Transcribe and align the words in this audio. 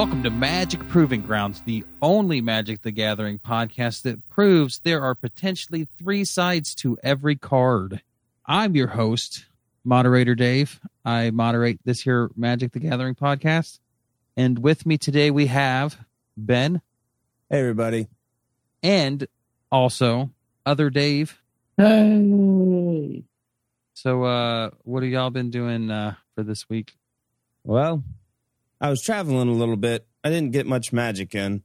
Welcome 0.00 0.22
to 0.22 0.30
Magic 0.30 0.80
Proving 0.88 1.20
Grounds, 1.20 1.60
the 1.66 1.84
only 2.00 2.40
Magic 2.40 2.80
the 2.80 2.90
Gathering 2.90 3.38
podcast 3.38 4.00
that 4.04 4.26
proves 4.30 4.78
there 4.78 5.02
are 5.02 5.14
potentially 5.14 5.88
three 5.98 6.24
sides 6.24 6.74
to 6.76 6.96
every 7.02 7.36
card. 7.36 8.00
I'm 8.46 8.74
your 8.74 8.86
host, 8.86 9.44
moderator 9.84 10.34
Dave. 10.34 10.80
I 11.04 11.28
moderate 11.32 11.80
this 11.84 12.00
here 12.00 12.30
Magic 12.34 12.72
the 12.72 12.78
Gathering 12.78 13.14
podcast. 13.14 13.78
And 14.38 14.60
with 14.60 14.86
me 14.86 14.96
today 14.96 15.30
we 15.30 15.48
have 15.48 15.98
Ben 16.34 16.80
Hey, 17.50 17.60
everybody. 17.60 18.06
and 18.82 19.28
also 19.70 20.30
other 20.64 20.88
Dave. 20.88 21.42
Hey. 21.76 23.24
So 23.92 24.24
uh 24.24 24.70
what 24.84 25.02
have 25.02 25.12
y'all 25.12 25.28
been 25.28 25.50
doing 25.50 25.90
uh 25.90 26.14
for 26.34 26.42
this 26.42 26.70
week? 26.70 26.94
Well, 27.64 28.02
I 28.80 28.88
was 28.90 29.02
traveling 29.02 29.48
a 29.48 29.52
little 29.52 29.76
bit. 29.76 30.06
I 30.24 30.30
didn't 30.30 30.52
get 30.52 30.66
much 30.66 30.92
magic 30.92 31.34
in, 31.34 31.62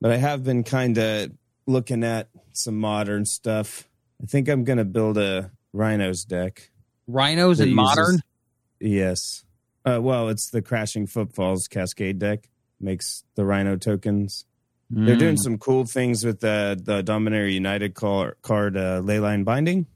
but 0.00 0.10
I 0.10 0.16
have 0.16 0.44
been 0.44 0.62
kind 0.64 0.96
of 0.98 1.30
looking 1.66 2.04
at 2.04 2.28
some 2.52 2.78
modern 2.78 3.24
stuff. 3.24 3.88
I 4.22 4.26
think 4.26 4.48
I'm 4.48 4.64
going 4.64 4.78
to 4.78 4.84
build 4.84 5.16
a 5.18 5.50
Rhinos 5.72 6.24
deck. 6.24 6.70
Rhinos 7.06 7.60
and 7.60 7.74
modern? 7.74 8.20
Yes. 8.80 9.44
Uh, 9.84 10.00
well, 10.02 10.28
it's 10.28 10.50
the 10.50 10.60
Crashing 10.60 11.06
Footfalls 11.06 11.68
Cascade 11.68 12.18
deck. 12.18 12.48
Makes 12.80 13.24
the 13.34 13.44
Rhino 13.44 13.76
tokens. 13.76 14.44
They're 14.90 15.16
doing 15.16 15.34
Mm. 15.36 15.40
some 15.40 15.58
cool 15.58 15.84
things 15.84 16.24
with 16.24 16.40
the 16.40 16.80
the 16.82 17.02
Dominaria 17.02 17.52
United 17.52 17.94
car, 17.94 18.36
card 18.40 18.76
uh, 18.76 19.02
Leyline 19.02 19.44
Binding, 19.44 19.86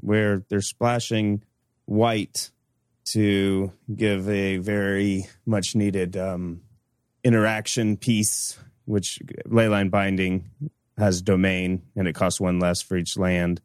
where 0.00 0.44
they're 0.50 0.60
splashing 0.60 1.42
white 1.86 2.50
to 3.12 3.72
give 3.94 4.28
a 4.28 4.58
very 4.58 5.26
much 5.44 5.74
needed 5.74 6.16
um, 6.16 6.62
interaction 7.24 7.96
piece. 7.96 8.58
Which 8.84 9.20
Leyline 9.48 9.90
Binding 9.90 10.48
has 10.96 11.20
domain, 11.20 11.82
and 11.96 12.06
it 12.06 12.14
costs 12.14 12.40
one 12.40 12.60
less 12.60 12.82
for 12.82 12.96
each 12.96 13.16
land 13.16 13.60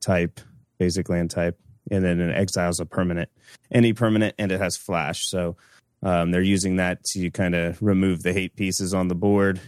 type, 0.00 0.40
basic 0.76 1.08
land 1.08 1.30
type, 1.30 1.58
and 1.90 2.04
then 2.04 2.20
an 2.20 2.30
exile 2.30 2.68
is 2.68 2.78
a 2.78 2.84
permanent, 2.84 3.30
any 3.72 3.94
permanent, 3.94 4.34
and 4.38 4.52
it 4.52 4.60
has 4.60 4.76
flash. 4.76 5.26
So 5.26 5.56
um, 6.02 6.30
they're 6.30 6.42
using 6.42 6.76
that 6.76 7.02
to 7.12 7.30
kind 7.30 7.54
of 7.54 7.80
remove 7.80 8.22
the 8.22 8.34
hate 8.34 8.54
pieces 8.54 8.92
on 8.92 9.08
the 9.08 9.14
board 9.14 9.62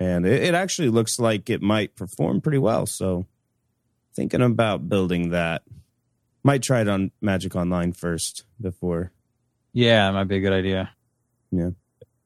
and 0.00 0.26
it, 0.26 0.42
it 0.44 0.54
actually 0.54 0.88
looks 0.88 1.18
like 1.18 1.50
it 1.50 1.62
might 1.62 1.96
perform 1.96 2.40
pretty 2.40 2.58
well. 2.58 2.86
So, 2.86 3.26
thinking 4.14 4.42
about 4.42 4.88
building 4.88 5.30
that. 5.30 5.62
Might 6.48 6.62
try 6.62 6.80
it 6.80 6.88
on 6.88 7.10
Magic 7.20 7.54
Online 7.56 7.92
first 7.92 8.44
before. 8.58 9.12
Yeah, 9.74 10.06
that 10.06 10.14
might 10.14 10.28
be 10.28 10.36
a 10.38 10.40
good 10.40 10.54
idea. 10.54 10.88
Yeah. 11.50 11.72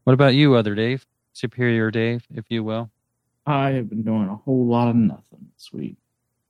What 0.05 0.13
about 0.13 0.37
you, 0.37 0.55
other 0.55 0.77
Dave? 0.77 1.05
Superior 1.33 1.91
Dave, 1.91 2.25
if 2.33 2.45
you 2.49 2.63
will. 2.63 2.89
I 3.47 3.71
have 3.71 3.91
been 3.91 4.05
doing 4.05 4.29
a 4.29 4.37
whole 4.37 4.65
lot 4.65 4.87
of 4.87 4.95
nothing 4.95 5.49
this 5.57 5.73
week. 5.73 5.97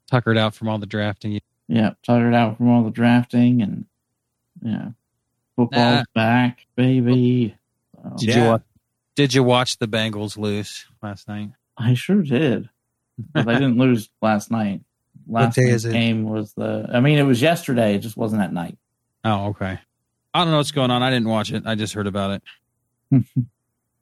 Tuckered 0.07 0.37
out 0.37 0.55
from 0.55 0.69
all 0.69 0.77
the 0.77 0.85
drafting. 0.85 1.41
Yeah, 1.67 1.93
tuckered 2.03 2.35
out 2.35 2.59
from 2.59 2.69
all 2.69 2.85
the 2.85 2.91
drafting 2.91 3.63
and 3.63 3.87
yeah, 4.63 4.91
football's 5.57 6.01
Nah. 6.01 6.05
back, 6.15 6.67
baby. 6.77 7.57
So, 8.03 8.17
Did 8.19 8.35
you 8.35 8.35
Yeah. 8.43 8.49
watch, 8.51 8.63
Did 9.15 9.33
you 9.33 9.43
watch 9.45 9.79
the 9.79 9.89
Bengals 9.89 10.37
lose 10.37 10.85
last 11.03 11.27
night? 11.27 11.53
I 11.79 11.95
sure 11.95 12.23
did, 12.23 12.69
but 13.33 13.47
they 13.47 13.55
didn't 13.55 13.79
lose 13.79 14.11
last 14.21 14.51
night. 14.51 14.83
Last 15.27 15.57
day 15.57 15.69
is 15.71 15.85
it? 15.85 15.93
game 15.93 16.25
was 16.25 16.53
the. 16.55 16.89
I 16.93 17.01
mean, 17.01 17.19
it 17.19 17.23
was 17.23 17.41
yesterday. 17.41 17.95
It 17.95 17.99
just 17.99 18.17
wasn't 18.17 18.43
at 18.43 18.53
night. 18.53 18.77
Oh, 19.25 19.47
okay. 19.49 19.79
I 20.35 20.39
don't 20.43 20.51
know 20.51 20.57
what's 20.57 20.71
going 20.73 20.91
on. 20.91 21.03
I 21.03 21.11
didn't 21.11 21.29
watch 21.29 21.53
it. 21.53 21.65
I 21.67 21.75
just 21.75 21.95
heard 21.95 22.07
about 22.07 22.41
it. 23.11 23.23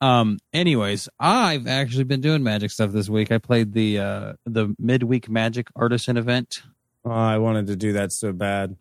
Um. 0.02 0.38
Anyways, 0.54 1.10
I've 1.18 1.66
actually 1.66 2.04
been 2.04 2.22
doing 2.22 2.42
magic 2.42 2.70
stuff 2.70 2.90
this 2.90 3.10
week. 3.10 3.30
I 3.30 3.36
played 3.36 3.74
the 3.74 3.98
uh 3.98 4.32
the 4.46 4.74
midweek 4.78 5.28
magic 5.28 5.68
artisan 5.76 6.16
event. 6.16 6.62
Oh, 7.04 7.10
I 7.10 7.36
wanted 7.36 7.66
to 7.66 7.76
do 7.76 7.92
that 7.92 8.10
so 8.10 8.32
bad. 8.32 8.76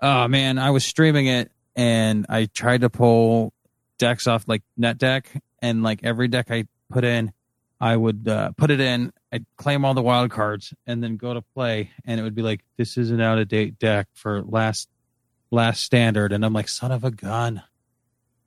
Oh 0.00 0.26
man, 0.26 0.58
I 0.58 0.70
was 0.70 0.82
streaming 0.82 1.26
it 1.26 1.52
and 1.76 2.24
I 2.30 2.46
tried 2.46 2.80
to 2.80 2.88
pull 2.88 3.52
decks 3.98 4.26
off 4.26 4.48
like 4.48 4.62
net 4.74 4.96
deck 4.96 5.30
and 5.60 5.82
like 5.82 6.00
every 6.02 6.28
deck 6.28 6.50
I 6.50 6.64
put 6.90 7.04
in, 7.04 7.33
I 7.80 7.96
would 7.96 8.26
uh, 8.28 8.52
put 8.56 8.70
it 8.70 8.80
in, 8.80 9.12
I'd 9.32 9.44
claim 9.56 9.84
all 9.84 9.94
the 9.94 10.02
wild 10.02 10.30
cards 10.30 10.72
and 10.86 11.02
then 11.02 11.16
go 11.16 11.34
to 11.34 11.42
play 11.42 11.90
and 12.04 12.20
it 12.20 12.22
would 12.22 12.34
be 12.34 12.42
like 12.42 12.60
this 12.76 12.96
is 12.96 13.10
an 13.10 13.20
out 13.20 13.38
of 13.38 13.48
date 13.48 13.78
deck 13.78 14.08
for 14.14 14.42
last 14.42 14.88
last 15.50 15.82
standard 15.82 16.32
and 16.32 16.44
I'm 16.44 16.52
like 16.52 16.68
son 16.68 16.92
of 16.92 17.04
a 17.04 17.10
gun. 17.10 17.62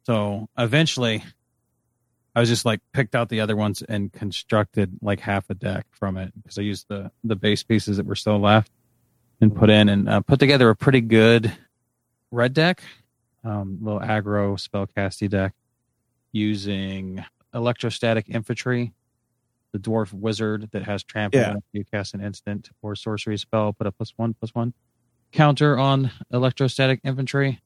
So 0.04 0.48
eventually 0.58 1.24
I 2.36 2.40
was 2.40 2.50
just 2.50 2.66
like 2.66 2.82
picked 2.94 3.16
out 3.16 3.30
the 3.30 3.42
other 3.42 3.56
ones 3.56 3.82
and 3.82 4.14
constructed 4.14 4.98
like 5.02 5.20
half 5.20 5.50
a 5.50 5.56
deck 5.56 5.88
from 5.92 6.18
it 6.18 6.32
because 6.36 6.58
I 6.58 6.62
used 6.62 6.86
the 6.88 7.12
the 7.24 7.36
base 7.36 7.64
pieces 7.64 7.98
that 7.98 8.06
were 8.06 8.16
still 8.16 8.40
left 8.40 8.72
and 9.42 9.56
put 9.56 9.70
in 9.70 9.90
and 9.90 10.08
uh, 10.08 10.22
put 10.22 10.40
together 10.40 10.70
a 10.70 10.76
pretty 10.76 11.02
good 11.02 11.52
red 12.32 12.54
deck, 12.54 12.82
um, 13.44 13.80
little 13.82 14.00
aggro 14.00 14.58
spellcasty 14.58 15.30
deck 15.30 15.54
using 16.32 17.24
electrostatic 17.54 18.30
infantry, 18.30 18.94
the 19.74 19.80
dwarf 19.80 20.14
wizard 20.14 20.70
that 20.72 20.84
has 20.84 21.04
trample. 21.04 21.40
Yeah. 21.40 21.56
You 21.74 21.84
cast 21.86 22.14
an 22.14 22.22
instant 22.22 22.70
or 22.82 22.96
sorcery 22.96 23.38
spell, 23.38 23.74
put 23.74 23.88
a 23.88 23.92
plus 23.92 24.14
one 24.16 24.34
plus 24.34 24.54
one 24.56 24.74
counter 25.32 25.78
on 25.78 26.12
electrostatic 26.32 27.02
infantry. 27.04 27.60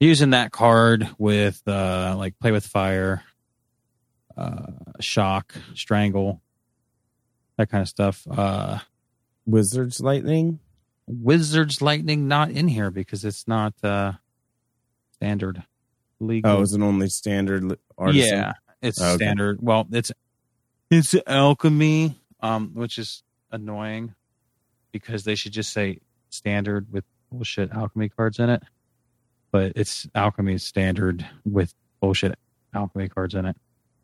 Using 0.00 0.30
that 0.30 0.50
card 0.52 1.08
with 1.18 1.62
uh, 1.66 2.14
like 2.18 2.38
play 2.40 2.50
with 2.52 2.66
fire, 2.66 3.22
uh, 4.36 4.72
shock, 5.00 5.54
strangle, 5.74 6.42
that 7.56 7.70
kind 7.70 7.82
of 7.82 7.88
stuff. 7.88 8.26
Uh, 8.30 8.78
Wizards 9.46 10.00
Lightning. 10.00 10.58
Wizards 11.06 11.80
Lightning 11.82 12.28
not 12.28 12.50
in 12.50 12.68
here 12.68 12.90
because 12.90 13.24
it's 13.24 13.46
not 13.48 13.74
uh 13.82 14.12
standard 15.12 15.62
legal. 16.20 16.50
Oh, 16.50 16.60
is 16.62 16.72
it 16.74 16.80
only 16.80 17.08
standard 17.08 17.78
artisan? 17.98 18.28
yeah, 18.28 18.52
it's 18.80 19.00
Oh, 19.00 19.06
okay. 19.14 19.16
standard. 19.24 19.58
Well, 19.60 19.86
it's 19.92 20.10
it's 20.92 21.14
alchemy, 21.26 22.20
um, 22.40 22.72
which 22.74 22.98
is 22.98 23.22
annoying 23.50 24.14
because 24.92 25.24
they 25.24 25.34
should 25.34 25.52
just 25.52 25.72
say 25.72 26.00
standard 26.28 26.92
with 26.92 27.04
bullshit 27.30 27.72
alchemy 27.72 28.10
cards 28.10 28.38
in 28.38 28.50
it. 28.50 28.62
But 29.50 29.72
it's 29.74 30.06
alchemy 30.14 30.58
standard 30.58 31.26
with 31.46 31.72
bullshit 32.00 32.38
alchemy 32.74 33.08
cards 33.08 33.34
in 33.34 33.46
it. 33.46 33.56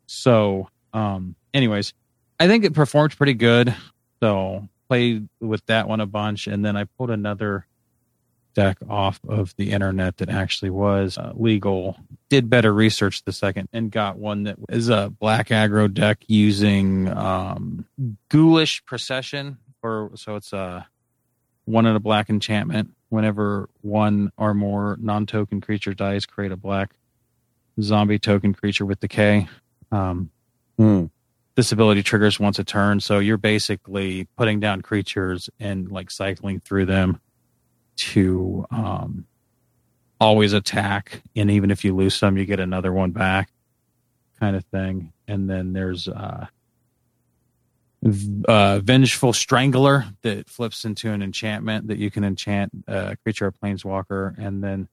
So, 0.07 0.67
um, 0.91 1.35
anyways, 1.53 1.93
I 2.39 2.47
think 2.47 2.65
it 2.65 2.73
performed 2.73 3.15
pretty 3.15 3.35
good. 3.35 3.75
So 4.19 4.67
played 4.87 5.29
with 5.39 5.63
that 5.67 5.87
one 5.87 6.01
a 6.01 6.07
bunch, 6.07 6.47
and 6.47 6.65
then 6.65 6.75
I 6.75 6.85
pulled 6.85 7.11
another 7.11 7.67
deck 8.53 8.77
off 8.89 9.19
of 9.27 9.55
the 9.57 9.71
internet 9.71 10.17
that 10.17 10.29
actually 10.29 10.69
was 10.69 11.17
uh, 11.17 11.31
legal. 11.35 11.97
Did 12.29 12.49
better 12.49 12.73
research 12.73 13.23
the 13.23 13.31
second 13.31 13.69
and 13.73 13.91
got 13.91 14.17
one 14.17 14.43
that 14.43 14.57
is 14.69 14.89
a 14.89 15.09
black 15.09 15.49
aggro 15.49 15.91
deck 15.93 16.23
using 16.27 17.07
um, 17.09 17.85
ghoulish 18.29 18.83
procession, 18.85 19.57
or 19.81 20.11
so 20.15 20.35
it's 20.35 20.53
a 20.53 20.87
one 21.65 21.85
in 21.85 21.95
a 21.95 21.99
black 21.99 22.29
enchantment. 22.29 22.91
Whenever 23.09 23.69
one 23.81 24.31
or 24.37 24.53
more 24.53 24.97
non-token 25.01 25.61
creature 25.61 25.93
dies, 25.95 26.25
create 26.27 26.51
a 26.51 26.57
black 26.57 26.91
zombie 27.81 28.19
token 28.19 28.53
creature 28.53 28.85
with 28.85 28.99
decay. 28.99 29.47
Um, 29.91 30.29
Hmm. 30.77 31.05
this 31.55 31.73
ability 31.73 32.03
triggers 32.03 32.39
once 32.39 32.57
a 32.57 32.63
turn 32.63 33.01
so 33.01 33.19
you're 33.19 33.37
basically 33.37 34.29
putting 34.37 34.61
down 34.61 34.81
creatures 34.81 35.49
and 35.59 35.91
like 35.91 36.09
cycling 36.09 36.61
through 36.61 36.85
them 36.85 37.19
to 37.99 38.65
um 38.71 39.25
always 40.19 40.53
attack 40.53 41.21
and 41.35 41.51
even 41.51 41.71
if 41.71 41.83
you 41.83 41.95
lose 41.95 42.15
some 42.15 42.37
you 42.37 42.45
get 42.45 42.59
another 42.59 42.91
one 42.91 43.11
back 43.11 43.49
kind 44.39 44.55
of 44.55 44.65
thing 44.65 45.13
and 45.27 45.49
then 45.49 45.73
there's 45.73 46.07
uh 46.07 46.45
uh 48.47 48.79
vengeful 48.79 49.33
strangler 49.33 50.05
that 50.21 50.49
flips 50.49 50.85
into 50.85 51.11
an 51.11 51.21
enchantment 51.21 51.87
that 51.87 51.97
you 51.97 52.09
can 52.09 52.23
enchant 52.23 52.71
a 52.87 53.17
creature 53.23 53.47
or 53.47 53.51
planeswalker 53.51 54.37
and 54.37 54.63
then 54.63 54.87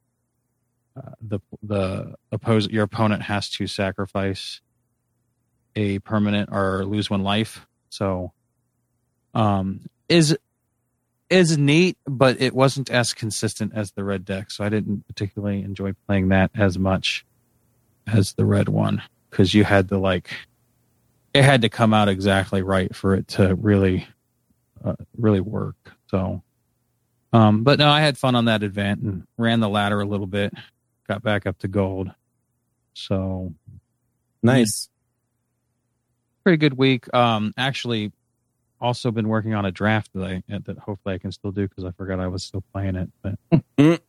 uh, 0.97 1.11
the 1.21 1.41
the 1.63 2.15
oppose 2.33 2.69
your 2.69 2.85
opponent 2.85 3.23
has 3.23 3.51
to 3.51 3.67
sacrifice 3.67 4.61
a 5.77 5.99
permanent 6.01 6.49
or 6.51 6.85
lose 6.85 7.11
one 7.11 7.23
life. 7.23 7.67
So, 7.91 8.33
um, 9.35 9.83
is 10.09 10.37
is 11.29 11.57
neat, 11.59 11.97
but 12.07 12.41
it 12.41 12.55
wasn't 12.55 12.91
as 12.91 13.13
consistent 13.13 13.73
as 13.75 13.93
the 13.93 14.05
red 14.05 14.25
deck. 14.25 14.51
So 14.51 14.65
I 14.65 14.69
didn't 14.69 15.07
particularly 15.07 15.63
enjoy 15.63 15.93
playing 16.07 16.29
that 16.29 16.51
as 16.55 16.79
much 16.79 17.25
as 18.07 18.35
the 18.35 18.45
red 18.45 18.69
one 18.69 19.03
because 19.31 19.53
you 19.53 19.65
had 19.65 19.89
to 19.89 19.99
like 19.99 20.31
it 21.35 21.43
had 21.43 21.63
to 21.63 21.69
come 21.69 21.93
out 21.93 22.09
exactly 22.09 22.63
right 22.63 22.95
for 22.95 23.15
it 23.15 23.29
to 23.29 23.55
really 23.57 24.07
uh, 24.85 24.95
really 25.17 25.41
work. 25.41 25.77
So, 26.11 26.43
um, 27.33 27.63
but 27.65 27.79
no, 27.79 27.89
I 27.89 28.01
had 28.01 28.17
fun 28.17 28.35
on 28.35 28.45
that 28.47 28.63
event 28.63 29.03
and 29.03 29.27
ran 29.37 29.61
the 29.61 29.69
ladder 29.69 30.01
a 30.01 30.07
little 30.07 30.27
bit, 30.27 30.55
got 31.09 31.23
back 31.23 31.47
up 31.47 31.59
to 31.59 31.69
gold. 31.69 32.11
So 32.95 33.53
Nice. 34.43 34.89
pretty 36.45 36.57
good 36.59 36.75
week. 36.75 37.13
Um, 37.13 37.53
actually, 37.59 38.13
also 38.87 39.11
been 39.11 39.29
working 39.29 39.53
on 39.55 39.65
a 39.67 39.73
draft 39.73 40.11
that 40.15 40.23
I 40.25 40.43
that 40.49 40.79
hopefully 40.79 41.15
I 41.17 41.19
can 41.19 41.33
still 41.33 41.51
do 41.53 41.67
because 41.69 41.85
I 41.85 41.91
forgot 41.91 42.21
I 42.21 42.29
was 42.29 42.45
still 42.45 42.63
playing 42.73 42.97
it. 42.97 43.11
But 43.23 43.39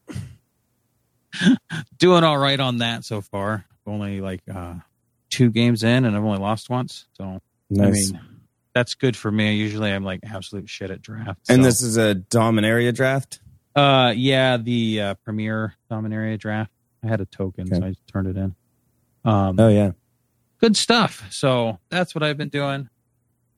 doing 1.98 2.24
all 2.24 2.38
right 2.38 2.60
on 2.60 2.78
that 2.80 3.04
so 3.04 3.22
far. 3.22 3.66
Only 3.86 4.22
like 4.22 4.42
uh, 4.54 4.76
two 5.30 5.50
games 5.50 5.84
in, 5.84 6.06
and 6.06 6.16
I've 6.16 6.24
only 6.24 6.40
lost 6.40 6.70
once. 6.70 7.06
So 7.14 7.40
Nice. 7.70 8.10
I 8.12 8.14
mean, 8.14 8.22
that's 8.74 8.94
good 8.96 9.16
for 9.18 9.32
me. 9.32 9.56
Usually, 9.56 9.92
I'm 9.92 10.04
like 10.04 10.20
absolute 10.24 10.70
shit 10.70 10.92
at 10.92 11.02
draft. 11.02 11.40
and 11.50 11.62
so- 11.62 11.64
this 11.64 11.82
is 11.82 11.98
a 11.98 12.16
Dominaria 12.16 12.94
draft. 12.94 13.40
uh, 13.76 14.14
yeah, 14.16 14.58
the 14.58 15.02
uh, 15.02 15.14
Premier 15.16 15.76
Dominaria 15.92 16.38
draft. 16.40 16.72
I 17.04 17.08
had 17.08 17.22
a 17.22 17.26
token, 17.26 17.68
so 17.68 17.84
I 17.86 17.94
turned 18.12 18.28
it 18.28 18.38
in. 18.38 18.56
Um, 19.24 19.60
Oh 19.60 19.68
yeah. 19.70 19.92
good 20.60 20.76
stuff. 20.76 21.28
So 21.32 21.78
that's 21.90 22.16
what 22.16 22.24
I've 22.24 22.38
been 22.38 22.50
doing, 22.50 22.90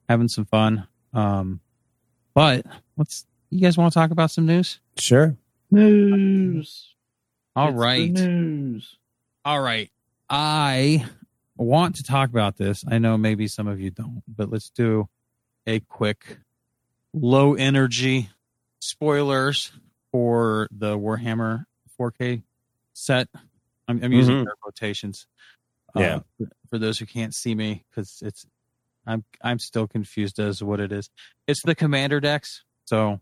having 0.08 0.28
some 0.28 0.44
fun. 0.44 0.86
Um, 1.12 1.60
but 2.34 2.64
what's 2.94 3.26
you 3.50 3.60
guys 3.60 3.76
want 3.76 3.92
to 3.92 3.98
talk 3.98 4.10
about 4.10 4.30
some 4.30 4.46
news? 4.46 4.80
Sure. 4.98 5.36
News. 5.70 6.94
All 7.56 7.70
It's 7.70 7.78
right, 7.78 8.10
news. 8.12 8.96
all 9.44 9.60
right. 9.60 9.90
I 10.28 11.04
want 11.56 11.96
to 11.96 12.04
talk 12.04 12.30
about 12.30 12.56
this. 12.56 12.84
I 12.88 12.98
know 12.98 13.18
maybe 13.18 13.48
some 13.48 13.66
of 13.66 13.80
you 13.80 13.90
don't, 13.90 14.22
but 14.28 14.50
let's 14.50 14.70
do 14.70 15.08
a 15.66 15.80
quick 15.80 16.38
low 17.12 17.54
energy 17.54 18.30
spoilers 18.80 19.72
for 20.12 20.68
the 20.70 20.96
Warhammer 20.96 21.64
4K 22.00 22.42
set. 22.92 23.28
I'm, 23.88 24.02
I'm 24.02 24.12
using 24.12 24.36
Mhm. 24.36 24.46
air 24.46 24.54
quotations. 24.60 25.26
Yeah. 25.96 26.20
for, 26.38 26.46
for 26.68 26.78
those 26.78 27.00
who 27.00 27.06
can't 27.06 27.34
see 27.34 27.54
me, 27.56 27.84
because 27.90 28.22
it's 28.24 28.46
I'm 29.06 29.24
I'm 29.42 29.58
still 29.58 29.86
confused 29.86 30.38
as 30.38 30.58
to 30.58 30.66
what 30.66 30.80
it 30.80 30.92
is. 30.92 31.10
It's 31.46 31.62
the 31.62 31.74
commander 31.74 32.20
decks. 32.20 32.62
So, 32.84 33.20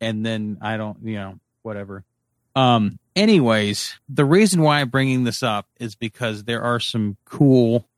and 0.00 0.24
then 0.24 0.58
I 0.60 0.76
don't, 0.76 0.98
you 1.02 1.16
know, 1.16 1.38
whatever. 1.62 2.04
Um. 2.56 2.98
Anyways, 3.16 3.94
the 4.08 4.24
reason 4.24 4.60
why 4.60 4.80
I'm 4.80 4.88
bringing 4.88 5.22
this 5.22 5.42
up 5.42 5.68
is 5.78 5.94
because 5.94 6.44
there 6.44 6.62
are 6.62 6.80
some 6.80 7.16
cool 7.24 7.88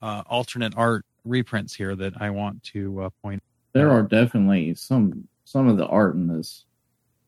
uh, 0.00 0.24
alternate 0.26 0.74
art 0.76 1.04
reprints 1.24 1.74
here 1.74 1.94
that 1.94 2.20
I 2.20 2.30
want 2.30 2.64
to 2.64 3.02
uh, 3.02 3.10
point. 3.22 3.42
There 3.72 3.90
are 3.90 4.02
definitely 4.02 4.74
some 4.74 5.28
some 5.44 5.68
of 5.68 5.76
the 5.76 5.86
art 5.86 6.14
in 6.14 6.26
this 6.26 6.64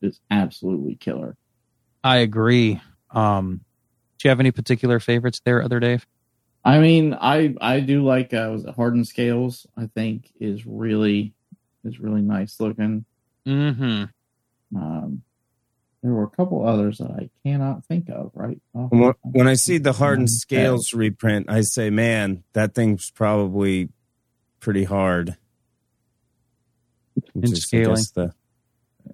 is 0.03 0.21
absolutely 0.31 0.97
killer. 0.97 1.37
I 2.03 2.19
agree. 2.19 2.81
Um, 3.11 3.61
do 4.19 4.29
you 4.29 4.31
have 4.31 4.41
any 4.41 4.51
particular 4.51 5.01
favorites 5.01 5.41
there, 5.45 5.63
other 5.63 5.81
Dave? 5.81 6.07
I 6.65 6.79
mean, 6.79 7.15
I 7.15 7.55
I 7.61 7.81
do 7.81 8.03
like 8.05 8.33
uh 8.33 8.49
was 8.53 8.65
it 8.65 8.75
Hardened 8.75 9.07
Scales, 9.07 9.67
I 9.77 9.87
think 9.87 10.31
is 10.41 10.65
really 10.67 11.35
is 11.85 12.01
really 12.01 12.23
nice 12.23 12.59
looking. 12.61 13.05
Mm-hmm. 13.47 14.05
Um 14.77 15.23
there 16.03 16.13
were 16.13 16.25
a 16.25 16.31
couple 16.31 16.67
others 16.67 16.99
that 16.99 17.11
I 17.11 17.31
cannot 17.45 17.85
think 17.87 18.09
of, 18.11 18.31
right? 18.35 18.61
off 18.75 18.91
When, 18.93 19.15
when 19.23 19.49
I 19.49 19.55
see 19.55 19.79
the 19.79 19.93
hardened 19.95 20.29
Yeah. 20.31 20.37
scales 20.39 20.93
reprint, 20.93 21.47
I 21.51 21.63
say, 21.63 21.89
man, 21.89 22.45
that 22.53 22.75
thing's 22.75 23.11
probably 23.11 23.89
pretty 24.61 24.85
hard. 24.85 25.37
Which 27.15 27.27
In 27.35 27.43
is, 27.45 27.53
I 27.53 27.57
scaling. 27.61 27.95
guess, 27.97 28.11
the- 28.11 28.35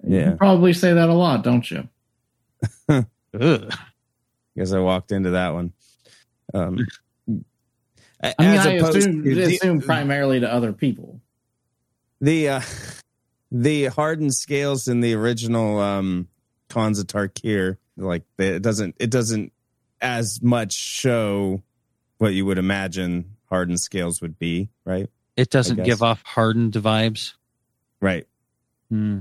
You 0.04 0.18
yeah. 0.18 0.34
probably 0.34 0.72
say 0.72 0.92
that 0.94 1.08
a 1.08 1.12
lot, 1.14 1.44
don't 1.44 1.68
you? 1.70 1.88
Ugh. 2.88 3.06
guess 4.56 4.72
I 4.72 4.78
walked 4.80 5.12
into 5.12 5.30
that 5.30 5.54
one. 5.54 5.72
Um, 6.54 6.78
I 8.22 8.34
mean, 8.38 8.50
as 8.50 8.66
I 8.66 8.72
assume, 8.72 9.24
to 9.24 9.34
the- 9.34 9.42
assume 9.56 9.80
primarily 9.80 10.40
to 10.40 10.52
other 10.52 10.72
people. 10.72 11.20
the 12.20 12.48
uh, 12.48 12.60
the 13.50 13.86
hardened 13.86 14.34
scales 14.34 14.88
in 14.88 15.00
the 15.00 15.14
original 15.14 15.78
um, 15.78 16.28
Khans 16.68 16.98
of 16.98 17.06
Tarkir, 17.06 17.78
like 17.96 18.24
it 18.38 18.60
doesn't 18.62 18.96
it 18.98 19.10
doesn't 19.10 19.52
as 20.00 20.42
much 20.42 20.72
show 20.74 21.62
what 22.18 22.34
you 22.34 22.44
would 22.46 22.58
imagine 22.58 23.36
hardened 23.48 23.80
scales 23.80 24.20
would 24.20 24.38
be, 24.38 24.68
right? 24.84 25.08
It 25.36 25.48
doesn't 25.50 25.82
give 25.84 26.02
off 26.02 26.22
hardened 26.22 26.74
vibes. 26.74 27.34
Right. 28.00 28.26
Hmm. 28.90 29.20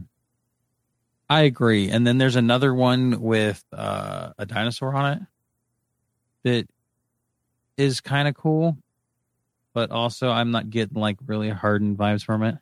I 1.30 1.42
agree. 1.42 1.90
And 1.90 2.06
then 2.06 2.18
there's 2.18 2.36
another 2.36 2.74
one 2.74 3.22
with 3.22 3.63
uh, 3.72 4.31
a 4.38 4.46
dinosaur 4.46 4.94
on 4.96 5.13
it 5.13 5.22
that 6.44 6.68
is 7.78 8.01
kind 8.01 8.28
of 8.28 8.36
cool, 8.36 8.78
but 9.80 9.92
also 9.92 10.30
I'm 10.30 10.52
not 10.52 10.70
getting 10.70 11.00
like 11.00 11.16
really 11.26 11.50
hardened 11.50 11.98
vibes 11.98 12.22
from 12.22 12.44
it. 12.44 12.56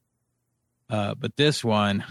Uh, 0.88 1.16
but 1.16 1.36
this 1.36 1.64
one, 1.64 2.04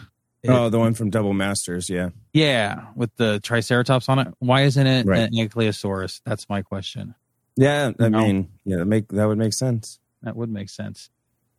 it- 0.43 0.51
oh, 0.51 0.69
the 0.69 0.81
one 0.81 0.95
from 0.95 1.11
Double 1.11 1.33
Masters, 1.33 1.89
yeah. 1.89 2.09
yeah, 2.33 2.87
with 2.97 3.15
the 3.15 3.39
Triceratops 3.39 4.09
on 4.09 4.19
it. 4.19 4.29
Why 4.41 4.63
isn't 4.63 4.85
it 4.85 5.07
Right. 5.07 5.21
an 5.21 5.31
Ankylosaurus? 5.33 6.23
That's 6.27 6.49
my 6.49 6.63
question. 6.63 7.15
Yeah, 7.55 7.93
I 8.01 8.09
No. 8.09 8.19
mean, 8.21 8.49
yeah, 8.65 8.79
that 8.79 8.87
make 8.87 9.07
that 9.11 9.27
would 9.29 9.39
make 9.39 9.53
sense. 9.53 10.01
That 10.25 10.35
would 10.35 10.51
make 10.51 10.71
sense. 10.71 11.09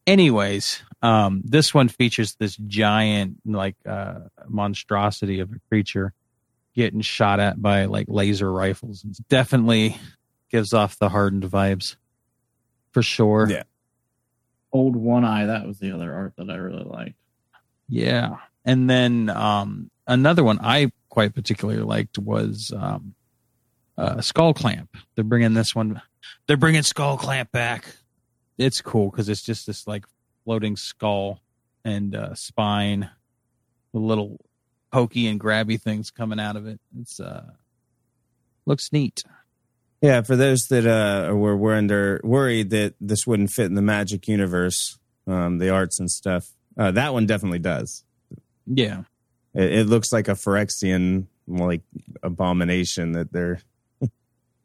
Anyways, 0.05 0.81
um, 1.01 1.41
this 1.45 1.73
one 1.73 1.87
features 1.87 2.35
this 2.35 2.57
giant, 2.57 3.37
like, 3.45 3.77
uh, 3.85 4.19
monstrosity 4.49 5.39
of 5.39 5.51
a 5.53 5.59
creature 5.69 6.13
getting 6.75 6.99
shot 7.01 7.39
at 7.39 7.61
by 7.61 7.85
like 7.85 8.07
laser 8.09 8.51
rifles. 8.51 9.05
It 9.05 9.17
definitely 9.29 9.95
gives 10.51 10.73
off 10.73 10.99
the 10.99 11.07
hardened 11.09 11.43
vibes 11.43 11.95
for 12.97 13.03
sure. 13.03 13.47
Yeah. 13.47 13.61
Old 14.73 14.95
One 14.95 15.23
Eye, 15.23 15.45
that 15.45 15.67
was 15.67 15.77
the 15.77 15.91
other 15.91 16.11
art 16.11 16.33
that 16.39 16.49
I 16.49 16.55
really 16.55 16.83
liked. 16.83 17.13
Yeah. 17.87 18.37
And 18.65 18.89
then 18.89 19.29
um, 19.29 19.91
another 20.07 20.43
one 20.43 20.57
I 20.63 20.91
quite 21.09 21.35
particularly 21.35 21.83
liked 21.83 22.17
was 22.17 22.73
um, 22.75 23.13
uh, 23.99 24.19
Skull 24.21 24.55
Clamp. 24.55 24.97
They're 25.13 25.23
bringing 25.23 25.53
this 25.53 25.75
one. 25.75 26.01
They're 26.47 26.57
bringing 26.57 26.81
Skull 26.81 27.19
Clamp 27.19 27.51
back. 27.51 27.85
It's 28.57 28.81
cool 28.81 29.11
because 29.11 29.29
it's 29.29 29.43
just 29.43 29.67
this 29.67 29.85
like 29.85 30.03
floating 30.43 30.75
skull 30.75 31.39
and 31.85 32.15
uh, 32.15 32.33
spine 32.33 33.11
with 33.93 34.01
little 34.01 34.43
pokey 34.91 35.27
and 35.27 35.39
grabby 35.39 35.79
things 35.79 36.09
coming 36.09 36.39
out 36.39 36.55
of 36.55 36.65
it. 36.65 36.79
It's 36.99 37.19
uh, 37.19 37.51
looks 38.65 38.91
neat. 38.91 39.23
Yeah, 40.01 40.21
for 40.21 40.35
those 40.35 40.67
that 40.67 40.85
uh, 40.85 41.33
were 41.33 41.57
were 41.57 41.73
under 41.73 42.21
worried 42.23 42.69
that 42.69 42.93
this 43.01 43.25
wouldn't 43.25 43.51
fit 43.51 43.65
in 43.65 43.75
the 43.75 43.81
Magic 43.81 44.27
universe, 44.27 44.97
um, 45.25 45.57
the 45.57 45.69
arts 45.69 45.99
and 45.99 46.09
stuff, 46.09 46.49
uh, 46.77 46.91
that 46.91 47.13
one 47.13 47.25
definitely 47.25 47.59
does. 47.59 48.03
Yeah. 48.65 49.03
It, 49.55 49.71
it 49.71 49.87
looks 49.87 50.13
like 50.13 50.27
a 50.27 50.33
Phyrexian 50.33 51.27
like 51.47 51.81
abomination 52.23 53.13
that 53.13 53.31
they're. 53.31 53.59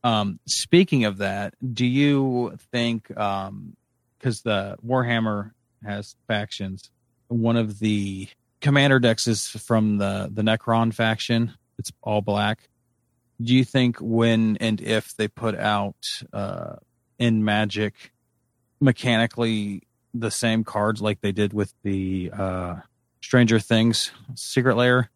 Um, 0.04 0.40
speaking 0.48 1.04
of 1.04 1.18
that, 1.18 1.54
do 1.62 1.86
you 1.86 2.58
think 2.72 3.16
um 3.16 3.76
because 4.18 4.42
the 4.42 4.76
Warhammer 4.84 5.52
has 5.84 6.16
factions, 6.26 6.90
one 7.28 7.56
of 7.56 7.78
the 7.78 8.28
commander 8.60 9.00
decks 9.00 9.26
is 9.26 9.48
from 9.48 9.98
the 9.98 10.30
the 10.32 10.42
Necron 10.42 10.94
faction. 10.94 11.52
It's 11.78 11.92
all 12.02 12.20
black. 12.20 12.68
Do 13.42 13.54
you 13.54 13.64
think 13.64 13.96
when 14.00 14.56
and 14.60 14.80
if 14.80 15.16
they 15.16 15.28
put 15.28 15.56
out 15.56 15.96
uh 16.32 16.76
in 17.18 17.44
Magic 17.44 18.12
mechanically 18.80 19.82
the 20.14 20.30
same 20.30 20.64
cards 20.64 21.00
like 21.00 21.20
they 21.20 21.32
did 21.32 21.52
with 21.52 21.72
the 21.82 22.30
uh 22.36 22.76
Stranger 23.22 23.58
Things 23.60 24.10
Secret 24.34 24.76
Lair, 24.76 25.10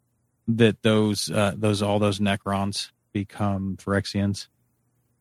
that 0.48 0.82
those 0.82 1.30
uh 1.30 1.52
those 1.56 1.82
all 1.82 1.98
those 1.98 2.18
Necrons 2.18 2.90
become 3.12 3.76
Phyrexians? 3.76 4.48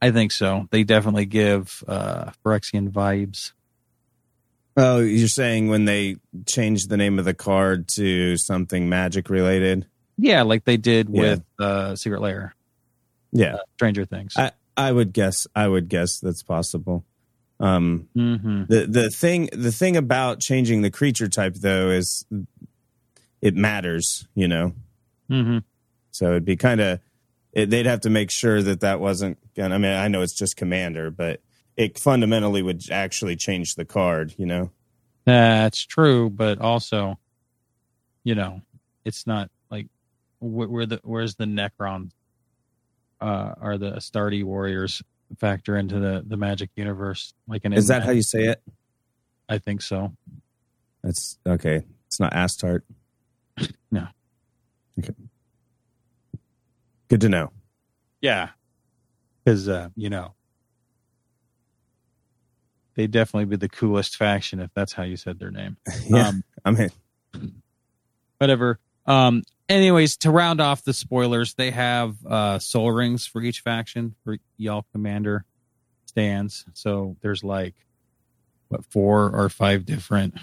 I 0.01 0.11
think 0.11 0.31
so. 0.31 0.67
They 0.71 0.83
definitely 0.83 1.25
give 1.25 1.83
uh 1.87 2.31
Phyrexian 2.45 2.89
vibes. 2.91 3.51
Oh, 4.77 4.99
you're 4.99 5.27
saying 5.29 5.69
when 5.69 5.85
they 5.85 6.17
changed 6.45 6.89
the 6.89 6.97
name 6.97 7.17
of 7.17 7.25
the 7.25 7.33
card 7.33 7.87
to 7.89 8.35
something 8.37 8.89
magic 8.89 9.29
related? 9.29 9.87
Yeah, 10.17 10.41
like 10.43 10.65
they 10.65 10.77
did 10.77 11.09
Yeah. 11.09 11.21
with 11.21 11.43
uh 11.59 11.95
Secret 11.95 12.21
Lair, 12.21 12.53
Yeah, 13.35 13.57
Stranger 13.75 14.05
Things. 14.05 14.33
I 14.37 14.51
I 14.77 14.91
would 14.91 15.11
guess. 15.13 15.45
I 15.55 15.67
would 15.67 15.89
guess 15.89 16.19
that's 16.19 16.41
possible. 16.43 17.03
Um, 17.59 18.07
mm-hmm. 18.15 18.63
the 18.67 18.85
the 18.85 19.09
thing 19.09 19.49
the 19.51 19.71
thing 19.71 19.97
about 19.97 20.39
changing 20.39 20.81
the 20.81 20.91
creature 20.91 21.27
type 21.27 21.55
though 21.55 21.89
is 21.89 22.25
it 23.41 23.55
matters. 23.55 24.27
You 24.35 24.47
know, 24.47 24.73
Mm-hmm. 25.29 25.59
So 26.11 26.31
it'd 26.31 26.45
be 26.45 26.55
kind 26.55 26.79
of 26.81 26.99
it, 27.51 27.69
they'd 27.69 27.85
have 27.85 28.01
to 28.01 28.09
make 28.09 28.31
sure 28.31 28.61
that 28.61 28.81
that 28.81 28.99
wasn't. 28.99 29.37
gonna- 29.55 29.75
I 29.75 29.77
mean, 29.77 29.91
I 29.91 30.07
know 30.07 30.21
it's 30.21 30.33
just 30.33 30.55
commander, 30.55 31.09
but 31.09 31.41
it 31.75 31.97
fundamentally 31.97 32.61
would 32.61 32.83
actually 32.91 33.35
change 33.35 33.75
the 33.75 33.85
card. 33.85 34.33
You 34.37 34.45
know. 34.45 34.71
That's 35.25 35.83
true, 35.83 36.29
but 36.29 36.59
also, 36.61 37.17
you 38.23 38.35
know, 38.35 38.61
it's 39.03 39.25
not 39.25 39.49
like 39.71 39.87
where 40.39 40.85
the 40.85 40.99
where's 41.03 41.35
the 41.35 41.45
Necron 41.45 42.11
uh 43.21 43.53
are 43.61 43.77
the 43.77 43.91
Astartes 43.91 44.43
warriors 44.43 45.01
factor 45.39 45.77
into 45.77 45.99
the 45.99 46.23
the 46.25 46.37
Magic 46.37 46.69
universe. 46.75 47.33
Like 47.47 47.65
an 47.65 47.73
Is 47.73 47.87
that 47.87 48.03
how 48.03 48.11
you 48.11 48.21
say 48.21 48.45
it? 48.45 48.61
I 49.49 49.57
think 49.59 49.81
so. 49.81 50.11
That's 51.03 51.37
okay. 51.45 51.83
It's 52.07 52.19
not 52.19 52.33
Astart. 52.33 52.81
No. 53.91 54.07
Okay. 54.99 55.13
Good 57.07 57.21
to 57.21 57.29
know. 57.29 57.51
Yeah, 58.21 58.49
because 59.43 59.69
uh, 59.69 59.89
you 59.95 60.09
know 60.09 60.33
they'd 62.95 63.11
definitely 63.11 63.45
be 63.45 63.55
the 63.57 63.69
coolest 63.69 64.15
faction 64.17 64.59
if 64.59 64.71
that's 64.73 64.93
how 64.93 65.03
you 65.03 65.15
said 65.17 65.39
their 65.39 65.51
name. 65.51 65.77
Yeah, 66.09 66.27
Um, 66.29 66.43
I'm 66.65 66.75
in. 66.77 66.91
whatever. 68.39 68.79
Um, 69.05 69.43
anyways, 69.69 70.17
to 70.17 70.31
round 70.31 70.61
off 70.61 70.83
the 70.83 70.93
spoilers, 70.93 71.53
they 71.53 71.71
have 71.71 72.15
uh, 72.25 72.59
Sol 72.59 72.91
Rings 72.91 73.25
for 73.25 73.41
each 73.41 73.61
faction 73.61 74.15
for 74.23 74.37
y'all 74.57 74.85
commander 74.91 75.45
stands. 76.05 76.65
So 76.73 77.17
there's 77.21 77.43
like 77.43 77.75
what 78.69 78.85
four 78.85 79.29
or 79.29 79.49
five 79.49 79.85
different 79.85 80.35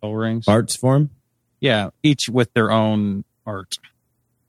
Sol 0.00 0.14
Rings. 0.14 0.48
Arts 0.48 0.76
form. 0.76 1.10
Yeah, 1.60 1.90
each 2.02 2.28
with 2.28 2.52
their 2.52 2.70
own 2.70 3.24
art. 3.46 3.76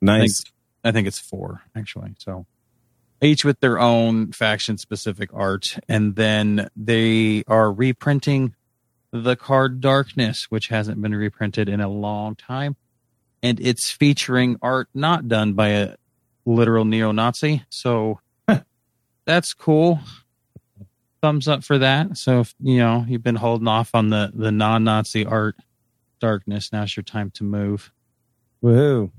Nice. 0.02 0.44
I 0.84 0.92
think 0.92 1.08
it's 1.08 1.20
four 1.20 1.62
actually. 1.76 2.16
So 2.20 2.46
each 3.22 3.46
with 3.46 3.60
their 3.60 3.80
own 3.80 4.32
faction 4.32 4.78
specific 4.78 5.30
art, 5.34 5.78
and 5.88 6.16
then 6.16 6.70
they 6.76 7.44
are 7.48 7.72
reprinting 7.72 8.56
the 9.12 9.36
card 9.36 9.80
Darkness, 9.80 10.46
which 10.50 10.68
hasn't 10.68 11.02
been 11.02 11.16
reprinted 11.16 11.70
in 11.70 11.80
a 11.80 11.88
long 11.88 12.36
time, 12.36 12.76
and 13.46 13.60
it's 13.60 13.92
featuring 13.92 14.58
art 14.60 14.90
not 14.96 15.28
done 15.28 15.54
by 15.54 15.68
a 15.68 15.96
literal 16.46 16.84
neo-Nazi. 16.84 17.64
So 17.70 18.20
that's 19.26 19.54
cool. 19.54 20.00
Thumbs 21.22 21.48
up 21.48 21.64
for 21.64 21.78
that. 21.78 22.18
So 22.18 22.40
if 22.40 22.56
you 22.60 22.80
know 22.80 23.06
you've 23.08 23.22
been 23.22 23.36
holding 23.36 23.68
off 23.68 23.94
on 23.94 24.10
the 24.10 24.32
the 24.34 24.52
non-Nazi 24.52 25.26
art 25.26 25.56
Darkness, 26.20 26.72
now's 26.74 26.96
your 26.96 27.04
time 27.04 27.30
to 27.32 27.44
move. 27.44 27.92
Woohoo! 28.64 29.12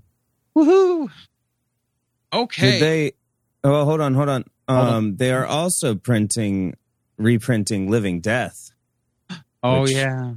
Woohoo! 0.57 1.11
Okay. 2.33 2.71
Did 2.73 2.83
they? 2.83 3.13
Oh, 3.63 3.85
hold 3.85 4.01
on, 4.01 4.15
hold 4.15 4.29
on. 4.29 4.45
Hold 4.69 4.89
Um, 4.89 5.17
they 5.17 5.31
are 5.33 5.47
also 5.47 5.95
printing, 5.95 6.75
reprinting 7.17 7.89
Living 7.89 8.21
Death. 8.21 8.73
Oh 9.63 9.83
Which- 9.83 9.93
yeah, 9.93 10.33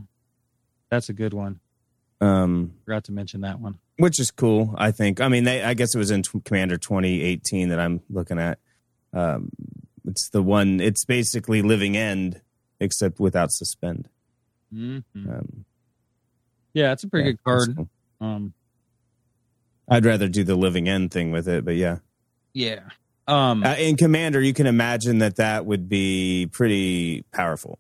that's 0.92 1.10
a 1.10 1.14
good 1.14 1.34
one. 1.34 1.60
Um, 2.22 2.74
Forgot 2.86 3.06
to 3.06 3.12
mention 3.12 3.42
that 3.42 3.60
one. 3.60 3.80
which 3.98 4.20
is 4.20 4.32
cool. 4.32 4.76
I 4.78 4.92
think. 4.92 5.22
I 5.22 5.28
mean, 5.30 5.44
they. 5.46 5.64
I 5.64 5.74
guess 5.74 5.96
it 5.96 5.98
was 5.98 6.12
in 6.12 6.24
Commander 6.46 6.78
2018 6.78 7.70
that 7.70 7.80
I'm 7.80 8.02
looking 8.10 8.40
at. 8.40 8.60
Um, 9.14 9.50
it's 10.06 10.30
the 10.30 10.42
one. 10.44 10.80
It's 10.80 11.06
basically 11.06 11.62
Living 11.62 11.96
End, 11.96 12.42
except 12.80 13.20
without 13.20 13.52
suspend. 13.52 14.10
Mm-hmm. 14.74 15.30
Um, 15.30 15.66
Yeah, 16.74 16.92
it's 16.92 17.04
a 17.04 17.08
pretty 17.08 17.30
yeah, 17.30 17.32
good 17.34 17.44
card. 17.44 17.76
cool. 17.76 17.90
Um, 18.22 18.54
I'd 19.88 20.06
rather 20.06 20.28
do 20.28 20.44
the 20.44 20.56
Living 20.56 20.88
End 20.88 21.12
thing 21.12 21.32
with 21.32 21.48
it, 21.48 21.66
but 21.66 21.76
yeah. 21.76 21.98
yeah. 22.54 22.82
Um, 23.28 23.64
Uh, 23.64 23.76
in 23.80 23.96
Commander, 23.98 24.42
you 24.42 24.54
can 24.54 24.68
imagine 24.68 25.20
that 25.20 25.38
that 25.38 25.66
would 25.66 25.88
be 25.90 26.48
pretty 26.52 27.24
powerful. 27.32 27.80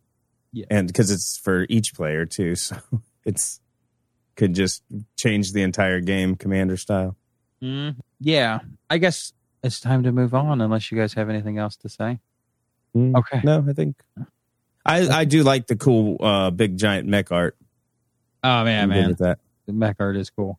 Yeah. 0.51 0.65
And 0.71 0.87
because 0.87 1.11
it's 1.11 1.37
for 1.37 1.65
each 1.69 1.93
player 1.93 2.25
too, 2.25 2.55
so 2.55 2.77
it's 3.25 3.59
could 4.39 4.55
just 4.55 4.81
change 5.17 5.51
the 5.51 5.61
entire 5.61 5.99
game, 5.99 6.35
Commander 6.35 6.77
style. 6.77 7.15
mm, 7.61 7.95
yeah. 8.19 8.59
I 8.89 8.97
guess 8.97 9.33
it's 9.61 9.79
time 9.81 10.03
to 10.03 10.11
move 10.13 10.33
on, 10.33 10.61
unless 10.61 10.89
you 10.91 10.97
guys 10.97 11.13
have 11.13 11.29
anything 11.29 11.57
else 11.57 11.75
to 11.77 11.89
say. 11.89 12.19
Mm, 12.95 13.15
Okay. 13.17 13.41
No, 13.43 13.63
I 13.67 13.73
think 13.73 13.97
I 14.85 15.07
I 15.09 15.25
do 15.25 15.43
like 15.43 15.67
the 15.67 15.75
cool 15.75 16.17
uh 16.21 16.49
big 16.51 16.77
giant 16.77 17.07
mech 17.07 17.31
art. 17.31 17.55
Oh 18.43 18.63
man, 18.63 18.89
man, 18.89 19.15
that. 19.19 19.39
the 19.67 19.73
mech 19.73 19.97
art 19.99 20.15
is 20.15 20.29
cool. 20.29 20.57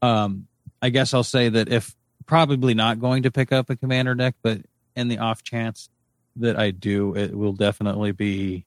Um, 0.00 0.48
I 0.80 0.88
guess 0.88 1.12
I'll 1.12 1.22
say 1.22 1.50
that 1.50 1.68
if 1.68 1.94
probably 2.26 2.72
not 2.74 2.98
going 2.98 3.24
to 3.24 3.30
pick 3.30 3.52
up 3.52 3.68
a 3.68 3.76
commander 3.76 4.14
deck, 4.14 4.34
but 4.42 4.62
in 4.96 5.08
the 5.08 5.18
off 5.18 5.42
chance 5.42 5.90
that 6.36 6.58
I 6.58 6.70
do, 6.70 7.14
it 7.14 7.34
will 7.36 7.52
definitely 7.52 8.12
be 8.12 8.64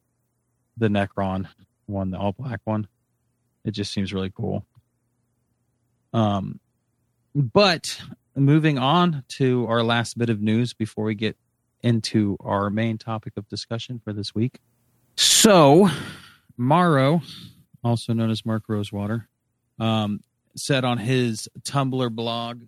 the 0.78 0.88
Necron 0.88 1.48
one, 1.88 2.12
the 2.12 2.20
all 2.20 2.34
black 2.34 2.62
one. 2.64 2.88
It 3.64 3.72
just 3.72 3.94
seems 3.94 4.14
really 4.14 4.32
cool. 4.36 4.66
Um, 6.14 6.60
but 7.36 8.02
moving 8.36 8.78
on 8.78 9.24
to 9.30 9.66
our 9.68 9.84
last 9.84 10.18
bit 10.18 10.30
of 10.30 10.42
news 10.42 10.74
before 10.74 11.06
we 11.06 11.16
get 11.16 11.38
into 11.84 12.38
our 12.42 12.70
main 12.70 12.98
topic 12.98 13.34
of 13.38 13.48
discussion 13.48 14.00
for 14.04 14.14
this 14.14 14.36
week. 14.36 14.60
So, 15.16 15.90
Maro, 16.58 17.22
also 17.84 18.14
known 18.14 18.30
as 18.32 18.46
Mark 18.46 18.64
Rosewater, 18.68 19.28
um, 19.80 20.22
said 20.56 20.84
on 20.84 20.98
his 20.98 21.50
Tumblr 21.62 22.12
blog, 22.12 22.64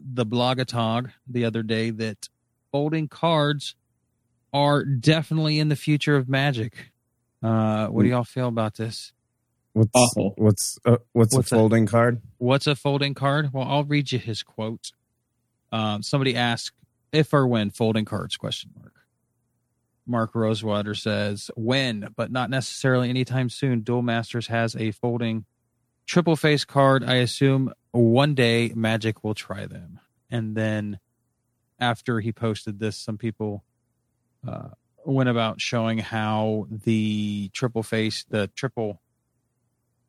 the 0.00 0.26
Blogatog, 0.26 1.12
the 1.28 1.44
other 1.44 1.62
day 1.62 1.90
that 1.90 2.28
folding 2.70 3.08
cards 3.08 3.74
are 4.52 4.84
definitely 4.84 5.58
in 5.58 5.68
the 5.68 5.76
future 5.76 6.16
of 6.16 6.28
Magic. 6.28 6.90
Uh, 7.42 7.86
what 7.86 8.02
do 8.02 8.08
y'all 8.08 8.24
feel 8.24 8.48
about 8.48 8.74
this? 8.76 9.12
What's 9.74 9.90
Awful. 9.94 10.34
what's 10.36 10.78
uh, 10.84 10.96
what's, 11.12 11.34
What's 11.34 11.50
a 11.50 11.54
that? 11.54 11.56
folding 11.56 11.86
card? 11.86 12.20
What's 12.38 12.66
a 12.66 12.74
folding 12.76 13.14
card? 13.14 13.52
Well, 13.52 13.66
I'll 13.66 13.84
read 13.84 14.12
you 14.12 14.18
his 14.18 14.42
quote. 14.42 14.92
Um, 15.70 16.02
somebody 16.02 16.36
asked 16.36 16.72
if 17.12 17.32
or 17.32 17.46
when 17.46 17.70
folding 17.70 18.04
cards? 18.04 18.36
Question 18.36 18.70
mark. 18.78 18.92
Mark 20.06 20.34
Rosewater 20.34 20.94
says 20.94 21.50
when, 21.54 22.08
but 22.16 22.30
not 22.30 22.50
necessarily 22.50 23.08
anytime 23.08 23.48
soon. 23.48 23.80
Duel 23.80 24.02
Masters 24.02 24.48
has 24.48 24.74
a 24.76 24.90
folding 24.90 25.44
triple 26.06 26.36
face 26.36 26.64
card. 26.64 27.04
I 27.04 27.16
assume 27.16 27.72
one 27.92 28.34
day 28.34 28.72
Magic 28.74 29.22
will 29.22 29.34
try 29.34 29.66
them. 29.66 30.00
And 30.30 30.56
then 30.56 30.98
after 31.78 32.20
he 32.20 32.32
posted 32.32 32.78
this, 32.78 32.96
some 32.96 33.16
people 33.18 33.64
uh, 34.46 34.68
went 35.04 35.28
about 35.28 35.60
showing 35.60 35.98
how 35.98 36.66
the 36.70 37.50
triple 37.52 37.82
face, 37.82 38.24
the 38.28 38.48
triple 38.48 39.01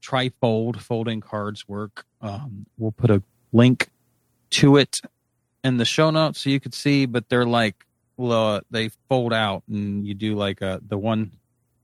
trifold 0.03 0.81
folding 0.81 1.21
cards 1.21 1.67
work. 1.67 2.05
Um, 2.21 2.65
we'll 2.77 2.91
put 2.91 3.09
a 3.09 3.23
link 3.51 3.89
to 4.51 4.77
it 4.77 5.01
in 5.63 5.77
the 5.77 5.85
show 5.85 6.11
notes 6.11 6.41
so 6.41 6.49
you 6.49 6.59
could 6.59 6.73
see, 6.73 7.05
but 7.05 7.29
they're 7.29 7.45
like, 7.45 7.85
well, 8.17 8.55
uh, 8.55 8.61
they 8.69 8.89
fold 9.09 9.33
out 9.33 9.63
and 9.67 10.05
you 10.05 10.13
do 10.13 10.35
like 10.35 10.61
a, 10.61 10.79
the 10.85 10.97
one 10.97 11.31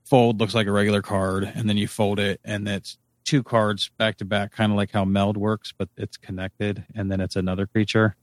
fold 0.04 0.38
looks 0.40 0.54
like 0.54 0.66
a 0.66 0.72
regular 0.72 1.02
card 1.02 1.50
and 1.54 1.68
then 1.68 1.76
you 1.76 1.88
fold 1.88 2.18
it 2.18 2.40
and 2.44 2.68
it's 2.68 2.98
two 3.24 3.42
cards 3.42 3.90
back 3.96 4.18
to 4.18 4.24
back, 4.24 4.52
kind 4.52 4.70
of 4.72 4.76
like 4.76 4.90
how 4.90 5.04
meld 5.04 5.36
works, 5.36 5.72
but 5.76 5.88
it's 5.96 6.16
connected 6.16 6.84
and 6.94 7.10
then 7.10 7.20
it's 7.20 7.36
another 7.36 7.66
creature. 7.66 8.16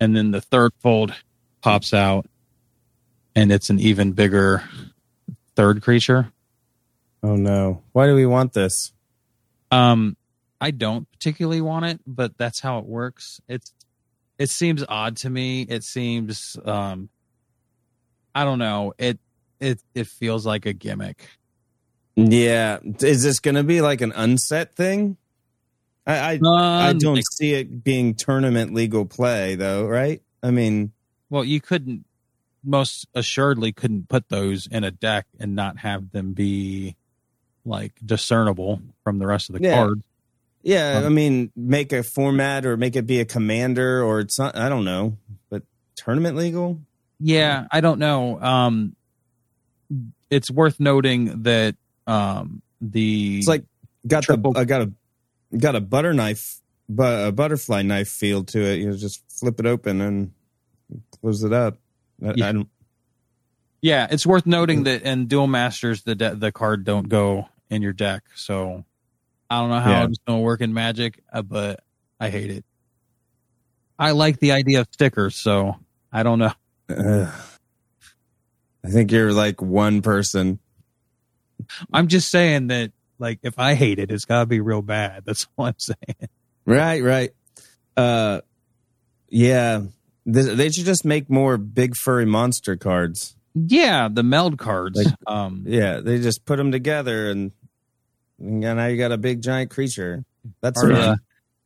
And 0.00 0.16
then 0.16 0.30
the 0.30 0.40
third 0.40 0.72
fold 0.80 1.14
pops 1.60 1.94
out 1.94 2.26
and 3.34 3.52
it's 3.52 3.70
an 3.70 3.78
even 3.78 4.12
bigger 4.12 4.62
third 5.56 5.82
creature. 5.82 6.32
Oh 7.24 7.36
no! 7.36 7.82
Why 7.92 8.06
do 8.06 8.14
we 8.14 8.26
want 8.26 8.52
this? 8.52 8.92
Um, 9.70 10.14
I 10.60 10.70
don't 10.72 11.10
particularly 11.10 11.62
want 11.62 11.86
it, 11.86 12.00
but 12.06 12.36
that's 12.36 12.60
how 12.60 12.78
it 12.80 12.84
works. 12.84 13.40
It's 13.48 13.72
it 14.38 14.50
seems 14.50 14.84
odd 14.86 15.16
to 15.18 15.30
me. 15.30 15.62
It 15.62 15.84
seems 15.84 16.58
um, 16.66 17.08
I 18.34 18.44
don't 18.44 18.58
know. 18.58 18.92
It 18.98 19.18
it 19.58 19.80
it 19.94 20.06
feels 20.06 20.44
like 20.44 20.66
a 20.66 20.74
gimmick. 20.74 21.26
Yeah, 22.14 22.78
is 23.00 23.22
this 23.22 23.40
going 23.40 23.54
to 23.54 23.64
be 23.64 23.80
like 23.80 24.02
an 24.02 24.12
unset 24.12 24.76
thing? 24.76 25.16
I 26.06 26.18
I, 26.34 26.40
I 26.44 26.90
Um, 26.90 26.98
don't 26.98 27.14
like- 27.14 27.24
see 27.32 27.54
it 27.54 27.82
being 27.82 28.14
tournament 28.14 28.74
legal 28.74 29.06
play 29.06 29.54
though, 29.54 29.86
right? 29.86 30.20
I 30.42 30.50
mean, 30.50 30.92
well, 31.30 31.42
you 31.42 31.62
couldn't 31.62 32.04
most 32.62 33.06
assuredly 33.14 33.72
couldn't 33.72 34.10
put 34.10 34.28
those 34.28 34.66
in 34.66 34.84
a 34.84 34.90
deck 34.90 35.26
and 35.40 35.54
not 35.54 35.78
have 35.78 36.10
them 36.12 36.34
be 36.34 36.96
like 37.64 37.92
discernible 38.04 38.80
from 39.02 39.18
the 39.18 39.26
rest 39.26 39.48
of 39.50 39.56
the 39.56 39.62
Yeah. 39.62 39.74
cards. 39.76 40.02
yeah, 40.62 40.98
Um, 40.98 41.04
I 41.06 41.08
mean, 41.10 41.50
make 41.56 41.92
a 41.92 42.02
format 42.02 42.64
or 42.66 42.76
make 42.76 42.96
it 42.96 43.06
be 43.06 43.20
a 43.20 43.24
commander 43.24 44.02
or 44.02 44.20
it's 44.20 44.38
not. 44.38 44.56
I 44.56 44.68
don't 44.68 44.84
know, 44.84 45.16
but 45.50 45.62
tournament 45.96 46.36
legal. 46.36 46.80
Yeah, 47.20 47.66
I 47.70 47.80
don't 47.80 47.98
know. 47.98 48.40
Um, 48.40 48.96
it's 50.30 50.50
worth 50.50 50.80
noting 50.80 51.42
that 51.44 51.76
um, 52.06 52.62
the 52.80 53.38
It's 53.38 53.46
like 53.48 53.64
got 54.06 54.24
Triple- 54.24 54.52
the 54.52 54.60
I 54.60 54.64
got 54.64 54.82
a 54.82 54.92
got 55.56 55.76
a 55.76 55.80
butter 55.80 56.12
knife, 56.12 56.60
but 56.88 57.28
a 57.28 57.32
butterfly 57.32 57.82
knife 57.82 58.08
feel 58.08 58.44
to 58.44 58.60
it. 58.60 58.76
You 58.80 58.90
know, 58.90 58.96
just 58.96 59.22
flip 59.30 59.60
it 59.60 59.66
open 59.66 60.00
and 60.00 60.32
close 61.20 61.42
it 61.44 61.52
up. 61.52 61.78
I, 62.22 62.34
Yeah. 62.36 62.48
I. 62.58 62.66
Yeah, 63.80 64.06
it's 64.10 64.24
worth 64.24 64.46
noting 64.46 64.84
that 64.84 65.02
in 65.02 65.26
Duel 65.26 65.46
Masters, 65.46 66.02
the 66.04 66.14
de- 66.14 66.34
the 66.34 66.50
card 66.52 66.84
don't 66.84 67.06
go 67.08 67.48
in 67.74 67.82
your 67.82 67.92
deck. 67.92 68.22
So 68.34 68.84
I 69.50 69.60
don't 69.60 69.70
know 69.70 69.80
how 69.80 69.90
Yeah. 69.90 70.04
it's 70.06 70.18
going 70.26 70.38
to 70.38 70.42
work 70.42 70.60
in 70.60 70.72
Magic, 70.72 71.20
uh, 71.32 71.42
but 71.42 71.80
I 72.18 72.30
hate 72.30 72.50
it. 72.50 72.64
I 73.98 74.10
like 74.12 74.38
the 74.40 74.52
idea 74.52 74.80
of 74.80 74.88
stickers, 74.92 75.36
so 75.36 75.76
I 76.12 76.22
don't 76.22 76.38
know. 76.38 76.52
Ugh. 76.88 77.32
I 78.84 78.88
think 78.90 79.12
you're 79.12 79.32
like 79.32 79.62
one 79.62 80.02
person. 80.02 80.58
I'm 81.92 82.08
just 82.08 82.30
saying 82.30 82.66
that, 82.68 82.92
like, 83.18 83.38
if 83.42 83.58
I 83.58 83.74
hate 83.74 83.98
it, 83.98 84.10
it's 84.10 84.24
got 84.24 84.40
to 84.40 84.46
be 84.46 84.60
real 84.60 84.82
bad. 84.82 85.22
That's 85.26 85.46
all 85.56 85.66
I'm 85.66 85.74
saying. 85.78 86.28
Right, 86.66 87.02
right. 87.02 87.30
Uh, 87.96 88.40
yeah. 89.28 89.82
They, 90.26 90.70
should 90.70 90.86
just 90.86 91.04
make 91.04 91.30
more 91.30 91.56
big 91.58 91.94
furry 91.96 92.24
monster 92.26 92.76
cards. 92.76 93.36
Yeah, 93.54 94.08
the 94.10 94.22
meld 94.22 94.58
cards. 94.58 94.96
Like- 95.02 95.14
um, 95.26 95.64
Yeah, 95.66 96.00
they 96.00 96.18
just 96.18 96.44
put 96.44 96.56
them 96.56 96.72
together 96.72 97.30
and 97.30 97.52
now 98.38 98.86
you 98.86 98.96
got 98.96 99.12
a 99.12 99.18
big 99.18 99.42
giant 99.42 99.70
creature. 99.70 100.24
That's 100.60 100.82
Or, 100.82 100.92
uh, 100.92 101.16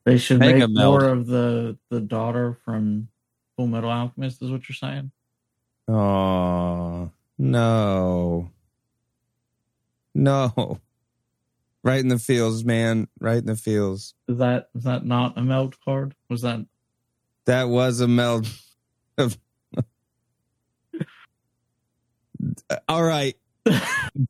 They 0.05 0.19
should 0.19 0.39
Mega 0.39 0.69
make 0.69 0.77
more 0.77 1.01
Meld. 1.01 1.19
of 1.19 1.27
the 1.27 1.79
the 1.91 2.01
daughter 2.01 2.57
from 2.65 3.09
Full 3.57 3.67
Metal 3.67 3.91
Alchemist. 3.91 4.43
Is 4.43 4.51
what 4.51 4.69
you're 4.69 4.77
saying? 4.77 5.11
Oh 5.89 7.11
no, 7.39 8.51
no! 10.15 10.81
Right 11.83 12.01
in 12.01 12.09
the 12.09 12.19
fields, 12.19 12.65
man. 12.65 13.09
Right 13.21 13.39
in 13.39 13.47
the 13.47 13.57
fields. 13.57 14.15
Is 14.29 14.39
that 14.39 14.69
is 14.75 14.85
that 14.85 15.05
not 15.05 15.39
a 15.39 15.43
meld 15.43 15.77
card? 15.85 16.15
Was 16.29 16.43
that 16.43 16.65
That 17.47 17.69
was 17.69 18.01
a 18.01 18.09
meld. 18.09 18.47
Of... 19.17 19.39
All 22.89 23.03
right, 23.03 23.37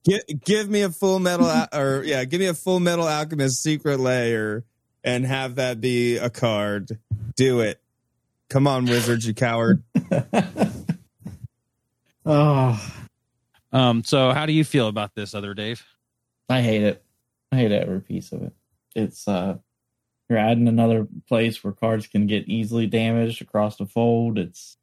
give, 0.05 0.21
give 0.45 0.69
me 0.69 0.83
a 0.83 0.91
full 0.91 1.19
metal, 1.19 1.51
or 1.73 2.03
yeah, 2.05 2.25
give 2.25 2.41
me 2.41 2.47
a 2.47 2.55
full 2.55 2.81
metal 2.81 3.07
alchemist 3.07 3.63
Secret 3.63 4.01
Lair, 4.01 4.65
and 5.03 5.25
have 5.25 5.57
that 5.57 5.81
be 5.81 6.17
a 6.17 6.31
card. 6.31 6.99
Do 7.37 7.61
it. 7.61 7.81
Come 8.49 8.67
on, 8.67 8.87
wizards, 8.87 9.27
you 9.27 9.35
coward. 9.35 9.83
oh 12.27 12.99
um, 13.73 14.03
so, 14.05 14.33
how 14.33 14.47
do 14.47 14.53
you 14.53 14.65
feel 14.65 14.89
about 14.89 15.15
this, 15.15 15.35
other 15.35 15.55
Dave? 15.55 15.85
I 16.49 16.63
hate 16.63 16.83
it. 16.83 17.05
I 17.53 17.57
hate 17.57 17.73
every 17.73 18.01
piece 18.01 18.33
of 18.33 18.43
it. 18.43 18.53
It's 18.95 19.29
uh 19.29 19.59
you're 20.29 20.39
adding 20.39 20.69
another 20.69 21.07
place 21.27 21.63
where 21.63 21.73
cards 21.73 22.07
can 22.07 22.27
get 22.27 22.49
easily 22.49 22.87
damaged 22.87 23.41
across 23.41 23.77
the 23.77 23.87
fold. 23.87 24.39
It's 24.39 24.77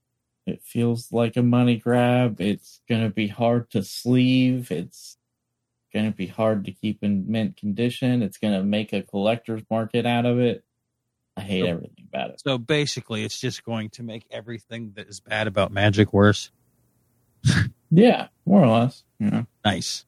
it 0.45 0.61
feels 0.63 1.11
like 1.11 1.37
a 1.37 1.41
money 1.43 1.77
grab. 1.77 2.39
It's 2.39 2.81
gonna 2.87 3.09
be 3.09 3.27
hard 3.27 3.69
to 3.71 3.83
sleeve. 3.83 4.71
It's 4.71 5.17
gonna 5.93 6.11
be 6.11 6.27
hard 6.27 6.65
to 6.65 6.71
keep 6.71 7.03
in 7.03 7.29
mint 7.31 7.57
condition. 7.57 8.21
It's 8.21 8.37
gonna 8.37 8.63
make 8.63 8.93
a 8.93 9.01
collector's 9.01 9.63
market 9.69 10.05
out 10.05 10.25
of 10.25 10.39
it. 10.39 10.63
I 11.37 11.41
hate 11.41 11.59
Yep. 11.65 11.69
everything 11.69 12.05
about 12.07 12.29
it. 12.29 12.41
So, 12.41 12.57
basically, 12.57 13.23
it's 13.25 13.39
just 13.39 13.63
going 13.65 13.89
to 13.91 14.03
make 14.03 14.25
everything 14.31 14.93
that 14.95 15.07
is 15.07 15.19
bad 15.19 15.47
about 15.47 15.71
magic 15.71 16.13
worse. 16.13 16.51
Yeah, 17.91 18.27
more 18.45 18.63
or 18.63 18.67
less. 18.67 19.03
Know. 19.19 19.45
Nice. 19.63 20.05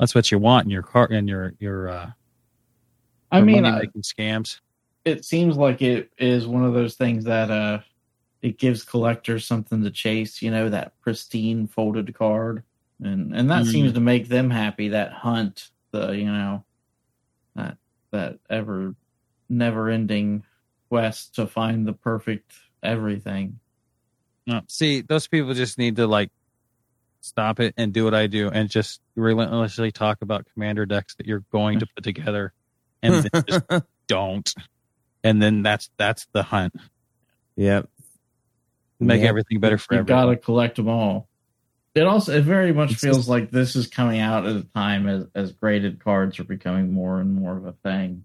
That's 0.00 0.14
what 0.14 0.30
you 0.32 0.38
want 0.38 0.64
in 0.64 0.70
your 0.70 0.82
car 0.82 1.06
in 1.06 1.28
your 1.28 1.54
your 1.60 1.88
uh 1.88 2.10
I 3.30 3.40
mean, 3.42 3.64
I, 3.64 3.70
money-making 3.70 4.02
scams. 4.02 4.60
it 5.04 5.24
seems 5.24 5.56
like 5.56 5.82
it 5.82 6.10
is 6.18 6.46
one 6.46 6.64
of 6.64 6.74
those 6.74 6.94
things 6.96 7.24
that 7.24 7.50
uh 7.50 7.80
it 8.46 8.58
gives 8.58 8.84
collectors 8.84 9.44
something 9.44 9.82
to 9.82 9.90
chase 9.90 10.40
you 10.40 10.50
know 10.50 10.68
that 10.68 10.92
pristine 11.00 11.66
folded 11.66 12.14
card 12.14 12.62
and 13.02 13.34
and 13.34 13.50
that 13.50 13.64
Mm. 13.64 13.72
seems 13.72 13.92
to 13.94 14.00
make 14.00 14.28
them 14.28 14.50
happy 14.50 14.88
that 14.90 15.12
hunt 15.12 15.70
the 15.92 16.12
you 16.12 16.26
know 16.26 16.64
that 17.56 17.76
that 18.12 18.38
ever 18.48 18.94
never 19.48 19.88
ending 19.90 20.44
quest 20.88 21.34
to 21.34 21.46
find 21.46 21.86
the 21.86 21.92
perfect 21.92 22.52
everything 22.82 23.58
No, 24.46 24.60
see, 24.68 25.00
those 25.00 25.26
people 25.26 25.54
just 25.54 25.76
need 25.76 25.96
to 25.96 26.06
like 26.06 26.30
stop 27.20 27.58
it 27.58 27.74
and 27.76 27.92
do 27.92 28.04
what 28.04 28.14
I 28.14 28.28
do 28.28 28.48
and 28.48 28.70
just 28.70 29.00
relentlessly 29.16 29.90
talk 29.90 30.18
about 30.22 30.46
commander 30.54 30.86
decks 30.86 31.16
that 31.16 31.26
you're 31.26 31.42
going 31.50 31.80
to 31.80 31.86
put 31.96 32.04
together 32.04 32.52
and 33.02 33.24
then 33.24 33.42
just 33.48 33.64
don't. 34.08 34.48
And 35.24 35.42
then 35.42 35.62
that's 35.62 35.90
that's 35.98 36.28
the 36.32 36.44
hunt. 36.44 36.74
yep. 37.56 37.88
Make 38.98 39.20
Yep. 39.20 39.28
everything 39.28 39.60
better 39.60 39.78
for 39.78 39.94
you've 39.94 40.00
everyone. 40.00 40.26
got 40.26 40.30
to 40.30 40.36
collect 40.38 40.76
them 40.76 40.88
all 40.88 41.28
it 41.94 42.02
also 42.06 42.36
it 42.36 42.42
very 42.44 42.72
much 42.72 42.92
It's 42.92 43.00
feels 43.00 43.16
just- 43.18 43.28
like 43.28 43.50
this 43.50 43.74
is 43.76 43.86
coming 43.86 44.20
out 44.20 44.46
at 44.46 44.56
a 44.56 44.62
time 44.62 45.06
as 45.08 45.26
as 45.34 45.52
graded 45.52 46.00
cards 46.00 46.38
are 46.40 46.44
becoming 46.44 46.92
more 46.92 47.20
and 47.20 47.34
more 47.34 47.56
of 47.56 47.64
a 47.66 47.72
thing 47.72 48.24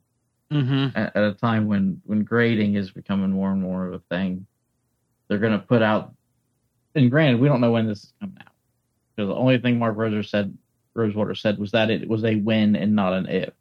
Mm-hmm. 0.52 0.98
at, 0.98 1.16
at 1.16 1.24
a 1.24 1.34
time 1.34 1.68
when 1.68 2.02
when 2.06 2.24
grading 2.24 2.76
is 2.76 2.92
becoming 2.92 3.30
more 3.32 3.52
and 3.52 3.62
more 3.62 3.88
of 3.88 3.94
a 3.94 4.00
thing. 4.00 4.46
They're 5.30 5.38
going 5.40 5.54
to 5.58 5.66
put 5.66 5.82
out, 5.82 6.14
and 6.94 7.10
granted, 7.10 7.40
we 7.40 7.48
don't 7.48 7.62
know 7.62 7.72
when 7.72 7.88
this 7.88 8.04
is 8.04 8.14
coming 8.20 8.36
out 8.42 8.52
because 9.16 9.30
the 9.30 9.36
only 9.36 9.60
thing 9.60 9.80
Mark 9.80 9.96
Roser 9.96 10.28
said, 10.28 10.58
Rosewater 10.94 11.36
said, 11.36 11.58
was 11.58 11.72
that 11.72 11.90
it 11.90 12.06
was 12.10 12.26
a 12.26 12.36
when 12.36 12.76
and 12.76 12.98
not 12.98 13.14
an 13.14 13.28
if. 13.30 13.54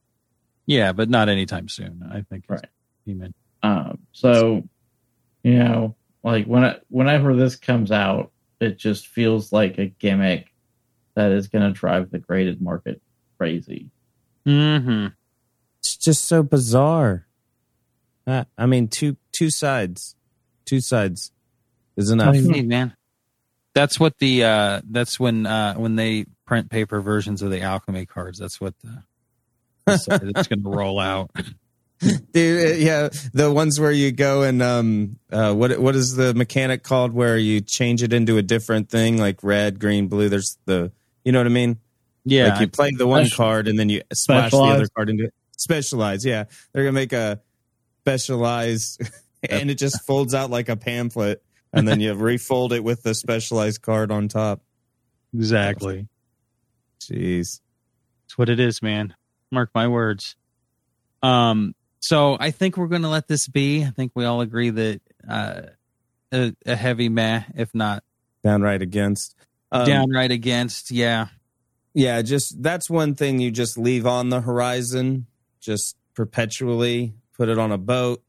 Yeah, 0.67 0.91
but 0.93 1.09
not 1.09 1.29
anytime 1.29 1.69
soon. 1.69 2.03
I 2.11 2.23
think. 2.23 2.47
Right. 2.49 2.67
He 3.07 3.15
meant. 3.15 3.37
Um, 3.63 3.99
so, 4.11 4.69
you 5.45 5.59
know, 5.61 5.95
like 6.23 6.47
when 6.47 6.65
it, 6.65 6.85
whenever 6.89 7.35
this 7.35 7.57
comes 7.57 7.91
out, 7.91 8.31
it 8.61 8.79
just 8.79 9.09
feels 9.09 9.53
like 9.53 9.79
a 9.79 9.87
gimmick 9.87 10.53
that 11.15 11.33
is 11.33 11.49
going 11.49 11.65
to 11.65 11.73
drive 11.73 12.11
the 12.11 12.19
graded 12.19 12.61
market 12.61 13.01
crazy. 13.39 13.91
Mm-hmm. 14.47 15.09
It's 15.79 15.97
just 15.97 16.27
so 16.27 16.43
bizarre. 16.43 17.27
Uh, 18.27 18.45
I 18.57 18.67
mean, 18.67 18.89
two 18.89 19.17
two 19.33 19.51
sides, 19.51 20.15
two 20.67 20.81
sides 20.81 21.33
is 21.97 22.11
enough. 22.11 22.35
Hey, 22.35 22.63
man. 22.63 22.95
That's 23.75 23.99
what 23.99 24.19
the 24.19 24.45
uh 24.45 24.81
that's 24.89 25.19
when 25.19 25.47
uh 25.47 25.75
when 25.75 25.97
they 25.97 26.27
print 26.45 26.71
paper 26.71 27.01
versions 27.01 27.41
of 27.41 27.51
the 27.51 27.63
alchemy 27.63 28.05
cards. 28.07 28.39
That's 28.39 28.61
what 28.61 28.75
the 28.83 29.03
it's 29.87 30.47
going 30.47 30.63
to 30.63 30.69
roll 30.69 30.99
out. 30.99 31.31
Dude, 32.33 32.81
yeah, 32.81 33.11
the 33.35 33.51
ones 33.53 33.79
where 33.79 33.91
you 33.93 34.11
go 34.11 34.43
and 34.43 34.63
um, 34.63 35.19
uh, 35.31 35.53
what 35.55 35.79
what 35.79 35.95
is 35.95 36.17
the 36.17 36.33
mechanic 36.35 36.83
called 36.83 37.13
where 37.13 37.37
you 37.37 37.61
change 37.61 38.03
it 38.03 38.13
into 38.15 38.39
a 38.39 38.43
different 38.43 38.89
thing, 38.89 39.19
like 39.19 39.43
red, 39.43 39.79
green, 39.79 40.09
blue. 40.09 40.29
There's 40.31 40.57
the, 40.65 40.93
you 41.25 41.33
know 41.33 41.41
what 41.41 41.47
I 41.47 41.51
mean? 41.51 41.79
Yeah, 42.25 42.49
Like 42.49 42.61
you 42.63 42.69
play 42.69 42.91
the 42.97 43.07
one 43.07 43.27
Special- 43.27 43.37
card 43.45 43.69
and 43.69 43.79
then 43.79 43.89
you 43.91 44.03
smash 44.15 44.51
the 44.51 44.59
other 44.59 44.87
card 44.97 45.11
into 45.11 45.25
it. 45.25 45.35
specialized. 45.59 46.25
Yeah, 46.25 46.45
they're 46.73 46.85
gonna 46.85 46.93
make 46.93 47.13
a 47.13 47.41
specialized, 48.03 49.03
and 49.51 49.71
it 49.71 49.77
just 49.77 50.03
folds 50.07 50.33
out 50.35 50.51
like 50.51 50.69
a 50.71 50.77
pamphlet, 50.77 51.43
and 51.73 51.87
then 51.87 52.01
you 52.01 52.15
refold 52.15 52.73
it 52.73 52.83
with 52.83 53.03
the 53.03 53.15
specialized 53.15 53.83
card 53.83 54.11
on 54.11 54.29
top. 54.29 54.63
exactly. 55.35 56.09
Jeez. 57.01 57.61
it's 58.25 58.37
what 58.39 58.49
it 58.49 58.61
is, 58.61 58.81
man. 58.83 59.15
Mark 59.51 59.71
my 59.75 59.89
words. 59.89 60.37
Um, 61.23 61.75
so 62.01 62.37
I 62.41 62.51
think 62.51 62.77
we're 62.77 62.89
going 62.89 63.03
to 63.03 63.09
let 63.09 63.29
this 63.29 63.47
be. 63.47 63.85
I 63.85 63.91
think 63.91 64.13
we 64.15 64.25
all 64.25 64.41
agree 64.41 64.71
that 64.71 65.01
uh, 65.29 65.63
a, 66.33 66.55
a 66.67 66.77
heavy 66.77 67.09
meh, 67.09 67.43
if 67.55 67.75
not 67.75 68.03
Downright 68.43 68.83
against. 68.83 69.37
Um, 69.71 69.87
downright 69.87 70.31
against. 70.33 70.91
Yeah, 70.91 71.29
Yeah, 71.95 72.23
just 72.23 72.63
that's 72.63 72.89
one 72.89 73.15
thing 73.15 73.39
you 73.39 73.51
just 73.51 73.77
leave 73.79 74.07
on 74.07 74.31
the 74.31 74.41
horizon, 74.41 75.27
just 75.61 75.97
perpetually 76.15 77.13
put 77.37 77.49
it 77.49 77.59
on 77.59 77.71
a 77.71 77.79
boat, 77.79 78.23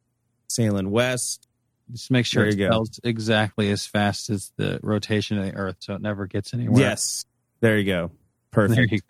sailing 0.49 0.91
west. 0.91 1.47
just 1.91 2.11
make 2.11 2.25
sure 2.25 2.45
it 2.45 2.57
you 2.57 2.69
go. 2.69 2.85
exactly 3.03 3.71
as 3.71 3.85
fast 3.85 4.29
as 4.29 4.51
the 4.57 4.79
rotation 4.83 5.37
of 5.39 5.45
the 5.45 5.53
Earth, 5.55 5.77
so 5.79 5.95
it 5.95 6.01
never 6.01 6.27
gets 6.27 6.53
anywhere. 6.53 6.79
Yes, 6.79 7.25
there 7.61 7.77
you 7.77 7.85
go. 7.85 8.11
there 8.53 8.67
Perfect. 8.67 8.91
you 8.91 8.99
go. 8.99 9.05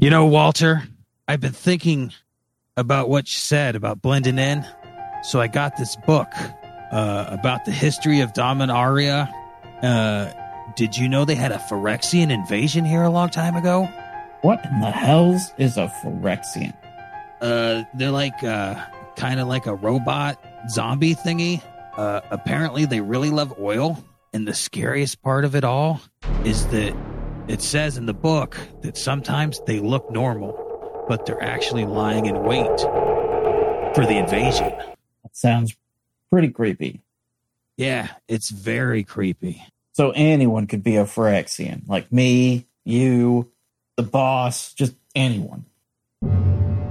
You 0.00 0.10
know, 0.10 0.26
Walter, 0.26 0.84
I've 1.26 1.40
been 1.40 1.50
thinking 1.50 2.12
about 2.76 3.08
what 3.08 3.26
you 3.26 3.36
said 3.36 3.74
about 3.74 4.00
blending 4.00 4.38
in. 4.38 4.64
So 5.24 5.40
I 5.40 5.48
got 5.48 5.76
this 5.76 5.96
book 5.96 6.28
uh, 6.92 7.24
about 7.26 7.64
the 7.64 7.72
history 7.72 8.20
of 8.20 8.32
Dominaria. 8.32 9.28
Uh, 9.82 10.32
did 10.76 10.96
you 10.96 11.08
know 11.08 11.24
they 11.24 11.34
had 11.34 11.50
a 11.50 11.56
Phyrexian 11.56 12.30
invasion 12.30 12.84
here 12.84 13.02
a 13.02 13.10
long 13.10 13.28
time 13.28 13.56
ago? 13.56 13.86
What 14.42 14.64
in 14.64 14.80
the 14.80 14.92
hells 14.92 15.52
is 15.58 15.76
a 15.76 15.92
Phyrexian? 16.04 16.72
Uh, 17.40 17.82
they're 17.94 18.12
like 18.12 18.44
uh, 18.44 18.76
kind 19.16 19.40
of 19.40 19.48
like 19.48 19.66
a 19.66 19.74
robot 19.74 20.40
zombie 20.68 21.16
thingy. 21.16 21.60
Uh, 21.96 22.20
apparently, 22.30 22.84
they 22.84 23.00
really 23.00 23.30
love 23.30 23.52
oil, 23.58 23.98
and 24.32 24.46
the 24.46 24.54
scariest 24.54 25.20
part 25.22 25.44
of 25.44 25.56
it 25.56 25.64
all 25.64 26.00
is 26.44 26.68
that 26.68 26.94
it 27.48 27.62
says 27.62 27.96
in 27.96 28.06
the 28.06 28.14
book 28.14 28.56
that 28.82 28.96
sometimes 28.96 29.60
they 29.66 29.80
look 29.80 30.10
normal, 30.10 31.04
but 31.08 31.24
they're 31.26 31.42
actually 31.42 31.86
lying 31.86 32.26
in 32.26 32.42
wait 32.42 32.80
for 33.94 34.04
the 34.06 34.18
invasion. 34.18 34.70
That 35.22 35.34
sounds 35.36 35.76
pretty 36.30 36.50
creepy. 36.50 37.00
Yeah, 37.76 38.08
it's 38.28 38.50
very 38.50 39.02
creepy. 39.02 39.62
So 39.92 40.12
anyone 40.14 40.66
could 40.66 40.82
be 40.82 40.96
a 40.96 41.04
Phyrexian, 41.04 41.88
like 41.88 42.12
me, 42.12 42.66
you, 42.84 43.50
the 43.96 44.02
boss, 44.02 44.72
just 44.74 44.94
anyone. 45.14 45.64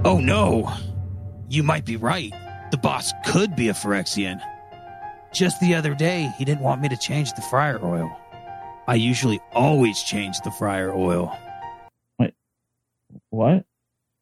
Oh 0.04 0.20
no! 0.22 0.74
You 1.50 1.64
might 1.64 1.86
be 1.86 1.98
right. 1.98 2.34
The 2.72 2.78
boss 2.78 3.14
could 3.26 3.56
be 3.56 3.70
a 3.70 3.74
Phyrexian. 3.74 4.42
Just 5.34 5.60
the 5.60 5.76
other 5.76 5.94
day, 5.94 6.32
he 6.38 6.46
didn't 6.46 6.62
want 6.62 6.82
me 6.82 6.90
to 6.90 6.98
change 6.98 7.32
the 7.34 7.42
fryer 7.44 7.80
oil. 7.84 8.10
I 8.88 8.96
usually 8.96 9.40
always 9.54 10.02
change 10.04 10.40
the 10.42 10.52
fryer 10.52 10.94
oil. 10.94 11.38
What? 13.30 13.66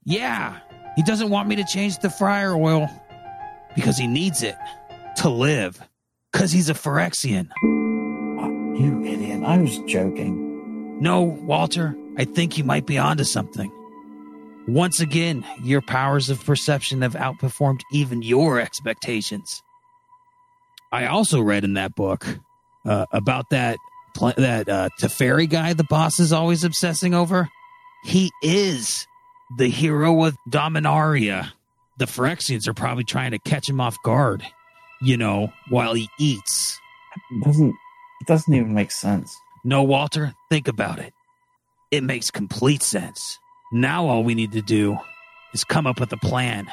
Yeah, 0.03 0.59
he 0.95 1.03
doesn't 1.03 1.29
want 1.29 1.47
me 1.47 1.55
to 1.57 1.63
change 1.63 1.99
the 1.99 2.09
fryer 2.09 2.55
oil 2.55 2.89
because 3.75 3.97
he 3.97 4.07
needs 4.07 4.41
it 4.43 4.55
to 5.17 5.29
live. 5.29 5.81
Because 6.31 6.51
he's 6.51 6.69
a 6.69 6.73
Phyrexian. 6.73 7.49
You 7.61 9.03
idiot. 9.05 9.43
I 9.43 9.57
was 9.57 9.77
joking. 9.87 11.01
No, 11.01 11.21
Walter, 11.21 11.95
I 12.17 12.25
think 12.25 12.57
you 12.57 12.63
might 12.63 12.85
be 12.85 12.97
onto 12.97 13.23
something. 13.23 13.71
Once 14.67 14.99
again, 14.99 15.45
your 15.63 15.81
powers 15.81 16.29
of 16.29 16.43
perception 16.43 17.01
have 17.01 17.13
outperformed 17.13 17.81
even 17.91 18.21
your 18.21 18.59
expectations. 18.59 19.61
I 20.91 21.05
also 21.05 21.39
read 21.39 21.63
in 21.63 21.73
that 21.75 21.95
book 21.95 22.25
uh, 22.85 23.05
about 23.11 23.49
that 23.51 23.77
pl- 24.15 24.33
that 24.37 24.67
uh, 24.67 24.89
Teferi 24.99 25.49
guy 25.49 25.73
the 25.73 25.83
boss 25.83 26.19
is 26.19 26.33
always 26.33 26.63
obsessing 26.63 27.13
over. 27.13 27.49
He 28.03 28.31
is 28.41 29.05
the 29.57 29.67
hero 29.67 30.23
of 30.25 30.35
Dominaria. 30.49 31.51
The 31.97 32.05
Phyrexians 32.05 32.67
are 32.67 32.73
probably 32.73 33.03
trying 33.03 33.31
to 33.31 33.39
catch 33.39 33.69
him 33.69 33.79
off 33.79 33.95
guard, 34.03 34.43
you 35.01 35.17
know, 35.17 35.51
while 35.69 35.93
he 35.93 36.09
eats. 36.19 36.79
It 37.31 37.43
doesn't 37.43 37.75
it 38.21 38.27
doesn't 38.27 38.53
even 38.53 38.73
make 38.73 38.91
sense. 38.91 39.35
No, 39.63 39.83
Walter, 39.83 40.33
think 40.49 40.67
about 40.67 40.99
it. 40.99 41.13
It 41.91 42.03
makes 42.03 42.31
complete 42.31 42.83
sense. 42.83 43.39
Now 43.71 44.07
all 44.07 44.23
we 44.23 44.35
need 44.35 44.51
to 44.53 44.61
do 44.61 44.97
is 45.53 45.63
come 45.63 45.87
up 45.87 45.99
with 45.99 46.11
a 46.11 46.17
plan 46.17 46.67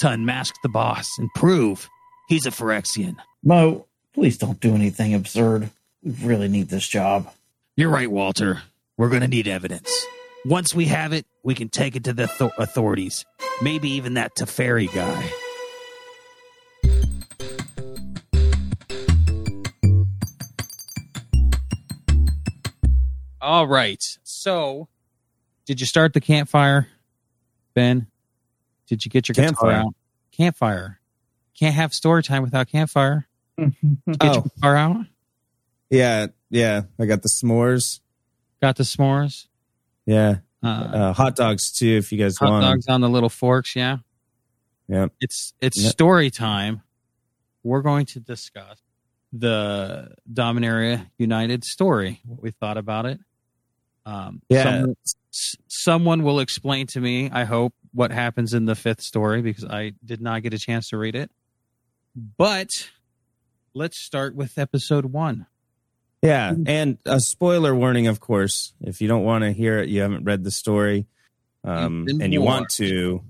to 0.00 0.08
unmask 0.08 0.54
the 0.62 0.68
boss 0.68 1.18
and 1.18 1.32
prove 1.34 1.88
he's 2.28 2.46
a 2.46 2.50
Phyrexian. 2.50 3.16
Mo, 3.44 3.86
please 4.14 4.38
don't 4.38 4.60
do 4.60 4.74
anything 4.74 5.14
absurd. 5.14 5.70
We 6.02 6.12
really 6.24 6.48
need 6.48 6.68
this 6.68 6.86
job. 6.88 7.32
You're 7.76 7.90
right, 7.90 8.10
Walter. 8.10 8.62
We're 8.96 9.08
going 9.08 9.22
to 9.22 9.28
need 9.28 9.48
evidence. 9.48 9.90
Once 10.44 10.74
we 10.74 10.86
have 10.86 11.12
it, 11.12 11.26
we 11.44 11.54
can 11.54 11.68
take 11.68 11.96
it 11.96 12.04
to 12.04 12.12
the 12.12 12.24
author- 12.24 12.52
authorities. 12.58 13.24
Maybe 13.62 13.90
even 13.90 14.14
that 14.14 14.34
Teferi 14.34 14.92
guy. 14.92 15.30
All 23.40 23.66
right. 23.66 24.02
So, 24.22 24.88
did 25.66 25.80
you 25.80 25.86
start 25.86 26.12
the 26.14 26.20
campfire, 26.20 26.88
Ben? 27.74 28.06
Did 28.86 29.04
you 29.04 29.10
get 29.10 29.28
your 29.28 29.34
Campfire? 29.34 29.72
out? 29.72 29.94
Campfire. 30.32 31.00
Can't 31.58 31.74
have 31.74 31.92
story 31.92 32.22
time 32.22 32.42
without 32.42 32.68
campfire. 32.68 33.26
Did 33.58 33.74
you 33.82 33.96
get 34.14 34.22
your 34.34 34.36
Oh. 34.38 34.40
guitar 34.56 34.76
out? 34.76 34.96
Yeah, 35.92 36.28
yeah. 36.50 36.82
I 36.98 37.04
got 37.06 37.20
the 37.22 37.28
s'mores. 37.28 38.00
Got 38.62 38.76
the 38.76 38.82
s'mores? 38.84 39.46
Yeah, 40.06 40.36
Uh, 40.62 40.66
uh, 40.66 41.12
hot 41.12 41.36
dogs 41.36 41.70
too. 41.70 41.96
If 41.98 42.10
you 42.12 42.18
guys 42.18 42.36
hot 42.38 42.50
want. 42.50 42.64
'em. 42.64 42.70
dogs 42.72 42.88
on 42.88 43.00
the 43.02 43.10
little 43.10 43.28
forks, 43.28 43.76
yeah. 43.76 43.98
Yeah. 44.88 45.06
It's 45.20 45.52
it's 45.60 45.80
Yep. 45.82 45.92
story 45.92 46.30
time. 46.30 46.82
We're 47.62 47.82
going 47.82 48.06
to 48.06 48.20
discuss 48.20 48.80
the 49.32 50.14
Dominaria 50.32 51.10
United 51.18 51.62
story, 51.64 52.20
what 52.24 52.42
we 52.42 52.50
thought 52.52 52.78
about 52.78 53.06
it. 53.06 53.20
Um, 54.06 54.42
Yeah. 54.48 54.62
someone, 54.64 54.96
someone 55.68 56.22
will 56.22 56.40
explain 56.40 56.86
to 56.88 57.00
me, 57.00 57.30
I 57.30 57.44
hope, 57.44 57.74
what 57.92 58.10
happens 58.10 58.54
in 58.54 58.64
the 58.64 58.74
fifth 58.74 59.02
story 59.02 59.42
because 59.42 59.64
I 59.64 59.92
did 60.04 60.20
not 60.22 60.42
get 60.42 60.54
a 60.54 60.58
chance 60.58 60.88
to 60.88 60.96
read 60.98 61.14
it. 61.14 61.30
But 62.16 62.90
let's 63.74 63.98
start 63.98 64.34
with 64.34 64.58
episode 64.58 65.06
one. 65.06 65.46
Yeah, 66.22 66.54
and 66.66 66.98
a 67.04 67.18
spoiler 67.18 67.74
warning, 67.74 68.06
of 68.06 68.20
course. 68.20 68.74
If 68.80 69.00
you 69.00 69.08
don't 69.08 69.24
want 69.24 69.42
to 69.42 69.50
hear 69.52 69.78
it, 69.80 69.88
you 69.88 70.02
haven't 70.02 70.24
read 70.24 70.44
the 70.44 70.52
story, 70.52 71.06
um, 71.64 72.06
and 72.08 72.32
you 72.32 72.40
want 72.42 72.68
to, 72.76 73.22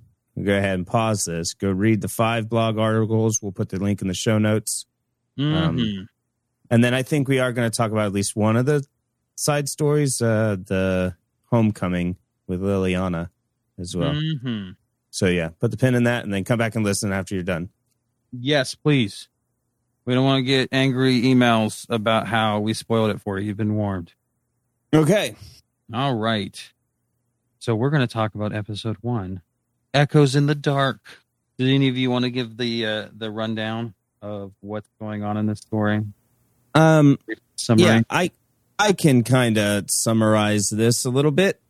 go 0.42 0.52
ahead 0.56 0.74
and 0.74 0.86
pause 0.86 1.24
this. 1.24 1.54
Go 1.54 1.70
read 1.70 2.00
the 2.02 2.08
five 2.08 2.48
blog 2.48 2.78
articles. 2.78 3.40
We'll 3.42 3.52
put 3.52 3.70
the 3.70 3.78
link 3.78 4.02
in 4.02 4.08
the 4.08 4.14
show 4.14 4.38
notes. 4.38 4.86
Um, 5.38 5.76
Mhm. 5.78 6.06
And 6.70 6.82
then 6.84 6.94
I 6.94 7.02
think 7.02 7.28
we 7.28 7.38
are 7.38 7.52
going 7.52 7.70
to 7.70 7.74
talk 7.76 7.90
about 7.92 8.06
at 8.06 8.12
least 8.12 8.34
one 8.36 8.56
of 8.56 8.64
the 8.66 8.84
side 9.34 9.68
stories, 9.68 10.20
uh, 10.22 10.56
the 10.56 11.14
homecoming 11.50 12.16
with 12.46 12.60
Liliana 12.62 13.28
as 13.78 13.94
well. 13.96 14.14
Mhm. 14.14 14.76
So 15.10 15.26
yeah, 15.26 15.48
put 15.60 15.70
the 15.70 15.76
pin 15.76 15.94
in 15.94 16.04
that, 16.04 16.24
and 16.24 16.32
then 16.32 16.44
come 16.44 16.58
back 16.58 16.74
and 16.74 16.84
listen 16.84 17.12
after 17.12 17.34
you're 17.34 17.44
done. 17.44 17.68
Yes, 18.32 18.74
please. 18.74 19.28
We 20.04 20.14
don't 20.14 20.24
want 20.24 20.40
to 20.40 20.42
get 20.42 20.68
angry 20.72 21.22
emails 21.22 21.86
about 21.88 22.26
how 22.26 22.58
we 22.60 22.74
spoiled 22.74 23.10
it 23.10 23.20
for 23.20 23.38
you. 23.38 23.46
You've 23.46 23.56
been 23.56 23.74
warned. 23.74 24.12
Okay. 24.92 25.36
All 25.94 26.14
right. 26.14 26.72
So 27.58 27.74
we're 27.74 27.90
going 27.90 28.06
to 28.06 28.12
talk 28.12 28.34
about 28.34 28.52
episode 28.52 28.96
one, 29.00 29.42
Echoes 29.94 30.34
in 30.34 30.46
the 30.46 30.54
Dark. 30.54 30.98
Did 31.58 31.68
any 31.68 31.88
of 31.88 31.96
you 31.96 32.10
want 32.10 32.24
to 32.24 32.30
give 32.30 32.56
the 32.56 32.86
uh, 32.86 33.08
the 33.16 33.30
rundown 33.30 33.94
of 34.20 34.52
what's 34.60 34.88
going 34.98 35.22
on 35.22 35.36
in 35.36 35.46
this 35.46 35.60
story? 35.60 36.02
Um, 36.74 37.18
Summary. 37.56 37.84
Yeah, 37.84 38.00
I 38.10 38.32
I 38.78 38.92
can 38.94 39.22
kind 39.22 39.58
of 39.58 39.84
summarize 39.88 40.70
this 40.70 41.04
a 41.04 41.10
little 41.10 41.30
bit. 41.30 41.60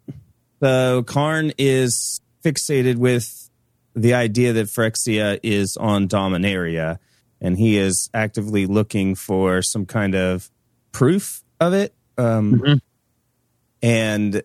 So 0.61 1.03
Karn 1.03 1.53
is 1.59 2.21
fixated 2.43 2.97
with 2.97 3.51
the 3.95 4.15
idea 4.15 4.55
that 4.55 4.69
Phyrexia 4.69 5.39
is 5.43 5.77
on 5.77 6.09
Dominaria, 6.09 6.99
and 7.43 7.59
he 7.59 7.77
is 7.77 8.09
actively 8.15 8.65
looking 8.65 9.15
for 9.15 9.61
some 9.61 9.85
kind 9.85 10.15
of 10.15 10.51
proof 10.93 11.43
of 11.61 11.75
it. 11.75 11.93
Um, 12.17 12.61
Mhm. 12.61 12.81
and 13.83 14.43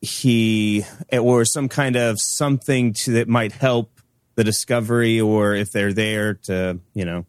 he 0.00 0.84
or 1.12 1.44
some 1.44 1.68
kind 1.68 1.96
of 1.96 2.20
something 2.20 2.92
to 2.92 3.12
that 3.12 3.28
might 3.28 3.52
help 3.52 4.00
the 4.36 4.44
discovery 4.44 5.20
or 5.20 5.54
if 5.54 5.72
they're 5.72 5.92
there 5.94 6.34
to 6.34 6.78
you 6.94 7.04
know 7.04 7.24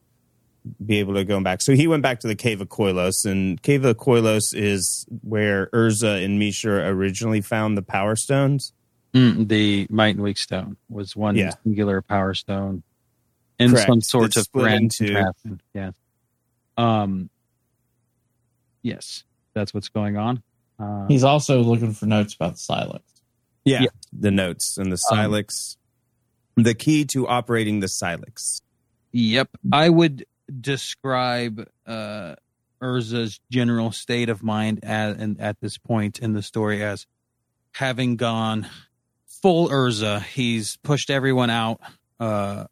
be 0.86 0.98
able 1.00 1.14
to 1.14 1.24
go 1.24 1.40
back 1.40 1.62
so 1.62 1.74
he 1.74 1.88
went 1.88 2.04
back 2.04 2.20
to 2.20 2.28
the 2.28 2.36
cave 2.36 2.60
of 2.60 2.68
koilos 2.68 3.26
and 3.26 3.62
cave 3.62 3.86
of 3.86 3.96
koilos 3.96 4.54
is 4.54 5.06
where 5.22 5.68
urza 5.68 6.24
and 6.24 6.38
Mishra 6.38 6.86
originally 6.90 7.40
found 7.42 7.78
the 7.78 7.82
power 7.82 8.16
stones 8.16 8.74
Mm, 9.14 9.48
the 9.48 9.88
Might 9.90 10.16
and 10.16 10.22
Weak 10.24 10.38
Stone 10.38 10.76
was 10.90 11.16
one 11.16 11.36
Yeah. 11.38 11.52
singular 11.64 12.02
power 12.02 12.34
stone 12.34 12.84
in 13.60 13.72
Correct. 13.72 13.88
some 13.88 14.02
sort 14.02 14.26
It's 14.28 14.38
of 14.38 14.44
split 14.44 14.64
grand 14.64 14.84
into- 14.84 15.06
contraption. 15.14 15.62
Yes. 15.74 15.94
Um. 16.78 17.30
Yes, 18.82 19.24
that's 19.54 19.74
what's 19.74 19.90
going 19.90 20.18
on. 20.18 20.44
Uh, 20.80 21.08
He's 21.08 21.24
also 21.24 21.62
looking 21.64 21.94
for 21.94 22.06
notes 22.06 22.34
about 22.36 22.54
the 22.54 22.60
Sylex. 22.60 23.02
yeah, 23.66 23.82
Yeah. 23.82 23.88
the 24.14 24.32
notes 24.32 24.78
and 24.78 24.92
the 24.92 25.04
Um, 25.12 25.18
Sylex 25.18 25.78
the 26.56 26.74
key 26.74 27.06
to 27.06 27.28
operating 27.28 27.82
the 27.82 27.88
Sylex 27.88 28.62
Yep. 29.12 29.50
I 29.72 29.90
would 29.90 30.26
describe 30.62 31.68
uh, 31.86 32.36
Urza's 32.82 33.40
general 33.52 33.92
state 33.92 34.30
of 34.30 34.44
mind 34.44 34.84
at, 34.84 35.18
and 35.18 35.40
at 35.42 35.60
this 35.60 35.78
point 35.78 36.20
in 36.20 36.34
the 36.34 36.42
story 36.44 36.84
as 36.84 37.06
having 37.74 38.16
gone 38.16 38.68
full 39.26 39.70
Urza. 39.70 40.22
He's 40.24 40.78
pushed 40.78 41.10
everyone 41.10 41.50
out 41.50 41.80
uh, 42.20 42.66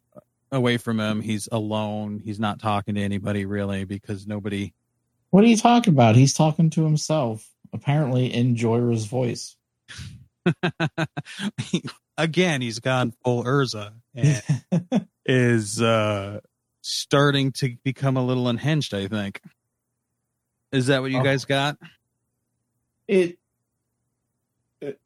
away 0.52 0.76
from 0.76 0.98
him. 1.00 1.20
He's 1.20 1.48
alone. 1.50 2.20
He's 2.24 2.38
not 2.40 2.58
talking 2.60 2.94
to 2.96 3.00
anybody 3.02 3.44
really 3.44 3.84
because 3.84 4.26
nobody. 4.26 4.72
What 5.30 5.44
are 5.44 5.48
you 5.48 5.56
talking 5.56 5.92
about? 5.92 6.16
He's 6.16 6.32
talking 6.34 6.70
to 6.70 6.84
himself, 6.84 7.48
apparently 7.72 8.32
in 8.32 8.54
Jhoira's 8.56 9.06
voice. 9.06 9.56
Again, 12.18 12.62
he's 12.62 12.78
gone 12.78 13.12
full 13.24 13.44
Urza 13.44 13.92
and 14.14 14.42
is 15.26 15.82
uh, 15.82 16.40
starting 16.80 17.52
to 17.52 17.76
become 17.84 18.16
a 18.16 18.24
little 18.24 18.48
unhinged, 18.48 18.94
I 18.94 19.06
think. 19.08 19.42
Is 20.72 20.86
that 20.86 21.02
what 21.02 21.10
you 21.10 21.20
Oh. 21.20 21.24
guys 21.24 21.44
got? 21.44 21.76
it 23.08 23.38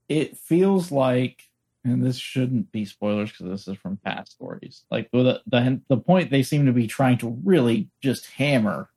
it 0.09 0.37
feels 0.39 0.91
like 0.91 1.50
and 1.85 2.05
this 2.05 2.17
shouldn't 2.17 2.71
be 2.73 2.85
spoilers 2.85 3.31
because 3.31 3.47
this 3.47 3.69
is 3.69 3.77
from 3.81 3.97
past 4.05 4.33
stories 4.33 4.85
like 4.91 5.11
the, 5.13 5.41
the 5.47 5.81
the 5.89 5.97
point 5.97 6.31
they 6.31 6.43
seem 6.43 6.67
to 6.67 6.73
be 6.73 6.87
trying 6.87 7.19
to 7.19 7.39
really 7.45 7.89
just 8.01 8.27
hammer 8.33 8.89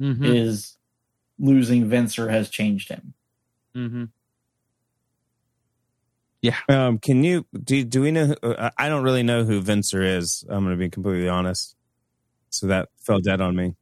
Mm-hmm. 0.00 0.24
is 0.26 0.76
losing 1.38 1.88
Venser 1.88 2.30
has 2.30 2.50
changed 2.50 2.90
him 2.90 3.14
Mm-hmm. 3.74 4.04
Yeah. 6.42 6.56
Um 6.68 6.98
can 6.98 7.24
you 7.24 7.46
do, 7.64 7.82
do 7.84 8.02
we 8.02 8.10
know 8.12 8.26
who, 8.26 8.34
uh, 8.52 8.70
i 8.76 8.88
don't 8.88 9.02
really 9.02 9.22
know 9.22 9.44
who 9.44 9.62
Venser 9.62 10.04
is 10.18 10.44
i'm 10.48 10.64
gonna 10.64 10.76
be 10.76 10.90
completely 10.90 11.28
honest 11.28 11.74
so 12.50 12.66
that 12.66 12.88
fell 13.00 13.20
dead 13.20 13.40
on 13.40 13.56
me 13.56 13.74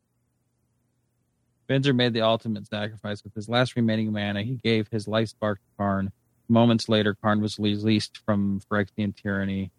Venser 1.68 1.94
made 1.94 2.12
the 2.12 2.20
ultimate 2.20 2.66
sacrifice 2.66 3.24
with 3.24 3.34
his 3.34 3.48
last 3.48 3.74
remaining 3.74 4.12
mana. 4.12 4.42
He 4.42 4.56
gave 4.62 4.86
his 4.88 5.08
life 5.08 5.30
spark 5.30 5.58
to 5.60 5.64
Karn. 5.78 6.12
Moments 6.48 6.88
later, 6.88 7.16
Karn 7.22 7.40
was 7.40 7.58
released 7.58 8.18
from 8.26 8.60
Phyrexian 8.70 9.16
tyranny. 9.16 9.70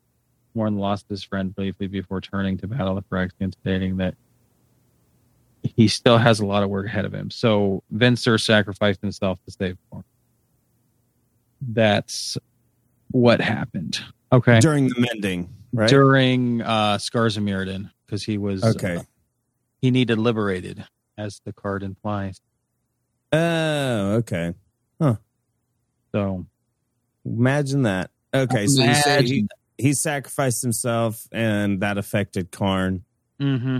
Warren 0.53 0.77
lost 0.77 1.05
his 1.09 1.23
friend 1.23 1.53
briefly 1.53 1.87
before 1.87 2.21
turning 2.21 2.57
to 2.59 2.67
battle 2.67 2.95
the 2.95 3.03
Phyrexian, 3.03 3.53
stating 3.53 3.97
that 3.97 4.15
he 5.63 5.87
still 5.87 6.17
has 6.17 6.39
a 6.39 6.45
lot 6.45 6.63
of 6.63 6.69
work 6.69 6.85
ahead 6.87 7.05
of 7.05 7.13
him. 7.13 7.29
So 7.29 7.83
Venser 7.93 8.41
sacrificed 8.41 9.01
himself 9.01 9.39
to 9.45 9.51
save 9.51 9.77
Morn. 9.91 10.03
That's 11.61 12.37
what 13.11 13.41
happened. 13.41 13.99
Okay. 14.31 14.59
During 14.59 14.87
the 14.87 14.95
mending, 14.99 15.49
right? 15.73 15.89
During 15.89 16.61
uh 16.61 16.97
Scars 16.97 17.37
of 17.37 17.43
Mirrodin, 17.43 17.91
because 18.05 18.23
he 18.23 18.37
was 18.37 18.63
Okay. 18.63 18.97
uh, 18.97 19.03
he 19.81 19.91
needed 19.91 20.17
liberated, 20.17 20.85
as 21.17 21.41
the 21.45 21.53
card 21.53 21.83
implies. 21.83 22.39
Oh, 23.31 24.13
okay. 24.17 24.53
Huh. 25.01 25.15
So 26.13 26.45
Imagine 27.25 27.83
that. 27.83 28.11
Okay, 28.33 28.67
so 28.67 28.83
you 28.83 28.93
say 28.93 29.23
he, 29.23 29.47
he 29.77 29.93
sacrificed 29.93 30.61
himself 30.61 31.27
and 31.31 31.81
that 31.81 31.97
affected 31.97 32.51
Karn. 32.51 33.03
Mm-hmm. 33.39 33.79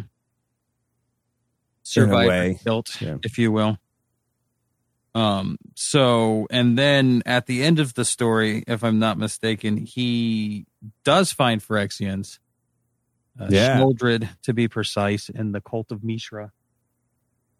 Survivor 1.83 2.59
guilt, 2.63 3.01
yeah. 3.01 3.17
if 3.23 3.37
you 3.37 3.51
will. 3.51 3.77
Um. 5.13 5.57
So, 5.75 6.47
and 6.49 6.77
then 6.77 7.23
at 7.25 7.45
the 7.45 7.63
end 7.63 7.79
of 7.79 7.93
the 7.93 8.03
story, 8.03 8.63
if 8.67 8.83
I'm 8.83 8.99
not 8.99 9.17
mistaken, 9.17 9.77
he 9.77 10.65
does 11.03 11.31
find 11.31 11.61
Phyrexians. 11.61 12.39
Uh, 13.39 13.47
Yeah. 13.49 13.77
Sheoldred, 13.79 14.27
to 14.43 14.53
be 14.53 14.67
precise, 14.67 15.29
in 15.29 15.51
the 15.51 15.61
cult 15.61 15.91
of 15.91 16.03
Mishra, 16.03 16.51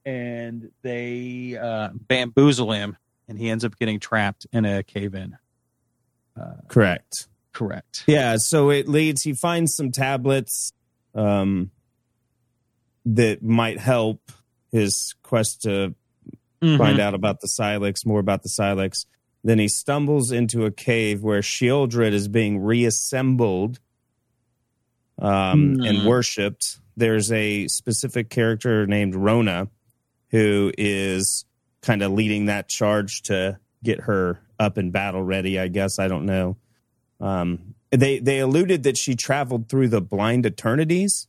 and 0.05 0.71
they 0.81 1.57
uh, 1.61 1.89
bamboozle 1.93 2.71
him, 2.71 2.97
and 3.27 3.37
he 3.37 3.49
ends 3.49 3.63
up 3.63 3.77
getting 3.77 3.99
trapped 3.99 4.47
in 4.51 4.65
a 4.65 4.83
cave-in. 4.83 5.37
Uh, 6.39 6.53
Correct. 6.67 7.27
correct. 7.53 8.03
Yeah, 8.07 8.35
so 8.37 8.69
it 8.69 8.87
leads 8.89 9.21
he 9.23 9.33
finds 9.33 9.73
some 9.75 9.91
tablets 9.91 10.71
um 11.13 11.71
that 13.05 13.41
might 13.43 13.79
help 13.79 14.31
his 14.71 15.15
quest 15.23 15.61
to 15.61 15.95
Mhm. 16.61 16.77
find 16.77 16.99
out 16.99 17.13
about 17.13 17.39
the 17.41 17.47
Sylex, 17.47 18.05
more 18.05 18.19
about 18.19 18.41
the 18.43 18.49
Sylex. 18.49 19.05
Then 19.43 19.59
he 19.59 19.67
stumbles 19.67 20.31
into 20.31 20.65
a 20.65 20.71
cave 20.71 21.21
where 21.21 21.41
Sheoldred 21.41 22.11
is 22.13 22.27
being 22.27 22.59
reassembled 22.59 23.79
um, 25.17 25.75
Hmm. 25.75 25.83
and 25.85 26.05
worshipped. 26.05 26.79
There's 26.97 27.31
a 27.31 27.67
specific 27.69 28.29
character 28.29 28.85
named 28.87 29.15
Rona 29.15 29.69
who 30.31 30.71
is 30.77 31.45
kind 31.81 32.01
of 32.01 32.11
leading 32.11 32.47
that 32.47 32.67
charge 32.67 33.21
to 33.23 33.59
get 33.83 34.01
her 34.01 34.39
up 34.59 34.77
and 34.77 34.91
battle 34.91 35.23
ready. 35.23 35.59
I 35.59 35.67
guess 35.67 35.99
I 35.99 36.07
don't 36.07 36.25
know. 36.25 36.57
Um, 37.19 37.75
they 37.91 38.19
they 38.19 38.39
alluded 38.39 38.83
that 38.83 38.97
she 38.97 39.15
traveled 39.15 39.69
through 39.69 39.87
the 39.89 40.01
blind 40.01 40.45
eternities 40.45 41.27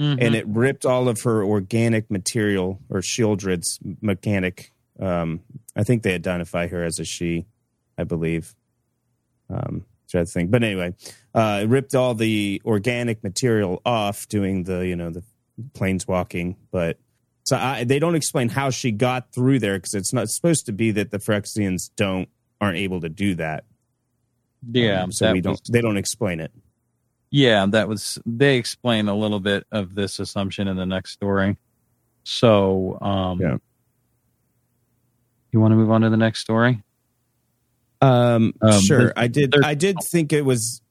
Mhm. 0.00 0.18
and 0.24 0.34
it 0.36 0.46
ripped 0.46 0.86
all 0.86 1.08
of 1.08 1.22
her 1.22 1.42
organic 1.42 2.08
material 2.10 2.80
or 2.88 3.00
Sheoldred's 3.00 3.80
mechanic. 4.00 4.72
Um, 5.00 5.40
I 5.74 5.82
think 5.82 6.02
they 6.04 6.14
identify 6.14 6.68
her 6.68 6.84
as 6.84 6.98
a 7.00 7.04
she, 7.04 7.46
I 7.98 8.04
believe. 8.04 8.54
Um, 9.50 9.84
try 10.08 10.20
to 10.22 10.26
think, 10.26 10.50
but 10.50 10.62
anyway, 10.62 10.94
uh, 11.34 11.60
it 11.64 11.68
ripped 11.68 11.94
all 11.94 12.14
the 12.14 12.62
organic 12.64 13.22
material 13.24 13.82
off 13.84 14.28
doing 14.28 14.64
the 14.64 14.86
you 14.86 14.94
know 14.96 15.10
the 15.10 15.22
planeswalking. 15.72 16.56
But 16.70 16.98
so 17.44 17.56
I, 17.56 17.84
they 17.84 17.98
don't 17.98 18.14
explain 18.14 18.50
how 18.50 18.70
she 18.70 18.90
got 18.92 19.32
through 19.32 19.58
there 19.58 19.76
because 19.78 19.94
it's 19.94 20.12
not 20.12 20.24
it's 20.24 20.36
supposed 20.36 20.66
to 20.66 20.72
be 20.72 20.90
that 20.92 21.10
the 21.10 21.18
Phyrexians 21.18 21.90
don't 21.96 22.28
aren't 22.60 22.78
able 22.78 23.00
to 23.02 23.08
do 23.08 23.34
that. 23.36 23.64
yeah. 24.72 25.02
Um, 25.02 25.12
so 25.12 25.32
we 25.32 25.40
don't 25.40 25.52
was- 25.52 25.60
they 25.70 25.80
don't 25.80 25.96
explain 25.96 26.40
it. 26.40 26.52
Yeah, 27.30 27.66
that 27.66 27.88
was 27.88 28.18
they 28.24 28.56
explain 28.56 29.06
a 29.08 29.14
little 29.14 29.38
bit 29.40 29.66
of 29.70 29.94
this 29.94 30.18
assumption 30.18 30.66
in 30.66 30.76
the 30.76 30.86
next 30.86 31.12
story. 31.12 31.56
So, 32.24 32.98
um 33.00 33.40
Yeah. 33.40 33.56
You 35.52 35.60
want 35.60 35.72
to 35.72 35.76
move 35.76 35.90
on 35.90 36.02
to 36.02 36.10
the 36.10 36.16
next 36.16 36.40
story? 36.40 36.82
Um, 38.00 38.52
Um, 38.60 38.80
sure. 38.80 39.12
I 39.16 39.28
did. 39.28 39.54
I 39.64 39.74
did 39.74 39.96
think 40.04 40.32
it 40.32 40.42
was 40.42 40.82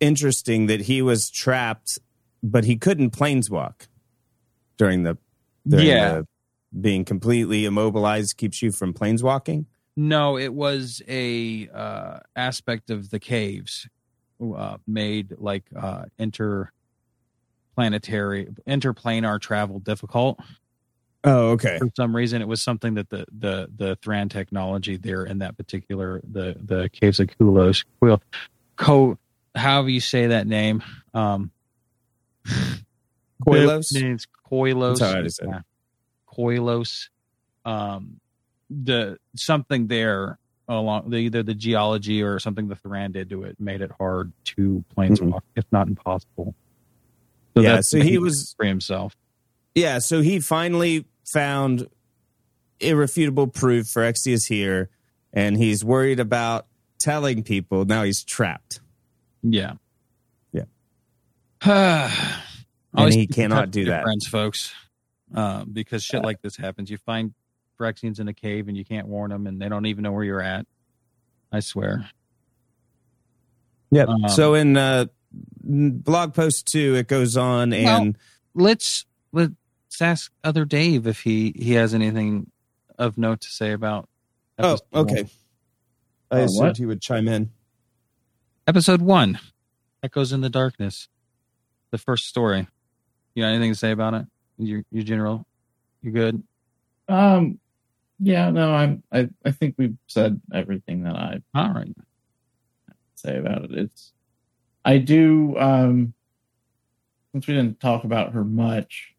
interesting 0.00 0.66
that 0.66 0.82
he 0.82 1.02
was 1.02 1.30
trapped, 1.30 1.98
but 2.42 2.64
he 2.64 2.76
couldn't 2.76 3.10
planeswalk 3.10 3.88
during 4.76 5.02
the. 5.04 5.16
During 5.66 5.86
Yeah. 5.86 6.12
the 6.20 6.26
being 6.80 7.04
completely 7.04 7.64
immobilized 7.64 8.36
keeps 8.36 8.60
you 8.60 8.70
from 8.72 8.92
planeswalking. 8.92 9.64
No, 9.96 10.38
it 10.38 10.52
was 10.52 11.02
a 11.08 11.68
uh 11.68 12.18
aspect 12.34 12.90
of 12.90 13.10
the 13.10 13.18
caves 13.18 13.88
uh 14.40 14.78
made 14.86 15.34
like 15.38 15.64
uh 15.76 16.04
interplanetary 16.18 16.70
interplanar 18.66 19.40
travel 19.40 19.78
difficult. 19.78 20.38
Oh, 21.22 21.52
okay. 21.52 21.78
For 21.78 21.88
some 21.96 22.14
reason 22.14 22.42
it 22.42 22.48
was 22.48 22.62
something 22.62 22.94
that 22.94 23.08
the 23.08 23.24
the 23.36 23.70
the 23.74 23.96
Thran 24.02 24.28
technology 24.28 24.96
there 24.96 25.24
in 25.24 25.38
that 25.38 25.56
particular 25.56 26.20
the 26.30 26.56
the 26.62 26.90
caves 26.90 27.20
of 27.20 27.28
Kulos 27.28 27.84
Quil 28.00 28.20
Co 28.76 29.16
however 29.54 29.88
you 29.88 30.00
say 30.00 30.28
that 30.28 30.46
name. 30.46 30.82
Um 31.14 31.50
Koilos? 33.46 33.94
It's 33.94 34.26
Koilos. 34.50 34.98
That's 34.98 35.12
how 35.12 35.20
I 35.20 35.26
say 35.28 35.58
it. 35.58 35.62
Koilos. 36.28 37.08
Um, 37.64 38.20
the 38.82 39.18
something 39.36 39.86
there 39.86 40.38
along 40.68 41.10
the, 41.10 41.16
either 41.18 41.42
the 41.42 41.54
geology 41.54 42.22
or 42.22 42.38
something 42.38 42.68
the 42.68 42.76
Thran 42.76 43.12
did 43.12 43.28
to 43.30 43.44
it 43.44 43.60
made 43.60 43.82
it 43.82 43.90
hard 43.98 44.32
to 44.44 44.82
planeswalk, 44.96 45.40
if 45.54 45.64
not 45.70 45.88
impossible. 45.88 46.54
Mm-hmm. 47.54 47.64
Yeah, 47.64 47.74
that's 47.76 47.90
so 47.90 48.00
he 48.00 48.18
was- 48.18 48.54
for 48.56 48.64
himself. 48.66 49.14
Yeah. 49.74 49.98
So 49.98 50.20
he 50.20 50.40
finally 50.40 51.04
found 51.32 51.88
irrefutable 52.80 53.46
proof 53.48 53.88
for 53.88 54.02
Exius 54.02 54.44
here, 54.46 54.88
and 55.32 55.56
he's 55.56 55.84
worried 55.84 56.20
about 56.20 56.66
telling 57.00 57.42
people. 57.42 57.84
Now 57.84 58.04
he's 58.04 58.22
trapped. 58.24 58.80
Yeah. 59.42 59.74
Yeah. 60.52 60.64
Always 62.94 63.14
he 63.14 63.26
cannot 63.26 63.70
do 63.70 63.86
that. 63.86 64.02
friends, 64.04 64.26
folks. 64.26 64.72
Um, 65.34 65.70
because 65.72 66.04
shit 66.04 66.22
like 66.22 66.40
this 66.42 66.56
happens. 66.56 66.90
You 66.90 66.98
find 66.98 67.34
Phyrexians 67.84 68.20
in 68.20 68.28
a 68.28 68.34
cave 68.34 68.68
and 68.68 68.76
you 68.76 68.84
can't 68.84 69.06
warn 69.06 69.30
them, 69.30 69.46
and 69.46 69.60
they 69.60 69.68
don't 69.68 69.86
even 69.86 70.02
know 70.02 70.12
where 70.12 70.24
you're 70.24 70.40
at. 70.42 70.66
I 71.52 71.60
swear. 71.60 72.08
Yep. 73.90 74.08
Um, 74.08 74.28
so 74.28 74.54
in 74.54 74.76
uh, 74.76 75.06
blog 75.62 76.34
post 76.34 76.66
two, 76.66 76.94
it 76.96 77.06
goes 77.08 77.36
on 77.36 77.72
and. 77.72 78.16
let's 78.54 79.04
let's 79.32 79.52
ask 80.00 80.32
other 80.42 80.64
Dave 80.64 81.06
if 81.06 81.20
he 81.20 81.52
he 81.56 81.72
has 81.74 81.94
anything 81.94 82.50
of 82.98 83.18
note 83.18 83.40
to 83.42 83.48
say 83.48 83.72
about. 83.72 84.08
Oh, 84.58 84.78
okay. 84.94 85.22
one. 85.22 85.30
I 86.30 86.40
Uh, 86.40 86.44
assumed 86.44 86.66
what? 86.68 86.76
he 86.76 86.86
would 86.86 87.00
chime 87.02 87.28
in. 87.28 87.50
Episode 88.66 89.02
one, 89.02 89.38
Echoes 90.02 90.32
in 90.32 90.40
the 90.40 90.48
Darkness, 90.48 91.08
the 91.90 91.98
first 91.98 92.26
story. 92.26 92.66
You 93.34 93.42
got 93.42 93.48
anything 93.48 93.72
to 93.72 93.78
say 93.78 93.90
about 93.90 94.14
it? 94.14 94.26
You 94.58 94.84
you 94.90 95.02
general, 95.02 95.46
you 96.02 96.12
good? 96.12 96.42
Um, 97.08 97.58
yeah, 98.18 98.50
no, 98.50 98.74
I'm. 98.74 99.02
I 99.12 99.28
I 99.44 99.50
think 99.50 99.74
we've 99.78 99.96
said 100.06 100.40
everything 100.52 101.02
that 101.04 101.16
I 101.16 101.42
All 101.54 101.72
right. 101.72 101.94
say 103.14 103.36
about 103.38 103.64
it. 103.64 103.72
It's. 103.72 104.12
I 104.84 104.98
do. 104.98 105.58
Um, 105.58 106.14
since 107.32 107.46
we 107.46 107.54
didn't 107.54 107.80
talk 107.80 108.04
about 108.04 108.32
her 108.32 108.44
much, 108.44 109.14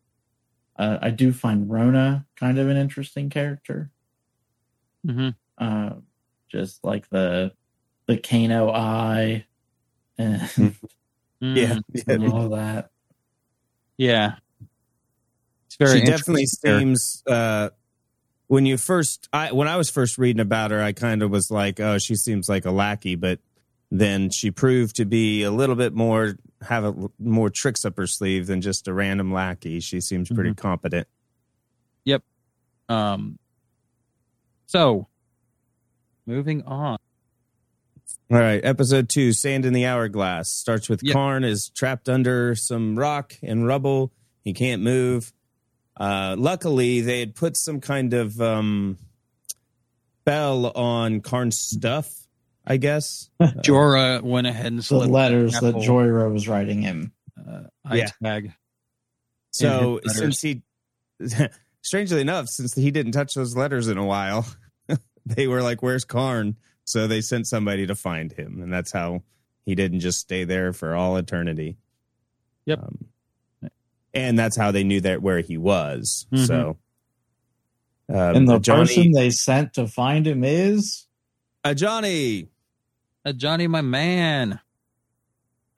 uh, 0.77 0.97
I 1.01 1.09
do 1.09 1.33
find 1.33 1.69
Rona 1.69 2.25
kind 2.35 2.57
of 2.57 2.69
an 2.69 2.77
interesting 2.77 3.29
character. 3.29 3.91
Mm-hmm. 5.05 5.29
Uh, 5.57 5.95
just 6.49 6.83
like 6.83 7.09
the 7.09 7.51
the 8.07 8.17
Kano 8.17 8.71
eye 8.71 9.45
and, 10.17 10.41
Yeah, 11.41 11.79
and 12.07 12.31
all 12.31 12.49
that. 12.49 12.89
yeah. 13.97 14.35
It's 15.65 15.75
very 15.75 15.99
she 15.99 16.05
definitely 16.05 16.45
seems. 16.45 17.23
Uh, 17.27 17.69
when 18.47 18.65
you 18.65 18.77
first, 18.77 19.27
I 19.33 19.51
when 19.51 19.67
I 19.67 19.77
was 19.77 19.89
first 19.89 20.17
reading 20.17 20.39
about 20.39 20.71
her, 20.71 20.81
I 20.81 20.91
kind 20.91 21.21
of 21.23 21.31
was 21.31 21.49
like, 21.51 21.79
"Oh, 21.79 21.97
she 21.97 22.15
seems 22.15 22.47
like 22.49 22.65
a 22.65 22.71
lackey," 22.71 23.15
but 23.15 23.39
then 23.91 24.29
she 24.31 24.51
proved 24.51 24.95
to 24.97 25.05
be 25.05 25.43
a 25.43 25.51
little 25.51 25.75
bit 25.75 25.93
more 25.93 26.35
have 26.61 26.83
a, 26.85 26.93
more 27.19 27.49
tricks 27.53 27.85
up 27.85 27.95
her 27.97 28.07
sleeve 28.07 28.47
than 28.47 28.61
just 28.61 28.87
a 28.87 28.93
random 28.93 29.31
lackey. 29.33 29.79
She 29.79 30.01
seems 30.01 30.29
pretty 30.29 30.51
Mm-hmm. 30.51 30.61
competent. 30.67 31.07
Yep. 32.05 32.23
Um. 32.89 33.37
So, 34.67 35.07
moving 36.25 36.63
on. 36.63 36.97
All 38.31 38.39
right, 38.39 38.63
episode 38.65 39.07
two, 39.09 39.33
Sand 39.33 39.65
in 39.65 39.73
the 39.73 39.85
Hourglass. 39.85 40.49
Starts 40.51 40.89
with 40.89 41.01
Yep. 41.03 41.13
Karn 41.13 41.43
is 41.43 41.69
trapped 41.75 42.09
under 42.09 42.55
some 42.55 42.97
rock 42.97 43.35
and 43.43 43.67
rubble. 43.67 44.11
He 44.43 44.53
can't 44.53 44.81
move. 44.81 45.31
Uh, 45.97 46.35
luckily, 46.37 47.01
they 47.01 47.19
had 47.19 47.35
put 47.35 47.55
some 47.57 47.79
kind 47.81 48.13
of 48.13 48.39
um, 48.41 48.97
spell 50.21 50.67
on 50.75 51.21
Karn's 51.21 51.59
stuff. 51.59 52.09
I 52.67 52.77
guess. 52.77 53.29
Jhoira 53.41 54.21
went 54.23 54.47
ahead 54.47 54.65
and 54.65 54.79
The 54.79 54.83
slit 54.83 55.09
letters 55.09 55.53
that 55.59 55.69
apple, 55.69 55.81
Jhoira 55.83 56.31
was 56.33 56.47
writing 56.47 56.81
him. 56.81 57.13
uh, 57.37 57.63
Yeah. 57.93 58.09
tag. 58.23 58.53
So 59.51 59.99
his 60.03 60.17
since 60.17 60.41
he, 60.41 60.63
strangely 61.81 62.21
enough, 62.21 62.47
since 62.49 62.73
he 62.73 62.89
didn't 62.89 63.11
touch 63.11 63.35
those 63.35 63.55
letters 63.55 63.87
in 63.87 63.97
a 63.99 64.05
while, 64.05 64.47
they 65.27 65.47
were 65.47 65.61
like, 65.61 65.83
"Where's 65.83 66.05
Karn?" 66.05 66.55
So 66.85 67.05
they 67.07 67.21
sent 67.21 67.47
somebody 67.47 67.85
to 67.87 67.95
find 67.95 68.31
him, 68.33 68.61
and 68.61 68.73
that's 68.73 68.91
how 68.91 69.21
he 69.65 69.75
didn't 69.75 69.99
just 69.99 70.19
stay 70.19 70.43
there 70.43 70.73
for 70.73 70.95
all 70.95 71.17
eternity. 71.17 71.77
Yep. 72.65 72.79
Um, 72.79 73.05
and 74.15 74.39
that's 74.39 74.55
how 74.57 74.71
they 74.71 74.83
knew 74.83 75.01
that 75.01 75.21
where 75.21 75.41
he 75.41 75.57
was. 75.57 76.25
Mhm. 76.31 76.47
So, 76.47 76.77
um, 78.09 78.35
and 78.35 78.47
the 78.49 78.59
Johnny, 78.59 78.85
person 78.85 79.11
they 79.11 79.29
sent 79.29 79.73
to 79.73 79.87
find 79.87 80.25
him 80.25 80.43
is 80.43 81.05
uh, 81.63 81.73
Johnny, 81.73 82.47
Uh, 83.25 83.33
Johnny, 83.33 83.67
my 83.67 83.81
man. 83.81 84.59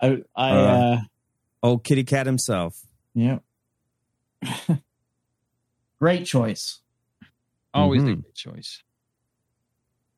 I 0.02 0.21
I 0.36 0.52
Uh, 0.52 0.56
uh, 0.56 0.97
old 1.63 1.84
kitty 1.84 2.04
cat 2.04 2.26
himself. 2.28 2.80
yeah. 3.13 3.39
Great 6.00 6.26
choice. 6.26 6.82
Always 7.73 8.04
a 8.04 8.06
Mhm. 8.06 8.23
good 8.23 8.36
choice. 8.36 8.84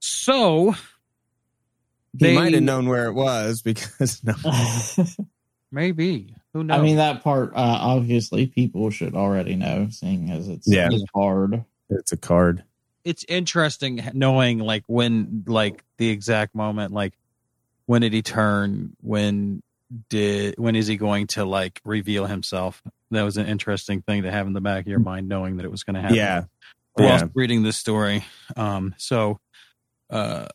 So 0.02 0.72
He 2.18 2.26
they 2.26 2.36
might 2.36 2.54
have 2.54 2.64
known 2.64 2.88
where 2.90 3.06
it 3.08 3.14
was 3.14 3.62
because 3.62 4.22
no, 4.24 4.34
maybe 5.72 6.36
who 6.54 6.64
knows. 6.64 6.80
I 6.80 6.82
mean 6.84 6.98
that 6.98 7.24
part 7.24 7.52
uh, 7.54 7.78
obviously 7.82 8.48
people 8.48 8.90
should 8.90 9.16
already 9.16 9.56
know 9.56 9.88
seeing 9.92 10.30
as 10.32 10.48
it's 10.48 10.68
Yeah. 10.72 10.90
it's 10.92 11.04
hard. 11.14 11.64
it's 11.90 12.12
a 12.12 12.18
card. 12.18 12.64
it's 13.04 13.24
interesting 13.28 14.02
knowing 14.14 14.60
like 14.60 14.84
when 14.88 15.44
like 15.48 15.84
the 15.98 16.10
exact 16.10 16.54
moment 16.56 16.92
like 16.94 17.14
when 17.86 18.02
did 18.02 18.14
he 18.14 18.22
turn 18.22 18.96
when 19.02 19.62
did 20.10 20.56
when 20.60 20.76
is 20.76 20.86
he 20.88 20.98
going 20.98 21.26
to 21.28 21.46
like 21.46 21.82
reveal 21.84 22.26
himself 22.28 22.82
that 23.12 23.24
was 23.24 23.38
an 23.38 23.48
interesting 23.48 24.02
thing 24.04 24.22
to 24.24 24.32
have 24.32 24.46
in 24.46 24.54
the 24.54 24.62
back 24.62 24.82
of 24.82 24.88
your 24.88 25.00
mind 25.00 25.28
knowing 25.28 25.58
that 25.58 25.66
it 25.66 25.72
was 25.72 25.84
going 25.84 25.96
to 25.96 26.02
happen 26.02 26.16
Yeah, 26.18 26.44
while 26.94 27.08
yeah. 27.08 27.24
reading 27.34 27.64
this 27.64 27.78
story 27.78 28.24
um 28.56 28.94
so 28.98 29.40
uh 30.12 30.48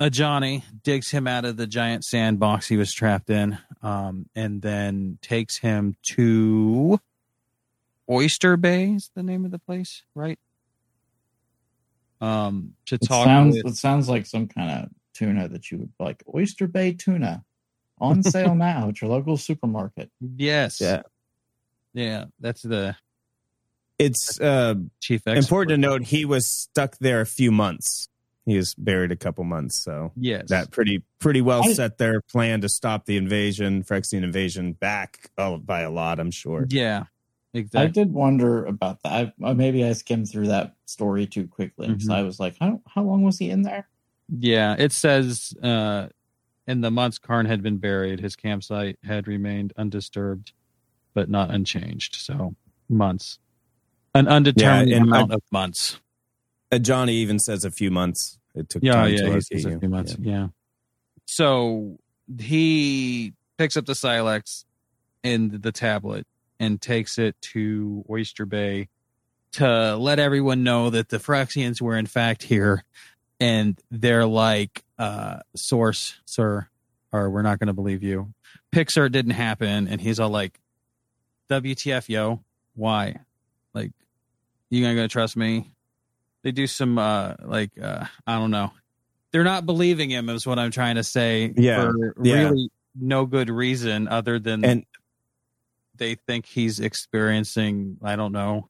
Ajani 0.00 0.62
digs 0.82 1.10
him 1.10 1.26
out 1.26 1.44
of 1.44 1.56
the 1.56 1.66
giant 1.66 2.04
sandbox 2.04 2.66
he 2.68 2.76
was 2.76 2.92
trapped 2.92 3.30
in 3.30 3.58
um 3.82 4.28
and 4.34 4.60
then 4.60 5.18
takes 5.22 5.58
him 5.58 5.96
to 6.02 6.98
oyster 8.10 8.56
bay 8.56 8.90
is 8.92 9.10
the 9.14 9.22
name 9.22 9.44
of 9.44 9.50
the 9.52 9.58
place 9.58 10.02
right 10.14 10.38
um 12.20 12.74
to 12.86 12.96
It 12.96 13.02
talk 13.06 13.24
sounds 13.24 13.56
with 13.56 13.66
it 13.66 13.76
sounds 13.76 14.08
like 14.08 14.26
some 14.26 14.48
kind 14.48 14.70
of 14.84 14.90
tuna 15.14 15.48
that 15.48 15.70
you 15.70 15.78
would 15.78 15.92
like. 16.00 16.22
Oyster 16.34 16.66
Bay 16.66 16.92
tuna 16.92 17.44
on 18.00 18.22
sale 18.24 18.54
now 18.56 18.88
at 18.88 19.00
your 19.00 19.10
local 19.10 19.36
supermarket. 19.36 20.10
yes 20.20 20.80
Yeah. 20.80 21.02
yeah 21.92 22.24
that's 22.40 22.62
the 22.62 22.96
It's 23.98 24.40
uh, 24.40 24.74
chief 25.00 25.22
expert. 25.26 25.38
important 25.38 25.70
to 25.70 25.76
note 25.78 26.02
he 26.02 26.24
was 26.24 26.50
stuck 26.50 26.96
there 26.98 27.20
a 27.20 27.26
few 27.26 27.52
months. 27.52 28.08
He 28.46 28.56
was 28.58 28.74
buried 28.74 29.10
a 29.10 29.16
couple 29.16 29.42
months, 29.44 29.76
so 29.76 30.12
yes 30.16 30.48
that 30.50 30.70
pretty 30.70 31.02
pretty 31.18 31.40
well 31.40 31.62
I- 31.64 31.72
set 31.72 31.96
their 31.98 32.20
plan 32.20 32.60
to 32.60 32.68
stop 32.68 33.06
the 33.06 33.16
invasion, 33.16 33.82
Phyrexian 33.84 34.22
invasion, 34.22 34.72
back 34.74 35.30
oh, 35.38 35.56
by 35.58 35.80
a 35.80 35.90
lot. 35.90 36.20
I'm 36.20 36.30
sure. 36.30 36.66
yeah 36.68 37.04
exactly. 37.54 37.80
I 37.88 38.04
did 38.04 38.12
wonder 38.12 38.64
about 38.66 39.02
that. 39.02 39.12
I, 39.40 39.46
uh, 39.46 39.54
maybe 39.54 39.84
I 39.84 39.92
skimmed 39.94 40.28
through 40.28 40.48
that 40.48 40.74
story 40.86 41.26
too 41.26 41.46
quickly 41.46 41.88
because 41.88 42.08
Mhm. 42.08 42.14
I 42.14 42.22
was 42.22 42.38
like, 42.38 42.56
how 42.60 42.82
how 42.86 43.02
long 43.02 43.22
was 43.22 43.38
he 43.38 43.48
in 43.48 43.62
there? 43.62 43.88
Yeah, 44.28 44.74
it 44.78 44.92
says 44.92 45.54
uh, 45.62 46.08
in 46.66 46.80
the 46.82 46.90
months 46.90 47.18
Karn 47.18 47.46
had 47.46 47.62
been 47.62 47.78
buried, 47.78 48.20
his 48.20 48.36
campsite 48.36 48.98
had 49.04 49.26
remained 49.28 49.72
undisturbed, 49.76 50.52
but 51.14 51.28
not 51.30 51.50
unchanged. 51.50 52.16
So 52.16 52.54
months, 52.90 53.38
an 54.14 54.28
undetermined 54.28 54.90
Yeah, 54.90 54.98
amount 55.02 55.32
I- 55.32 55.36
of 55.36 55.42
months. 55.50 56.00
Uh, 56.72 56.78
Johnny 56.78 57.14
even 57.16 57.38
says 57.38 57.64
a 57.64 57.70
few 57.70 57.90
months. 57.90 58.38
It 58.54 58.68
took 58.68 58.82
Yeah, 58.82 58.92
time 58.92 59.12
yeah, 59.12 59.22
to 59.22 59.32
he 59.34 59.40
says 59.40 59.64
a 59.64 59.78
few 59.78 59.88
months. 59.88 60.16
Yeah. 60.20 60.48
So 61.26 61.98
he 62.38 63.32
picks 63.58 63.76
up 63.76 63.86
the 63.86 63.94
Sylex 63.94 64.64
and 65.22 65.50
the 65.50 65.72
tablet 65.72 66.26
and 66.60 66.80
takes 66.80 67.18
it 67.18 67.40
to 67.40 68.04
Oyster 68.08 68.46
Bay 68.46 68.88
to 69.52 69.96
let 69.96 70.18
everyone 70.18 70.62
know 70.64 70.90
that 70.90 71.08
the 71.08 71.18
Phyrexians 71.18 71.80
were 71.80 71.96
in 71.96 72.06
fact 72.06 72.42
here, 72.42 72.84
and 73.40 73.78
they're 73.90 74.26
like, 74.26 74.84
uh, 74.98 75.40
"Source, 75.54 76.14
sir, 76.24 76.68
or 77.12 77.30
we're 77.30 77.42
not 77.42 77.58
going 77.58 77.68
to 77.68 77.72
believe 77.72 78.02
you. 78.02 78.32
Pixar 78.74 79.10
didn't 79.10 79.32
happen," 79.32 79.86
and 79.88 80.00
he's 80.00 80.18
all 80.18 80.30
like, 80.30 80.58
"WTF, 81.50 82.08
yo? 82.08 82.42
Why? 82.74 83.20
Like, 83.72 83.92
you 84.70 84.82
gonna 84.82 84.94
gonna 84.94 85.08
trust 85.08 85.36
me?" 85.36 85.73
They 86.44 86.52
do 86.52 86.68
some 86.68 86.96
uh, 86.98 87.34
like 87.42 87.72
uh, 87.82 88.04
I 88.26 88.38
don't 88.38 88.52
know. 88.52 88.70
They're 89.32 89.42
not 89.42 89.66
believing 89.66 90.10
him, 90.10 90.28
is 90.28 90.46
what 90.46 90.60
I'm 90.60 90.70
trying 90.70 90.94
to 90.94 91.02
say. 91.02 91.52
Yeah, 91.56 91.90
for 91.90 92.14
yeah. 92.22 92.34
really 92.50 92.70
no 92.94 93.26
good 93.26 93.50
reason 93.50 94.06
other 94.06 94.38
than 94.38 94.64
And 94.64 94.86
they 95.96 96.14
think 96.14 96.46
he's 96.46 96.78
experiencing 96.80 97.96
i 98.02 98.14
don't 98.16 98.32
know 98.32 98.68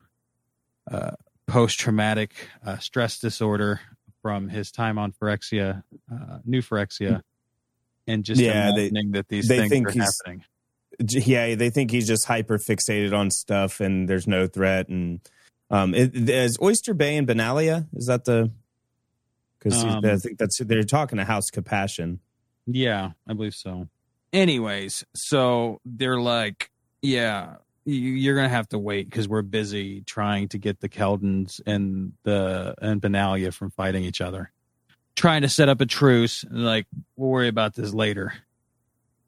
uh, 0.91 1.11
post-traumatic 1.47 2.33
uh, 2.65 2.77
stress 2.79 3.19
disorder 3.19 3.81
from 4.23 4.49
his 4.49 4.71
time 4.71 4.99
on 4.99 5.13
phyrexia 5.13 5.83
uh, 6.13 6.39
new 6.45 6.61
phyrexia 6.63 7.23
and 8.07 8.25
just 8.25 8.41
Yeah, 8.41 8.73
they- 8.75 8.91
that 9.13 9.27
these 9.29 9.49
they 9.49 9.59
things 9.59 9.71
think 9.71 9.89
are 9.89 9.93
he's- 9.93 10.19
happening 10.25 10.45
yeah, 11.09 11.55
they 11.57 11.71
think 11.71 11.91
he's 11.91 12.07
just 12.07 12.27
hyper 12.27 12.57
fixated 12.57 13.13
on 13.13 13.29
stuff, 13.31 13.81
and 13.81 14.09
there's 14.09 14.29
no 14.29 14.47
threat. 14.47 14.89
And 14.89 15.19
um, 15.71 15.95
it, 15.95 16.29
is 16.29 16.59
Oyster 16.63 16.95
Bay 16.95 17.17
and 17.17 17.27
Benalia? 17.27 17.87
Is 17.95 18.07
that 18.07 18.25
the? 18.25 18.51
Because 19.59 19.83
Um, 19.83 20.05
I 20.05 20.17
think 20.17 20.39
that's 20.39 20.59
they're 20.59 20.83
talking 20.83 21.17
to 21.19 21.25
House 21.25 21.51
Capashen. 21.51 22.19
yeah 22.67 23.11
i 23.29 23.33
believe 23.35 23.55
so 23.55 23.89
anyways 24.33 25.05
so 25.15 25.81
they're 25.85 26.19
like 26.21 26.71
yeah 27.03 27.57
you- 27.85 27.95
you're 28.13 28.35
gonna 28.37 28.49
have 28.49 28.69
to 28.71 28.79
wait 28.79 29.05
because 29.09 29.29
we're 29.29 29.43
busy 29.43 30.01
trying 30.03 30.49
to 30.49 30.59
get 30.59 30.81
the 30.81 30.89
keldons 30.89 31.61
and 31.67 32.13
the 32.25 32.75
and 32.81 33.01
benalia 33.03 33.53
from 33.53 33.71
fighting 33.71 34.03
each 34.05 34.21
other 34.23 34.51
trying 35.15 35.43
to 35.43 35.49
set 35.49 35.69
up 35.69 35.81
a 35.83 35.87
truce 35.87 36.45
like 36.51 36.87
we'll 37.17 37.31
worry 37.31 37.49
about 37.49 37.75
this 37.75 37.93
later 37.95 38.33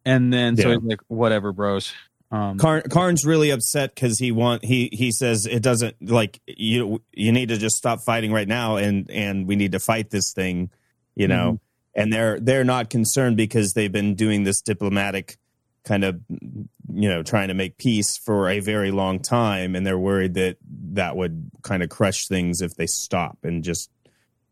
and 0.06 0.32
then 0.32 0.56
so 0.56 0.68
Yeah. 0.70 0.74
he's 0.76 0.84
like 0.84 1.00
whatever 1.08 1.52
bros 1.52 1.92
um 2.30 2.58
Karn, 2.58 2.82
Karn's 2.90 3.24
really 3.24 3.50
upset 3.50 3.94
because 3.94 4.18
he 4.18 4.32
want 4.32 4.64
he 4.64 4.88
he 4.92 5.12
says 5.12 5.46
it 5.46 5.62
doesn't 5.62 5.96
like 6.00 6.40
you 6.46 7.02
you 7.12 7.32
need 7.32 7.48
to 7.50 7.56
just 7.56 7.76
stop 7.76 8.00
fighting 8.00 8.32
right 8.32 8.48
now 8.48 8.76
and 8.76 9.10
and 9.10 9.46
we 9.46 9.56
need 9.56 9.72
to 9.72 9.78
fight 9.78 10.10
this 10.10 10.32
thing, 10.32 10.70
you 11.14 11.28
know. 11.28 11.52
Mm-hmm. 11.52 12.00
And 12.00 12.12
they're 12.12 12.38
they're 12.40 12.64
not 12.64 12.90
concerned 12.90 13.36
because 13.36 13.72
they've 13.72 13.92
been 13.92 14.14
doing 14.16 14.44
this 14.44 14.60
diplomatic 14.60 15.38
kind 15.84 16.04
of 16.04 16.20
you 16.28 17.08
know 17.08 17.22
trying 17.22 17.48
to 17.48 17.54
make 17.54 17.78
peace 17.78 18.16
for 18.18 18.48
a 18.50 18.60
very 18.60 18.90
long 18.90 19.20
time, 19.20 19.74
and 19.76 19.86
they're 19.86 19.98
worried 19.98 20.34
that 20.34 20.56
that 20.94 21.16
would 21.16 21.50
kind 21.62 21.82
of 21.82 21.88
crush 21.88 22.26
things 22.26 22.60
if 22.60 22.74
they 22.74 22.86
stop 22.86 23.38
and 23.44 23.62
just 23.64 23.88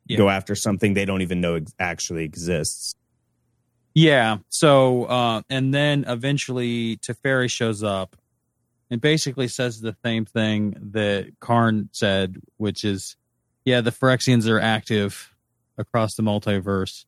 Yeah. 0.06 0.18
go 0.18 0.28
after 0.30 0.54
something 0.54 0.94
they 0.94 1.04
don't 1.04 1.22
even 1.22 1.40
know 1.40 1.56
ex- 1.56 1.74
actually 1.78 2.24
exists. 2.24 2.94
Yeah. 3.94 4.38
So, 4.48 5.04
uh, 5.04 5.42
and 5.48 5.72
then 5.72 6.04
eventually 6.08 6.96
Teferi 6.96 7.48
shows 7.48 7.82
up 7.82 8.16
and 8.90 9.00
basically 9.00 9.48
says 9.48 9.80
the 9.80 9.96
same 10.04 10.24
thing 10.24 10.76
that 10.92 11.32
Karn 11.40 11.88
said, 11.92 12.36
which 12.56 12.84
is, 12.84 13.16
yeah, 13.64 13.80
the 13.80 13.92
Phyrexians 13.92 14.48
are 14.48 14.60
active 14.60 15.32
across 15.78 16.16
the 16.16 16.22
multiverse. 16.22 17.04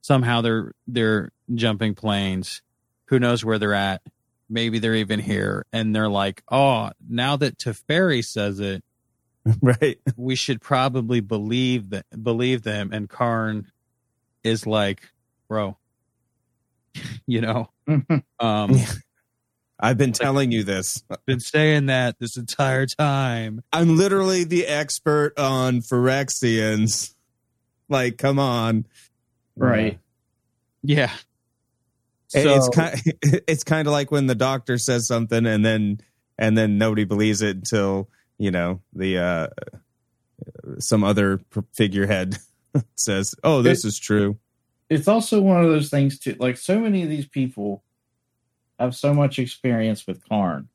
Somehow 0.00 0.40
they're 0.40 0.72
they're 0.86 1.30
jumping 1.54 1.94
planes. 1.94 2.62
Who 3.06 3.18
knows 3.18 3.44
where 3.44 3.58
they're 3.58 3.74
at? 3.74 4.02
Maybe 4.50 4.78
they're 4.78 4.94
even 4.94 5.20
here. 5.20 5.66
And 5.72 5.94
they're 5.94 6.08
like, 6.08 6.42
oh, 6.50 6.90
now 7.08 7.36
that 7.36 7.58
Teferi 7.58 8.24
says 8.24 8.60
it, 8.60 8.82
right? 9.62 9.98
we 10.16 10.34
should 10.34 10.60
probably 10.60 11.20
believe 11.20 11.90
that 11.90 12.06
believe 12.22 12.62
them. 12.62 12.90
And 12.92 13.08
Karn 13.08 13.70
is 14.42 14.66
like, 14.66 15.10
bro, 15.48 15.76
you 17.26 17.40
know, 17.40 17.70
um, 18.40 18.76
I've 19.80 19.98
been 19.98 20.12
telling 20.12 20.50
you 20.52 20.64
this. 20.64 21.02
been 21.26 21.40
saying 21.40 21.86
that 21.86 22.18
this 22.18 22.36
entire 22.36 22.86
time. 22.86 23.62
I'm 23.72 23.96
literally 23.96 24.44
the 24.44 24.66
expert 24.66 25.38
on 25.38 25.80
Phyrexians. 25.80 27.12
Like, 27.88 28.18
come 28.18 28.38
on. 28.38 28.86
right. 29.56 29.98
Yeah. 30.82 31.10
So, 32.28 32.40
it's 32.56 32.68
kind 32.68 33.00
it's 33.48 33.64
kind 33.64 33.88
of 33.88 33.92
like 33.92 34.10
when 34.10 34.26
the 34.26 34.34
doctor 34.34 34.78
says 34.78 35.06
something 35.06 35.46
and 35.46 35.64
then 35.64 36.00
and 36.38 36.56
then 36.58 36.76
nobody 36.78 37.04
believes 37.04 37.40
it 37.42 37.56
until 37.56 38.08
you 38.36 38.50
know 38.50 38.80
the 38.92 39.18
uh, 39.18 39.46
some 40.78 41.02
other 41.04 41.40
figurehead 41.74 42.36
says, 42.96 43.34
"Oh, 43.42 43.62
this 43.62 43.84
It- 43.84 43.88
is 43.88 43.98
true." 43.98 44.38
It's 44.90 45.08
also 45.08 45.40
one 45.40 45.62
of 45.62 45.70
those 45.70 45.90
things 45.90 46.18
too. 46.18 46.36
Like 46.38 46.56
so 46.56 46.78
many 46.80 47.02
of 47.02 47.08
these 47.08 47.26
people 47.26 47.82
have 48.78 48.94
so 48.94 49.12
much 49.12 49.38
experience 49.38 50.06
with 50.06 50.26
Karn, 50.28 50.68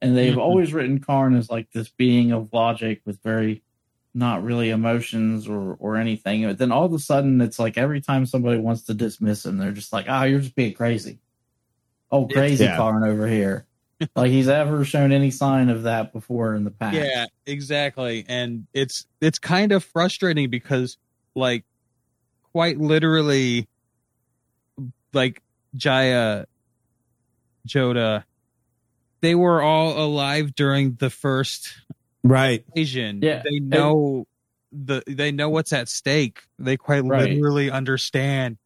and 0.00 0.16
they've 0.16 0.34
Mhm. 0.34 0.38
always 0.40 0.72
written 0.72 1.00
Karn 1.00 1.34
as 1.34 1.50
like 1.50 1.70
this 1.72 1.88
being 1.88 2.32
of 2.32 2.52
logic 2.52 3.02
with 3.04 3.22
very 3.22 3.62
not 4.14 4.42
really 4.42 4.70
emotions 4.70 5.46
or 5.48 5.74
or 5.74 5.96
anything. 5.96 6.44
But 6.44 6.58
then 6.58 6.72
all 6.72 6.86
of 6.86 6.92
a 6.92 6.98
sudden, 6.98 7.40
it's 7.40 7.58
like 7.58 7.76
every 7.76 8.00
time 8.00 8.24
somebody 8.26 8.58
wants 8.58 8.82
to 8.82 8.94
dismiss 8.94 9.44
him, 9.44 9.58
they're 9.58 9.72
just 9.72 9.92
like, 9.92 10.06
"Ah, 10.08 10.24
you're 10.24 10.40
just 10.40 10.54
being 10.54 10.72
crazy." 10.72 11.18
Oh, 12.10 12.26
crazy 12.26 12.64
Yeah. 12.64 12.76
Karn 12.76 13.04
over 13.04 13.26
here. 13.26 13.66
like 14.16 14.30
he's 14.30 14.48
ever 14.48 14.84
shown 14.84 15.10
any 15.10 15.30
sign 15.30 15.68
of 15.70 15.82
that 15.84 16.12
before 16.12 16.54
in 16.54 16.64
the 16.64 16.70
past. 16.70 16.94
Yeah, 16.96 17.26
exactly. 17.46 18.24
And 18.28 18.66
it's 18.72 19.06
it's 19.20 19.38
kind 19.38 19.72
of 19.72 19.82
frustrating 19.84 20.48
because 20.50 20.96
like 21.34 21.64
quite 22.56 22.78
literally 22.78 23.68
like 25.12 25.42
Jaya 25.74 26.46
Jodah 27.68 28.24
they 29.20 29.34
were 29.34 29.60
all 29.60 30.02
alive 30.02 30.54
during 30.54 30.94
the 30.94 31.10
first 31.10 31.74
Right. 32.24 32.64
invasion. 32.68 33.20
Yeah, 33.22 33.42
They 33.44 33.58
and- 33.58 33.68
know 33.68 34.26
the 34.72 35.02
they 35.06 35.32
know 35.32 35.50
what's 35.50 35.74
at 35.74 35.90
stake. 35.90 36.40
They 36.58 36.78
quite 36.78 37.04
Right. 37.04 37.28
literally 37.30 37.70
understand. 37.70 38.56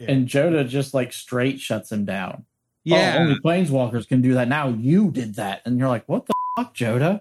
And 0.00 0.26
Jodah 0.26 0.66
just 0.66 0.94
like 0.94 1.12
straight 1.12 1.60
shuts 1.60 1.92
him 1.92 2.06
down. 2.06 2.46
Yeah. 2.84 3.16
Oh, 3.18 3.22
only 3.24 3.40
planeswalkers 3.40 4.08
can 4.08 4.22
do 4.22 4.32
that. 4.34 4.48
Now 4.48 4.68
you 4.68 5.10
did 5.10 5.34
that. 5.34 5.60
And 5.66 5.78
you're 5.78 5.88
like, 5.88 6.08
what 6.08 6.24
the 6.24 6.32
fuck, 6.56 6.74
Jodah? 6.74 7.20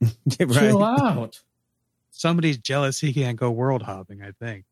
Chill 0.28 0.80
right. 0.80 1.00
out. 1.00 1.40
Somebody's 2.10 2.58
jealous 2.58 2.98
he 3.00 3.12
can't 3.12 3.38
go 3.38 3.50
world 3.50 3.82
hopping, 3.82 4.22
I 4.22 4.32
think. 4.32 4.64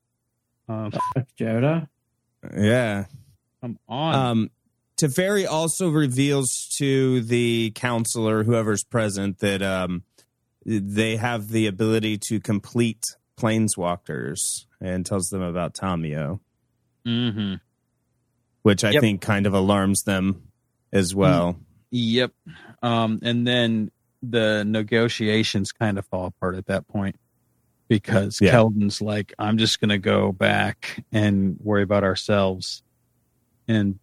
Um, 0.68 0.92
Jodah. 1.38 1.88
Yeah. 2.56 3.04
come 3.60 3.78
on. 3.88 4.14
Um, 4.14 4.50
Teferi 4.96 5.46
also 5.46 5.90
reveals 5.90 6.68
to 6.78 7.20
the 7.22 7.72
counselor, 7.74 8.42
whoever's 8.44 8.82
present, 8.84 9.38
that 9.38 9.62
um, 9.62 10.02
they 10.64 11.16
have 11.16 11.48
the 11.48 11.66
ability 11.68 12.18
to 12.28 12.40
complete 12.40 13.02
planeswalkers 13.38 14.64
and 14.80 15.06
tells 15.06 15.28
them 15.30 15.42
about 15.42 15.74
Tamiyo, 15.74 16.40
hmm 17.04 17.54
which 18.62 18.84
I 18.84 18.90
Yep. 18.90 19.00
think 19.00 19.20
kind 19.22 19.46
of 19.46 19.54
alarms 19.54 20.02
them 20.02 20.42
as 20.92 21.14
well. 21.14 21.56
Yep. 21.90 22.32
Um, 22.82 23.18
and 23.22 23.46
then 23.46 23.90
the 24.22 24.64
negotiations 24.66 25.70
kind 25.72 25.96
of 25.98 26.04
fall 26.06 26.26
apart 26.26 26.56
at 26.56 26.66
that 26.66 26.86
point 26.88 27.16
because 27.88 28.40
Yeah. 28.40 28.52
Keldon's 28.52 29.00
like, 29.02 29.32
I'm 29.38 29.58
just 29.58 29.80
going 29.80 29.88
to 29.90 29.98
go 29.98 30.32
back 30.32 31.04
and 31.10 31.56
worry 31.60 31.82
about 31.82 32.04
ourselves. 32.04 32.82
And 33.66 33.98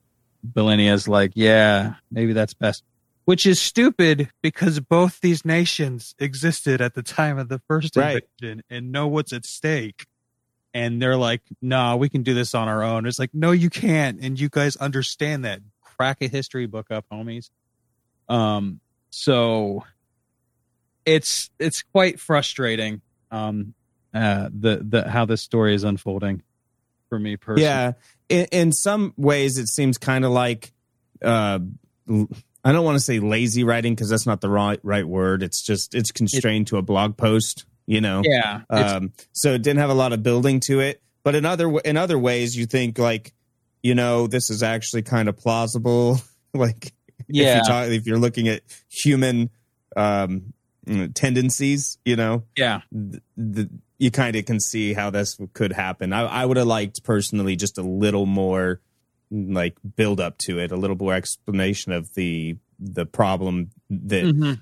Belenia's 0.45 1.07
like, 1.07 1.31
yeah, 1.35 1.95
maybe 2.11 2.33
that's 2.33 2.53
best. 2.53 2.83
Which 3.25 3.45
is 3.47 3.59
stupid 3.59 4.29
because 4.43 4.79
both 4.79 5.19
these 5.21 5.43
nations 5.45 6.13
existed 6.19 6.81
at 6.81 6.93
the 6.93 7.01
time 7.01 7.39
of 7.39 7.49
the 7.49 7.59
first 7.67 7.95
Right. 7.95 8.23
invasion 8.39 8.63
and 8.69 8.91
know 8.91 9.07
what's 9.07 9.33
at 9.33 9.45
stake. 9.45 10.05
And 10.75 11.01
they're 11.01 11.15
like, 11.15 11.41
nah, 11.61 11.95
we 11.95 12.09
can 12.09 12.21
do 12.21 12.33
this 12.33 12.53
on 12.53 12.67
our 12.67 12.83
own. 12.83 13.05
It's 13.07 13.17
like, 13.17 13.31
no, 13.33 13.51
you 13.51 13.69
can't. 13.69 14.19
And 14.21 14.39
you 14.39 14.49
guys 14.49 14.75
understand 14.75 15.45
that. 15.45 15.61
Crack 15.81 16.17
a 16.21 16.27
history 16.27 16.65
book 16.67 16.91
up, 16.91 17.05
homies. 17.11 17.49
Um, 18.27 18.81
so 19.09 19.85
it's 21.05 21.49
it's 21.59 21.81
quite 21.83 22.19
frustrating. 22.19 23.01
Um, 23.35 23.73
uh, 24.13 24.49
the 24.57 24.85
the 24.87 25.09
how 25.09 25.25
this 25.25 25.41
story 25.41 25.75
is 25.75 25.83
unfolding 25.83 26.41
for 27.09 27.19
me 27.19 27.35
personally. 27.35 27.63
Yeah, 27.63 27.91
in, 28.29 28.45
in 28.51 28.71
some 28.71 29.13
ways, 29.17 29.57
it 29.57 29.67
seems 29.67 29.97
kind 29.97 30.23
of 30.23 30.31
like 30.31 30.71
uh, 31.23 31.59
I 32.65 32.71
don't 32.71 32.85
want 32.85 32.97
to 32.97 33.03
say 33.03 33.19
lazy 33.19 33.63
writing 33.63 33.93
because 33.93 34.09
that's 34.09 34.25
not 34.25 34.41
the 34.41 34.49
right 34.49 34.79
right 34.83 35.07
word. 35.07 35.43
It's 35.43 35.61
just 35.61 35.93
it's 35.93 36.11
constrained 36.11 36.67
to 36.67 36.77
a 36.77 36.81
blog 36.81 37.17
post, 37.17 37.65
you 37.85 38.01
know. 38.01 38.21
yeah, 38.23 38.61
Um, 38.69 39.11
so 39.33 39.53
it 39.53 39.61
didn't 39.61 39.79
have 39.79 39.89
a 39.89 39.95
lot 39.95 40.13
of 40.13 40.23
building 40.23 40.59
to 40.61 40.79
it. 40.79 41.01
But 41.23 41.35
in 41.35 41.45
other 41.45 41.69
in 41.79 41.97
other 41.97 42.17
ways, 42.17 42.55
you 42.55 42.65
think 42.65 42.97
like, 42.97 43.33
you 43.83 43.95
know, 43.95 44.27
this 44.27 44.49
is 44.49 44.63
actually 44.63 45.03
kind 45.03 45.27
of 45.27 45.37
plausible. 45.37 46.19
like, 46.53 46.93
yeah, 47.27 47.45
if, 47.45 47.55
you 47.57 47.63
talk, 47.63 47.87
if 47.89 48.07
you're 48.07 48.19
looking 48.19 48.47
at 48.47 48.61
human 48.89 49.49
um, 49.95 50.53
tendencies, 51.13 51.97
you 52.05 52.15
know, 52.15 52.43
yeah, 52.55 52.81
th- 52.93 53.23
the, 53.37 53.69
you 53.97 54.11
kind 54.11 54.35
of 54.35 54.45
can 54.45 54.59
see 54.59 54.93
how 54.93 55.09
this 55.09 55.37
could 55.53 55.71
happen. 55.73 56.13
I, 56.13 56.21
I 56.25 56.45
would 56.45 56.57
have 56.57 56.67
liked 56.67 57.03
personally 57.03 57.55
just 57.55 57.77
a 57.77 57.81
little 57.81 58.25
more 58.25 58.81
like 59.31 59.77
build 59.95 60.19
up 60.19 60.37
to 60.39 60.59
it, 60.59 60.71
a 60.71 60.75
little 60.75 60.95
more 60.97 61.13
explanation 61.13 61.91
of 61.91 62.13
the 62.13 62.57
the 62.79 63.05
problem 63.05 63.71
that 63.89 64.25
Mhm. 64.25 64.61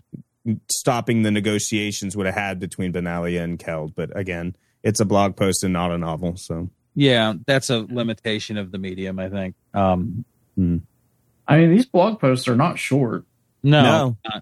stopping 0.69 1.23
the 1.23 1.31
negotiations 1.31 2.15
would 2.15 2.25
have 2.27 2.35
had 2.35 2.59
between 2.59 2.93
Benalia 2.93 3.41
and 3.43 3.57
Keld. 3.57 3.93
But 3.95 4.15
again, 4.17 4.55
it's 4.83 4.99
a 4.99 5.05
blog 5.05 5.35
post 5.35 5.63
and 5.63 5.73
not 5.73 5.91
a 5.91 5.97
novel, 5.97 6.35
so 6.37 6.69
yeah. 6.95 7.33
That's 7.47 7.69
a 7.71 7.79
limitation 7.89 8.57
of 8.57 8.71
the 8.71 8.77
medium, 8.77 9.17
I 9.19 9.29
think. 9.29 9.55
Um, 9.73 10.25
I 11.47 11.57
mean, 11.57 11.71
these 11.71 11.85
blog 11.87 12.19
posts 12.19 12.47
are 12.47 12.55
not 12.55 12.77
short. 12.79 13.25
no, 13.63 14.15
No. 14.25 14.39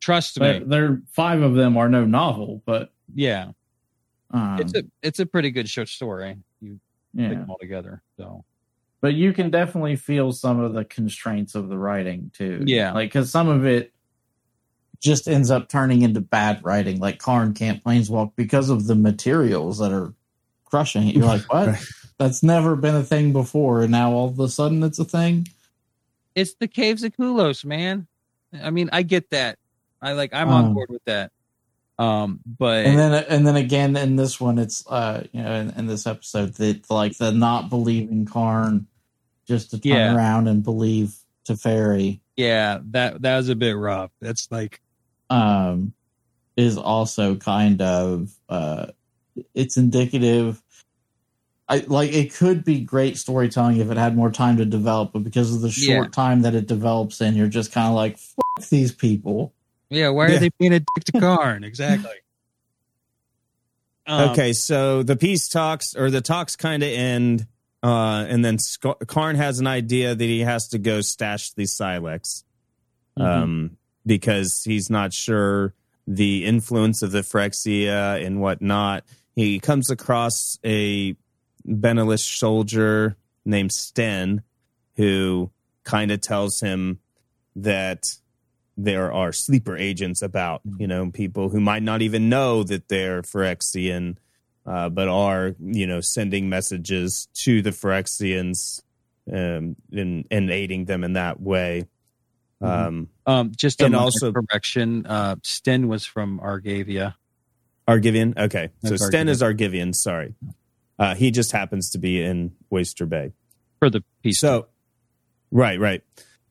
Trust 0.00 0.38
me. 0.40 0.62
there 0.64 0.84
are 0.84 1.02
five 1.12 1.42
of 1.42 1.54
them 1.54 1.76
are 1.76 1.88
no 1.88 2.04
novel, 2.04 2.62
but 2.64 2.92
Yeah, 3.14 3.52
um, 4.30 4.60
it's 4.60 4.74
a 4.74 4.84
it's 5.02 5.18
a 5.18 5.26
pretty 5.26 5.50
good 5.50 5.68
short 5.68 5.88
story. 5.88 6.36
You 6.60 6.78
put 7.16 7.30
them 7.30 7.50
all 7.50 7.58
together, 7.58 8.02
so 8.16 8.44
But 9.00 9.14
you 9.14 9.32
can 9.32 9.50
definitely 9.50 9.96
feel 9.96 10.32
some 10.32 10.60
of 10.60 10.72
the 10.74 10.84
constraints 10.84 11.54
of 11.54 11.68
the 11.68 11.78
writing 11.78 12.30
too. 12.34 12.62
Yeah. 12.66 12.92
like 12.92 13.10
because 13.10 13.30
some 13.30 13.48
of 13.48 13.66
it 13.66 13.92
just 15.00 15.28
ends 15.28 15.50
up 15.50 15.68
turning 15.68 16.02
into 16.02 16.20
bad 16.20 16.64
writing. 16.64 16.98
Like 17.00 17.18
Karn 17.18 17.54
can't 17.54 17.82
planeswalk 17.82 18.32
because 18.36 18.68
of 18.70 18.86
the 18.86 18.94
materials 18.94 19.78
that 19.78 19.92
are 19.92 20.12
crushing 20.64 21.08
it. 21.08 21.16
You're 21.16 21.26
like, 21.26 21.42
what? 21.52 21.68
Right. 21.68 21.84
That's 22.18 22.42
never 22.42 22.74
been 22.76 22.96
a 22.96 23.04
thing 23.04 23.32
before, 23.32 23.82
and 23.82 23.92
now 23.92 24.10
all 24.12 24.28
of 24.28 24.38
a 24.40 24.48
sudden 24.48 24.82
it's 24.82 24.98
a 24.98 25.04
thing. 25.04 25.48
it's 26.34 26.54
the 26.54 26.66
caves 26.68 27.04
of 27.04 27.16
Koilos, 27.16 27.64
man. 27.64 28.06
I 28.62 28.70
mean, 28.70 28.90
I 28.92 29.02
get 29.02 29.30
that. 29.30 29.58
I 30.00 30.12
like. 30.12 30.32
I'm 30.32 30.48
on 30.48 30.64
Um, 30.66 30.74
board 30.74 30.90
with 30.90 31.04
that. 31.06 31.30
Um, 31.98 32.40
but 32.46 32.86
and 32.86 32.96
then 32.98 33.24
and 33.28 33.46
then 33.46 33.56
again 33.56 33.96
in 33.96 34.14
this 34.14 34.40
one 34.40 34.58
it's 34.60 34.86
uh 34.86 35.24
you 35.32 35.42
know 35.42 35.52
in, 35.52 35.70
in 35.70 35.86
this 35.88 36.06
episode 36.06 36.54
that 36.54 36.88
like 36.88 37.18
the 37.18 37.32
not 37.32 37.70
believing 37.70 38.24
Karn 38.24 38.86
just 39.48 39.70
to 39.72 39.80
turn 39.80 39.90
Yeah. 39.92 40.14
around 40.14 40.46
and 40.46 40.62
believe 40.62 41.16
to 41.46 41.54
Teferi 41.54 42.20
yeah, 42.36 42.78
that 42.90 43.20
that 43.22 43.36
was 43.38 43.48
a 43.48 43.56
bit 43.56 43.72
rough. 43.76 44.12
That's 44.20 44.46
like 44.52 44.80
um 45.28 45.92
is 46.56 46.78
also 46.78 47.34
kind 47.34 47.82
of 47.82 48.30
uh 48.48 48.86
it's 49.54 49.76
indicative 49.76 50.62
I 51.68 51.78
like 51.88 52.12
it 52.12 52.32
could 52.32 52.64
be 52.64 52.80
great 52.80 53.18
storytelling 53.18 53.78
if 53.78 53.90
it 53.90 53.96
had 53.96 54.16
more 54.16 54.30
time 54.30 54.56
to 54.58 54.64
develop, 54.64 55.12
but 55.12 55.24
because 55.24 55.52
of 55.52 55.62
the 55.62 55.70
short 55.70 56.06
Yeah. 56.06 56.10
time 56.12 56.42
that 56.42 56.54
it 56.54 56.68
develops 56.68 57.20
in, 57.20 57.34
you're 57.34 57.48
just 57.48 57.72
kind 57.72 57.88
of 57.88 57.94
like 57.94 58.16
fuck 58.18 58.68
these 58.70 58.92
people. 58.92 59.52
Yeah, 59.90 60.10
why 60.10 60.26
are 60.26 60.30
Yeah. 60.32 60.38
they 60.38 60.50
being 60.58 60.72
a 60.74 60.80
dick 60.80 61.04
to 61.06 61.12
Karn? 61.20 61.64
Exactly. 61.64 62.10
Um, 64.10 64.30
okay, 64.30 64.54
so 64.54 65.02
the 65.02 65.16
peace 65.16 65.48
talks 65.50 65.94
or 65.94 66.10
the 66.10 66.22
talks 66.22 66.56
kind 66.56 66.82
of 66.82 66.88
end, 66.88 67.46
uh, 67.82 68.24
and 68.26 68.42
then 68.42 68.58
Sc- 68.58 69.04
Karn 69.06 69.36
has 69.36 69.60
an 69.60 69.66
idea 69.66 70.14
that 70.14 70.24
he 70.24 70.40
has 70.40 70.66
to 70.68 70.78
go 70.78 71.02
stash 71.02 71.50
the 71.50 71.64
Sylex, 71.64 72.42
um, 73.18 73.76
because 74.06 74.62
he's 74.64 74.88
not 74.88 75.12
sure 75.12 75.74
the 76.06 76.46
influence 76.46 77.02
of 77.02 77.10
the 77.12 77.18
Phyrexia 77.20 78.24
and 78.24 78.40
whatnot. 78.40 79.04
He 79.36 79.60
comes 79.60 79.90
across 79.90 80.58
a 80.64 81.14
Benalish 81.66 82.38
soldier 82.38 83.14
named 83.44 83.72
Stenn, 83.72 84.42
who 84.96 85.50
kind 85.84 86.10
of 86.10 86.22
tells 86.22 86.60
him 86.60 87.00
that 87.56 88.06
there 88.80 89.12
are 89.12 89.32
sleeper 89.32 89.76
agents 89.76 90.22
about, 90.22 90.60
you 90.78 90.86
know, 90.86 91.10
people 91.10 91.48
who 91.48 91.60
might 91.60 91.82
not 91.82 92.00
even 92.00 92.28
know 92.28 92.62
that 92.62 92.88
they're 92.88 93.22
Phyrexian, 93.22 94.16
uh, 94.64 94.88
but 94.88 95.08
are, 95.08 95.56
you 95.60 95.86
know, 95.86 96.00
sending 96.00 96.48
messages 96.48 97.26
to 97.42 97.60
the 97.60 97.70
Phyrexians 97.70 98.80
um, 99.30 99.74
and, 99.92 100.26
and 100.30 100.50
aiding 100.50 100.84
them 100.84 101.02
in 101.04 101.14
that 101.14 101.40
way. 101.40 101.86
Um, 102.60 103.08
Um, 103.26 103.52
just 103.56 103.80
a 103.80 103.86
And 103.86 103.92
minor 103.92 104.04
also- 104.04 104.32
correction. 104.32 105.04
Uh, 105.06 105.36
Stenn 105.42 105.86
was 105.88 106.04
from 106.06 106.38
Argavia. 106.40 107.14
Argivian? 107.88 108.36
Okay. 108.38 108.68
So 108.84 108.90
That's 108.90 109.06
Stenn 109.08 109.26
Argivian. 109.26 109.28
is 109.28 109.42
Argivian, 109.42 109.94
sorry. 109.94 110.34
Uh, 110.98 111.14
he 111.14 111.30
just 111.30 111.52
happens 111.52 111.90
to 111.90 111.98
be 111.98 112.22
in 112.22 112.52
Oyster 112.72 113.06
Bay. 113.06 113.32
for 113.80 113.90
the 113.90 114.02
peace. 114.22 114.40
So, 114.40 114.66
right, 115.50 115.78
right. 115.80 116.02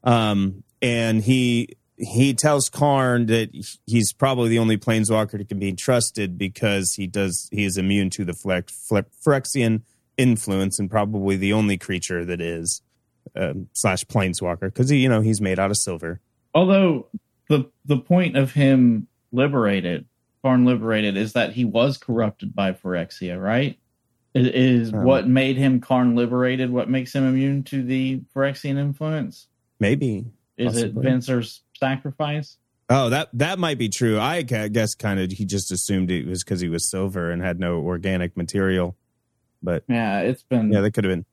Um, 0.04 0.64
and 0.82 1.22
he 1.22 1.76
he 1.98 2.34
tells 2.34 2.70
Karn 2.70 3.26
that 3.26 3.50
he's 3.86 4.14
probably 4.14 4.50
the 4.50 4.60
only 4.60 4.78
planeswalker 4.78 5.38
that 5.38 5.50
can 5.50 5.60
be 5.60 5.74
trusted 5.74 6.38
because 6.38 6.94
he 6.94 7.08
does 7.08 7.50
he 7.52 7.66
is 7.66 7.78
immune 7.78 8.10
to 8.12 8.24
the 8.24 8.34
Flex, 8.34 8.90
Phyrexian 9.26 9.82
influence 10.18 10.80
and 10.80 10.90
probably 10.90 11.36
the 11.36 11.54
only 11.54 11.78
creature 11.78 12.24
that 12.26 12.40
is 12.40 12.82
um, 13.36 13.68
slash 13.74 14.06
planeswalker 14.06 14.62
because 14.62 14.90
he 14.90 14.98
you 14.98 15.10
know 15.10 15.22
he's 15.22 15.42
made 15.42 15.60
out 15.60 15.72
of 15.72 15.78
silver. 15.78 16.22
Although 16.54 17.08
the 17.50 17.70
the 17.86 17.98
point 17.98 18.38
of 18.38 18.52
him 18.52 19.08
liberated, 19.32 20.06
Karn 20.44 20.66
liberated, 20.66 21.18
is 21.18 21.34
that 21.34 21.54
he 21.54 21.66
was 21.66 21.98
corrupted 21.98 22.56
by 22.56 22.74
Phyrexia, 22.74 23.42
right? 23.42 23.80
Is, 24.34 24.48
is 24.48 24.94
um, 24.94 25.04
what 25.04 25.28
made 25.28 25.58
him 25.58 25.82
Karn 25.82 26.16
liberated 26.16 26.70
what 26.70 26.90
makes 26.90 27.14
him 27.14 27.28
immune 27.28 27.64
to 27.64 27.82
the 27.82 28.22
Phyrexian 28.36 28.78
influence? 28.78 29.48
Maybe. 29.80 30.26
Is 30.58 30.74
possibly. 30.74 31.02
it 31.02 31.10
Venser's 31.10 31.62
sacrifice? 31.78 32.58
Oh, 32.90 33.10
that 33.10 33.30
that 33.34 33.60
might 33.60 33.78
be 33.78 33.90
true. 33.90 34.20
I 34.20 34.44
guess 34.44 34.96
kind 34.96 35.20
of 35.20 35.32
he 35.32 35.46
just 35.46 35.72
assumed 35.72 36.10
it 36.10 36.26
was 36.26 36.44
because 36.44 36.62
he 36.62 36.70
was 36.70 36.90
silver 36.90 37.32
and 37.32 37.42
had 37.42 37.60
no 37.60 37.80
organic 37.80 38.38
material. 38.38 38.96
But 39.62 39.84
yeah, 39.90 40.22
it's 40.22 40.44
been 40.44 40.72
yeah, 40.72 40.82
that 40.82 40.92
could 40.92 41.04
have 41.04 41.12
been. 41.12 41.26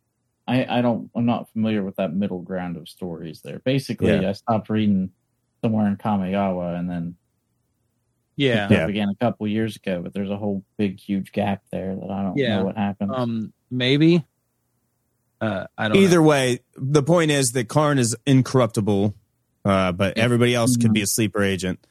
I 0.49 0.79
I 0.79 0.83
don't 0.83 1.11
I'm 1.15 1.27
not 1.27 1.51
familiar 1.53 1.85
with 1.85 1.97
that 1.97 2.13
middle 2.13 2.41
ground 2.41 2.77
of 2.77 2.89
stories 2.89 3.41
there. 3.43 3.61
Basically, 3.61 4.11
yeah. 4.11 4.31
I 4.31 4.33
stopped 4.33 4.69
reading 4.69 5.11
somewhere 5.63 5.87
in 5.87 5.97
Kamigawa 5.97 6.77
and 6.77 6.91
then 6.91 7.17
yeah, 8.37 8.67
yeah. 8.71 8.87
began 8.87 9.09
a 9.09 9.15
couple 9.15 9.47
years 9.47 9.77
ago. 9.77 10.03
But 10.03 10.13
there's 10.13 10.31
a 10.31 10.37
whole 10.37 10.65
big 10.77 10.99
huge 10.99 11.31
gap 11.31 11.63
there 11.71 11.95
that 11.95 12.11
I 12.11 12.23
don't 12.23 12.37
yeah. 12.37 12.57
know 12.57 12.65
what 12.65 12.77
happened. 12.77 13.13
Um, 13.15 13.53
maybe. 13.71 14.25
Uh, 15.41 15.67
I 15.79 15.89
don't. 15.89 15.99
Either 15.99 16.17
know. 16.17 16.23
way, 16.23 16.61
the 16.75 17.03
point 17.03 17.31
is 17.31 17.53
that 17.53 17.69
Karn 17.69 17.99
is 17.99 18.17
incorruptible 18.27 19.15
uh, 19.65 19.93
but 19.93 20.19
everybody 20.19 20.55
else 20.55 20.77
could 20.77 20.93
be 20.93 21.03
a 21.03 21.07
sleeper 21.07 21.43
agent. 21.43 21.85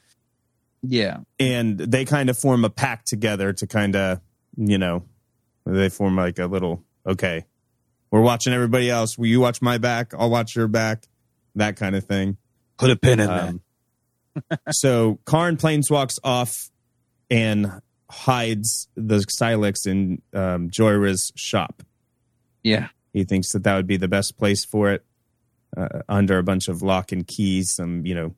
Yeah. 0.82 1.20
And 1.38 1.78
they 1.78 2.04
kind 2.04 2.30
of 2.30 2.38
form 2.38 2.64
a 2.64 2.70
pack 2.70 3.04
together 3.04 3.52
to 3.54 3.66
kind 3.66 3.96
of, 3.96 4.20
you 4.56 4.78
know, 4.78 5.04
they 5.66 5.88
form 5.88 6.16
like 6.16 6.38
a 6.38 6.46
little, 6.46 6.84
okay, 7.06 7.46
we're 8.10 8.20
watching 8.20 8.52
everybody 8.52 8.90
else. 8.90 9.18
Will 9.18 9.26
you 9.26 9.40
watch 9.40 9.60
my 9.60 9.78
back? 9.78 10.12
I'll 10.16 10.30
watch 10.30 10.54
your 10.54 10.68
back. 10.68 11.08
That 11.56 11.76
kind 11.76 11.96
of 11.96 12.04
thing. 12.04 12.36
Put 12.76 12.90
a 12.90 12.96
pin 12.96 13.20
in 13.20 13.30
um, 13.30 13.60
that. 14.48 14.60
so 14.70 15.18
Karn 15.24 15.56
planeswalks 15.56 16.18
off 16.22 16.70
and 17.30 17.80
hides 18.10 18.88
the 18.94 19.24
Sylex 19.40 19.86
in 19.86 20.22
um, 20.32 20.70
Jhoira's 20.70 21.32
shop. 21.34 21.82
Yeah. 22.62 22.88
He 23.12 23.24
thinks 23.24 23.52
that 23.52 23.64
that 23.64 23.76
would 23.76 23.86
be 23.86 23.96
the 23.96 24.08
best 24.08 24.36
place 24.36 24.64
for 24.64 24.90
it 24.90 25.04
uh, 25.76 26.02
under 26.08 26.38
a 26.38 26.42
bunch 26.42 26.68
of 26.68 26.82
lock 26.82 27.12
and 27.12 27.26
keys, 27.26 27.70
some 27.70 28.04
you 28.06 28.14
know 28.14 28.34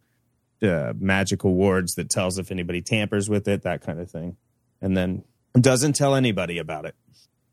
uh, 0.69 0.93
magical 0.99 1.55
wards 1.55 1.95
that 1.95 2.11
tells 2.11 2.39
if 2.39 2.51
anybody 2.51 2.83
tampers 2.83 3.29
with 3.29 3.47
it, 3.49 3.63
that 3.63 3.81
kind 3.81 4.01
of 4.01 4.11
thing, 4.11 4.37
and 4.81 4.97
then 4.97 5.25
doesn't 5.61 5.95
tell 5.95 6.15
anybody 6.15 6.59
about 6.59 6.85
it. 6.85 6.95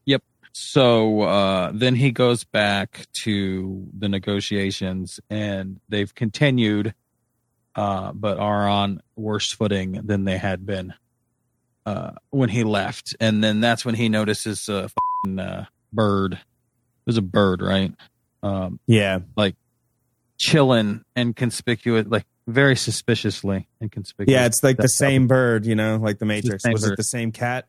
Yep. 0.06 0.24
So 0.52 1.22
uh, 1.22 1.72
then 1.74 1.96
he 1.96 2.12
goes 2.12 2.44
back 2.44 3.08
to 3.24 3.88
the 3.98 4.10
negotiations, 4.10 5.20
and 5.30 5.80
they've 5.90 6.14
continued, 6.14 6.94
uh, 7.76 8.12
but 8.14 8.38
are 8.38 8.68
on 8.68 9.02
worse 9.16 9.52
footing 9.52 10.02
than 10.04 10.26
they 10.26 10.38
had 10.38 10.66
been 10.66 10.94
uh, 11.86 12.12
when 12.30 12.50
he 12.50 12.64
left. 12.64 13.16
And 13.20 13.44
then 13.44 13.62
that's 13.62 13.86
when 13.86 13.96
he 13.96 14.10
notices 14.10 14.70
a 14.70 14.90
uh, 15.38 15.66
bird. 15.92 16.34
It 16.34 16.40
was 17.06 17.18
a 17.18 17.22
bird, 17.22 17.62
right? 17.62 17.94
Um, 18.42 18.80
yeah, 18.88 19.20
like 19.36 19.56
chilling 20.38 21.04
and 21.16 21.36
conspicuous, 21.36 22.06
like 22.08 22.26
very 22.48 22.76
suspiciously 22.76 23.68
and 23.80 23.92
conspicuous. 23.92 24.34
Yeah, 24.34 24.46
it's 24.46 24.64
like 24.64 24.78
the 24.78 24.88
same 24.90 25.28
bird, 25.28 25.66
you 25.66 25.76
know, 25.76 25.98
like 25.98 26.20
the 26.20 26.26
Matrix. 26.26 26.64
The 26.64 26.72
was 26.72 26.84
bird. 26.84 26.94
it 26.94 26.98
the 26.98 27.04
same 27.04 27.32
cat? 27.32 27.66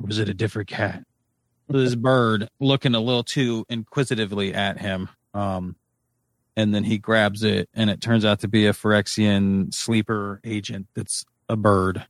Or 0.00 0.06
was 0.06 0.18
it 0.18 0.28
a 0.28 0.34
different 0.34 0.68
cat? 0.68 1.04
this 1.68 1.94
bird 1.94 2.48
looking 2.60 2.94
a 2.94 3.00
little 3.00 3.24
too 3.24 3.64
inquisitively 3.68 4.54
at 4.54 4.78
him. 4.78 5.08
Um, 5.34 5.76
and 6.56 6.74
then 6.74 6.84
he 6.84 6.96
grabs 6.96 7.42
it, 7.42 7.68
and 7.74 7.90
it 7.90 8.00
turns 8.00 8.24
out 8.24 8.40
to 8.40 8.48
be 8.48 8.66
a 8.66 8.72
Phyrexian 8.72 9.74
sleeper 9.74 10.40
agent 10.42 10.86
that's 10.94 11.24
a 11.48 11.56
bird. 11.56 12.06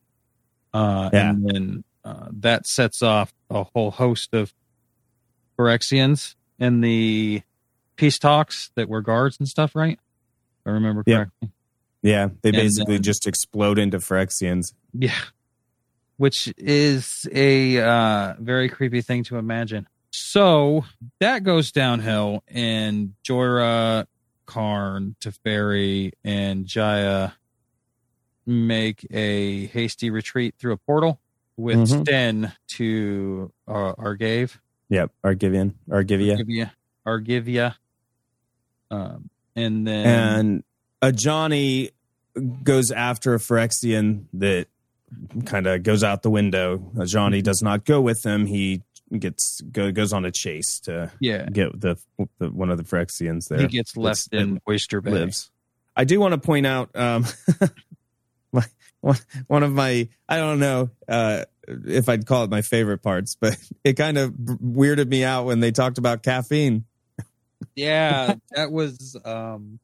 Uh, 0.72 1.10
yeah. 1.12 1.30
And 1.30 1.48
then 1.48 1.84
uh, 2.04 2.28
that 2.30 2.66
sets 2.66 3.02
off 3.02 3.32
a 3.50 3.64
whole 3.64 3.90
host 3.90 4.34
of 4.34 4.54
Phyrexians 5.58 6.36
in 6.58 6.80
the 6.80 7.42
peace 7.96 8.18
talks 8.18 8.70
that 8.74 8.88
were 8.88 9.02
guards 9.02 9.38
and 9.38 9.48
stuff, 9.48 9.74
right? 9.74 9.98
If 10.60 10.66
I 10.66 10.70
remember 10.70 11.02
correctly. 11.04 11.50
Yeah, 12.02 12.28
they 12.42 12.52
basically 12.52 12.98
just 12.98 13.26
explode 13.26 13.78
into 13.78 13.98
Phyrexians. 13.98 14.74
Yeah, 14.92 15.18
which 16.16 16.52
is 16.56 17.26
a 17.32 17.80
uh, 17.80 18.34
very 18.38 18.68
creepy 18.68 19.02
thing 19.02 19.24
to 19.24 19.38
imagine. 19.38 19.88
So 20.10 20.84
that 21.20 21.42
goes 21.42 21.72
downhill, 21.72 22.42
and 22.48 23.14
Jhoira, 23.24 24.06
Karn, 24.46 25.16
Teferi, 25.20 26.12
and 26.24 26.64
Jaya 26.64 27.32
make 28.46 29.06
a 29.10 29.66
hasty 29.66 30.10
retreat 30.10 30.54
through 30.58 30.72
a 30.72 30.76
portal 30.76 31.20
with 31.56 31.76
mm-hmm. 31.78 32.02
Stenn 32.02 32.52
to 32.68 33.52
uh, 33.66 33.94
Argave. 33.98 34.60
Yep, 34.88 35.10
Argivian, 35.24 35.74
Argivia. 35.90 36.36
Argivia. 36.36 36.72
Argivia. 37.04 37.76
Um, 38.90 39.30
and 39.54 39.86
then 39.86 40.06
and 40.06 40.64
Ajani 41.02 41.90
goes 42.62 42.90
after 42.90 43.34
a 43.34 43.38
Phyrexian 43.38 44.26
that 44.34 44.66
kind 45.44 45.66
of 45.66 45.82
goes 45.82 46.04
out 46.04 46.22
the 46.22 46.30
window. 46.30 46.92
Johnny 47.04 47.42
does 47.42 47.62
not 47.62 47.84
go 47.84 48.00
with 48.00 48.22
them. 48.22 48.46
He 48.46 48.82
gets 49.18 49.60
go, 49.60 49.90
goes 49.92 50.12
on 50.12 50.24
a 50.24 50.30
chase 50.30 50.80
to 50.80 51.10
yeah. 51.20 51.46
get 51.46 51.80
the, 51.80 51.96
the 52.38 52.50
one 52.50 52.70
of 52.70 52.78
the 52.78 52.84
Phyrexians 52.84 53.48
there. 53.48 53.60
He 53.60 53.68
gets 53.68 53.96
left 53.96 54.28
in 54.32 54.60
Oyster 54.68 55.00
Bay. 55.00 55.12
Lives. 55.12 55.50
I 55.96 56.04
do 56.04 56.20
want 56.20 56.32
to 56.32 56.38
point 56.38 56.66
out 56.66 56.90
um, 56.94 57.24
my, 58.52 58.64
one, 59.00 59.16
one 59.46 59.62
of 59.62 59.72
my 59.72 60.08
I 60.28 60.36
don't 60.36 60.58
know 60.58 60.90
uh, 61.08 61.44
if 61.66 62.08
I'd 62.08 62.26
call 62.26 62.44
it 62.44 62.50
my 62.50 62.62
favorite 62.62 62.98
parts, 62.98 63.36
but 63.40 63.56
it 63.84 63.94
kind 63.94 64.18
of 64.18 64.32
weirded 64.32 65.08
me 65.08 65.24
out 65.24 65.46
when 65.46 65.60
they 65.60 65.70
talked 65.70 65.98
about 65.98 66.22
caffeine 66.22 66.84
yeah, 67.74 68.34
that 68.52 68.70
was 68.70 69.16
um 69.24 69.78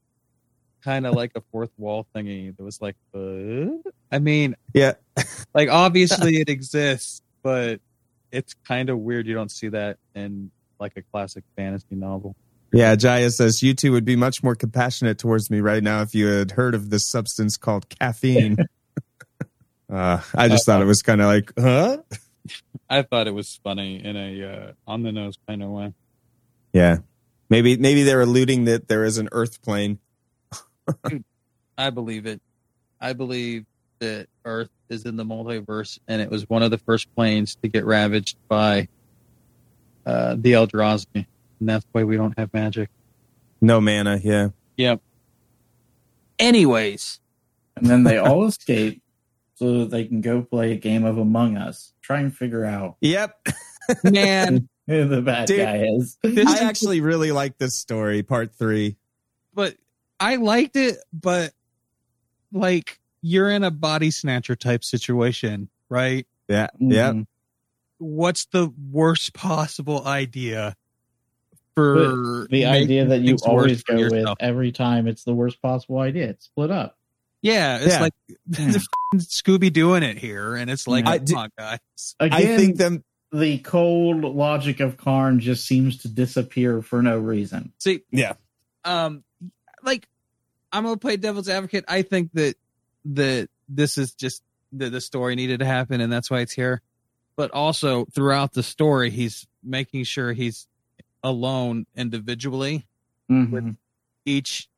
kind 0.83 1.07
of 1.07 1.14
like 1.14 1.33
a 1.35 1.41
fourth 1.53 1.70
wall 1.79 2.07
thingy. 2.14 2.57
That 2.57 2.62
was 2.62 2.81
like, 2.81 2.97
uh, 3.14 3.91
I 4.11 4.18
mean, 4.18 4.57
yeah, 4.75 4.95
like 5.55 5.68
obviously 5.68 6.41
it 6.41 6.49
exists, 6.49 7.23
but 7.43 7.81
it's 8.31 8.55
kind 8.66 8.91
of 8.91 8.99
weird. 8.99 9.27
You 9.27 9.35
don't 9.35 9.51
see 9.51 9.68
that 9.68 9.99
in 10.14 10.51
like 10.81 10.97
a 10.97 11.03
classic 11.03 11.45
fantasy 11.57 11.95
novel. 11.95 12.35
Yeah, 12.73 12.97
Jaya 12.97 13.31
says 13.31 13.62
you 13.62 13.75
two 13.75 13.93
would 13.93 14.07
be 14.07 14.16
much 14.16 14.43
more 14.43 14.55
compassionate 14.55 15.18
towards 15.18 15.51
me 15.51 15.61
right 15.61 15.83
now 15.83 16.01
if 16.01 16.14
you 16.14 16.27
had 16.27 16.53
heard 16.53 16.75
of 16.75 16.89
this 16.89 17.07
substance 17.07 17.59
called 17.59 17.87
caffeine. 17.89 18.57
uh, 19.93 20.23
I 20.35 20.49
just 20.49 20.66
uh, 20.66 20.73
thought 20.73 20.83
it 20.83 20.87
was 20.87 21.03
kind 21.03 21.20
of 21.20 21.27
like, 21.27 21.53
huh? 21.59 21.99
I 22.89 23.03
thought 23.03 23.27
it 23.27 23.35
was 23.35 23.61
funny 23.62 24.03
in 24.03 24.16
a 24.16 24.45
uh, 24.45 24.73
on 24.87 25.03
the 25.03 25.12
nose 25.12 25.39
kind 25.47 25.62
of 25.62 25.68
way. 25.70 25.93
Yeah, 26.73 26.99
Maybe 27.53 27.76
maybe 27.76 28.03
they're 28.03 28.22
alluding 28.22 28.64
that 28.64 28.88
there 28.88 29.05
is 29.05 29.18
an 29.18 29.28
Earth 29.30 29.61
plane. 29.61 29.98
I 31.76 31.90
believe 31.90 32.24
it. 32.24 32.40
I 32.98 33.12
believe 33.12 33.66
that 33.98 34.28
Earth 34.46 34.70
is 34.88 35.05
in 35.05 35.16
the 35.16 35.24
multiverse, 35.24 35.98
and 36.09 36.22
it 36.22 36.30
was 36.30 36.48
one 36.48 36.62
of 36.62 36.70
the 36.70 36.78
first 36.78 37.14
planes 37.14 37.57
to 37.57 37.68
get 37.68 37.84
ravaged 37.84 38.38
by 38.48 38.88
uh, 40.07 40.36
the 40.38 40.53
Eldrazi, 40.53 41.07
and 41.14 41.26
that's 41.61 41.84
why 41.92 42.05
we 42.05 42.16
don't 42.16 42.32
have 42.38 42.55
magic. 42.55 42.88
No 43.61 43.82
mana, 43.82 44.18
yeah. 44.24 44.48
Yep. 44.78 45.03
Anyways, 46.38 47.20
and 47.76 47.84
then 47.84 48.05
they 48.05 48.16
all 48.16 48.44
escape 48.46 49.03
so 49.57 49.80
that 49.80 49.90
they 49.90 50.07
can 50.07 50.22
go 50.22 50.40
play 50.40 50.72
a 50.72 50.76
game 50.76 51.05
of 51.05 51.18
Among 51.18 51.59
Us. 51.59 51.92
Try 52.00 52.20
and 52.20 52.34
figure 52.34 52.64
out. 52.64 52.96
Yep. 53.03 53.46
Man, 54.05 54.70
who 54.87 55.07
the 55.07 55.22
bad 55.22 55.47
Dude, 55.47 55.59
guy 55.59 55.87
is. 55.87 56.18
I 56.24 56.64
actually 56.64 57.01
really 57.01 57.33
like 57.33 57.59
this 57.59 57.74
story, 57.74 58.22
part 58.22 58.55
three. 58.55 58.97
But 59.55 59.76
I 60.18 60.37
liked 60.37 60.76
it, 60.76 60.97
but 61.12 61.53
like 62.53 62.99
you're 63.20 63.51
in 63.51 63.64
a 63.64 63.70
body 63.70 64.11
snatcher 64.11 64.57
type 64.57 64.85
situation, 64.85 65.68
right? 65.89 66.26
Yeah. 66.49 66.68
Yeah. 66.78 67.11
Mm-hmm. 67.11 67.22
What's 67.99 68.47
the 68.47 68.72
worst 68.91 69.33
possible 69.33 70.07
idea 70.07 70.74
for 71.74 72.47
the 72.51 72.66
idea 72.66 73.07
that 73.07 73.20
you 73.20 73.37
always 73.47 73.83
go 73.85 73.97
with 73.97 74.26
every 74.41 74.72
time 74.72 75.07
it's 75.07 75.24
the 75.24 75.33
worst 75.33 75.62
possible 75.62 75.99
idea? 75.99 76.30
It's 76.30 76.47
split 76.47 76.70
up. 76.70 76.99
Yeah, 77.43 77.78
it's 77.78 77.95
yeah. 77.95 78.01
like 78.01 78.14
Scooby 79.16 79.72
doing 79.72 80.03
it 80.03 80.16
here, 80.16 80.55
and 80.55 80.70
it's 80.70 80.87
like, 80.87 81.07
I, 81.07 81.18
come 81.18 81.37
on, 81.37 81.51
guys. 81.59 81.78
Again, 82.20 82.33
I 82.33 82.57
think 82.57 82.76
them 82.76 83.03
the 83.33 83.59
cold 83.59 84.22
logic 84.24 84.80
of 84.80 84.97
Karn 84.99 85.41
just 85.41 85.66
seems 85.66 85.99
to 85.99 86.09
disappear 86.09 86.83
for 86.83 87.03
no 87.03 87.18
reason. 87.18 87.72
See, 87.78 88.03
yeah, 88.11 88.35
um, 88.85 89.24
like 89.83 90.07
I'm 90.72 90.85
gonna 90.85 90.97
play 90.99 91.16
devil's 91.16 91.49
advocate. 91.49 91.85
I 91.89 92.03
think 92.03 92.33
that 92.35 92.57
that 93.07 93.49
this 93.68 93.97
is 93.99 94.12
just 94.12 94.43
that 94.72 94.91
the 94.91 95.01
story 95.01 95.35
needed 95.35 95.61
to 95.61 95.66
happen, 95.66 96.01
and 96.01 96.12
that's 96.12 96.30
why 96.30 96.41
it's 96.41 96.53
here. 96.53 96.83
But 97.37 97.51
also 97.53 98.05
throughout 98.07 98.53
the 98.53 98.62
story, 98.62 99.11
he's 99.11 99.47
making 99.64 100.05
sure 100.05 100.33
he's 100.33 100.66
alone 101.24 101.87
individually 101.97 102.87
Mhm. 103.30 103.76
each 104.26 104.68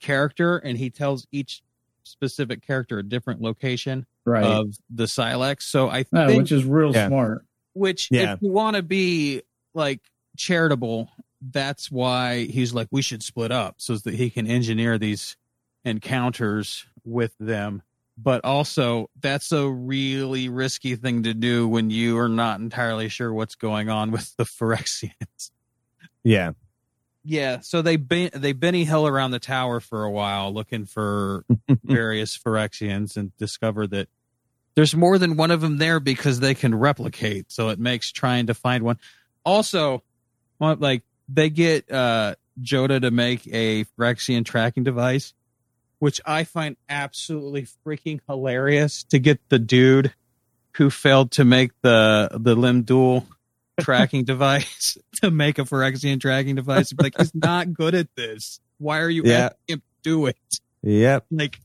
character, 0.00 0.56
and 0.56 0.78
he 0.78 0.90
tells 0.90 1.26
each 1.30 1.62
specific 2.04 2.62
character 2.62 2.98
a 2.98 3.02
different 3.02 3.42
location 3.42 4.06
right. 4.24 4.44
of 4.44 4.68
the 4.88 5.04
Sylex. 5.04 5.62
So 5.64 5.90
I 5.90 6.04
No, 6.10 6.26
think 6.26 6.42
which 6.42 6.52
is 6.52 6.64
real 6.64 6.92
Yeah. 6.92 7.08
smart. 7.08 7.44
Which 7.78 8.08
Yeah. 8.10 8.34
if 8.34 8.42
you 8.42 8.50
want 8.52 8.76
to 8.76 8.82
be 8.82 9.42
like 9.74 10.00
charitable 10.36 11.08
that's 11.40 11.90
why 11.90 12.44
he's 12.44 12.74
like 12.74 12.88
we 12.90 13.00
should 13.02 13.22
split 13.22 13.52
up 13.52 13.76
so 13.78 13.96
that 13.96 14.14
he 14.14 14.28
can 14.30 14.46
engineer 14.46 14.98
these 14.98 15.36
encounters 15.84 16.84
with 17.04 17.34
them 17.38 17.82
but 18.20 18.44
also 18.44 19.08
that's 19.20 19.52
a 19.52 19.68
really 19.68 20.48
risky 20.48 20.96
thing 20.96 21.22
to 21.22 21.32
do 21.34 21.68
when 21.68 21.90
you 21.90 22.18
are 22.18 22.28
not 22.28 22.58
entirely 22.60 23.08
sure 23.08 23.32
what's 23.32 23.54
going 23.54 23.88
on 23.88 24.10
with 24.10 24.36
the 24.36 24.44
phyrexians 24.58 25.50
Yeah. 26.24 26.52
yeah 27.24 27.60
so 27.60 27.82
they 27.82 27.96
ben- 27.96 28.30
they 28.34 28.52
benny 28.52 28.84
hill 28.84 29.06
around 29.06 29.30
the 29.30 29.38
tower 29.38 29.80
for 29.80 30.04
a 30.04 30.10
while 30.10 30.52
looking 30.52 30.84
for 30.84 31.44
various 31.84 32.36
phyrexians 32.36 33.16
and 33.16 33.36
discover 33.38 33.86
that 33.86 34.08
there's 34.78 34.94
more 34.94 35.18
than 35.18 35.36
one 35.36 35.50
of 35.50 35.60
them 35.60 35.78
there 35.78 35.98
because 35.98 36.38
they 36.38 36.54
can 36.54 36.72
replicate 36.72 37.50
so 37.50 37.70
it 37.70 37.80
makes 37.80 38.12
trying 38.12 38.46
to 38.46 38.54
find 38.54 38.84
one 38.84 38.96
also 39.44 40.04
like 40.60 41.02
they 41.28 41.50
get 41.50 41.90
uh 41.90 42.36
jodah 42.62 43.00
to 43.00 43.10
make 43.10 43.44
a 43.48 43.84
phyrexian 43.98 44.44
tracking 44.44 44.84
device 44.84 45.34
which 45.98 46.20
i 46.24 46.44
find 46.44 46.76
absolutely 46.88 47.66
freaking 47.84 48.20
hilarious 48.28 49.02
to 49.02 49.18
get 49.18 49.40
the 49.48 49.58
dude 49.58 50.14
who 50.76 50.90
failed 50.90 51.32
to 51.32 51.44
make 51.44 51.72
the 51.82 52.28
the 52.38 52.54
limb 52.54 52.82
dual 52.82 53.26
tracking 53.80 54.22
device 54.24 54.96
to 55.16 55.28
make 55.28 55.58
a 55.58 55.62
phyrexian 55.62 56.20
tracking 56.20 56.54
device 56.54 56.94
like 57.00 57.14
he's 57.16 57.34
not 57.34 57.72
good 57.72 57.96
at 57.96 58.06
this 58.14 58.60
why 58.78 59.00
are 59.00 59.10
you 59.10 59.24
Yeah. 59.24 59.46
asking 59.46 59.58
him 59.66 59.78
to 59.80 59.84
do 60.08 60.26
it 60.26 60.36
Yep. 60.84 61.26
like 61.32 61.60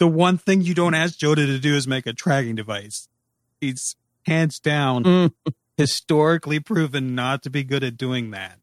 the 0.00 0.08
one 0.08 0.36
thing 0.38 0.62
you 0.62 0.74
don't 0.74 0.94
ask 0.94 1.16
Jodah 1.18 1.46
to 1.46 1.58
do 1.60 1.76
is 1.76 1.86
make 1.86 2.06
a 2.06 2.12
tracking 2.12 2.56
device. 2.56 3.06
He's 3.60 3.94
hands 4.26 4.58
down 4.58 5.04
Mm. 5.04 5.32
historically 5.76 6.58
proven 6.60 7.14
not 7.14 7.42
to 7.44 7.50
be 7.50 7.62
good 7.62 7.84
at 7.84 7.96
doing 7.96 8.32
that. 8.32 8.58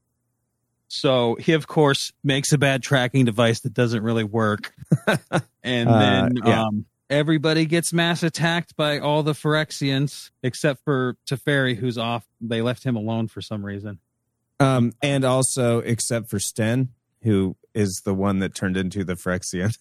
So 0.90 1.36
he 1.40 1.54
of 1.54 1.68
course 1.68 2.12
makes 2.24 2.52
a 2.52 2.58
bad 2.58 2.82
tracking 2.84 3.26
device 3.26 3.60
that 3.62 3.74
doesn't 3.74 4.04
really 4.04 4.24
work. 4.24 4.74
and 5.64 5.90
Uh, 5.90 6.00
then 6.00 6.34
yeah. 6.46 6.64
um 6.64 6.86
everybody 7.10 7.66
gets 7.66 7.94
mass 7.94 8.22
attacked 8.24 8.76
by 8.76 9.00
all 9.00 9.24
the 9.24 9.34
Phyrexians 9.34 10.30
except 10.44 10.84
for 10.84 11.16
Teferi 11.30 11.76
who's 11.78 11.98
off. 11.98 12.26
They 12.42 12.62
left 12.62 12.84
him 12.84 12.96
alone 12.96 13.28
for 13.30 13.42
some 13.42 13.66
reason. 13.66 14.00
Um, 14.60 14.94
and 15.04 15.24
also, 15.24 15.80
except 15.80 16.30
for 16.30 16.38
Stenn, 16.40 16.90
who 17.24 17.56
is 17.76 18.02
the 18.06 18.14
one 18.14 18.40
that 18.40 18.56
turned 18.56 18.76
into 18.76 19.04
the 19.04 19.14
Phyrexian 19.14 19.78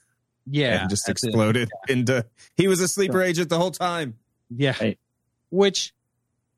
Yeah. 0.48 0.82
and 0.82 0.90
just 0.90 1.06
that's 1.06 1.24
it. 1.24 1.28
exploded 1.28 1.70
into. 1.88 2.24
He 2.56 2.68
was 2.68 2.80
a 2.80 2.88
sleeper 2.88 3.22
agent 3.22 3.48
the 3.48 3.58
whole 3.58 3.70
time. 3.70 4.16
Yeah. 4.50 4.74
Right. 4.80 4.98
Which 5.50 5.92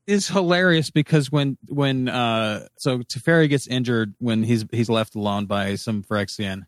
is 0.07 0.27
hilarious 0.27 0.89
because 0.89 1.31
when 1.31 1.55
when 1.67 2.09
uh 2.09 2.67
so 2.77 2.99
Teferi 2.99 3.47
gets 3.47 3.67
injured 3.67 4.15
when 4.17 4.41
he's 4.41 4.65
he's 4.71 4.89
left 4.89 5.13
alone 5.13 5.45
by 5.45 5.75
some 5.75 6.01
Phyrexian 6.01 6.65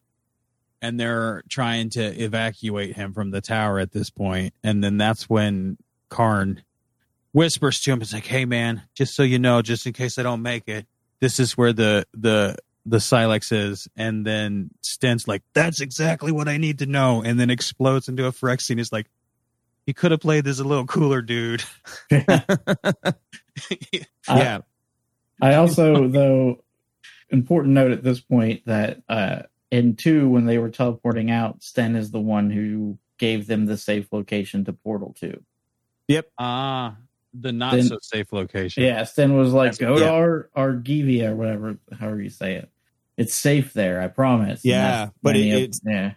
and 0.80 0.99
they're 0.99 1.41
trying 1.49 1.89
to 1.91 2.01
evacuate 2.01 2.95
him 2.95 3.13
from 3.13 3.32
the 3.32 3.41
tower 3.41 3.80
at 3.80 3.91
this 3.93 4.11
point 4.11 4.53
and 4.63 4.84
then 4.84 4.97
that's 4.97 5.28
when 5.28 5.78
Karn 6.09 6.61
whispers 7.32 7.82
to 7.82 7.91
him 7.91 8.01
it's 8.03 8.13
like 8.13 8.28
hey 8.28 8.45
man 8.45 8.84
just 8.93 9.15
so 9.15 9.24
you 9.24 9.39
know 9.39 9.63
just 9.63 9.88
in 9.88 9.93
case 9.93 10.19
I 10.19 10.24
don't 10.24 10.43
make 10.43 10.67
it 10.67 10.86
this 11.19 11.39
is 11.39 11.57
where 11.57 11.74
the 11.74 12.05
the 12.13 12.57
the 12.86 12.97
Sylex 12.97 13.51
is 13.51 13.88
and 13.95 14.25
then 14.25 14.71
Stenn's 14.82 15.27
like 15.27 15.43
that's 15.53 15.82
exactly 15.82 16.32
what 16.32 16.47
I 16.47 16.57
need 16.57 16.79
to 16.79 16.86
know 16.86 17.21
and 17.23 17.39
then 17.39 17.49
explodes 17.49 18.07
into 18.07 18.25
a 18.25 18.32
Phyrexian 18.32 18.77
he's 18.77 18.91
like 18.91 19.07
he 19.86 19.93
could 19.93 20.11
have 20.11 20.19
played 20.19 20.45
this 20.45 20.59
a 20.59 20.63
little 20.63 20.86
cooler 20.86 21.21
dude 21.21 21.63
yeah. 24.27 24.59
I 25.41 25.55
also, 25.55 26.07
though, 26.07 26.63
important 27.29 27.73
note 27.73 27.91
at 27.91 28.03
this 28.03 28.19
point 28.19 28.61
that 28.65 29.01
uh, 29.09 29.43
in 29.71 29.95
two, 29.95 30.29
when 30.29 30.45
they 30.45 30.59
were 30.59 30.69
teleporting 30.69 31.32
out, 31.32 31.61
Stenn 31.61 31.95
is 31.95 32.11
the 32.11 32.19
one 32.19 32.51
who 32.51 32.99
gave 33.17 33.47
them 33.47 33.65
the 33.65 33.77
safe 33.77 34.07
location 34.11 34.65
to 34.65 34.73
portal 34.73 35.15
to. 35.19 35.41
Yep. 36.07 36.32
Ah, 36.38 36.97
the 37.34 37.51
not 37.51 37.75
Then- 37.75 37.86
so 37.86 37.97
safe 38.01 38.32
location. 38.34 38.84
Yeah, 38.84 39.01
Stenn 39.03 39.38
was 39.38 39.53
like, 39.53 39.73
That's- 39.73 39.77
"Go 39.77 39.95
to 39.97 40.05
yeah. 40.05 40.11
our 40.11 40.49
Argivia 40.55 41.32
or 41.32 41.36
whatever, 41.36 41.77
however 41.97 42.21
you 42.21 42.29
say 42.29 42.55
it. 42.55 42.69
It's 43.17 43.34
safe 43.34 43.73
there, 43.73 44.01
I 44.01 44.07
promise." 44.07 44.61
Yeah, 44.63 45.05
that's 45.05 45.11
but 45.21 45.34
many 45.34 45.49
it- 45.51 45.53
of- 45.55 45.61
it's- 45.61 45.82
yeah, 45.86 46.13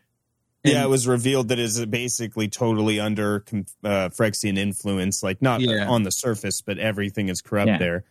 Yeah, 0.66 0.82
it 0.84 0.88
was 0.88 1.06
revealed 1.06 1.48
that 1.48 1.58
is 1.58 1.84
basically 1.86 2.48
totally 2.48 2.98
under 2.98 3.40
com- 3.40 3.66
uh, 3.84 4.08
Phyrexian 4.08 4.56
influence, 4.56 5.22
like 5.22 5.42
not 5.42 5.60
Yeah. 5.60 5.86
on 5.86 6.04
the 6.04 6.10
surface, 6.10 6.62
but 6.62 6.78
everything 6.78 7.28
is 7.28 7.42
corrupt 7.42 7.68
Yeah. 7.68 7.78
there. 7.78 8.04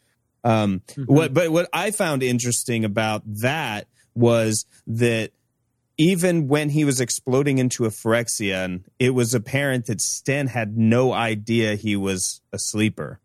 Um, 0.43 0.82
Mhm. 0.89 1.08
What, 1.08 1.34
but 1.34 1.51
what 1.51 1.68
I 1.74 1.89
found 1.89 2.22
interesting 2.22 2.86
about 2.86 3.24
that 3.41 3.88
was 4.14 4.66
that 4.86 5.32
even 6.12 6.47
when 6.47 6.70
he 6.70 6.84
was 6.86 6.99
exploding 6.99 7.58
into 7.58 7.86
a 7.86 7.89
Phyrexian, 7.89 8.84
it 8.99 9.12
was 9.12 9.34
apparent 9.34 9.86
that 9.88 9.99
Stenn 10.01 10.47
had 10.49 10.78
no 10.78 11.14
idea 11.14 11.76
he 11.76 11.95
was 11.95 12.41
a 12.51 12.60
sleeper. 12.60 13.20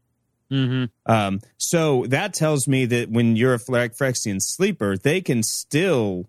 hmm 0.51 0.85
Um, 1.07 1.41
so 1.59 2.07
that 2.09 2.33
tells 2.35 2.66
me 2.68 2.87
that 2.87 3.11
when 3.11 3.37
you're 3.37 3.55
a 3.55 3.59
Phyrexi- 3.59 3.97
Phyrexian 3.99 4.39
sleeper, 4.41 4.97
they 4.97 5.20
can 5.20 5.43
still 5.43 6.29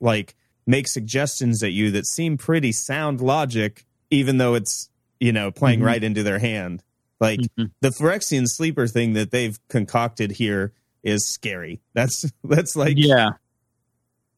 like 0.00 0.34
make 0.66 0.86
suggestions 0.88 1.62
at 1.62 1.72
you 1.72 1.90
that 1.90 2.06
seem 2.06 2.36
pretty 2.38 2.72
sound 2.72 3.20
logic, 3.20 3.84
even 4.10 4.38
though 4.38 4.54
it's 4.54 4.88
you 5.20 5.32
know 5.32 5.50
playing 5.50 5.80
Mhm. 5.80 5.86
right 5.86 6.04
into 6.04 6.22
their 6.22 6.38
hand. 6.38 6.82
Like 7.20 7.40
Mhm. 7.58 7.70
the 7.80 7.90
Phyrexian 7.90 8.44
sleeper 8.46 8.86
thing 8.86 9.14
that 9.14 9.30
they've 9.32 9.58
concocted 9.68 10.30
here 10.32 10.72
is 11.02 11.26
scary. 11.28 11.80
That's 11.94 12.24
that's 12.44 12.76
like 12.76 12.96
yeah, 12.96 13.30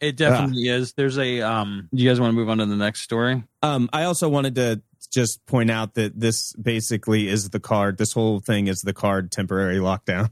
it 0.00 0.16
definitely 0.16 0.68
is. 0.68 0.92
There's 0.94 1.18
a 1.18 1.40
um. 1.42 1.88
Do 1.94 2.02
you 2.02 2.08
guys 2.08 2.20
want 2.20 2.30
to 2.32 2.36
move 2.36 2.48
on 2.48 2.58
to 2.58 2.66
the 2.66 2.76
next 2.76 3.02
story? 3.02 3.44
Um, 3.62 3.88
I 3.92 4.04
also 4.04 4.28
wanted 4.28 4.54
to 4.56 4.82
just 5.10 5.44
point 5.46 5.70
out 5.70 5.94
that 5.94 6.18
this 6.18 6.52
basically 6.54 7.28
is 7.28 7.50
the 7.50 7.60
card. 7.60 7.98
This 7.98 8.12
whole 8.12 8.40
thing 8.40 8.66
is 8.66 8.80
the 8.82 8.92
card 8.92 9.30
temporary 9.32 9.76
lockdown. 9.76 10.30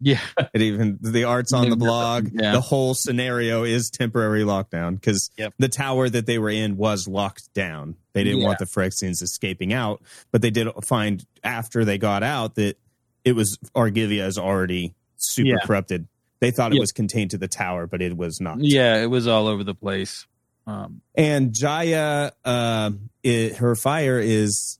Yeah, 0.00 0.18
It 0.54 0.62
even 0.62 0.98
the 1.00 1.24
art's 1.24 1.52
on 1.52 1.70
the 1.70 1.76
blog. 1.76 2.28
Yeah. 2.32 2.52
The 2.52 2.60
whole 2.60 2.94
scenario 2.94 3.62
is 3.64 3.90
temporary 3.90 4.42
lockdown 4.42 4.94
because 4.94 5.30
Yep. 5.36 5.54
the 5.58 5.68
tower 5.68 6.08
that 6.08 6.26
they 6.26 6.38
were 6.38 6.50
in 6.50 6.76
was 6.76 7.06
locked 7.06 7.52
down. 7.54 7.96
They 8.12 8.24
didn't 8.24 8.40
Yeah. 8.40 8.46
want 8.46 8.58
the 8.58 8.64
Phyrexians 8.66 9.22
escaping 9.22 9.72
out, 9.72 10.02
but 10.32 10.42
they 10.42 10.50
did 10.50 10.68
find 10.84 11.24
after 11.44 11.84
they 11.84 11.98
got 11.98 12.22
out 12.22 12.56
that 12.56 12.76
it 13.24 13.32
was 13.36 13.58
Argivia 13.76 14.26
is 14.26 14.38
already 14.38 14.94
super 15.16 15.50
Yeah. 15.50 15.56
corrupted. 15.64 16.08
They 16.42 16.50
thought 16.50 16.72
it 16.72 16.74
Yep. 16.74 16.80
was 16.80 16.92
contained 16.92 17.30
to 17.30 17.38
the 17.38 17.46
tower, 17.48 17.86
but 17.86 18.02
it 18.02 18.16
was 18.16 18.40
not. 18.40 18.58
yeah, 18.60 18.96
it 19.00 19.06
was 19.06 19.26
all 19.28 19.46
over 19.46 19.62
the 19.64 19.74
place. 19.76 20.26
Um, 20.66 21.00
And 21.14 21.54
Jaya, 21.54 22.32
uh, 22.44 22.90
it, 23.22 23.56
her 23.56 23.74
fire 23.76 24.18
is, 24.18 24.78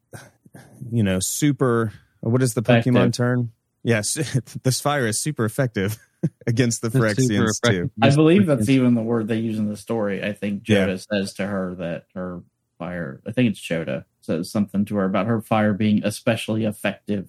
you 0.91 1.03
know, 1.05 1.19
super. 1.21 1.93
What 2.21 2.43
is 2.43 2.55
the 2.55 2.63
Pokemon 2.63 2.89
Effective. 2.97 3.13
term? 3.13 3.53
Yes, 3.85 4.15
this 4.65 4.81
fire 4.81 5.07
is 5.07 5.19
super 5.21 5.45
effective 5.45 5.99
against 6.47 6.83
the 6.83 6.89
it's 6.89 6.97
Phyrexians 6.97 7.61
too. 7.65 7.91
I 8.03 8.11
believe 8.15 8.47
that's 8.47 8.69
even 8.69 8.95
the 8.95 9.03
word 9.03 9.29
they 9.29 9.39
use 9.39 9.59
in 9.59 9.69
the 9.69 9.77
story. 9.77 10.23
I 10.23 10.33
think 10.33 10.69
Yeah. 10.69 10.97
Says 10.97 11.33
to 11.35 11.47
her 11.47 11.75
that 11.77 12.07
her 12.15 12.43
fire. 12.79 13.21
I 13.27 13.31
think 13.33 13.51
it's 13.51 13.61
Jodah 13.61 14.05
says 14.21 14.51
something 14.51 14.85
to 14.87 14.97
her 14.97 15.05
about 15.05 15.27
her 15.27 15.41
fire 15.41 15.73
being 15.75 16.03
especially 16.05 16.65
effective. 16.65 17.29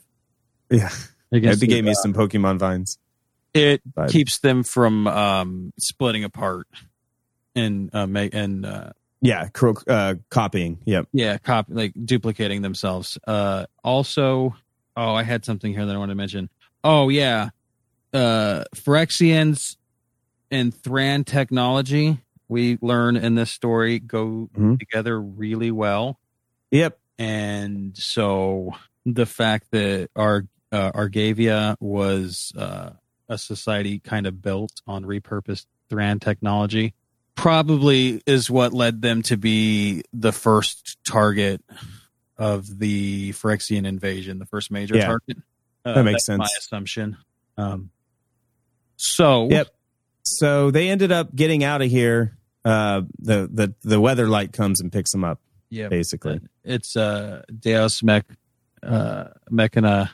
Yeah, 0.72 0.90
Against 1.32 1.62
it 1.64 1.68
gave 1.68 1.84
me 1.86 1.94
some 1.94 2.14
Pokemon 2.14 2.58
vines. 2.60 2.98
It 3.54 3.82
keeps 4.10 4.40
them 4.40 4.64
from 4.64 5.08
um 5.08 5.72
splitting 5.80 6.24
apart 6.24 6.68
and 7.56 7.90
uh 7.94 8.08
make 8.08 8.34
and 8.34 8.66
uh 8.66 8.92
Yeah, 9.22 9.48
cro- 9.50 9.76
uh, 9.88 10.16
copying. 10.30 10.80
Yep. 10.86 11.08
yeah 11.14 11.38
cop 11.38 11.68
like 11.70 11.94
duplicating 12.06 12.62
themselves 12.62 13.18
uh 13.28 13.66
also 13.84 14.56
oh 14.98 15.14
i 15.14 15.24
had 15.24 15.46
something 15.46 15.72
here 15.74 15.86
that 15.86 15.96
i 15.96 15.98
wanted 15.98 16.14
to 16.14 16.18
mention 16.18 16.50
oh 16.84 17.10
yeah 17.10 17.50
uh 18.14 18.64
phyrexians 18.76 19.78
and 20.52 20.74
thran 20.74 21.24
technology 21.24 22.20
we 22.48 22.78
learn 22.82 23.16
in 23.18 23.36
this 23.36 23.50
story 23.52 24.00
go 24.00 24.50
Mhm. 24.58 24.80
together 24.80 25.20
really 25.20 25.72
well 25.72 26.20
Yep. 26.72 27.00
and 27.20 27.96
so 27.98 28.74
the 29.06 29.26
fact 29.26 29.68
that 29.72 30.10
our 30.16 30.46
uh, 30.72 30.92
argavia 30.92 31.76
was 31.80 32.52
uh, 32.58 32.92
a 33.34 33.38
society 33.38 34.00
kind 34.00 34.26
of 34.28 34.42
built 34.42 34.82
on 34.88 35.04
repurposed 35.04 35.66
thran 35.90 36.20
technology 36.20 36.94
probably 37.36 38.22
is 38.26 38.50
what 38.50 38.74
led 38.74 39.02
them 39.02 39.22
to 39.24 39.36
be 39.38 40.04
the 40.14 40.32
first 40.32 40.98
target 41.06 41.62
of 42.38 42.80
the 42.80 43.32
Phyrexian 43.34 43.86
invasion, 43.86 44.40
the 44.40 44.46
first 44.46 44.72
major 44.72 44.96
Yeah. 44.96 45.06
target. 45.08 45.38
Uh, 45.86 45.94
That 45.96 46.04
makes 46.04 46.26
that's 46.28 46.38
My 46.38 46.46
sense. 46.46 46.66
assumption. 46.66 47.18
Um, 47.58 47.90
so 48.98 49.50
Yep. 49.50 49.68
So 50.26 50.72
they 50.72 50.90
ended 50.90 51.12
up 51.12 51.36
getting 51.36 51.64
out 51.64 51.82
of 51.82 51.90
here. 51.90 52.38
Uh, 52.64 53.02
the 53.20 53.50
the 53.52 53.74
the 53.82 54.00
Weatherlight 54.00 54.54
comes 54.54 54.80
and 54.80 54.90
picks 54.92 55.12
them 55.12 55.24
up. 55.26 55.42
yeah, 55.70 55.90
Basically, 55.90 56.40
it's 56.64 56.96
uh, 56.96 57.42
Deus 57.60 58.02
Mech, 58.04 58.26
uh, 58.82 59.26
Mechana, 59.52 60.12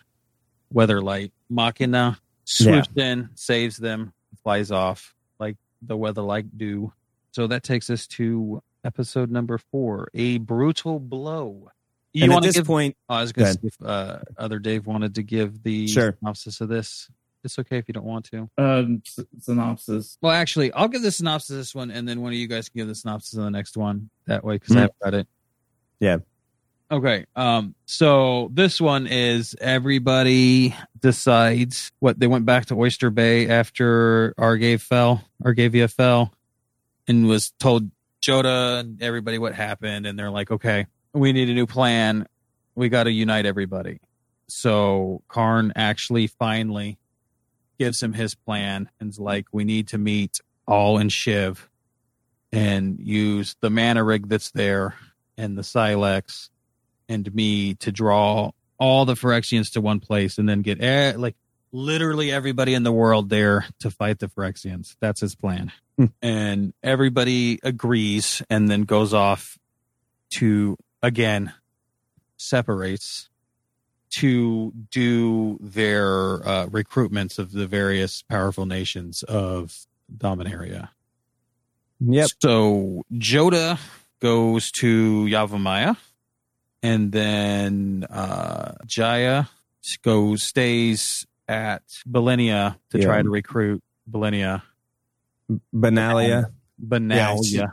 Weatherlight, 0.74 1.32
Machina 1.50 2.18
swoops 2.50 2.90
in, 2.96 3.30
saves 3.36 3.78
them, 3.78 4.14
flies 4.44 4.72
off 4.72 5.14
like 5.40 5.58
the 5.82 5.96
weather 5.98 6.22
like 6.22 6.46
do. 6.58 6.92
So 7.32 7.48
that 7.48 7.64
takes 7.64 7.90
us 7.90 8.08
to 8.08 8.62
episode 8.84 9.30
number 9.32 9.58
four, 9.58 10.10
a 10.14 10.38
brutal 10.40 11.00
blow. 11.00 11.70
You 12.14 12.24
and 12.24 12.32
at 12.32 12.36
want 12.36 12.44
to 12.44 12.50
this 12.50 12.56
give? 12.58 12.66
point, 12.68 12.98
oh, 13.08 13.16
I 13.16 13.22
was 13.22 13.32
going 13.32 13.54
to 13.54 13.62
see 13.62 13.68
if 13.68 13.86
uh, 13.86 14.20
other 14.38 14.58
Dave 14.60 14.88
wanted 14.88 15.16
to 15.16 15.24
give 15.24 15.62
the 15.62 15.88
Sure. 15.88 16.16
synopsis 16.20 16.60
of 16.60 16.68
this. 16.70 17.08
It's 17.44 17.58
okay 17.60 17.78
if 17.78 17.88
you 17.88 17.94
don't 17.94 18.06
want 18.06 18.26
to. 18.32 18.50
Um, 18.58 19.02
s- 19.06 19.24
synopsis. 19.40 20.18
Well, 20.22 20.32
actually, 20.34 20.74
I'll 20.74 20.88
give 20.90 21.04
the 21.04 21.12
synopsis 21.12 21.52
of 21.52 21.58
this 21.58 21.76
one, 21.76 21.92
and 21.92 22.08
then 22.08 22.22
one 22.22 22.34
of 22.34 22.38
you 22.40 22.48
guys 22.48 22.68
can 22.68 22.80
give 22.80 22.88
the 22.88 22.96
synopsis 22.96 23.36
of 23.36 23.44
the 23.44 23.52
next 23.52 23.78
one. 23.78 24.10
That 24.26 24.44
way, 24.44 24.56
because 24.56 24.76
Mhm. 24.76 24.78
I 24.78 24.82
haven't 24.82 24.96
read 25.04 25.14
it. 25.14 25.28
Yeah. 26.00 26.18
Okay. 26.92 27.26
Um. 27.36 27.76
So 27.86 28.50
this 28.52 28.82
one 28.82 29.06
is 29.06 29.56
everybody 29.62 30.76
decides 31.00 31.92
what 32.00 32.20
they 32.20 32.28
went 32.28 32.46
back 32.46 32.66
to 32.68 32.76
Oyster 32.76 33.12
Bay 33.12 33.48
after 33.48 34.34
Argave 34.38 34.82
fell, 34.82 35.24
Argavia 35.44 35.92
fell, 35.92 36.34
and 37.08 37.28
was 37.28 37.52
told 37.60 37.92
Jodah 38.22 38.80
and 38.80 39.02
everybody 39.04 39.38
what 39.38 39.54
happened, 39.54 40.08
and 40.08 40.18
they're 40.18 40.32
like, 40.32 40.50
okay, 40.50 40.88
we 41.14 41.32
need 41.32 41.50
a 41.50 41.54
new 41.54 41.68
plan. 41.68 42.28
We 42.74 42.90
got 42.90 43.04
to 43.04 43.12
unite 43.12 43.46
everybody. 43.46 44.00
So 44.48 45.22
Karn 45.28 45.74
actually 45.76 46.28
finally 46.28 46.98
gives 47.78 48.02
him 48.02 48.14
his 48.14 48.36
plan 48.36 48.90
and's 49.00 49.20
like, 49.20 49.46
we 49.52 49.64
need 49.64 49.88
to 49.90 49.98
meet 49.98 50.40
all 50.68 50.98
in 50.98 51.10
Shiv 51.10 51.70
and 52.52 53.00
use 53.00 53.56
the 53.62 53.70
mana 53.70 54.04
rig 54.04 54.28
that's 54.28 54.52
there 54.52 54.96
and 55.38 55.58
the 55.58 55.62
Sylex 55.62 56.50
and 57.10 57.34
me 57.34 57.74
to 57.76 57.92
draw 57.92 58.52
all 58.80 59.06
the 59.06 59.16
Phyrexians 59.16 59.74
to 59.74 59.82
one 59.82 60.00
place 60.00 60.38
and 60.38 60.48
then 60.48 60.62
get 60.62 60.82
eh, 60.82 61.14
like 61.18 61.36
literally 61.72 62.32
everybody 62.32 62.74
in 62.74 62.84
the 62.84 62.92
world 62.92 63.30
there 63.30 63.66
to 63.80 63.92
fight 63.92 64.20
the 64.20 64.28
Phyrexians. 64.28 64.96
That's 65.02 65.20
his 65.20 65.36
plan. 65.36 65.72
Hmm. 65.98 66.06
And 66.22 66.74
everybody 66.82 67.60
agrees 67.64 68.42
and 68.50 68.70
then 68.70 68.84
goes 68.84 69.14
off 69.14 69.58
to 70.32 70.78
again 71.04 71.52
separates 72.38 73.30
to 74.10 74.72
do 74.90 75.58
their 75.62 76.48
uh, 76.48 76.68
recruitments 76.68 77.38
of 77.38 77.52
the 77.52 77.68
various 77.68 78.22
powerful 78.24 78.66
nations 78.66 79.24
of 79.24 79.86
Dominaria. 80.16 80.90
yep, 82.00 82.30
So 82.42 83.04
Joda 83.14 83.80
goes 84.20 84.72
to 84.72 85.26
Yavimaya, 85.26 85.98
and 86.84 87.12
then 87.12 88.06
uh, 88.10 88.74
Jaya 88.86 89.46
goes 90.04 90.44
stays 90.44 91.26
at 91.48 91.84
Belenia 92.10 92.78
to 92.92 93.00
Yeah. 93.00 93.06
try 93.06 93.22
to 93.22 93.30
recruit 93.30 93.82
Belenia. 94.10 94.62
Benalia, 95.74 96.52
Benalia. 96.84 97.40
Yeah. 97.52 97.68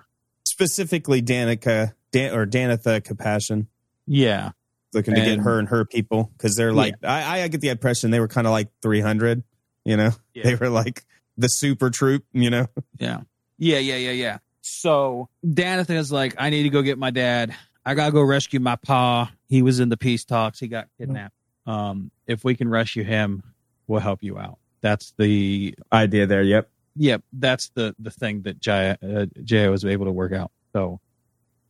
specifically 0.44 1.22
Danica 1.22 1.92
Dan, 2.12 2.32
or 2.34 2.46
Danitha 2.46 3.00
Capashen, 3.02 3.66
yeah. 4.06 4.52
looking 4.94 5.14
to 5.14 5.20
get 5.20 5.38
her 5.40 5.58
and 5.58 5.68
her 5.68 5.84
people 5.84 6.30
because 6.36 6.56
they're 6.56 6.72
like 6.72 6.94
I, 7.04 7.42
I 7.42 7.48
get 7.48 7.60
the 7.60 7.68
impression 7.68 8.10
they 8.10 8.20
were 8.20 8.28
kind 8.28 8.46
of 8.46 8.52
like 8.52 8.68
three 8.82 9.00
hundred. 9.00 9.42
You 9.84 9.96
know, 9.96 10.10
they 10.34 10.54
were 10.54 10.70
like 10.70 11.04
the 11.36 11.48
super 11.48 11.90
troop. 11.90 12.24
You 12.32 12.50
know, 12.50 12.66
Yeah. 12.98 13.20
Yeah, 13.58 13.78
yeah, 13.78 13.96
yeah, 13.96 14.10
yeah. 14.12 14.38
So 14.62 15.28
Danathan 15.46 15.96
is 15.96 16.10
like, 16.10 16.34
I 16.38 16.50
need 16.50 16.64
to 16.64 16.70
go 16.70 16.82
get 16.82 16.98
my 16.98 17.10
dad. 17.10 17.54
I 17.86 17.94
gotta 17.94 18.10
go 18.10 18.22
rescue 18.22 18.58
my 18.58 18.74
pa. 18.74 19.30
He 19.48 19.62
was 19.62 19.78
in 19.78 19.88
the 19.88 19.96
peace 19.96 20.24
talks. 20.24 20.58
He 20.58 20.66
got 20.66 20.88
kidnapped. 20.98 21.36
Um, 21.66 22.10
if 22.26 22.42
we 22.42 22.56
can 22.56 22.68
rescue 22.68 23.04
him, 23.04 23.44
we'll 23.86 24.00
help 24.00 24.24
you 24.24 24.38
out. 24.38 24.58
That's 24.80 25.14
the 25.16 25.72
idea 25.92 26.26
there. 26.26 26.42
Yep. 26.42 26.68
yep. 26.96 27.22
That's 27.32 27.70
the 27.70 27.94
the 28.00 28.10
thing 28.10 28.42
that 28.42 28.60
Jaya 28.60 28.98
uh, 29.02 29.26
Jaya 29.44 29.70
was 29.70 29.84
able 29.84 30.06
to 30.06 30.12
work 30.12 30.32
out. 30.32 30.50
So 30.72 30.98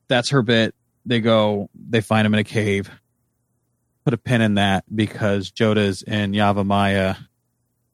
that's 0.08 0.30
her 0.30 0.40
bit. 0.40 0.74
They 1.04 1.20
go. 1.20 1.68
They 1.74 2.00
find 2.00 2.26
him 2.26 2.32
in 2.32 2.40
a 2.40 2.44
cave. 2.44 2.90
Put 4.04 4.14
a 4.14 4.18
pin 4.18 4.40
in 4.40 4.54
that 4.54 4.84
because 4.94 5.50
Jodah's 5.50 6.02
in 6.02 6.32
Yavimaya 6.32 7.18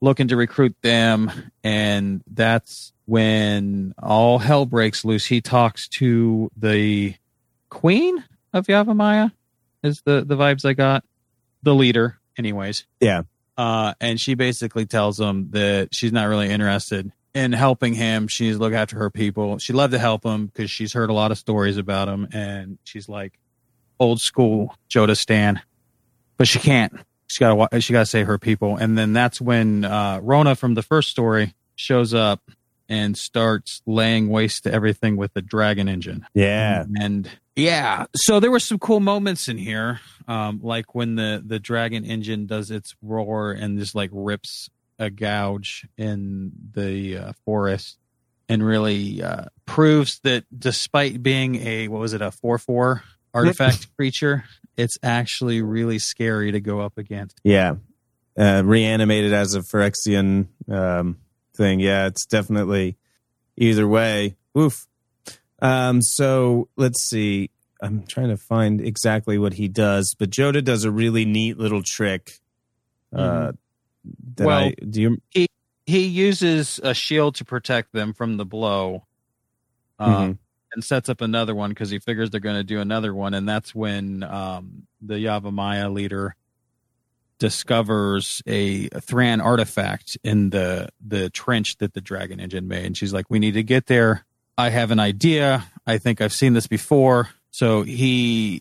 looking 0.00 0.28
to 0.28 0.36
recruit 0.36 0.76
them 0.82 1.30
and 1.62 2.22
that's 2.26 2.92
when 3.06 3.94
all 4.02 4.38
hell 4.38 4.66
breaks 4.66 5.04
loose 5.04 5.24
he 5.24 5.40
talks 5.40 5.86
to 5.86 6.50
the 6.56 7.14
queen 7.72 8.22
of 8.52 8.66
yavimaya 8.66 9.32
is 9.82 10.02
the 10.02 10.24
the 10.26 10.36
vibes 10.36 10.64
i 10.64 10.74
got. 10.74 11.04
The 11.62 11.74
leader 11.74 12.18
anyways. 12.36 12.86
Yeah. 13.00 13.22
uh 13.56 13.94
and 14.00 14.20
she 14.20 14.34
basically 14.34 14.84
tells 14.84 15.18
him 15.18 15.50
that 15.52 15.94
she's 15.94 16.12
not 16.12 16.28
really 16.28 16.50
interested 16.50 17.10
in 17.34 17.52
helping 17.52 17.94
him. 17.94 18.28
She's 18.28 18.58
look 18.58 18.74
after 18.74 18.98
her 18.98 19.10
people. 19.10 19.58
She'd 19.58 19.72
love 19.74 19.92
to 19.92 19.98
help 19.98 20.22
him 20.24 20.46
because 20.46 20.70
she's 20.70 20.92
heard 20.92 21.08
a 21.08 21.14
lot 21.14 21.30
of 21.30 21.38
stories 21.38 21.78
about 21.78 22.08
him 22.08 22.28
and 22.32 22.78
she's 22.84 23.08
like 23.08 23.38
old 23.98 24.20
school 24.20 24.76
jodah 24.90 25.16
stan. 25.16 25.62
But 26.36 26.48
she 26.48 26.58
can't. 26.58 26.92
She 27.28 27.40
got 27.40 27.70
to 27.70 27.80
she 27.80 27.92
got 27.94 28.00
to 28.00 28.06
save 28.06 28.26
her 28.26 28.38
people. 28.38 28.76
And 28.76 28.98
then 28.98 29.14
that's 29.14 29.40
when 29.40 29.84
uh 29.84 30.20
rona 30.22 30.56
from 30.56 30.74
the 30.74 30.82
first 30.82 31.08
story 31.08 31.54
shows 31.74 32.12
up 32.12 32.42
and 32.88 33.16
starts 33.16 33.82
laying 33.86 34.28
waste 34.28 34.64
to 34.64 34.72
everything 34.72 35.16
with 35.16 35.32
the 35.34 35.42
dragon 35.42 35.88
engine 35.88 36.26
Yeah. 36.34 36.84
and 36.98 37.28
yeah 37.56 38.06
so 38.16 38.40
there 38.40 38.50
were 38.50 38.60
some 38.60 38.78
cool 38.78 39.00
moments 39.00 39.48
in 39.48 39.58
here 39.58 40.00
um 40.28 40.60
like 40.62 40.94
when 40.94 41.16
the 41.16 41.42
the 41.44 41.58
dragon 41.58 42.04
engine 42.04 42.46
does 42.46 42.70
its 42.70 42.94
roar 43.02 43.52
and 43.52 43.78
just 43.78 43.94
like 43.94 44.10
rips 44.12 44.70
a 44.98 45.10
gouge 45.10 45.86
in 45.98 46.52
the 46.74 47.16
uh, 47.18 47.32
forest 47.44 47.98
and 48.48 48.64
really 48.64 49.22
uh 49.22 49.44
proves 49.66 50.18
that 50.24 50.44
despite 50.56 51.22
being 51.22 51.56
a 51.56 51.88
what 51.88 52.00
was 52.00 52.12
it 52.14 52.22
a 52.22 52.30
4-4 52.30 53.02
artifact 53.34 53.94
creature 53.96 54.44
it's 54.76 54.96
actually 55.02 55.60
really 55.60 55.98
scary 55.98 56.52
to 56.52 56.60
go 56.60 56.80
up 56.80 56.96
against 56.98 57.38
Yeah. 57.44 57.74
Uh, 58.34 58.62
reanimated 58.64 59.34
as 59.34 59.54
a 59.54 59.60
Phyrexian 59.60 60.46
um, 60.70 61.18
thing. 61.54 61.80
Yeah, 61.80 62.06
it's 62.06 62.26
definitely 62.26 62.96
either 63.56 63.86
way. 63.86 64.36
Oof. 64.56 64.86
Um, 65.60 66.02
so 66.02 66.68
let's 66.76 67.02
see. 67.08 67.50
I'm 67.80 68.04
trying 68.04 68.28
to 68.28 68.36
find 68.36 68.80
exactly 68.80 69.38
what 69.38 69.54
he 69.54 69.68
does, 69.68 70.14
but 70.18 70.30
Jodah 70.30 70.64
does 70.64 70.84
a 70.84 70.90
really 70.90 71.24
neat 71.24 71.58
little 71.58 71.82
trick. 71.82 72.38
Uh, 73.14 73.52
that 74.36 74.46
Well- 74.46 74.58
I 74.68 74.74
do 74.88 75.00
you 75.02 75.18
he 75.30 75.46
he 75.84 76.06
uses 76.06 76.80
a 76.82 76.94
shield 76.94 77.34
to 77.36 77.44
protect 77.44 77.92
them 77.92 78.12
from 78.14 78.36
the 78.36 78.44
blow 78.44 79.04
um, 79.98 80.12
Mhm. 80.34 80.38
and 80.72 80.84
sets 80.84 81.08
up 81.08 81.20
another 81.20 81.54
one 81.56 81.70
because 81.70 81.90
he 81.90 81.98
figures 81.98 82.30
they're 82.30 82.40
going 82.40 82.56
to 82.56 82.64
do 82.64 82.80
another 82.80 83.12
one 83.14 83.34
and 83.34 83.48
that's 83.48 83.74
when 83.74 84.22
um, 84.22 84.86
the 85.00 85.14
yavimaya 85.14 85.92
leader 85.92 86.34
discovers 87.42 88.40
a 88.46 88.86
thran 89.00 89.40
artifact 89.40 90.16
in 90.22 90.50
the 90.50 90.88
the 91.04 91.28
trench 91.28 91.76
that 91.78 91.92
the 91.92 92.00
dragon 92.00 92.38
engine 92.38 92.68
made. 92.68 92.86
And 92.86 92.96
she's 92.96 93.12
like 93.12 93.26
we 93.28 93.40
need 93.40 93.54
to 93.54 93.64
get 93.64 93.86
there. 93.86 94.24
I 94.56 94.70
have 94.70 94.92
an 94.92 95.00
idea. 95.00 95.64
I 95.84 95.98
think 95.98 96.20
i've 96.20 96.32
seen 96.32 96.52
this 96.52 96.68
before. 96.68 97.30
So 97.50 97.82
he 97.82 98.60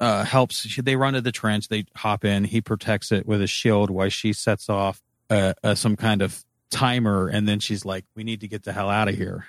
uh, 0.00 0.24
helps. 0.24 0.66
They 0.82 0.96
run 0.96 1.12
to 1.12 1.20
the 1.20 1.30
trench. 1.30 1.68
They 1.68 1.84
hop 1.94 2.24
in. 2.24 2.44
He 2.44 2.62
protects 2.62 3.12
it 3.12 3.26
with 3.26 3.42
a 3.42 3.46
shield 3.46 3.90
while 3.90 4.08
she 4.08 4.32
sets 4.32 4.70
off 4.70 5.02
uh, 5.28 5.52
uh, 5.62 5.74
some 5.74 5.94
kind 5.94 6.22
of 6.22 6.42
timer. 6.70 7.28
And 7.28 7.46
then 7.46 7.60
she's 7.60 7.84
like 7.84 8.06
we 8.16 8.24
need 8.24 8.40
to 8.40 8.48
get 8.48 8.62
the 8.62 8.72
hell 8.72 8.88
out 8.88 9.08
of 9.08 9.14
here. 9.14 9.44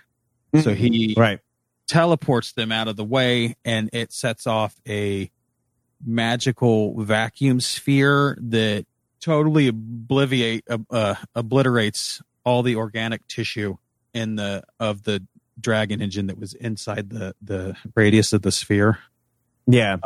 So 0.61 0.75
he 0.75 1.15
right. 1.17 1.39
teleports 1.87 2.51
them 2.51 2.73
out 2.73 2.89
of 2.89 2.97
the 2.97 3.05
way 3.05 3.55
and 3.63 3.89
it 3.93 4.11
sets 4.11 4.45
off 4.45 4.75
a 4.85 5.31
magical 6.05 7.01
vacuum 7.03 7.59
sphere 7.59 8.37
that 8.41 8.85
totally 9.21 9.71
obliviate 9.71 10.61
uh, 10.69 10.77
uh, 10.91 11.15
obliterates 11.35 12.21
all 12.43 12.61
the 12.63 12.75
organic 12.75 13.25
tissue 13.27 13.75
in 14.13 14.35
the 14.35 14.63
of 14.79 15.03
the 15.03 15.23
dragon 15.59 16.01
engine 16.01 16.27
that 16.27 16.37
was 16.37 16.53
inside 16.55 17.09
the 17.09 17.33
the 17.41 17.75
radius 17.95 18.33
of 18.33 18.41
the 18.41 18.51
sphere 18.51 18.99
Yeah. 19.67 19.97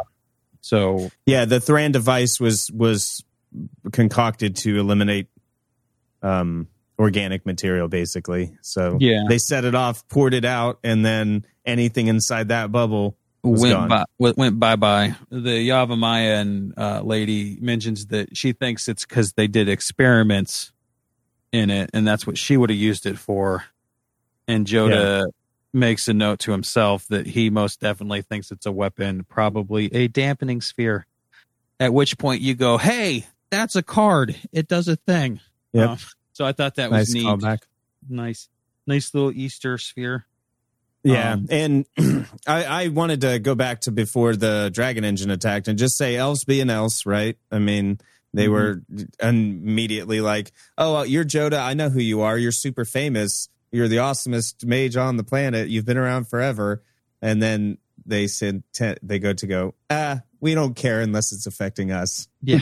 so 0.62 1.10
Yeah, 1.26 1.46
the 1.46 1.60
Thran 1.60 1.92
device 1.94 2.40
was 2.40 2.70
was 2.74 3.24
concocted 3.92 4.56
to 4.58 4.78
eliminate 4.80 5.28
um 6.22 6.68
organic 7.00 7.46
material, 7.46 7.88
basically. 7.88 8.58
So 8.62 8.98
Yeah. 9.00 9.24
they 9.30 9.38
set 9.38 9.66
it 9.66 9.76
off, 9.76 10.08
poured 10.10 10.34
it 10.34 10.46
out, 10.46 10.80
and 10.84 11.06
then 11.06 11.46
anything 11.66 12.08
inside 12.08 12.48
that 12.48 12.72
bubble 12.72 13.16
went 13.48 13.74
gone. 13.74 13.90
by 13.90 14.06
went, 14.18 14.60
bye 14.60 14.76
bye. 14.76 15.16
The 15.30 15.70
Yavimayan 15.70 16.74
uh, 16.78 17.02
lady 17.02 17.58
mentions 17.60 18.08
that 18.08 18.36
she 18.38 18.54
thinks 18.54 18.88
it's 18.88 19.06
because 19.06 19.34
they 19.34 19.48
did 19.48 19.70
experiments 19.70 20.72
in 21.52 21.70
it, 21.70 21.90
and 21.94 22.08
that's 22.08 22.28
what 22.28 22.38
she 22.38 22.58
would 22.58 22.70
have 22.70 22.80
used 22.80 23.06
it 23.06 23.18
for. 23.18 23.66
And 24.48 24.66
Jodah 24.66 25.26
makes 25.74 26.08
a 26.08 26.14
note 26.14 26.40
to 26.40 26.52
himself 26.52 27.08
that 27.08 27.28
he 27.28 27.50
most 27.50 27.80
definitely 27.80 28.22
thinks 28.22 28.52
it's 28.52 28.66
a 28.66 28.72
weapon, 28.72 29.26
probably 29.28 29.94
a 29.94 30.08
dampening 30.08 30.62
sphere. 30.62 31.06
At 31.80 31.94
which 31.94 32.18
point 32.18 32.42
you 32.42 32.56
go, 32.56 32.78
"Hey, 32.78 33.28
that's 33.50 33.76
a 33.76 33.84
card. 33.84 34.36
It 34.52 34.68
does 34.68 34.88
a 34.88 34.96
thing." 34.96 35.40
Yeah. 35.74 35.92
Uh, 35.92 35.98
so 36.34 36.46
I 36.46 36.52
thought 36.52 36.76
that 36.76 36.92
was 36.92 37.14
neat. 37.14 37.26
callback. 37.26 37.60
Nice, 38.10 38.50
nice 38.86 39.14
little 39.14 39.32
Easter 39.32 39.78
sphere. 39.78 40.26
Yeah, 41.04 41.34
Um, 41.34 41.48
and 41.50 41.86
I, 42.48 42.64
I 42.66 42.88
wanted 42.90 43.22
to 43.22 43.40
go 43.40 43.56
back 43.56 43.82
to 43.82 43.92
before 43.92 44.36
the 44.36 44.70
Dragon 44.74 45.04
Engine 45.06 45.32
attacked 45.32 45.68
and 45.68 45.78
just 45.80 45.98
say 45.98 46.16
elves 46.18 46.44
being 46.44 46.70
elves, 46.70 47.06
right? 47.06 47.38
I 47.52 47.60
mean, 47.60 48.00
they 48.34 48.48
Mhm. 48.48 48.52
were 48.52 48.82
immediately 49.22 50.22
like, 50.22 50.52
"Oh, 50.78 51.04
you're 51.04 51.24
Jodah. 51.24 51.60
I 51.62 51.74
know 51.76 51.90
who 51.90 52.00
you 52.02 52.22
are. 52.22 52.38
You're 52.38 52.52
super 52.52 52.84
famous. 52.86 53.48
You're 53.72 53.88
the 53.88 53.98
awesomest 53.98 54.66
mage 54.66 54.96
on 54.98 55.18
the 55.18 55.24
planet. 55.24 55.70
You've 55.70 55.86
been 55.86 55.98
around 55.98 56.26
forever." 56.30 56.84
And 57.22 57.42
then 57.42 57.78
they 58.06 58.28
said 58.28 58.64
te- 58.74 58.96
they 59.02 59.20
go 59.20 59.34
to 59.34 59.48
go, 59.48 59.76
"Ah, 59.90 60.22
we 60.42 60.54
don't 60.56 60.76
care 60.76 61.00
unless 61.02 61.32
it's 61.32 61.48
affecting 61.48 61.92
us." 61.92 62.28
Yeah, 62.42 62.62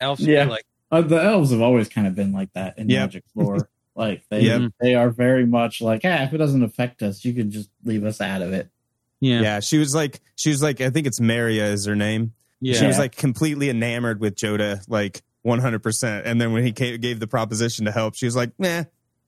elves, 0.00 0.20
Yeah. 0.26 0.44
like 0.44 0.64
Uh, 0.92 1.02
the 1.02 1.22
elves 1.22 1.52
have 1.52 1.60
always 1.60 1.88
kind 1.88 2.06
of 2.06 2.14
been 2.16 2.32
like 2.32 2.52
that 2.54 2.76
in 2.78 2.88
Yep. 2.90 3.00
Magic 3.00 3.24
lore. 3.34 3.68
like 4.00 4.24
they 4.30 4.40
Yep. 4.40 4.72
they 4.80 4.94
are 4.96 5.10
very 5.10 5.46
much 5.46 5.80
like, 5.80 6.00
ah, 6.04 6.24
if 6.24 6.32
it 6.32 6.38
doesn't 6.38 6.64
affect 6.64 7.02
us, 7.02 7.24
you 7.24 7.32
can 7.34 7.50
just 7.52 7.70
leave 7.84 8.02
us 8.04 8.20
out 8.20 8.42
of 8.42 8.52
it. 8.52 8.68
yeah, 9.20 9.40
Yeah, 9.42 9.60
she 9.60 9.78
was 9.78 9.94
like, 9.94 10.20
she 10.36 10.48
was 10.50 10.60
like, 10.62 10.80
I 10.80 10.90
think 10.90 11.06
it's 11.06 11.20
Meria 11.20 11.66
is 11.72 11.86
her 11.86 11.94
name. 11.94 12.32
yeah. 12.60 12.74
She 12.78 12.86
was 12.86 12.98
like 12.98 13.14
completely 13.14 13.70
enamored 13.70 14.18
with 14.20 14.34
Jodah, 14.34 14.82
like 14.88 15.22
100%. 15.46 16.22
And 16.24 16.40
then 16.40 16.52
when 16.52 16.64
he 16.64 16.72
came, 16.72 17.00
gave 17.00 17.20
the 17.20 17.26
proposition 17.26 17.84
to 17.84 17.92
help, 17.92 18.14
she 18.16 18.26
was 18.26 18.34
like, 18.34 18.50
nah, 18.58 18.84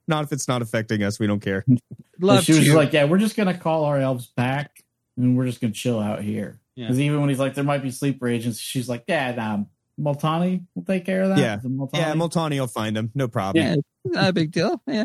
not 0.09 0.25
if 0.25 0.33
it's 0.33 0.49
not 0.49 0.63
affecting 0.63 1.03
us. 1.03 1.21
We 1.21 1.27
don't 1.27 1.41
care. 1.41 1.65
Love 2.21 2.45
she 2.45 2.53
was 2.53 2.65
to. 2.65 2.75
like, 2.75 2.93
yeah, 2.93 3.05
we're 3.05 3.19
just 3.19 3.37
gonna 3.37 3.57
call 3.57 3.85
our 3.85 3.99
elves 3.99 4.27
back, 4.27 4.83
and 5.17 5.37
we're 5.37 5.47
just 5.47 5.61
gonna 5.61 5.73
chill 5.73 5.99
out 6.01 6.23
here. 6.23 6.59
Yeah. 6.75 6.87
Because 6.87 7.01
even 7.01 7.21
when 7.21 7.29
he's 7.29 7.39
like, 7.39 7.55
there 7.55 7.65
might 7.65 7.83
be 7.83 7.91
sleeper 7.91 8.27
agents, 8.29 8.59
she's 8.59 8.89
like, 8.89 9.05
yeah, 9.09 9.33
nah, 9.35 9.65
Multani 10.01 10.65
will 10.75 10.85
take 10.85 11.05
care 11.05 11.23
of 11.23 11.31
that. 11.31 11.39
Yeah. 11.39 11.59
Multani? 11.59 11.95
Yeah, 11.95 12.13
Multani 12.15 12.61
will 12.61 12.67
find 12.67 12.97
him. 12.97 13.11
No 13.15 13.29
problem. 13.29 13.65
Yeah, 13.65 13.77
not 14.05 14.31
a 14.31 14.33
big 14.33 14.51
deal. 14.51 14.83
Yeah. 14.87 15.05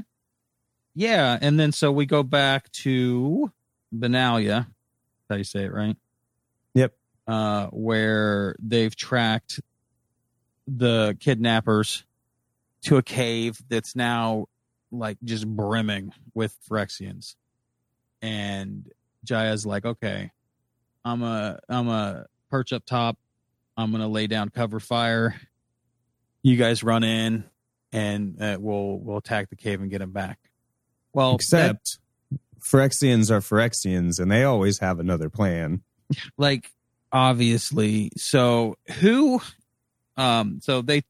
Yeah. 0.96 1.38
And 1.40 1.60
then 1.60 1.72
so 1.72 1.92
we 1.92 2.06
go 2.06 2.24
back 2.24 2.72
to 2.72 3.52
Benalia. 3.96 4.68
How 5.30 5.36
you 5.36 5.44
say 5.44 5.66
it, 5.66 5.74
right? 5.74 5.96
Yep. 6.74 6.94
Uh, 7.28 7.68
where 7.68 8.56
they've 8.60 8.96
tracked 8.96 9.60
the 10.68 11.18
kidnappers 11.20 12.04
to 12.84 12.98
a 12.98 13.04
cave 13.04 13.62
that's 13.70 13.96
now 13.96 14.46
like 14.92 15.18
just 15.24 15.48
brimming 15.48 16.14
with 16.34 16.58
Phyrexians. 16.70 17.36
And 18.22 18.90
Jaya's 19.26 19.66
like, 19.66 19.86
okay, 19.86 20.32
I'm 21.04 21.22
a 21.24 21.60
I'm 21.70 21.90
a 21.90 22.26
perch 22.50 22.74
up 22.74 22.86
top. 22.86 23.18
I'm 23.78 23.91
gonna 23.91 24.07
lay 24.07 24.28
down 24.28 24.49
cover 24.49 24.80
fire. 24.80 25.36
You 26.43 26.55
guys 26.57 26.84
run 26.84 27.03
in, 27.03 27.43
and 27.91 28.41
uh, 28.41 28.57
we'll 28.59 28.97
we'll 28.99 29.17
attack 29.17 29.49
the 29.49 29.55
cave 29.55 29.82
and 29.82 29.89
get 29.89 30.01
him 30.01 30.11
back. 30.11 30.39
Well, 31.13 31.32
that- 31.32 31.36
Except 31.36 31.99
Phyrexians 32.59 33.30
are 33.32 33.39
Phyrexians 33.39 34.19
and 34.19 34.32
they 34.32 34.43
always 34.43 34.80
have 34.80 34.99
another 34.99 35.30
plan. 35.30 35.82
like 36.38 36.71
obviously 37.11 38.11
so 38.17 38.75
who 38.99 39.41
um 40.17 40.59
so 40.61 40.82
they 40.82 41.01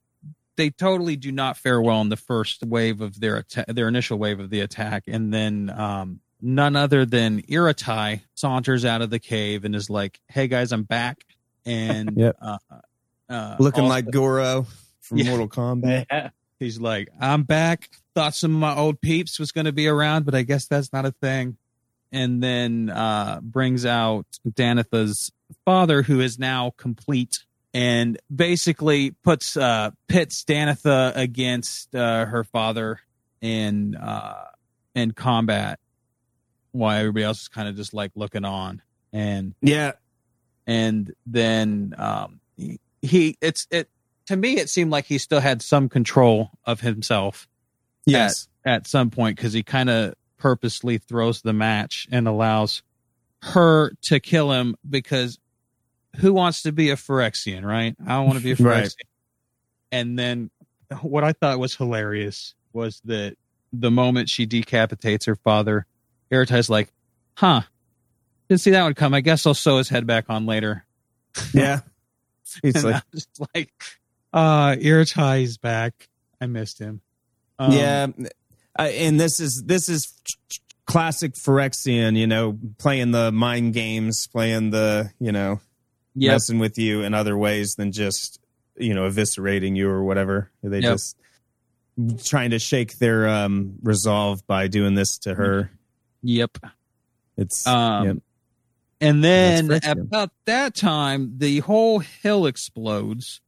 they 0.55 0.70
totally 0.70 1.15
do 1.15 1.32
not 1.32 1.57
fare 1.57 1.82
well 1.82 2.01
in 2.01 2.09
the 2.09 2.15
first 2.18 2.63
wave 2.65 3.01
of 3.01 3.20
their 3.20 3.38
atta- 3.38 3.65
their 3.74 3.88
initial 3.88 4.18
wave 4.20 4.39
of 4.39 4.49
the 4.49 4.59
attack 4.61 5.03
and 5.07 5.34
then 5.34 5.70
um 5.72 6.20
none 6.41 6.76
other 6.76 7.03
than 7.05 7.41
Ertai 7.43 8.22
saunters 8.36 8.86
out 8.86 9.01
of 9.01 9.09
the 9.09 9.20
cave 9.20 9.65
and 9.65 9.76
is 9.76 9.89
like 9.89 10.20
hey 10.28 10.47
guys 10.47 10.72
i'm 10.72 10.84
back 10.84 11.24
and 11.68 12.18
Yep. 12.18 12.36
uh, 12.41 12.57
uh 13.30 13.55
Looking 13.59 13.84
also- 13.84 13.89
like 13.93 14.09
Goro 14.11 14.65
from 15.01 15.18
Yeah. 15.20 15.30
Mortal 15.30 15.47
Kombat. 15.49 16.05
Yeah. 16.11 16.30
he's 16.59 16.80
like 16.80 17.09
i'm 17.22 17.43
back 17.43 17.89
thought 18.15 18.34
some 18.34 18.51
of 18.55 18.59
my 18.59 18.76
old 18.76 18.99
peeps 18.99 19.38
was 19.38 19.51
going 19.51 19.65
to 19.65 19.72
be 19.72 19.88
around 19.88 20.26
but 20.26 20.34
i 20.34 20.41
guess 20.41 20.65
that's 20.65 20.91
not 20.91 21.05
a 21.05 21.11
thing 21.11 21.55
and 22.11 22.41
then 22.41 22.89
uh 22.89 23.39
brings 23.43 23.86
out 23.86 24.26
danitha's 24.49 25.32
father 25.65 26.01
who 26.01 26.20
is 26.20 26.39
now 26.39 26.72
complete 26.78 27.45
and 27.76 28.18
basically 28.34 29.11
puts 29.24 29.55
uh 29.55 29.91
pits 30.07 30.43
danitha 30.45 31.15
against 31.15 31.93
uh 31.93 32.26
her 32.26 32.43
father 32.43 32.99
in 33.39 33.95
uh 33.95 34.45
in 34.95 35.11
combat 35.11 35.80
while 36.72 36.97
everybody 36.97 37.24
else 37.24 37.41
is 37.43 37.47
kind 37.49 37.68
of 37.70 37.76
just 37.76 37.93
like 37.93 38.11
looking 38.15 38.45
on 38.45 38.82
and 39.13 39.53
Yeah. 39.61 39.91
And 40.68 41.13
then 41.26 41.95
um 41.97 42.39
he, 43.01 43.38
it's 43.41 43.65
it 43.72 43.89
to 44.28 44.36
me 44.36 44.57
it 44.59 44.70
seemed 44.70 44.91
like 44.91 45.05
he 45.05 45.18
still 45.18 45.39
had 45.39 45.61
some 45.61 45.88
control 45.89 46.49
of 46.65 46.82
himself 46.82 47.47
Yes. 48.05 48.47
at 48.65 48.86
some 48.88 49.09
point 49.09 49.36
because 49.38 49.53
he 49.53 49.63
kind 49.63 49.89
of 49.89 50.13
purposely 50.38 50.97
throws 50.97 51.41
the 51.41 51.53
match 51.53 52.07
and 52.11 52.28
allows 52.28 52.84
her 53.43 53.91
to 54.03 54.20
kill 54.20 54.51
him 54.51 54.76
because 54.88 55.39
who 56.18 56.34
wants 56.34 56.61
to 56.63 56.72
be 56.72 56.89
a 56.89 56.95
Phyrexian, 56.95 57.63
right? 57.63 57.95
I 58.05 58.15
don't 58.15 58.26
want 58.28 58.38
to 58.39 58.43
be 58.43 58.51
a 58.51 58.55
Phyrexian. 58.57 58.65
Right. 58.65 58.91
And 59.91 60.18
then 60.18 60.49
what 61.01 61.24
I 61.24 61.34
thought 61.34 61.59
was 61.59 61.76
hilarious 61.76 62.55
was 62.74 63.01
that 63.05 63.36
the 63.74 63.91
moment 63.91 64.30
she 64.30 64.45
decapitates 64.45 65.26
her 65.26 65.36
father, 65.36 65.86
Ertai's 66.32 66.70
like, 66.70 66.91
huh, 67.36 67.61
didn't 68.50 68.62
see 68.62 68.72
that 68.72 68.84
one 68.84 68.93
come. 68.93 69.14
I 69.14 69.22
guess 69.22 69.45
I'll 69.45 69.54
sew 69.54 69.78
his 69.78 69.89
head 69.89 70.06
back 70.08 70.26
on 70.30 70.45
later. 70.45 70.86
Yeah. 71.54 71.82
He's 72.62 72.84
like, 72.84 73.04
just 73.14 73.30
like, 73.54 73.72
uh, 74.34 74.72
Ertai's 74.76 75.58
back. 75.58 76.08
I 76.39 76.45
missed 76.45 76.80
him. 76.80 77.02
Um, 77.60 77.72
yeah. 77.74 78.08
I, 78.78 78.89
and 78.89 79.20
this 79.20 79.39
is, 79.39 79.64
this 79.66 79.89
is 79.89 80.14
classic 80.86 81.34
Phyrexian, 81.34 82.16
you 82.18 82.28
know, 82.28 82.58
playing 82.78 83.12
the 83.12 83.32
mind 83.32 83.74
games, 83.74 84.28
playing 84.28 84.70
the, 84.72 85.12
you 85.20 85.32
know, 85.32 85.60
Yep. 86.20 86.32
messing 86.32 86.58
with 86.58 86.80
you 86.80 87.04
in 87.04 87.14
other 87.14 87.38
ways 87.38 87.76
than 87.76 87.91
just 87.91 88.39
you 88.76 88.95
know 88.95 89.08
eviscerating 89.08 89.76
you 89.76 89.88
or 89.88 90.04
whatever 90.04 90.52
they 90.64 90.80
Yep. 90.80 90.93
just 90.93 91.18
trying 92.26 92.50
to 92.52 92.58
shake 92.60 92.98
their 92.98 93.28
um 93.28 93.76
resolve 93.84 94.45
by 94.48 94.68
doing 94.68 94.95
this 94.95 95.20
to 95.20 95.36
her 95.36 95.70
Yep. 96.24 96.58
it's 97.38 97.68
Um, 97.68 98.06
yep. 98.08 98.18
And 99.00 99.24
then 99.24 99.80
about 99.86 100.32
that 100.45 100.76
time, 100.76 101.34
the 101.38 101.60
whole 101.60 102.00
hill 102.00 102.48
explodes 102.48 103.41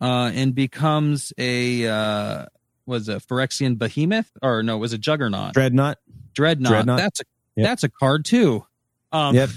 uh, 0.00 0.32
and 0.34 0.54
becomes 0.54 1.32
a 1.38 1.86
uh, 1.86 2.46
was 2.86 3.08
a 3.08 3.16
Phyrexian 3.16 3.78
behemoth 3.78 4.30
or 4.42 4.62
no, 4.62 4.76
it 4.76 4.80
was 4.80 4.92
a 4.92 4.98
juggernaut. 4.98 5.54
dreadnought 5.54 5.98
Dreadnought. 6.34 6.70
Dreadnought. 6.70 6.96
That's 6.96 7.20
a 7.20 7.24
Yep. 7.54 7.66
that's 7.66 7.84
a 7.84 7.88
card 7.90 8.24
too. 8.24 8.64
Um, 9.12 9.34
Yep. 9.34 9.50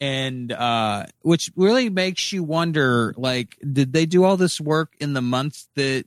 And 0.00 0.52
uh, 0.52 1.06
which 1.22 1.50
really 1.56 1.88
makes 1.88 2.32
you 2.32 2.42
wonder, 2.42 3.14
like, 3.16 3.56
did 3.60 3.92
they 3.92 4.04
do 4.04 4.24
all 4.24 4.36
this 4.36 4.60
work 4.60 4.94
in 5.00 5.14
the 5.14 5.22
months 5.22 5.68
that 5.74 6.04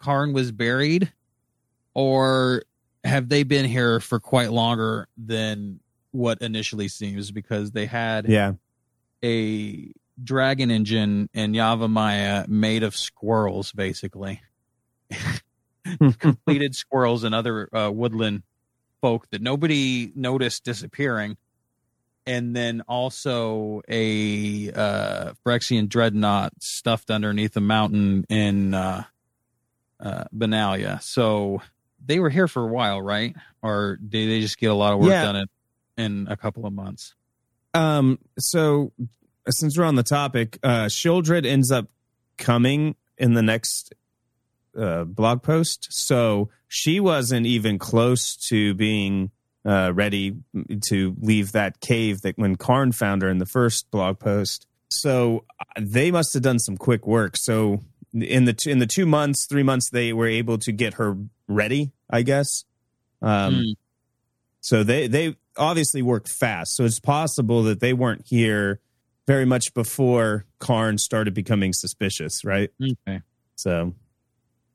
Karn 0.00 0.34
was 0.34 0.52
buried, 0.52 1.12
or 1.94 2.64
have 3.04 3.28
they 3.30 3.42
been 3.42 3.64
here 3.64 4.00
for 4.00 4.20
quite 4.20 4.52
longer 4.52 5.08
than 5.16 5.80
what 6.16 6.40
initially 6.42 6.88
seems? 6.88 7.30
Because 7.30 7.72
they 7.72 7.86
had 7.86 8.28
yeah 8.28 8.52
a 9.24 9.92
dragon 10.22 10.70
engine 10.70 11.28
and 11.34 11.54
Yavimaya 11.54 12.48
made 12.48 12.82
of 12.82 12.96
squirrels, 12.96 13.72
basically. 13.72 14.40
Completed 16.18 16.74
squirrels 16.74 17.22
and 17.24 17.34
other 17.34 17.68
uh, 17.74 17.90
woodland 17.90 18.42
folk 19.00 19.28
that 19.30 19.40
nobody 19.40 20.10
noticed 20.14 20.64
disappearing. 20.64 21.36
And 22.26 22.56
then 22.56 22.82
also 22.88 23.82
a 23.88 24.72
uh, 24.72 25.32
Phyrexian 25.44 25.88
dreadnought 25.88 26.54
stuffed 26.60 27.10
underneath 27.10 27.56
a 27.56 27.60
mountain 27.60 28.24
in 28.28 28.74
uh, 28.74 29.04
uh, 30.00 30.24
Benalia. 30.36 31.00
So 31.02 31.62
they 32.04 32.18
were 32.18 32.30
here 32.30 32.48
for 32.48 32.64
a 32.64 32.72
while, 32.72 33.00
right? 33.00 33.36
Or 33.62 33.96
did 33.96 34.28
they 34.28 34.40
just 34.40 34.58
get 34.58 34.72
a 34.72 34.74
lot 34.74 34.92
of 34.92 34.98
work 34.98 35.10
Yeah. 35.10 35.22
done 35.22 35.36
in, 35.36 35.46
in 35.96 36.26
a 36.28 36.36
couple 36.36 36.66
of 36.66 36.72
months? 36.72 37.14
um 37.74 38.18
so 38.38 38.92
since 39.48 39.76
we're 39.76 39.84
on 39.84 39.96
the 39.96 40.02
topic 40.02 40.58
uh 40.62 40.86
Sheoldred 40.86 41.44
ends 41.44 41.70
up 41.70 41.88
coming 42.38 42.96
in 43.18 43.34
the 43.34 43.42
next 43.42 43.94
uh, 44.78 45.04
blog 45.04 45.42
post. 45.42 45.88
So 45.90 46.50
she 46.68 47.00
wasn't 47.00 47.46
even 47.46 47.78
close 47.78 48.36
to 48.48 48.74
being 48.74 49.30
uh, 49.64 49.92
ready 49.94 50.36
to 50.88 51.16
leave 51.20 51.52
that 51.52 51.80
cave 51.80 52.20
that 52.22 52.36
when 52.38 52.56
Karn 52.56 52.92
found 52.92 53.22
her 53.22 53.28
in 53.28 53.38
the 53.38 53.46
first 53.46 53.90
blog 53.90 54.18
post. 54.18 54.66
So 54.90 55.44
they 55.80 56.10
must 56.10 56.34
have 56.34 56.42
done 56.42 56.58
some 56.58 56.76
quick 56.76 57.06
work. 57.06 57.36
So 57.36 57.80
in 58.12 58.44
the 58.44 58.52
t- 58.52 58.70
in 58.70 58.78
the 58.78 58.86
two 58.86 59.06
months, 59.06 59.46
three 59.46 59.62
months, 59.64 59.90
they 59.90 60.12
were 60.12 60.28
able 60.28 60.58
to 60.58 60.72
get 60.72 60.94
her 60.94 61.16
ready. 61.48 61.92
I 62.10 62.22
guess. 62.22 62.64
Um, 63.22 63.54
Mm. 63.54 63.76
So 64.60 64.82
they 64.84 65.06
they 65.06 65.36
obviously 65.58 66.02
worked 66.02 66.28
fast. 66.28 66.76
So 66.76 66.84
it's 66.84 67.00
possible 67.00 67.62
that 67.64 67.80
they 67.80 67.92
weren't 67.92 68.24
here 68.26 68.80
very 69.26 69.44
much 69.44 69.74
before 69.74 70.44
Karn 70.58 70.98
started 70.98 71.34
becoming 71.34 71.72
suspicious, 71.72 72.44
right? 72.44 72.70
Okay. 72.80 73.20
So 73.56 73.94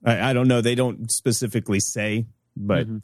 I, 0.06 0.32
I 0.32 0.34
don't 0.34 0.48
know. 0.48 0.62
They 0.62 0.76
don't 0.76 1.10
specifically 1.12 1.80
say, 1.80 2.26
but 2.56 2.88
Mhm. 2.88 3.02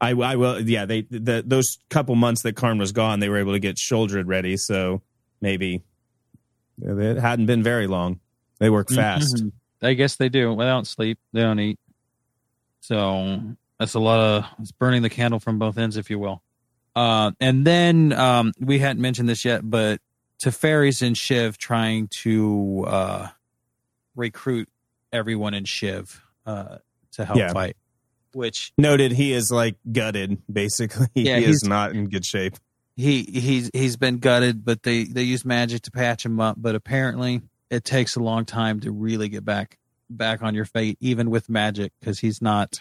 I, 0.00 0.10
I 0.10 0.36
will. 0.36 0.60
Yeah, 0.60 0.84
they 0.84 1.02
the, 1.02 1.44
those 1.46 1.78
couple 1.88 2.14
months 2.16 2.42
that 2.42 2.54
Karn 2.56 2.76
was 2.78 2.90
gone, 2.92 3.20
they 3.20 3.28
were 3.28 3.38
able 3.38 3.52
to 3.52 3.60
get 3.60 3.76
Sheoldred 3.76 4.24
ready. 4.26 4.56
So 4.56 5.00
maybe 5.40 5.82
it 6.82 7.18
hadn't 7.18 7.46
been 7.46 7.62
very 7.62 7.86
long. 7.86 8.18
They 8.58 8.68
work 8.68 8.90
fast. 8.90 9.36
Mhm. 9.36 9.52
I 9.80 9.94
guess 9.94 10.16
they 10.16 10.28
do. 10.28 10.54
They 10.56 10.64
don't 10.64 10.86
sleep. 10.86 11.18
They 11.32 11.40
don't 11.42 11.58
eat. 11.60 11.78
So 12.80 13.40
that's 13.78 13.94
a 13.94 14.00
lot 14.00 14.18
of 14.20 14.44
it's 14.60 14.72
burning 14.72 15.02
the 15.02 15.10
candle 15.10 15.38
from 15.40 15.58
both 15.58 15.78
ends, 15.78 15.96
if 15.96 16.10
you 16.10 16.18
will. 16.18 16.42
Uh, 16.94 17.32
and 17.40 17.66
then 17.66 18.12
um, 18.12 18.52
we 18.60 18.78
hadn't 18.78 19.00
mentioned 19.00 19.28
this 19.28 19.44
yet, 19.44 19.60
but 19.68 20.00
Teferi's 20.44 21.02
and 21.02 21.16
Shiv 21.16 21.56
trying 21.58 22.08
to 22.22 22.84
uh, 22.86 23.28
recruit 24.14 24.68
everyone 25.12 25.54
in 25.54 25.64
Shiv 25.64 26.22
uh, 26.46 26.78
to 27.12 27.24
help 27.24 27.38
Yeah. 27.38 27.52
fight. 27.52 27.76
Which 28.34 28.72
Noted, 28.78 29.12
he 29.12 29.32
is 29.34 29.50
like 29.50 29.76
gutted. 29.90 30.40
Basically, 30.50 31.06
Yeah, 31.14 31.38
he 31.38 31.44
is 31.44 31.62
not 31.64 31.92
in 31.92 32.08
good 32.08 32.24
shape. 32.24 32.54
he 32.96 33.24
he's 33.24 33.70
he's 33.74 33.96
been 33.98 34.18
gutted, 34.18 34.64
but 34.64 34.82
they 34.84 35.04
they 35.04 35.22
use 35.22 35.44
magic 35.44 35.82
to 35.82 35.90
patch 35.90 36.24
him 36.24 36.40
up. 36.40 36.56
But 36.58 36.74
apparently, 36.74 37.42
it 37.70 37.84
takes 37.84 38.16
a 38.16 38.20
long 38.20 38.46
time 38.46 38.80
to 38.80 38.90
really 38.90 39.28
get 39.28 39.44
back 39.44 39.76
back 40.08 40.42
on 40.42 40.54
your 40.54 40.64
feet, 40.64 40.96
even 41.00 41.28
with 41.28 41.50
magic, 41.50 41.92
because 42.00 42.20
he's 42.20 42.40
not 42.40 42.80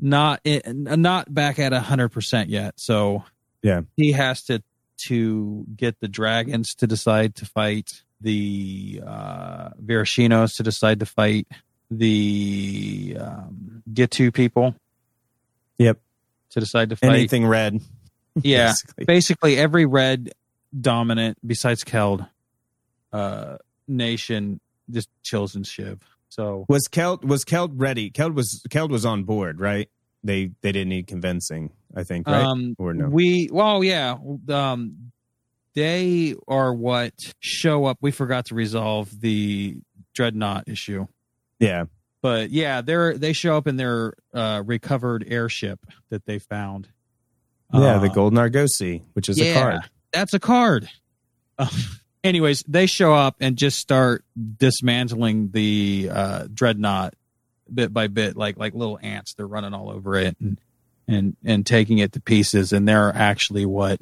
not 0.00 0.40
in, 0.44 0.84
not 0.84 1.32
back 1.32 1.58
at 1.58 1.72
a 1.72 1.80
hundred 1.80 2.10
percent 2.10 2.48
yet. 2.50 2.74
So 2.78 3.24
Yeah. 3.62 3.82
he 3.96 4.12
has 4.12 4.42
to 4.44 4.62
to 5.06 5.64
get 5.76 5.98
the 6.00 6.08
dragons 6.08 6.74
to 6.76 6.86
decide 6.86 7.34
to 7.36 7.46
fight 7.46 8.02
the 8.20 9.00
uh 9.06 9.70
Viashinos 9.84 10.56
to 10.56 10.62
decide 10.64 11.00
to 11.00 11.06
fight 11.06 11.46
the 11.90 13.16
um 13.20 13.82
Ghitu 13.92 14.32
people. 14.34 14.74
Yep. 15.78 15.98
To 16.50 16.60
decide 16.60 16.90
to 16.90 16.96
fight 16.96 17.10
Anything 17.10 17.46
red. 17.46 17.80
yeah 18.42 18.68
basically. 18.68 19.04
basically 19.04 19.56
every 19.58 19.86
red 19.86 20.32
dominant 20.78 21.38
besides 21.46 21.82
Keld 21.84 22.28
uh 23.12 23.56
nation 23.86 24.60
just 24.90 25.08
chills 25.22 25.54
in 25.56 25.62
Shiv. 25.64 26.00
So 26.30 26.66
Was 26.68 26.88
Keld 26.88 27.24
was 27.24 27.44
Keld 27.44 27.72
ready? 27.76 28.10
Keld 28.10 28.34
was 28.34 28.62
Keld 28.68 28.90
was 28.90 29.04
on 29.06 29.24
board, 29.24 29.60
right? 29.60 29.88
They 30.24 30.50
they 30.62 30.72
didn't 30.72 30.90
need 30.90 31.06
convincing, 31.06 31.70
I 31.94 32.04
think, 32.04 32.26
right? 32.28 32.42
um 32.44 32.74
or 32.78 32.92
no? 32.92 33.08
we 33.08 33.48
well 33.52 33.82
yeah 33.84 34.16
um 34.50 35.12
they 35.74 36.34
are 36.48 36.74
what 36.74 37.32
show 37.40 37.84
up 37.84 37.98
we 38.00 38.10
forgot 38.10 38.46
to 38.46 38.54
resolve 38.54 39.08
the 39.20 39.76
dreadnought 40.14 40.68
issue. 40.68 41.06
yeah. 41.58 41.84
But 42.20 42.50
yeah, 42.50 42.80
they're 42.80 43.16
they 43.16 43.32
show 43.32 43.56
up 43.56 43.68
in 43.68 43.76
their 43.76 44.12
uh 44.34 44.62
recovered 44.66 45.24
airship 45.28 45.78
that 46.10 46.26
they 46.26 46.40
found. 46.40 46.88
Yeah, 47.72 47.98
the 47.98 48.10
Uh, 48.10 48.14
Golden 48.14 48.38
Argosy, 48.38 49.04
which 49.12 49.28
is 49.28 49.40
a 49.40 49.54
card. 49.54 49.82
That's 50.12 50.34
a 50.34 50.40
card. 50.40 50.88
Anyways, 52.24 52.64
they 52.66 52.86
show 52.86 53.14
up 53.14 53.36
and 53.40 53.56
just 53.56 53.78
start 53.78 54.24
dismantling 54.56 55.50
the 55.50 56.10
uh, 56.12 56.46
dreadnought 56.52 57.14
bit 57.72 57.92
by 57.92 58.06
bit, 58.08 58.36
like 58.36 58.56
like 58.56 58.74
little 58.74 58.98
ants. 59.02 59.34
They're 59.34 59.46
running 59.46 59.74
all 59.74 59.90
over 59.90 60.16
it 60.16 60.36
and 60.40 60.60
and 61.06 61.36
and 61.44 61.64
taking 61.66 61.98
it 61.98 62.12
to 62.12 62.20
pieces. 62.20 62.72
And 62.72 62.88
they're 62.88 63.14
actually 63.14 63.66
what 63.66 64.00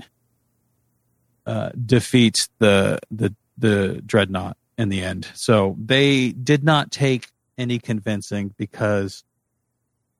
uh, 1.46 1.70
defeats 1.84 2.48
the 2.58 2.98
the 3.10 3.34
the 3.58 4.02
dreadnought 4.04 4.56
in 4.78 4.88
the 4.88 5.02
end. 5.02 5.28
So 5.34 5.76
they 5.78 6.32
did 6.32 6.64
not 6.64 6.90
take 6.90 7.28
any 7.58 7.78
convincing 7.78 8.54
because 8.56 9.24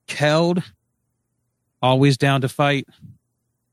Keld 0.07 0.63
always 1.81 2.17
down 2.17 2.41
to 2.41 2.49
fight. 2.49 2.87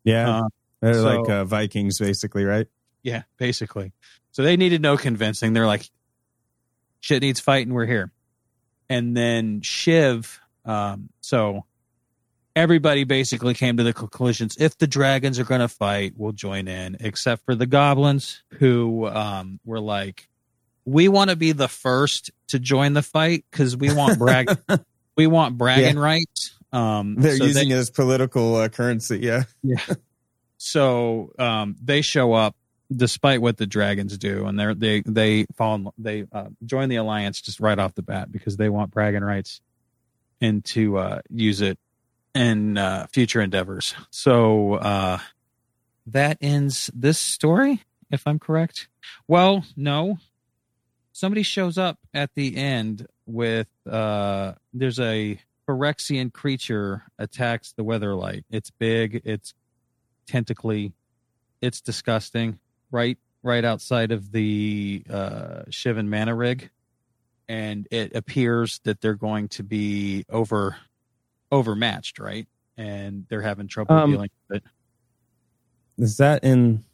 Yeah. 0.02 0.38
Uh, 0.38 0.48
They're 0.80 0.94
so- 0.94 1.20
like 1.20 1.30
uh, 1.30 1.44
Vikings, 1.44 1.98
basically, 1.98 2.44
right? 2.44 2.66
Yeah, 3.04 3.22
basically. 3.36 3.92
So 4.32 4.42
they 4.42 4.56
needed 4.56 4.82
no 4.82 4.96
convincing. 4.96 5.52
They're 5.52 5.66
like, 5.66 5.88
shit 6.98 7.22
needs 7.22 7.38
fighting. 7.38 7.72
We're 7.72 7.86
here. 7.86 8.10
And 8.88 9.16
then 9.16 9.60
Shiv, 9.60 10.40
um, 10.64 11.10
so 11.20 11.64
everybody 12.56 13.04
basically 13.04 13.54
came 13.54 13.76
to 13.76 13.82
the 13.82 13.92
conclusions 13.92 14.56
if 14.58 14.76
the 14.78 14.86
dragons 14.86 15.38
are 15.38 15.44
going 15.44 15.60
to 15.60 15.68
fight, 15.68 16.14
we'll 16.16 16.32
join 16.32 16.66
in, 16.66 16.96
except 17.00 17.44
for 17.44 17.54
the 17.54 17.66
goblins 17.66 18.42
who 18.58 19.06
um, 19.06 19.60
were 19.64 19.80
like, 19.80 20.28
we 20.84 21.08
want 21.08 21.30
to 21.30 21.36
be 21.36 21.52
the 21.52 21.68
first 21.68 22.30
to 22.48 22.58
join 22.58 22.92
the 22.92 23.02
fight 23.02 23.44
because 23.50 23.76
we 23.76 23.92
want 23.94 24.18
brag, 24.18 24.48
we 25.16 25.26
want 25.26 25.56
bragging 25.56 25.98
rights. 25.98 26.52
Um, 26.72 27.14
They're 27.16 27.36
so 27.36 27.44
using 27.44 27.68
they- 27.68 27.74
it 27.74 27.78
as 27.78 27.90
political 27.90 28.56
uh, 28.56 28.68
currency. 28.68 29.18
Yeah. 29.20 29.44
so 30.58 31.32
um, 31.38 31.76
they 31.82 32.02
show 32.02 32.32
up 32.32 32.56
despite 32.94 33.40
what 33.40 33.56
the 33.56 33.66
dragons 33.66 34.16
do, 34.18 34.46
and 34.46 34.58
they 34.58 34.74
they 34.74 35.02
they 35.06 35.46
fall 35.54 35.94
they 35.98 36.26
uh, 36.32 36.48
join 36.64 36.88
the 36.88 36.96
alliance 36.96 37.40
just 37.40 37.60
right 37.60 37.78
off 37.78 37.94
the 37.94 38.02
bat 38.02 38.30
because 38.30 38.56
they 38.56 38.68
want 38.68 38.90
bragging 38.90 39.24
rights 39.24 39.60
and 40.40 40.64
to 40.64 40.98
uh, 40.98 41.20
use 41.30 41.60
it 41.60 41.78
in 42.34 42.76
uh, 42.76 43.06
future 43.12 43.40
endeavors. 43.40 43.94
So 44.10 44.74
uh, 44.74 45.18
that 46.06 46.38
ends 46.40 46.90
this 46.94 47.18
story, 47.18 47.82
if 48.10 48.26
I'm 48.26 48.38
correct. 48.38 48.88
Well, 49.28 49.64
no, 49.76 50.18
somebody 51.12 51.42
shows 51.42 51.78
up 51.78 51.98
at 52.12 52.34
the 52.34 52.56
end 52.56 53.06
with 53.26 53.68
uh, 53.90 54.52
there's 54.72 55.00
a 55.00 55.38
Phyrexian 55.66 56.32
creature 56.32 57.04
attacks 57.18 57.72
the 57.72 57.84
Weatherlight. 57.84 58.44
It's 58.50 58.70
big. 58.70 59.22
It's 59.24 59.54
tentacly. 60.26 60.92
It's 61.62 61.80
disgusting. 61.80 62.58
Right, 62.94 63.18
right 63.42 63.64
outside 63.64 64.12
of 64.12 64.30
the 64.30 65.02
uh, 65.10 65.62
Shiv 65.68 65.96
and 65.98 66.08
Mana 66.08 66.32
rig, 66.32 66.70
and 67.48 67.88
it 67.90 68.14
appears 68.14 68.78
that 68.84 69.00
they're 69.00 69.16
going 69.16 69.48
to 69.48 69.64
be 69.64 70.24
over 70.30 70.76
overmatched. 71.50 72.20
Right, 72.20 72.46
and 72.76 73.26
they're 73.28 73.42
having 73.42 73.66
trouble 73.66 73.96
Um, 73.96 74.12
dealing 74.12 74.30
with 74.48 74.58
it. 74.58 74.64
Is 76.00 76.18
that 76.18 76.44
in? 76.44 76.84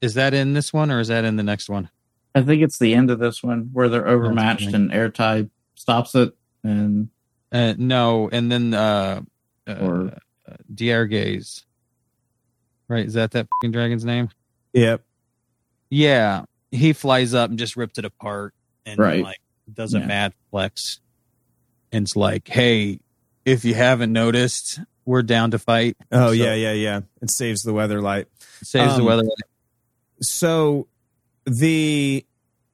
Is 0.00 0.14
that 0.14 0.32
in 0.32 0.52
this 0.52 0.72
one 0.72 0.92
or 0.92 1.00
is 1.00 1.08
that 1.08 1.24
in 1.24 1.34
the 1.34 1.42
next 1.42 1.68
one? 1.68 1.90
I 2.36 2.42
think 2.42 2.62
it's 2.62 2.78
the 2.78 2.94
end 2.94 3.10
of 3.10 3.18
this 3.18 3.42
one 3.42 3.70
where 3.72 3.88
they're 3.88 4.06
overmatched 4.06 4.72
and 4.72 4.92
airtime 4.92 5.50
stops 5.74 6.14
it 6.14 6.34
and 6.62 7.08
Uh, 7.50 7.74
no, 7.76 8.28
and 8.30 8.52
then 8.52 8.74
uh, 8.74 9.22
uh, 9.66 9.72
Or- 9.80 10.12
uh, 10.48 10.54
Darigaaz. 10.72 11.64
Right, 12.86 13.06
is 13.06 13.14
that 13.14 13.32
that 13.32 13.48
fucking 13.56 13.72
dragon's 13.72 14.04
name? 14.04 14.28
Yep. 14.72 15.02
Yeah, 15.90 16.44
he 16.70 16.92
flies 16.92 17.34
up 17.34 17.50
and 17.50 17.58
just 17.58 17.76
ripped 17.76 17.98
it 17.98 18.04
apart, 18.04 18.54
and 18.86 18.98
Right. 18.98 19.22
like 19.22 19.38
does 19.72 19.94
a 19.94 19.98
Yeah. 20.00 20.06
mad 20.06 20.32
flex, 20.50 21.00
and 21.92 22.04
it's 22.04 22.16
like, 22.16 22.48
hey, 22.48 23.00
if 23.44 23.64
you 23.64 23.74
haven't 23.74 24.12
noticed, 24.12 24.80
we're 25.04 25.22
down 25.22 25.50
to 25.52 25.58
fight. 25.58 25.96
Oh 26.12 26.28
So- 26.28 26.32
yeah, 26.32 26.54
yeah, 26.54 26.72
yeah. 26.72 27.00
It 27.22 27.30
saves 27.32 27.62
the 27.62 27.72
Weatherlight. 27.72 28.26
Saves 28.62 28.94
the 28.94 29.00
Um, 29.00 29.06
weather. 29.06 29.22
So 30.20 30.88
the 31.46 32.24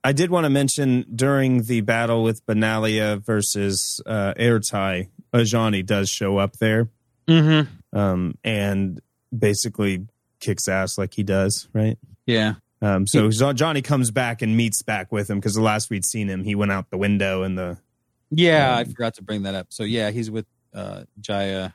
I 0.03 0.13
did 0.13 0.31
want 0.31 0.45
to 0.45 0.51
mention 0.51 1.07
during 1.15 1.63
the 1.63 1.81
battle 1.81 2.23
with 2.23 2.45
Benalia 2.47 3.25
versus 3.25 4.03
uh, 4.05 4.35
Ertai, 4.35 5.09
Ajani 5.33 5.85
does 5.87 6.11
show 6.11 6.37
up 6.39 6.57
there 6.59 6.91
Mm-hmm. 7.29 7.99
um, 7.99 8.35
and 8.45 9.01
basically 9.37 10.07
kicks 10.41 10.69
ass 10.69 10.99
like 10.99 11.15
he 11.15 11.23
does, 11.23 11.69
right? 11.73 11.99
Yeah, 12.27 12.55
Um, 12.85 13.07
so 13.07 13.31
Jo- 13.31 13.53
Ajani 13.55 13.83
comes 13.83 14.11
back 14.11 14.43
and 14.43 14.57
meets 14.57 14.83
back 14.83 15.11
with 15.11 15.31
him 15.31 15.39
because 15.39 15.55
the 15.55 15.63
last 15.63 15.89
we'd 15.91 16.05
seen 16.05 16.29
him, 16.29 16.45
he 16.45 16.55
went 16.55 16.71
out 16.73 16.91
the 16.91 16.99
window 16.99 17.43
and 17.43 17.57
the 17.57 17.79
yeah. 18.31 18.77
I 18.77 18.83
Um, 18.83 18.87
forgot 18.91 19.15
to 19.15 19.23
bring 19.23 19.45
that 19.45 19.55
up. 19.55 19.69
So 19.71 19.85
yeah, 19.85 20.11
he's 20.11 20.31
with 20.31 20.47
uh, 20.75 21.05
Jaya, 21.21 21.71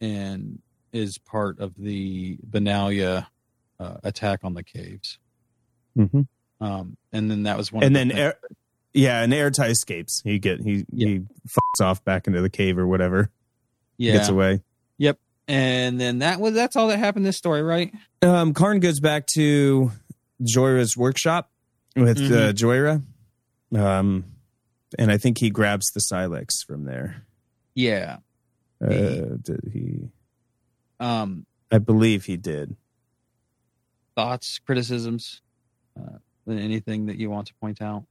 and 0.00 0.60
is 0.92 1.18
part 1.18 1.60
of 1.60 1.74
the 1.76 2.38
Benalia 2.38 3.26
uh, 3.78 3.96
attack 4.02 4.40
on 4.42 4.54
the 4.54 4.64
caves. 4.64 5.18
Um, 6.62 6.96
and 7.12 7.30
then 7.30 7.44
that 7.44 7.56
was 7.56 7.70
one. 7.72 7.84
and 7.84 7.94
then 7.94 8.08
the 8.08 8.14
Air, 8.16 8.34
Yeah, 8.92 9.22
and 9.22 9.32
Ertai 9.32 9.70
escapes. 9.70 10.22
He 10.24 10.38
get 10.38 10.60
he 10.60 10.84
Yeah. 10.92 11.08
he 11.08 11.18
fucks 11.46 11.84
off 11.84 12.02
back 12.04 12.26
into 12.26 12.40
the 12.40 12.50
cave 12.50 12.78
or 12.78 12.86
whatever. 12.86 13.30
Yeah. 13.96 14.14
Gets 14.14 14.28
away. 14.28 14.62
And 15.50 16.00
then 16.00 16.20
that 16.20 16.38
was 16.40 16.54
that's 16.54 16.76
all 16.76 16.88
that 16.88 16.98
happened 16.98 17.24
in 17.24 17.28
this 17.28 17.36
story, 17.36 17.62
right? 17.62 17.92
Um, 18.22 18.54
Karn 18.54 18.78
goes 18.78 19.00
back 19.00 19.26
to 19.34 19.90
Jhoira's 20.42 20.96
workshop 20.96 21.50
with 21.96 22.18
uh, 22.18 22.52
Joyra, 22.52 23.02
um, 23.74 24.24
and 24.96 25.10
I 25.10 25.18
think 25.18 25.38
he 25.38 25.50
grabs 25.50 25.90
the 25.90 26.00
Sylex 26.00 26.64
from 26.64 26.84
there. 26.84 27.26
Yeah. 27.74 28.18
Uh, 28.80 28.90
He- 28.92 29.20
did 29.42 29.70
he? 29.72 30.08
Um 31.00 31.46
I 31.72 31.78
believe 31.78 32.24
he 32.26 32.36
did. 32.36 32.76
thoughts, 34.14 34.58
criticisms, 34.64 35.40
uh, 35.98 36.18
anything 36.48 37.06
that 37.06 37.16
you 37.16 37.30
want 37.30 37.46
to 37.48 37.54
point 37.54 37.80
out? 37.80 38.04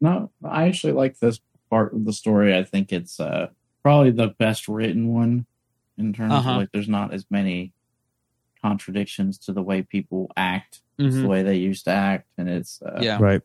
No, 0.00 0.30
I 0.44 0.66
actually 0.68 0.92
like 0.94 1.18
this 1.18 1.40
part 1.70 1.92
of 1.94 2.04
the 2.04 2.12
story. 2.12 2.56
I 2.56 2.64
think 2.64 2.92
it's 2.92 3.20
uh, 3.20 3.48
probably 3.82 4.10
the 4.10 4.28
best 4.28 4.68
written 4.68 5.08
one 5.14 5.46
in 5.98 6.12
terms 6.12 6.32
Uh-huh. 6.32 6.50
of 6.50 6.56
like 6.58 6.68
there's 6.72 6.88
not 6.88 7.12
as 7.14 7.26
many 7.30 7.72
contradictions 8.62 9.38
to 9.38 9.52
the 9.52 9.62
way 9.62 9.82
people 9.82 10.30
act. 10.36 10.80
It's 10.98 11.14
the 11.16 11.28
way 11.28 11.42
they 11.42 11.56
used 11.56 11.84
to 11.84 11.90
act, 11.90 12.26
and 12.38 12.48
it's 12.48 12.80
uh, 12.80 13.00
Yeah. 13.02 13.18
Right. 13.20 13.42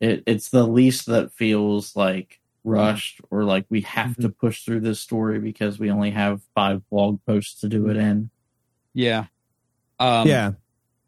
it, 0.00 0.22
it's 0.26 0.48
the 0.48 0.66
least 0.66 1.06
that 1.06 1.32
feels 1.32 1.94
like 1.94 2.40
rushed 2.64 3.20
or 3.30 3.44
like 3.44 3.66
we 3.68 3.82
have 3.82 4.16
to 4.16 4.22
Mm-hmm. 4.28 4.46
push 4.46 4.64
through 4.64 4.80
this 4.80 5.00
story 5.00 5.38
because 5.38 5.78
we 5.78 5.90
only 5.90 6.12
have 6.12 6.40
five 6.54 6.80
blog 6.88 7.20
posts 7.26 7.60
to 7.60 7.68
do 7.68 7.88
it 7.90 7.96
in. 7.98 8.30
Yeah. 8.94 9.26
Um 9.98 10.26
yeah. 10.28 10.52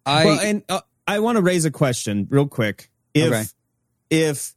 I 0.05 0.24
well, 0.26 0.40
and 0.40 0.62
uh, 0.68 0.82
I 1.07 1.20
want 1.20 1.36
to 1.36 1.42
raise 1.42 1.64
a 1.64 1.70
question 1.70 2.26
real 2.30 2.47
quick. 2.47 2.90
If 3.14 3.32
Okay. 3.32 3.44
if 4.11 4.55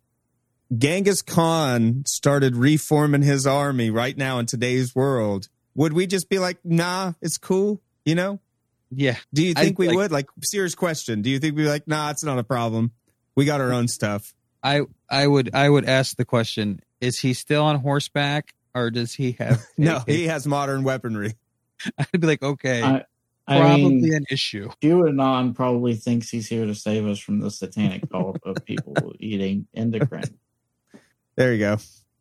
Genghis 0.77 1.21
Khan 1.21 2.03
started 2.05 2.55
reforming 2.57 3.21
his 3.21 3.47
army 3.47 3.89
right 3.89 4.15
now 4.17 4.37
in 4.39 4.45
today's 4.45 4.93
world, 4.93 5.47
would 5.80 5.93
we 5.93 6.05
just 6.07 6.27
be 6.30 6.39
like, 6.39 6.57
"Nah, 6.65 7.13
it's 7.21 7.38
cool"? 7.38 7.80
You 8.05 8.15
know? 8.15 8.39
yeah. 8.91 9.17
Do 9.34 9.43
you 9.43 9.53
I- 9.55 9.63
think 9.63 9.80
we 9.80 9.88
like- 9.88 9.95
would? 9.97 10.11
Like, 10.11 10.27
serious 10.43 10.75
question. 10.75 11.21
Do 11.21 11.30
you 11.30 11.39
think 11.39 11.55
we'd 11.55 11.63
be 11.63 11.69
like, 11.69 11.88
"Nah, 11.88 12.09
it's 12.11 12.23
not 12.23 12.38
a 12.38 12.43
problem. 12.43 12.91
We 13.36 13.45
got 13.45 13.61
our 13.61 13.71
own 13.71 13.88
stuff." 13.88 14.34
I 14.61 14.82
I 15.09 15.25
would 15.25 15.55
I 15.55 15.69
would 15.69 15.86
ask 15.86 16.17
the 16.17 16.25
question: 16.25 16.82
Is 17.01 17.19
he 17.19 17.34
still 17.34 17.63
on 17.63 17.77
horseback, 17.80 18.53
or 18.75 18.91
does 18.91 19.13
he 19.13 19.34
have? 19.39 19.63
No, 19.77 20.03
he 20.05 20.27
has 20.27 20.45
modern 20.45 20.84
weaponry. 20.84 21.36
I'd 21.97 22.19
be 22.19 22.27
like, 22.27 22.43
okay, 22.43 22.82
I- 22.84 23.05
I 23.47 23.59
probably 23.61 23.95
mean, 24.01 24.13
an 24.13 24.25
issue. 24.30 24.69
QAnon 24.82 25.55
probably 25.55 25.95
thinks 25.95 26.30
he's 26.30 26.47
here 26.47 26.65
to 26.67 26.75
save 26.75 27.07
us 27.07 27.17
from 27.19 27.39
the 27.39 27.49
satanic 27.49 28.07
cult 28.11 28.38
of 28.43 28.63
people 28.65 29.13
eating 29.19 29.65
adrenochrome. 29.75 30.34
There 31.36 31.53
you 31.53 31.59
go. 31.59 31.77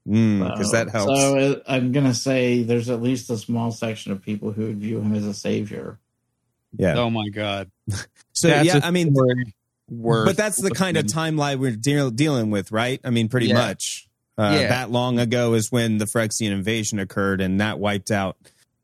Because 0.09 0.71
So- 0.71 0.77
that 0.77 0.91
helps. 0.91 1.21
So 1.21 1.39
uh, 1.39 1.55
I'm 1.67 1.93
gonna 1.93 2.15
say 2.15 2.63
there's 2.63 2.89
at 2.89 3.03
least 3.03 3.29
a 3.31 3.37
small 3.37 3.71
section 3.71 4.13
of 4.13 4.23
people 4.23 4.53
who 4.53 4.67
would 4.69 4.79
view 4.79 5.01
him 5.01 5.15
as 5.15 5.27
a 5.27 5.35
savior. 5.35 5.99
yeah. 6.77 6.95
Oh 6.99 7.11
my 7.11 7.29
god! 7.29 7.71
so 8.33 8.49
That's 8.49 8.67
yeah, 8.67 8.81
I 8.83 8.91
mean, 8.91 9.15
story 9.15 9.55
worth 9.91 10.27
but 10.27 10.37
that's 10.37 10.61
the 10.61 10.71
kind 10.71 10.97
of 10.97 11.05
timeline 11.07 11.59
we're 11.59 11.73
deal- 11.77 12.11
dealing 12.11 12.51
with, 12.51 12.73
right? 12.73 13.01
I 13.05 13.11
mean, 13.11 13.29
pretty 13.29 13.47
Yeah. 13.49 13.55
much. 13.55 14.09
Uh, 14.37 14.57
Yeah. 14.61 14.69
That 14.69 14.91
long 14.91 15.19
ago 15.19 15.55
is 15.55 15.73
when 15.73 15.99
the 15.99 16.05
Phyrexian 16.05 16.53
invasion 16.53 16.99
occurred, 17.01 17.41
and 17.41 17.61
that 17.61 17.79
wiped 17.79 18.11
out 18.11 18.37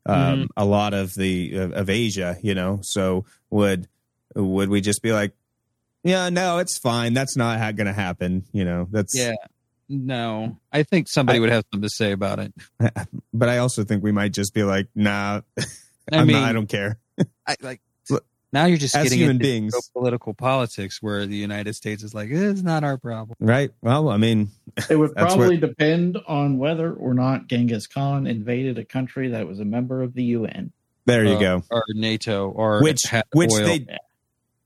um, 0.05 0.15
Mm-hmm. 0.15 0.43
a 0.57 0.65
lot 0.65 0.93
of 0.93 1.15
the 1.15 1.55
of, 1.55 1.73
of 1.73 1.89
Asia. 1.89 2.37
You 2.43 2.53
know, 2.55 2.79
so 2.83 3.25
would 3.49 3.87
would 4.35 4.69
we 4.69 4.81
just 4.81 5.01
be 5.01 5.11
like, 5.13 5.31
yeah, 6.03 6.29
no, 6.29 6.57
it's 6.59 6.77
fine. 6.77 7.13
That's 7.13 7.35
not 7.37 7.57
ha- 7.59 7.71
going 7.71 7.87
to 7.87 7.93
happen. 7.93 8.43
You 8.51 8.65
know, 8.65 8.87
that's. 8.91 9.17
Yeah. 9.17 9.33
No, 9.87 10.57
I 10.71 10.83
think 10.83 11.07
somebody 11.07 11.37
I- 11.37 11.41
would 11.41 11.49
have 11.51 11.63
something 11.71 11.87
to 11.87 11.89
say 11.93 12.11
about 12.11 12.39
it. 12.39 12.53
But 13.33 13.49
I 13.49 13.57
also 13.57 13.83
think 13.83 14.01
we 14.01 14.13
might 14.13 14.31
just 14.31 14.53
be 14.53 14.63
like, 14.63 14.87
nah, 14.95 15.41
I 15.59 15.63
I'm 16.13 16.27
mean, 16.27 16.37
not, 16.37 16.49
I 16.49 16.53
don't 16.53 16.67
care. 16.69 16.99
I, 17.45 17.55
like 17.61 17.81
Look, 18.09 18.25
now 18.53 18.65
you're 18.65 18.77
just 18.77 18.95
as 18.95 19.03
getting 19.03 19.19
human 19.19 19.35
into 19.35 19.43
beings. 19.43 19.89
political 19.91 20.33
politics 20.33 21.01
where 21.01 21.25
the 21.25 21.35
United 21.35 21.75
States 21.75 22.01
is 22.01 22.13
like, 22.13 22.29
it's 22.31 22.61
not 22.61 22.85
our 22.85 22.97
problem. 22.97 23.35
Right. 23.41 23.71
Well, 23.81 24.07
I 24.07 24.15
mean, 24.15 24.51
It 24.89 24.95
would 24.97 25.13
That's 25.15 25.35
probably 25.35 25.57
depend 25.57 26.17
on 26.27 26.57
whether 26.57 26.93
or 26.93 27.13
not 27.13 27.47
Genghis 27.47 27.87
Khan 27.87 28.25
invaded 28.25 28.77
a 28.77 28.85
country 28.85 29.27
that 29.29 29.45
was 29.47 29.59
a 29.59 29.65
member 29.65 30.01
of 30.01 30.13
the 30.13 30.23
UN. 30.23 30.71
there 31.05 31.25
you 31.25 31.33
Uh, 31.35 31.39
go. 31.39 31.63
Or 31.69 31.83
NATO, 31.89 32.49
or 32.49 32.81
Which, 32.81 33.03
had 33.03 33.25
which 33.33 33.51
oil. 33.51 33.65
they, 33.65 33.85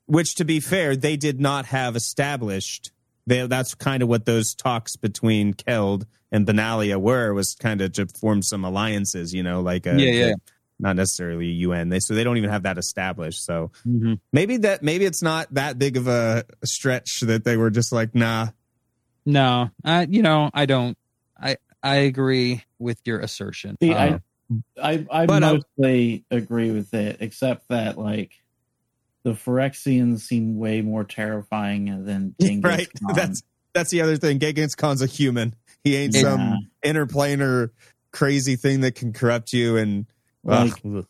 which 0.05 0.36
to 0.36 0.45
be 0.45 0.59
fair, 0.59 0.95
they 0.95 1.17
did 1.17 1.39
not 1.41 1.65
have 1.65 1.95
established. 1.95 2.91
They, 3.30 3.46
that's 3.48 3.76
kind 3.76 4.02
of 4.04 4.10
what 4.10 4.26
those 4.26 4.56
talks 4.56 4.96
between 4.96 5.54
Keld 5.54 6.06
and 6.32 6.46
Benalia 6.46 7.00
were 7.00 7.34
was 7.34 7.56
kind 7.60 7.80
of 7.82 7.94
to 7.94 8.08
form 8.20 8.42
some 8.42 8.66
alliances. 8.66 9.34
You 9.34 9.44
know, 9.44 9.62
like 9.62 9.86
a, 9.86 10.00
Yeah, 10.00 10.28
yeah. 10.28 10.34
not 10.80 10.96
necessarily 10.96 11.46
a 11.48 11.54
UN. 11.68 11.90
They 11.90 12.00
so 12.00 12.16
they 12.16 12.24
don't 12.24 12.38
even 12.38 12.50
have 12.50 12.64
that 12.64 12.78
established. 12.78 13.46
So 13.46 13.72
Mhm. 13.88 14.20
maybe 14.34 14.58
that 14.58 14.82
maybe 14.84 15.06
it's 15.06 15.22
not 15.22 15.54
that 15.54 15.78
big 15.78 15.96
of 15.98 16.08
a 16.08 16.44
stretch 16.66 17.22
that 17.22 17.44
they 17.44 17.56
were 17.56 17.70
just 17.70 17.92
like, 17.92 18.16
nah. 18.16 18.48
No, 19.26 19.70
I 19.86 20.08
you 20.10 20.22
know 20.24 20.50
I 20.54 20.66
don't. 20.66 20.98
I 21.40 21.58
I 21.84 21.96
agree 21.98 22.64
with 22.80 23.00
your 23.06 23.20
assertion. 23.20 23.78
See, 23.82 23.94
Uh, 23.94 24.18
I, 24.82 24.92
I, 24.92 25.06
I 25.12 25.26
but, 25.28 25.44
uh, 25.44 25.60
mostly 25.78 26.26
agree 26.32 26.72
with 26.72 26.94
it, 26.94 27.18
except 27.20 27.68
that 27.70 27.98
like 27.98 28.39
the 29.30 29.36
Phyrexians 29.38 30.22
seem 30.22 30.58
way 30.58 30.82
more 30.82 31.04
terrifying 31.04 32.06
than 32.06 32.36
Genghis 32.42 32.64
right. 32.64 32.88
Khan. 33.06 33.16
That's 33.16 33.44
that's 33.74 33.92
the 33.92 34.02
other 34.02 34.18
thing. 34.18 34.40
Genghis 34.40 34.76
Khan's 34.76 35.02
a 35.02 35.06
human. 35.06 35.56
He 35.84 35.96
ain't 35.96 36.16
Yeah. 36.16 36.22
some 36.22 36.68
interplanar 36.84 37.70
crazy 38.12 38.56
thing 38.56 38.82
that 38.82 38.96
can 38.96 39.14
corrupt 39.14 39.54
you 39.54 39.78
and. 39.78 40.06
like 40.44 40.74
ugh. 40.86 41.06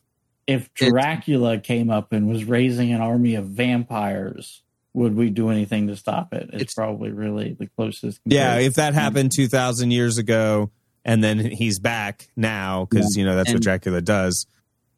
if 0.47 0.69
It- 0.79 0.89
Dracula 0.91 1.59
came 1.59 1.89
up 1.89 2.11
and 2.13 2.27
was 2.27 2.43
raising 2.45 2.91
an 2.91 2.99
army 3.01 3.35
of 3.35 3.45
vampires, 3.45 4.61
would 4.93 5.15
we 5.15 5.29
do 5.29 5.49
anything 5.49 5.87
to 5.87 5.95
stop 5.95 6.33
it? 6.33 6.49
It's, 6.51 6.61
It's- 6.63 6.73
probably 6.73 7.11
really 7.11 7.55
the 7.57 7.67
closest. 7.67 8.19
Yeah, 8.25 8.57
if 8.57 8.73
that 8.75 8.93
happened 8.93 9.31
2,000 9.33 9.91
years 9.91 10.17
ago 10.17 10.71
and 11.05 11.23
then 11.23 11.39
he's 11.39 11.79
back 11.79 12.27
now, 12.35 12.85
because, 12.89 13.15
you 13.15 13.23
know, 13.23 13.35
that's 13.35 13.53
what 13.53 13.61
Dracula 13.61 14.01
does, 14.01 14.45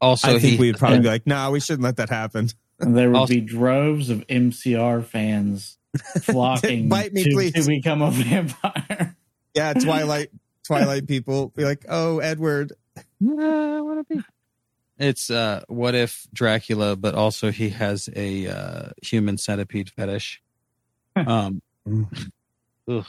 Also, 0.00 0.28
I 0.28 0.38
think 0.40 0.54
he 0.54 0.58
we'd 0.58 0.76
probably 0.78 0.96
and- 0.96 1.02
be 1.04 1.08
like, 1.08 1.26
nah, 1.26 1.50
we 1.50 1.60
shouldn't 1.60 1.82
let 1.84 1.96
that 1.98 2.08
happen. 2.10 2.48
And 2.82 2.96
there 2.96 3.10
would 3.10 3.16
Also- 3.18 3.34
be 3.34 3.40
droves 3.40 4.10
of 4.10 4.26
MCR 4.28 5.04
fans 5.04 5.78
flocking 6.22 6.88
Bite 6.88 7.12
me, 7.12 7.24
to, 7.24 7.30
please. 7.30 7.52
to 7.52 7.62
become 7.66 8.02
a 8.02 8.10
vampire. 8.12 9.16
Yeah, 9.54 9.72
Twilight, 9.74 10.30
Twilight 10.66 11.06
people 11.06 11.48
be 11.48 11.64
like, 11.64 11.84
oh, 11.88 12.18
Edward. 12.18 12.72
Yeah, 13.20 13.80
what 13.80 13.98
it 13.98 14.08
be? 14.08 14.20
It's 14.98 15.30
uh, 15.30 15.62
what 15.68 15.94
if 15.94 16.26
Dracula, 16.32 16.96
but 16.96 17.14
also 17.14 17.50
he 17.50 17.70
has 17.70 18.08
a 18.14 18.46
uh, 18.46 18.88
human 19.02 19.36
centipede 19.38 19.90
fetish. 19.90 20.42
Um, 21.16 21.60
ugh. 22.88 23.04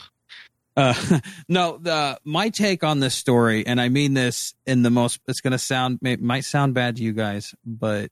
Uh, 0.75 1.19
no, 1.47 1.77
the 1.77 2.19
my 2.23 2.49
take 2.49 2.83
on 2.83 2.99
this 2.99 3.13
story, 3.15 3.67
and 3.67 3.79
I 3.79 3.89
mean 3.89 4.13
this 4.13 4.55
in 4.65 4.81
the 4.81 4.89
most. 4.89 5.19
It's 5.27 5.41
going 5.41 5.51
to 5.51 5.59
sound 5.59 5.99
it 6.03 6.21
might 6.21 6.45
sound 6.45 6.73
bad 6.73 6.95
to 6.95 7.03
you 7.03 7.13
guys, 7.13 7.53
but 7.65 8.09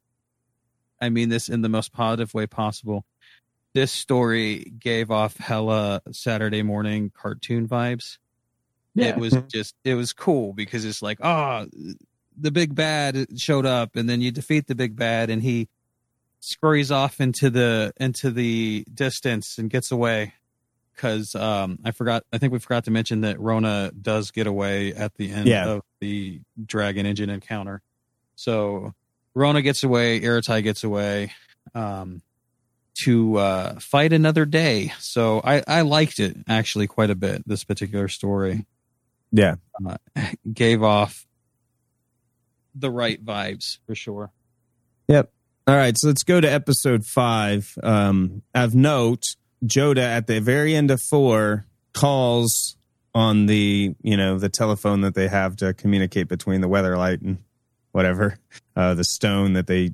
I 1.02 1.10
mean 1.10 1.30
this 1.30 1.50
in 1.50 1.62
the 1.62 1.70
most 1.70 1.92
positive 1.92 2.34
way 2.34 2.46
possible. 2.48 3.06
This 3.74 3.92
story 3.92 4.72
gave 4.80 5.12
off 5.12 5.38
hella 5.38 6.02
Saturday 6.12 6.62
morning 6.64 7.12
cartoon 7.14 7.68
vibes 7.68 8.18
it 9.08 9.16
was 9.18 9.34
just 9.48 9.74
it 9.86 9.96
was 9.96 10.12
cool 10.12 10.52
because 10.52 10.84
it's 10.84 11.02
like 11.02 11.18
oh 11.24 11.66
the 12.38 12.52
big 12.52 12.76
bad 12.76 13.26
showed 13.40 13.66
up 13.66 13.96
and 13.96 14.10
then 14.10 14.20
you 14.20 14.32
defeat 14.32 14.68
the 14.68 14.76
big 14.76 14.98
bad 14.98 15.30
and 15.30 15.42
he 15.42 15.70
scurries 16.42 16.92
off 16.92 17.22
into 17.22 17.50
the 17.50 17.94
into 17.98 18.32
the 18.32 18.84
distance 18.94 19.58
and 19.58 19.70
gets 19.70 19.92
away 19.92 20.34
because 20.94 21.34
um 21.36 21.80
i 21.86 21.92
forgot 21.92 22.24
i 22.34 22.38
think 22.38 22.52
we 22.52 22.60
forgot 22.60 22.84
to 22.84 22.92
mention 22.92 23.22
that 23.22 23.40
rona 23.40 23.92
does 24.02 24.32
get 24.32 24.46
away 24.48 24.94
at 24.94 25.14
the 25.16 25.32
end 25.32 25.48
Yeah. 25.48 25.70
of 25.70 25.82
the 26.02 26.42
dragon 26.66 27.06
engine 27.06 27.30
encounter 27.30 27.82
so 28.36 28.94
rona 29.34 29.62
gets 29.62 29.84
away 29.84 30.20
Ertai 30.22 30.64
gets 30.64 30.84
away 30.84 31.32
um 31.76 32.22
to 33.04 33.38
uh 33.38 33.80
fight 33.80 34.12
another 34.14 34.46
day 34.46 34.92
so 35.00 35.42
i 35.44 35.64
i 35.68 35.82
liked 35.82 36.20
it 36.20 36.36
actually 36.48 36.88
quite 36.88 37.10
a 37.10 37.16
bit 37.16 37.42
this 37.48 37.64
particular 37.64 38.08
story 38.08 38.66
Yeah. 39.32 39.56
uh, 39.86 39.98
gave 40.54 40.84
off 40.84 41.26
the 42.74 42.90
right 42.92 43.24
vibes 43.24 43.80
for 43.86 43.96
sure. 43.96 44.32
Yep. 45.08 45.32
All 45.68 45.76
right, 45.76 45.98
so 45.98 46.08
let's 46.08 46.24
go 46.24 46.40
to 46.40 46.50
episode 46.52 47.06
five. 47.06 47.78
Um, 47.84 48.44
of 48.56 48.74
note, 48.74 49.24
Jodah 49.66 49.98
at 50.02 50.28
the 50.28 50.40
very 50.40 50.74
end 50.74 50.90
of 50.90 51.02
four 51.02 51.66
calls 51.94 52.78
on 53.14 53.46
the 53.48 53.94
you 54.02 54.16
know 54.16 54.40
the 54.40 54.48
telephone 54.50 55.02
that 55.02 55.16
they 55.16 55.28
have 55.28 55.58
to 55.58 55.74
communicate 55.74 56.28
between 56.30 56.62
the 56.62 56.70
weatherlight 56.70 57.22
and 57.22 57.40
whatever 57.92 58.38
uh, 58.76 58.94
the 58.94 59.04
stone 59.04 59.54
that 59.54 59.68
they 59.68 59.94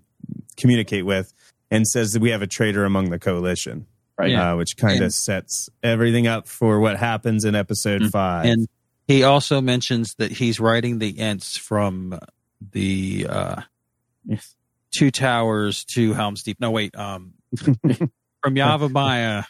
communicate 0.57 1.05
with, 1.05 1.33
and 1.71 1.87
says 1.87 2.13
that 2.13 2.21
we 2.21 2.29
have 2.31 2.41
a 2.41 2.47
traitor 2.47 2.85
among 2.85 3.09
the 3.09 3.19
coalition. 3.19 3.85
Right. 4.17 4.31
Yeah. 4.31 4.53
uh, 4.53 4.55
which 4.55 4.77
kind 4.77 5.03
of 5.03 5.13
sets 5.13 5.69
everything 5.83 6.25
up 6.25 6.47
for 6.47 6.79
what 6.79 6.97
happens 6.97 7.45
in 7.45 7.53
episode 7.53 8.01
Mm. 8.01 8.09
five. 8.11 8.45
And 8.47 8.67
he 9.07 9.21
also 9.21 9.61
mentions 9.61 10.15
that 10.15 10.31
he's 10.31 10.59
writing 10.59 10.97
the 10.97 11.19
Ents 11.19 11.55
from 11.55 12.17
the 12.71 13.27
uh, 13.29 13.61
Yes. 14.25 14.55
Two 14.91 15.11
Towers 15.11 15.83
to 15.93 16.13
Helm's 16.13 16.41
Deep. 16.41 16.59
No, 16.59 16.71
wait. 16.71 16.95
Um, 16.97 17.33
from 17.57 18.55
Yavimaya, 18.55 19.45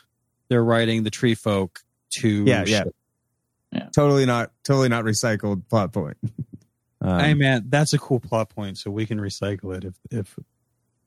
they're 0.49 0.63
writing 0.63 1.03
the 1.03 1.11
Tree 1.11 1.35
Folk 1.35 1.79
to. 2.19 2.43
Yeah, 2.43 2.65
yeah. 2.67 2.83
Ship. 2.83 3.91
totally 3.95 4.25
not, 4.25 4.51
totally 4.65 4.89
not 4.89 5.05
recycled 5.05 5.67
plot 5.69 5.93
point. 5.93 6.17
Um, 7.01 7.19
hey 7.19 7.33
man, 7.33 7.65
that's 7.69 7.93
a 7.93 7.99
cool 7.99 8.19
plot 8.19 8.49
point, 8.49 8.77
so 8.77 8.89
we 8.91 9.05
can 9.05 9.19
recycle 9.19 9.75
it 9.75 9.83
if 9.83 9.95
if 10.11 10.39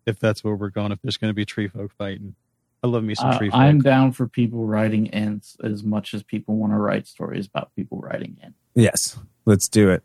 if 0.07 0.19
that's 0.19 0.45
where 0.45 0.55
we're 0.55 0.71
going. 0.71 0.93
If 0.93 1.01
there's 1.03 1.17
going 1.17 1.31
to 1.31 1.35
be 1.35 1.45
Tree 1.45 1.69
Folk 1.69 1.93
fighting, 1.99 2.35
I 2.83 2.87
love 2.87 3.03
me 3.05 3.15
some 3.15 3.31
Uh, 3.31 3.39
Tree 3.39 3.51
Folk. 3.51 3.59
I'm 3.59 3.81
down 3.81 4.13
for 4.13 4.27
people 4.29 4.67
writing 4.67 5.09
ents 5.09 5.57
as 5.63 5.83
much 5.83 6.15
as 6.15 6.23
people 6.23 6.57
want 6.57 6.73
to 6.73 6.77
write 6.79 7.07
stories 7.07 7.47
about 7.47 7.75
people 7.75 7.99
writing 7.99 8.37
ents. 8.43 8.57
Yes, 8.75 9.19
let's 9.45 9.69
do 9.69 9.91
it. 9.91 10.03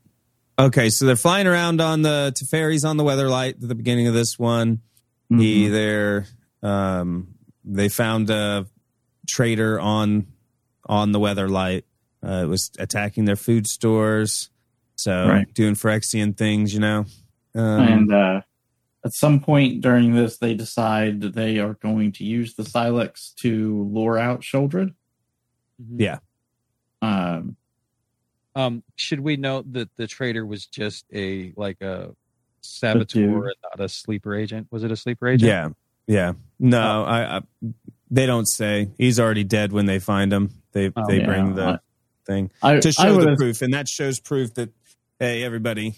Okay, 0.58 0.90
so 0.90 1.06
they're 1.06 1.16
flying 1.16 1.48
around 1.48 1.82
on 1.82 2.02
the 2.02 2.34
Teferi's 2.36 2.84
on 2.86 2.98
the 2.98 3.04
Weatherlight 3.04 3.62
at 3.62 3.68
the 3.68 3.76
beginning 3.76 4.08
of 4.08 4.14
this 4.14 4.40
one. 4.40 4.82
He 5.30 5.68
Mhm. 5.68 5.72
there, 5.72 6.26
um, 6.64 7.36
they 7.64 7.90
found 7.90 8.30
a 8.30 8.66
trader 9.28 9.80
on 9.80 10.28
on 10.88 11.12
the 11.12 11.20
Weatherlight. 11.20 11.84
Uh, 12.24 12.44
it 12.44 12.48
was 12.48 12.72
attacking 12.80 13.26
their 13.26 13.36
food 13.36 13.68
stores, 13.68 14.50
so 14.96 15.28
Right. 15.28 15.54
doing 15.54 15.76
Phyrexian 15.76 16.36
things, 16.38 16.74
you 16.74 16.80
know. 16.80 17.06
Um, 17.54 17.64
and 17.88 18.14
uh, 18.14 18.42
at 19.06 19.14
some 19.14 19.40
point 19.40 19.82
during 19.82 20.14
this, 20.14 20.38
they 20.38 20.54
decide 20.54 21.22
that 21.22 21.36
they 21.36 21.60
are 21.60 21.74
going 21.76 22.12
to 22.14 22.24
use 22.24 22.56
the 22.56 22.64
Sylex 22.64 23.34
to 23.36 23.84
lure 23.92 24.18
out 24.18 24.42
Sheoldred. 24.42 24.94
Mhm. 25.82 26.00
yeah, 26.00 26.20
Um, 27.02 27.56
Um, 28.56 28.84
should 28.96 29.20
we 29.20 29.36
note 29.36 29.72
that 29.74 29.90
the 29.98 30.08
trader 30.08 30.46
was 30.46 30.66
just 30.66 31.06
a 31.14 31.52
like 31.58 31.82
a 31.82 32.16
saboteur 32.62 33.48
and 33.48 33.56
not 33.64 33.80
a 33.84 33.90
sleeper 33.90 34.34
agent? 34.34 34.68
Was 34.72 34.84
it 34.86 34.92
a 34.92 34.96
sleeper 34.96 35.28
agent? 35.28 35.50
yeah, 35.50 35.70
yeah. 36.08 36.34
No, 36.60 37.04
I, 37.04 37.38
I. 37.38 37.42
They 38.10 38.26
don't 38.26 38.46
say 38.46 38.90
he's 38.98 39.20
already 39.20 39.44
dead 39.44 39.74
when 39.74 39.86
they 39.88 40.00
find 40.00 40.32
him. 40.32 40.52
They 40.72 40.90
Oh, 40.96 41.06
they 41.08 41.20
yeah, 41.20 41.26
bring 41.26 41.56
the 41.56 41.66
I- 41.66 41.80
thing. 42.26 42.52
I, 42.64 42.80
to 42.80 42.92
show 42.94 43.20
the 43.22 43.36
proof, 43.36 43.62
and 43.62 43.74
that 43.74 43.90
shows 43.90 44.20
proof 44.22 44.54
that 44.54 44.70
hey, 45.20 45.44
everybody. 45.44 45.92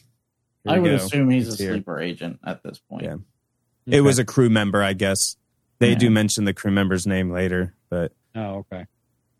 here 0.63 0.73
I 0.75 0.79
would 0.79 0.89
go. 0.89 0.95
assume 0.95 1.29
he's 1.29 1.53
a 1.53 1.57
here. 1.63 1.71
sleeper 1.73 1.99
agent 1.99 2.39
at 2.45 2.63
this 2.63 2.79
point. 2.89 3.03
Yeah. 3.03 3.15
It 3.85 4.01
was 4.01 4.19
a 4.19 4.25
crew 4.25 4.49
member, 4.49 4.83
I 4.83 4.93
guess. 4.93 5.37
They 5.79 5.91
Yeah. 5.91 5.97
do 5.97 6.09
mention 6.09 6.43
the 6.45 6.53
crew 6.53 6.71
member's 6.71 7.07
name 7.07 7.31
later, 7.31 7.73
but 7.89 8.13
Oh, 8.35 8.65
okay. 8.71 8.85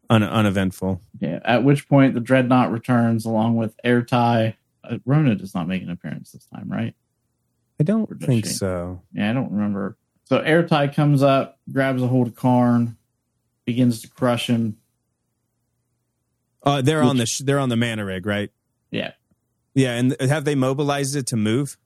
un- 0.10 0.24
uneventful. 0.24 1.02
Yeah. 1.20 1.40
At 1.44 1.64
which 1.64 1.88
point 1.90 2.14
the 2.14 2.20
dreadnought 2.22 2.72
returns 2.72 3.26
along 3.26 3.58
with 3.58 3.76
Ertai. 3.84 4.56
Uh, 4.84 5.00
Rona 5.06 5.36
does 5.36 5.54
not 5.54 5.68
make 5.68 5.82
an 5.84 5.90
appearance 5.90 6.32
this 6.32 6.46
time, 6.46 6.70
right? 6.72 6.96
I 7.80 7.84
don't 7.84 8.08
think 8.22 8.46
she? 8.46 8.54
so. 8.54 9.02
Yeah, 9.12 9.30
I 9.30 9.34
don't 9.34 9.52
remember. 9.52 9.98
So 10.24 10.40
Ertai 10.40 10.94
comes 10.94 11.22
up, 11.24 11.60
grabs 11.72 12.02
a 12.02 12.08
hold 12.08 12.28
of 12.28 12.36
Karn, 12.36 12.98
begins 13.66 14.02
to 14.02 14.08
crush 14.10 14.48
him. 14.48 14.78
Uh, 16.64 16.82
they're 16.82 17.02
on 17.04 17.18
the 17.18 17.26
sh- 17.26 17.40
they're 17.40 17.60
on 17.60 17.70
the 17.70 17.76
mana 17.78 18.04
rig, 18.06 18.26
right? 18.26 18.50
Yeah. 18.92 19.12
Yeah, 19.78 19.94
and 19.94 20.16
have 20.22 20.44
they 20.44 20.56
mobilized 20.56 21.16
it 21.16 21.28
to 21.28 21.36
move? 21.38 21.78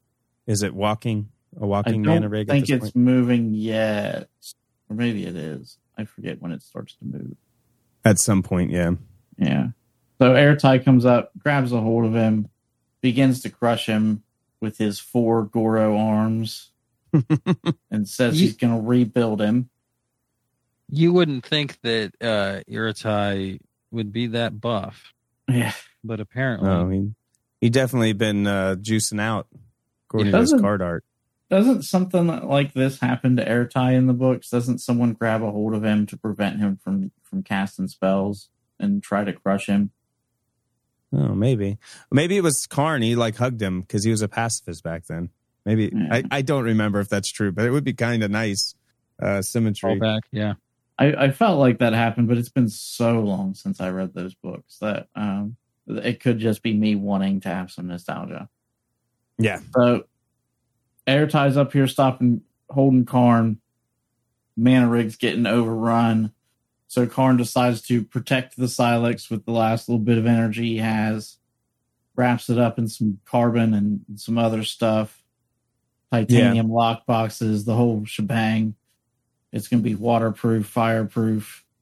Is 0.47 0.63
it 0.63 0.73
walking 0.73 1.29
a 1.59 1.67
walking 1.67 2.03
don't 2.03 2.21
mana 2.21 2.45
think 2.45 2.69
it's 2.69 2.85
point? 2.91 2.95
moving 2.95 3.53
yet. 3.53 4.29
Or 4.89 4.95
maybe 4.95 5.25
it 5.25 5.35
is. 5.35 5.77
I 5.97 6.05
forget 6.05 6.41
when 6.41 6.51
it 6.53 6.61
starts 6.63 6.95
to 6.95 7.05
move. 7.05 7.35
at 8.05 8.17
some 8.19 8.43
point. 8.43 8.71
Yeah, 8.71 8.91
Yeah. 9.37 9.67
So 10.19 10.33
Ertai 10.33 10.83
comes 10.85 11.03
up, 11.05 11.31
grabs 11.37 11.71
a 11.73 11.81
hold 11.81 12.05
of 12.05 12.13
him, 12.13 12.47
begins 13.01 13.41
to 13.41 13.49
crush 13.49 13.87
him 13.87 14.23
with 14.61 14.77
his 14.77 14.99
four 14.99 15.43
Goro 15.43 15.97
arms, 15.97 16.71
and 17.91 18.07
says 18.07 18.39
You- 18.39 18.47
he's 18.47 18.55
going 18.55 18.73
to 18.75 18.87
rebuild 18.87 19.41
him. 19.41 19.69
You 20.89 21.11
wouldn't 21.13 21.45
think 21.45 21.79
that 21.81 22.13
uh 22.21 22.61
Ertai 22.71 23.59
would 23.91 24.11
be 24.13 24.27
that 24.27 24.59
buff, 24.61 25.13
Yeah. 25.49 25.73
but 26.03 26.19
apparently 26.19 26.67
no, 26.69 26.89
he 26.89 27.11
he 27.61 27.69
definitely 27.69 28.11
been 28.13 28.45
uh, 28.47 28.75
juicing 28.75 29.21
out 29.21 29.47
according 30.07 30.27
Yeah. 30.27 30.31
to 30.33 30.41
his 30.41 30.49
Doesn't- 30.51 30.61
card 30.63 30.81
art. 30.81 31.05
Doesn't 31.49 31.83
something 31.83 32.27
like 32.27 32.73
this 32.73 32.99
happen 33.01 33.35
to 33.35 33.45
Ertai 33.45 33.93
in 33.95 34.07
the 34.07 34.13
books? 34.13 34.49
Doesn't 34.49 34.79
someone 34.79 35.11
grab 35.13 35.43
a 35.43 35.51
hold 35.51 35.73
of 35.73 35.83
him 35.83 36.05
to 36.07 36.15
prevent 36.17 36.59
him 36.59 36.77
from 36.81 37.11
from 37.23 37.43
casting 37.43 37.87
spells 37.89 38.47
and 38.79 39.03
try 39.03 39.23
to 39.25 39.33
crush 39.33 39.65
him? 39.67 39.91
Oh, 41.13 41.35
maybe. 41.35 41.77
Maybe 42.09 42.37
it 42.37 42.41
was 42.43 42.65
Karn. 42.67 43.01
He 43.01 43.15
like 43.17 43.35
hugged 43.35 43.61
him 43.61 43.81
because 43.81 44.05
he 44.05 44.11
was 44.11 44.21
a 44.21 44.29
pacifist 44.29 44.81
back 44.81 45.07
then. 45.07 45.29
Maybe 45.65 45.91
Yeah. 45.93 46.07
I, 46.09 46.23
I 46.31 46.41
don't 46.41 46.63
remember 46.63 47.01
if 47.01 47.09
that's 47.09 47.29
true, 47.29 47.51
but 47.51 47.65
it 47.65 47.71
would 47.71 47.83
be 47.83 47.93
kind 47.93 48.23
of 48.23 48.31
nice 48.31 48.73
uh, 49.21 49.41
symmetry. 49.41 49.99
back. 49.99 50.23
Yeah. 50.31 50.53
I, 50.97 51.13
I 51.25 51.31
felt 51.31 51.59
like 51.59 51.79
that 51.79 51.91
happened, 51.93 52.29
but 52.29 52.37
it's 52.37 52.49
been 52.49 52.69
so 52.69 53.19
long 53.19 53.55
since 53.55 53.81
I 53.81 53.89
read 53.89 54.13
those 54.13 54.35
books 54.35 54.77
that 54.79 55.07
um, 55.15 55.57
it 55.97 56.19
could 56.19 56.39
just 56.39 56.63
be 56.63 56.73
me 56.73 56.95
wanting 56.95 57.41
to 57.41 57.49
have 57.49 57.71
some 57.71 57.87
nostalgia. 57.87 58.49
Yeah, 59.37 59.59
So 59.73 60.03
air 61.07 61.27
ties 61.27 61.57
up 61.57 61.73
here 61.73 61.87
stopping, 61.87 62.41
holding 62.69 63.05
Karn. 63.05 63.59
Mana 64.55 64.87
Rig's 64.87 65.15
getting 65.15 65.47
overrun. 65.47 66.33
So 66.87 67.07
Karn 67.07 67.37
decides 67.37 67.81
to 67.83 68.03
protect 68.03 68.57
the 68.57 68.65
Sylex 68.65 69.31
with 69.31 69.45
the 69.45 69.51
last 69.51 69.87
little 69.87 70.03
bit 70.03 70.17
of 70.17 70.25
energy 70.25 70.73
he 70.73 70.77
has. 70.77 71.37
Wraps 72.15 72.49
it 72.49 72.59
up 72.59 72.77
in 72.77 72.87
some 72.87 73.19
carbon 73.25 73.73
and 73.73 74.01
some 74.17 74.37
other 74.37 74.63
stuff. 74.63 75.23
Titanium 76.11 76.69
lock 76.69 77.05
boxes, 77.05 77.63
the 77.63 77.73
whole 77.73 78.03
shebang. 78.05 78.75
It's 79.53 79.69
going 79.69 79.81
to 79.81 79.89
be 79.89 79.95
waterproof, 79.95 80.65
fireproof. 80.67 81.65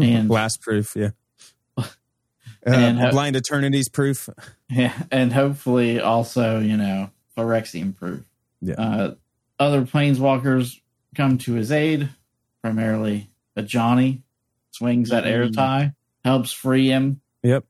And 0.00 0.26
blast 0.26 0.60
proof. 0.60 0.96
Yeah. 0.96 1.10
And, 2.66 3.00
uh, 3.00 3.10
blind 3.10 3.36
eternities 3.36 3.88
proof. 3.88 4.28
Yeah, 4.70 4.94
and 5.12 5.32
hopefully 5.32 6.00
also, 6.00 6.58
you 6.58 6.76
know, 6.76 7.10
Phyrexian 7.36 7.94
proof. 7.94 8.24
Yeah. 8.60 8.74
Uh, 8.74 9.14
other 9.60 9.82
planeswalkers 9.82 10.80
come 11.14 11.38
to 11.38 11.52
his 11.52 11.70
aid, 11.70 12.08
primarily 12.60 13.30
Ajani 13.56 14.22
swings 14.72 15.10
that 15.10 15.24
Ertai, 15.24 15.94
helps 16.24 16.50
free 16.50 16.88
him. 16.88 17.20
Yep. 17.44 17.64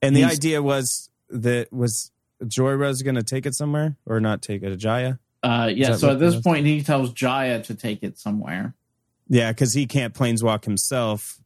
And 0.00 0.16
the 0.16 0.20
He's- 0.20 0.32
idea 0.32 0.62
was 0.62 1.10
that 1.28 1.70
was 1.72 2.10
Jorah's 2.42 3.02
going 3.02 3.16
to 3.16 3.22
take 3.22 3.44
it 3.44 3.54
somewhere 3.54 3.96
or 4.06 4.20
not 4.20 4.40
take 4.40 4.62
it, 4.62 4.70
to 4.70 4.76
Jaya? 4.76 5.18
Uh, 5.42 5.70
yeah, 5.74 5.96
so 5.96 6.10
at 6.10 6.18
this 6.18 6.40
point, 6.40 6.64
he 6.66 6.82
tells 6.82 7.12
Jaya 7.12 7.62
to 7.64 7.74
take 7.74 8.02
it 8.02 8.18
somewhere. 8.18 8.74
Yeah, 9.28 9.50
because 9.52 9.74
he 9.74 9.86
can't 9.86 10.14
planeswalk 10.14 10.64
himself. 10.64 11.38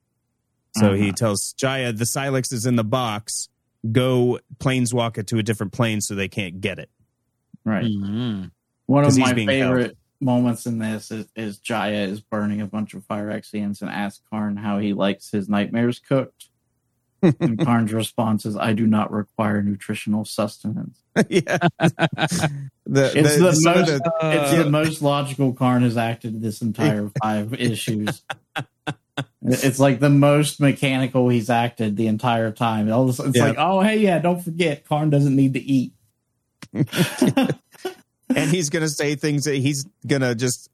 So 0.77 0.95
he 0.95 1.09
Uh-huh. 1.09 1.13
tells 1.17 1.53
Jaya, 1.55 1.93
the 1.93 2.05
Sylex 2.05 2.53
is 2.53 2.67
in 2.67 2.77
the 2.77 2.85
box. 2.85 3.49
Go 3.91 4.39
planeswalk 4.59 5.19
it 5.19 5.27
to 5.29 5.39
a 5.39 5.43
different 5.43 5.73
plane 5.73 6.01
so 6.01 6.15
they 6.15 6.29
can't 6.29 6.61
get 6.61 6.79
it. 6.79 6.91
Right. 7.65 7.85
Mhm. 7.87 8.51
One 8.87 9.05
of 9.05 9.17
my 9.19 9.33
being 9.33 9.49
favorite 9.49 9.97
moments 10.21 10.67
in 10.67 10.79
this 10.79 11.11
is, 11.11 11.27
is 11.35 11.59
Jaya 11.59 12.07
is 12.07 12.21
burning 12.21 12.61
a 12.61 12.67
bunch 12.67 12.93
of 12.95 13.05
fire 13.07 13.29
Phyrexians 13.31 13.81
and 13.81 13.91
asks 13.91 14.21
Karn 14.31 14.57
how 14.57 14.79
he 14.79 14.93
likes 14.93 15.31
his 15.31 15.49
nightmares 15.49 15.99
cooked. 15.99 16.49
and 17.23 17.59
Karn's 17.59 17.93
response 17.93 18.47
is, 18.47 18.57
I 18.57 18.73
do 18.73 18.87
not 18.87 19.11
require 19.13 19.63
nutritional 19.63 20.25
sustenance. 20.25 20.99
yeah. 21.29 21.59
the, 22.87 23.13
It's 23.15 23.39
the 23.39 23.53
some 23.55 23.75
most- 23.75 23.87
the- 23.89 24.11
It's 24.23 24.63
the 24.65 24.71
most 24.71 25.03
logical 25.03 25.53
Karn 25.53 25.83
has 25.83 25.97
acted 25.97 26.41
this 26.43 26.63
entire 26.63 27.11
five 27.23 27.53
issues. 27.55 28.23
It's 29.43 29.79
like 29.79 30.01
the 30.01 30.11
most 30.11 30.61
mechanical 30.61 31.29
he's 31.31 31.49
acted 31.49 31.97
the 31.97 32.07
entire 32.09 32.53
time. 32.53 32.93
All 32.93 33.05
of 33.05 33.09
a 33.09 33.13
sudden, 33.15 33.31
it's 33.31 33.39
Yeah. 33.39 33.47
like, 33.47 33.57
oh 33.59 33.81
hey, 33.81 33.99
yeah, 33.99 34.19
don't 34.19 34.41
forget, 34.43 34.85
Karn 34.85 35.09
doesn't 35.11 35.35
need 35.35 35.55
to 35.55 35.61
eat. 35.61 35.93
and 36.73 38.51
he's 38.51 38.71
going 38.71 38.83
to 38.83 38.89
say 38.89 39.15
things 39.15 39.45
that 39.45 39.57
he's 39.57 39.85
going 40.07 40.23
to 40.23 40.35
just 40.35 40.71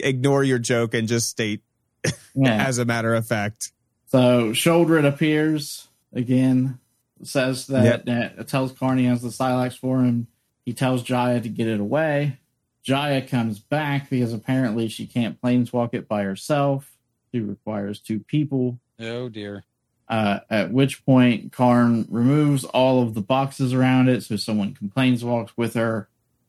ignore 0.00 0.42
your 0.42 0.58
joke 0.58 0.94
and 0.94 1.06
just 1.08 1.28
state 1.28 1.60
Yeah. 2.34 2.64
as 2.66 2.78
a 2.78 2.84
matter 2.84 3.14
of 3.14 3.26
fact. 3.26 3.72
So 4.06 4.50
Sheoldred 4.52 5.06
appears 5.06 5.88
again, 6.12 6.78
says 7.22 7.66
that 7.68 8.08
uh, 8.08 8.42
tells 8.44 8.72
Karn 8.72 8.98
he 8.98 9.04
has 9.04 9.22
the 9.22 9.28
Sylex 9.28 9.76
for 9.78 10.00
him. 10.02 10.28
He 10.64 10.72
tells 10.72 11.02
Jaya 11.02 11.40
to 11.40 11.48
get 11.48 11.66
it 11.66 11.80
away. 11.80 12.38
Jaya 12.82 13.20
comes 13.22 13.58
back 13.58 14.08
because 14.08 14.32
apparently 14.32 14.88
she 14.88 15.06
can't 15.06 15.40
planeswalk 15.40 15.92
it 15.92 16.08
by 16.08 16.22
herself. 16.22 16.90
She 17.32 17.40
requires 17.40 18.00
two 18.00 18.20
people. 18.20 18.80
Oh 19.00 19.28
dear. 19.28 19.64
Uh, 20.08 20.40
at 20.48 20.72
which 20.72 21.04
point, 21.04 21.52
Karn 21.52 22.06
removes 22.08 22.64
all 22.64 23.02
of 23.02 23.14
the 23.14 23.20
boxes 23.20 23.74
around 23.74 24.08
it 24.08 24.22
so 24.22 24.36
someone 24.36 24.74
complains, 24.74 25.22
walks 25.22 25.52
with 25.56 25.74
her. 25.74 26.08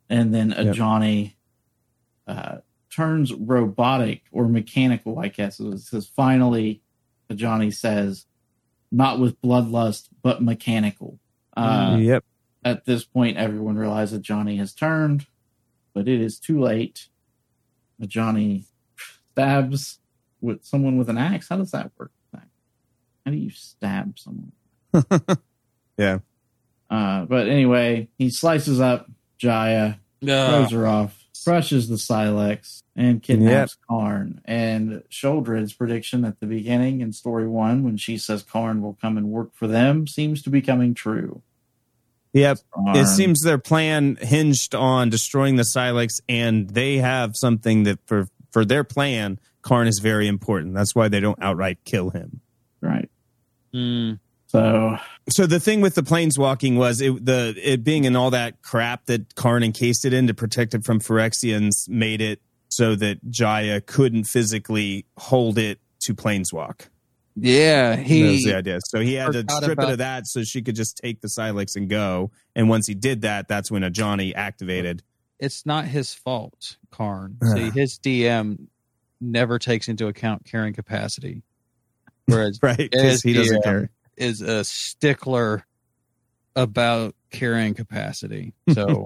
And 0.09 0.33
then 0.33 0.53
a 0.53 0.63
Yep. 0.63 0.75
Johnny 0.75 1.37
uh, 2.25 2.59
turns 2.89 3.33
robotic 3.33 4.23
or 4.31 4.47
mechanical, 4.47 5.19
I 5.19 5.27
guess. 5.27 5.59
It 5.59 5.79
says 5.79 6.07
finally, 6.07 6.81
Ajani 7.29 7.73
says, 7.73 8.25
not 8.91 9.19
with 9.19 9.41
bloodlust, 9.41 10.07
but 10.21 10.41
mechanical. 10.41 11.19
Uh, 11.55 11.97
yep. 11.99 12.23
At 12.63 12.85
this 12.85 13.03
point, 13.03 13.37
everyone 13.37 13.77
realizes 13.77 14.13
that 14.13 14.23
Ajani 14.23 14.57
has 14.57 14.73
turned, 14.73 15.27
but 15.93 16.07
it 16.07 16.21
is 16.21 16.39
too 16.39 16.59
late. 16.59 17.09
Ajani 18.01 18.65
stabs 19.31 19.99
with 20.41 20.63
someone 20.65 20.97
with 20.97 21.09
an 21.09 21.17
axe. 21.17 21.49
How 21.49 21.57
does 21.57 21.71
that 21.71 21.91
work? 21.97 22.11
How 23.29 23.31
do 23.31 23.37
you 23.37 23.51
stab 23.51 24.17
someone? 24.17 24.53
yeah. 25.97 26.19
Uh, 26.89 27.25
but 27.25 27.47
anyway, 27.47 28.07
he 28.17 28.31
slices 28.31 28.79
up 28.79 29.07
Jaya, 29.37 29.99
throws 30.19 30.71
her 30.71 30.87
off, 30.87 31.27
crushes 31.43 31.89
the 31.89 31.97
Sylex, 31.97 32.81
and 32.95 33.21
kidnaps 33.21 33.77
yep. 33.79 33.87
Karn. 33.87 34.41
And 34.45 35.03
Sheoldred's 35.11 35.73
prediction 35.73 36.25
at 36.25 36.39
the 36.39 36.47
beginning 36.47 37.01
in 37.01 37.13
story 37.13 37.47
one, 37.47 37.83
when 37.83 37.97
she 37.97 38.17
says 38.17 38.41
Karn 38.41 38.81
will 38.81 38.97
come 38.99 39.15
and 39.15 39.29
work 39.29 39.53
for 39.53 39.67
them, 39.67 40.07
seems 40.07 40.41
to 40.41 40.49
be 40.49 40.61
coming 40.61 40.95
true. 40.95 41.43
Yep. 42.33 42.59
Karn. 42.73 42.95
It 42.95 43.05
seems 43.05 43.41
their 43.41 43.59
plan 43.59 44.17
hinged 44.19 44.73
on 44.73 45.11
destroying 45.11 45.55
the 45.55 45.63
Sylex, 45.63 46.19
and 46.27 46.67
they 46.67 46.97
have 46.97 47.35
something 47.35 47.83
that 47.83 47.99
for 48.07 48.27
for 48.51 48.65
their 48.65 48.83
plan, 48.83 49.39
Karn 49.69 49.87
is 49.87 49.99
very 49.99 50.27
important. 50.27 50.73
That's 50.73 50.95
why 50.95 51.09
they 51.09 51.19
don't 51.19 51.37
outright 51.39 51.77
kill 51.85 52.09
him. 52.09 52.41
Right. 52.81 53.07
Mm. 53.71 54.19
So, 54.47 54.97
so 55.29 55.45
the 55.45 55.59
thing 55.59 55.79
with 55.81 55.93
the 55.93 56.01
planeswalking 56.01 56.75
was 56.75 57.01
it 57.01 57.23
the 57.23 57.53
it 57.55 57.83
being 57.83 58.05
in 58.05 58.15
all 58.15 58.31
that 58.31 58.63
crap 58.63 59.05
that 59.05 59.35
Karn 59.35 59.61
encased 59.61 60.05
it 60.05 60.13
in 60.13 60.25
to 60.25 60.33
protect 60.33 60.73
it 60.73 60.83
from 60.83 60.99
Phyrexians 60.99 61.87
made 61.87 62.19
it 62.19 62.41
so 62.69 62.95
that 62.95 63.29
Jaya 63.29 63.79
couldn't 63.79 64.23
physically 64.23 65.05
hold 65.17 65.59
it 65.59 65.79
to 65.99 66.15
planeswalk. 66.15 66.87
Yeah, 67.35 67.95
he 67.95 68.23
that 68.23 68.31
was 68.31 68.43
the 68.45 68.55
idea. 68.55 68.79
So 68.85 69.01
he 69.01 69.13
had 69.13 69.33
to 69.33 69.45
strip 69.47 69.73
about, 69.73 69.89
it 69.89 69.91
of 69.91 69.97
that 69.99 70.25
so 70.25 70.41
she 70.41 70.63
could 70.63 70.75
just 70.75 70.97
take 70.97 71.21
the 71.21 71.27
Sylex 71.27 71.75
and 71.75 71.87
go. 71.87 72.31
And 72.55 72.69
once 72.69 72.87
he 72.87 72.95
did 72.95 73.21
that, 73.21 73.47
that's 73.47 73.69
when 73.69 73.83
Ajani 73.83 74.33
activated. 74.33 75.03
It's 75.37 75.63
not 75.63 75.85
his 75.85 76.11
fault, 76.11 76.77
Karn. 76.89 77.37
See, 77.53 77.69
his 77.69 77.99
DM 77.99 78.65
never 79.21 79.59
takes 79.59 79.87
into 79.87 80.07
account 80.07 80.45
carrying 80.45 80.73
capacity. 80.73 81.43
Whereas 82.25 82.59
right, 82.63 82.77
because 82.77 83.21
he 83.21 83.33
doesn't 83.33 83.63
care 83.63 83.89
is 84.19 84.41
a 84.41 84.63
stickler 84.63 85.65
about 86.55 87.15
carrying 87.31 87.73
capacity. 87.73 88.53
So 88.73 89.05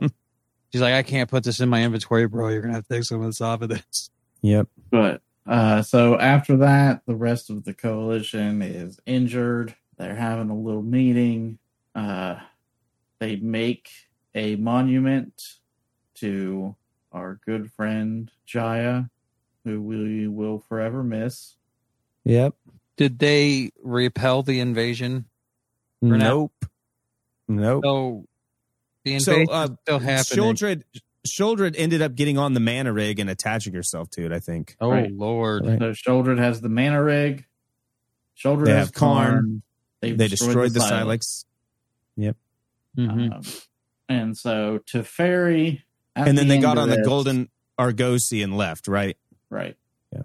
she's 0.71 0.81
like, 0.81 0.93
I 0.93 1.03
can't 1.03 1.29
put 1.29 1.43
this 1.43 1.59
in 1.59 1.69
my 1.69 1.83
inventory, 1.83 2.27
bro. 2.27 2.49
You're 2.49 2.61
gonna 2.61 2.73
have 2.73 2.87
to 2.87 2.95
take 2.95 3.03
some 3.05 3.21
of 3.21 3.27
this 3.27 3.41
off 3.41 3.61
of 3.61 3.69
this. 3.69 4.09
Yep. 4.41 4.67
But 4.91 5.21
uh, 5.47 5.81
so 5.83 6.19
after 6.19 6.57
that, 6.57 7.01
the 7.05 7.15
rest 7.15 7.49
of 7.49 7.63
the 7.63 7.73
coalition 7.73 8.61
is 8.61 8.99
injured. 9.05 9.75
They're 9.97 10.15
having 10.15 10.49
a 10.49 10.57
little 10.57 10.81
meeting. 10.81 11.59
Uh, 11.95 12.39
they 13.19 13.37
make 13.37 13.89
a 14.35 14.55
monument 14.55 15.41
to 16.15 16.75
our 17.11 17.39
good 17.45 17.71
friend 17.71 18.31
Jaya, 18.45 19.05
who 19.63 19.81
we 19.81 20.27
will 20.27 20.59
forever 20.59 21.03
miss. 21.03 21.55
Yep. 22.25 22.55
Did 22.97 23.19
they 23.19 23.71
repel 23.81 24.43
the 24.43 24.59
invasion? 24.59 25.25
Nope. 26.01 26.65
Nope. 27.47 27.83
So 27.83 28.25
the 29.03 29.13
invasion 29.15 29.47
so, 29.47 29.51
uh, 29.51 29.67
still 29.83 29.99
happening. 29.99 30.55
Sheoldred, 30.55 30.83
Sheoldred 31.27 31.75
ended 31.77 32.01
up 32.01 32.15
getting 32.15 32.37
on 32.37 32.53
the 32.53 32.59
mana 32.59 32.93
rig 32.93 33.19
and 33.19 33.29
attaching 33.29 33.73
herself 33.73 34.09
to 34.11 34.25
it. 34.25 34.31
I 34.31 34.39
think. 34.39 34.75
Oh 34.79 34.91
right. 34.91 35.11
lord! 35.11 35.65
Right. 35.65 35.79
So 35.79 35.91
Sheoldred 35.91 36.39
has 36.39 36.61
the 36.61 36.69
mana 36.69 37.01
rig. 37.01 37.45
Sheoldred 38.37 38.65
they 38.65 38.71
has 38.71 38.87
have 38.87 38.93
Karn. 38.93 39.63
They 40.01 40.11
destroyed, 40.13 40.29
destroyed 40.29 40.73
the, 40.73 40.79
the 40.79 40.85
Sylex. 40.85 41.45
Yep. 42.17 42.35
Mm-hmm. 42.97 43.33
Um, 43.33 43.41
and 44.09 44.37
so 44.37 44.79
Teferi. 44.85 45.81
And 46.15 46.37
then 46.37 46.47
the 46.47 46.55
they 46.55 46.61
got 46.61 46.77
on 46.77 46.89
this, 46.89 46.97
the 46.97 47.03
Golden 47.03 47.49
Argosy 47.77 48.43
and 48.43 48.55
left. 48.57 48.87
Right. 48.87 49.17
Right. 49.53 49.77
Yeah. 50.11 50.21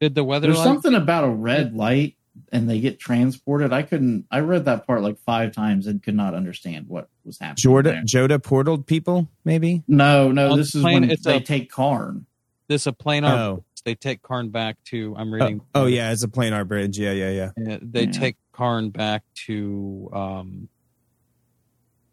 Did 0.00 0.14
the 0.14 0.24
weather? 0.24 0.48
There's 0.48 0.58
light? 0.58 0.64
something 0.64 0.94
about 0.94 1.24
a 1.24 1.30
red 1.30 1.74
light 1.74 2.16
and 2.52 2.68
they 2.68 2.80
get 2.80 2.98
transported. 2.98 3.72
I 3.72 3.82
couldn't. 3.82 4.26
I 4.30 4.40
read 4.40 4.64
that 4.66 4.86
part 4.86 5.02
like 5.02 5.18
five 5.20 5.52
times 5.52 5.86
and 5.86 6.02
could 6.02 6.14
not 6.14 6.34
understand 6.34 6.88
what 6.88 7.08
was 7.24 7.38
happening. 7.38 7.56
Jorda, 7.56 8.02
Jodah 8.04 8.38
portaled 8.38 8.86
people, 8.86 9.28
maybe? 9.44 9.82
No, 9.88 10.30
no. 10.32 10.56
this 10.56 10.74
is 10.74 10.82
plane, 10.82 11.02
when 11.02 11.10
it's 11.10 11.24
they 11.24 11.36
a, 11.36 11.40
take 11.40 11.70
Karn. 11.70 12.26
This 12.68 12.86
a 12.86 12.92
planar. 12.92 13.30
Oh. 13.30 13.64
They 13.84 13.94
take 13.94 14.22
Karn 14.22 14.50
back 14.50 14.76
to. 14.86 15.14
I'm 15.16 15.32
reading. 15.32 15.62
Oh, 15.74 15.84
oh 15.84 15.86
yeah, 15.86 16.12
it's 16.12 16.22
a 16.22 16.28
planar 16.28 16.66
bridge. 16.66 16.98
Yeah, 16.98 17.12
yeah, 17.12 17.30
yeah. 17.30 17.50
yeah 17.56 17.78
they 17.80 18.04
yeah. 18.04 18.10
take 18.10 18.36
Karn 18.52 18.90
back 18.90 19.22
to. 19.46 20.10
um 20.12 20.68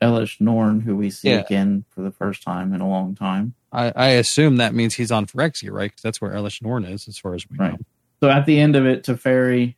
Elesh 0.01 0.41
Norn, 0.41 0.81
who 0.81 0.95
we 0.95 1.09
see 1.09 1.29
yeah. 1.29 1.39
again 1.39 1.85
for 1.89 2.01
the 2.01 2.11
first 2.11 2.43
time 2.43 2.73
in 2.73 2.81
a 2.81 2.87
long 2.87 3.15
time. 3.15 3.53
I, 3.71 3.91
I 3.95 4.07
assume 4.09 4.57
that 4.57 4.73
means 4.73 4.95
he's 4.95 5.11
on 5.11 5.25
Phyrexia, 5.25 5.71
right? 5.71 5.91
Because 5.91 6.01
that's 6.01 6.21
where 6.21 6.31
Elesh 6.31 6.61
Norn 6.61 6.85
is, 6.85 7.07
as 7.07 7.17
far 7.17 7.33
as 7.33 7.49
we 7.49 7.57
right. 7.57 7.73
know. 7.73 7.79
So 8.21 8.29
at 8.29 8.45
the 8.45 8.59
end 8.59 8.75
of 8.75 8.85
it, 8.85 9.03
Teferi, 9.03 9.75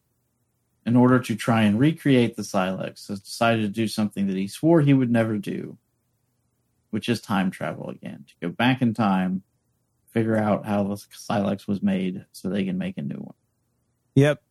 in 0.85 0.95
order 0.95 1.19
to 1.19 1.35
try 1.35 1.63
and 1.63 1.79
recreate 1.79 2.35
the 2.35 2.43
Sylex, 2.43 3.07
has 3.07 3.19
decided 3.19 3.61
to 3.61 3.67
do 3.67 3.87
something 3.87 4.27
that 4.27 4.37
he 4.37 4.47
swore 4.47 4.81
he 4.81 4.93
would 4.93 5.11
never 5.11 5.37
do, 5.37 5.77
which 6.91 7.09
is 7.09 7.21
time 7.21 7.51
travel 7.51 7.89
again. 7.89 8.25
To 8.27 8.47
go 8.47 8.53
back 8.53 8.81
in 8.81 8.93
time, 8.93 9.43
figure 10.11 10.37
out 10.37 10.65
how 10.65 10.83
the 10.83 10.95
Sylex 10.95 11.67
was 11.67 11.81
made 11.81 12.25
so 12.31 12.49
they 12.49 12.63
can 12.63 12.77
make 12.77 12.97
a 12.97 13.01
new 13.01 13.17
one. 13.17 13.35
Yep. 14.15 14.41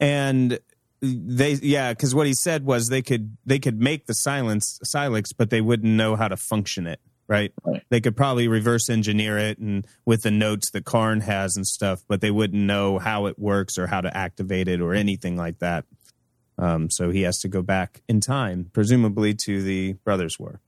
And 0.00 0.58
they 1.02 1.52
yeah 1.54 1.92
because 1.92 2.14
what 2.14 2.26
he 2.26 2.34
said 2.34 2.64
was 2.64 2.88
they 2.88 3.02
could 3.02 3.36
they 3.44 3.58
could 3.58 3.80
make 3.80 4.06
the 4.06 4.14
silence 4.14 4.78
Sylex 4.84 5.32
but 5.36 5.50
they 5.50 5.60
wouldn't 5.60 5.92
know 5.92 6.16
how 6.16 6.28
to 6.28 6.36
function 6.36 6.86
it 6.86 7.00
right? 7.28 7.52
right? 7.64 7.82
They 7.88 8.00
could 8.00 8.16
probably 8.16 8.48
reverse 8.48 8.90
engineer 8.90 9.38
it 9.38 9.58
and 9.58 9.86
with 10.04 10.22
the 10.22 10.30
notes 10.30 10.70
that 10.70 10.84
Karn 10.84 11.20
has 11.22 11.56
and 11.56 11.66
stuff, 11.66 12.04
but 12.06 12.20
they 12.20 12.30
wouldn't 12.30 12.62
know 12.62 12.98
how 12.98 13.26
it 13.26 13.38
works 13.38 13.78
or 13.78 13.86
how 13.86 14.00
to 14.00 14.14
activate 14.14 14.68
it 14.68 14.80
or 14.80 14.94
anything 14.94 15.36
like 15.36 15.58
that. 15.60 15.84
Um, 16.58 16.90
so 16.90 17.10
he 17.10 17.22
has 17.22 17.38
to 17.40 17.48
go 17.48 17.62
back 17.62 18.02
in 18.08 18.20
time, 18.20 18.70
presumably 18.72 19.34
to 19.34 19.62
the 19.62 19.94
Brothers' 20.04 20.38
War, 20.38 20.60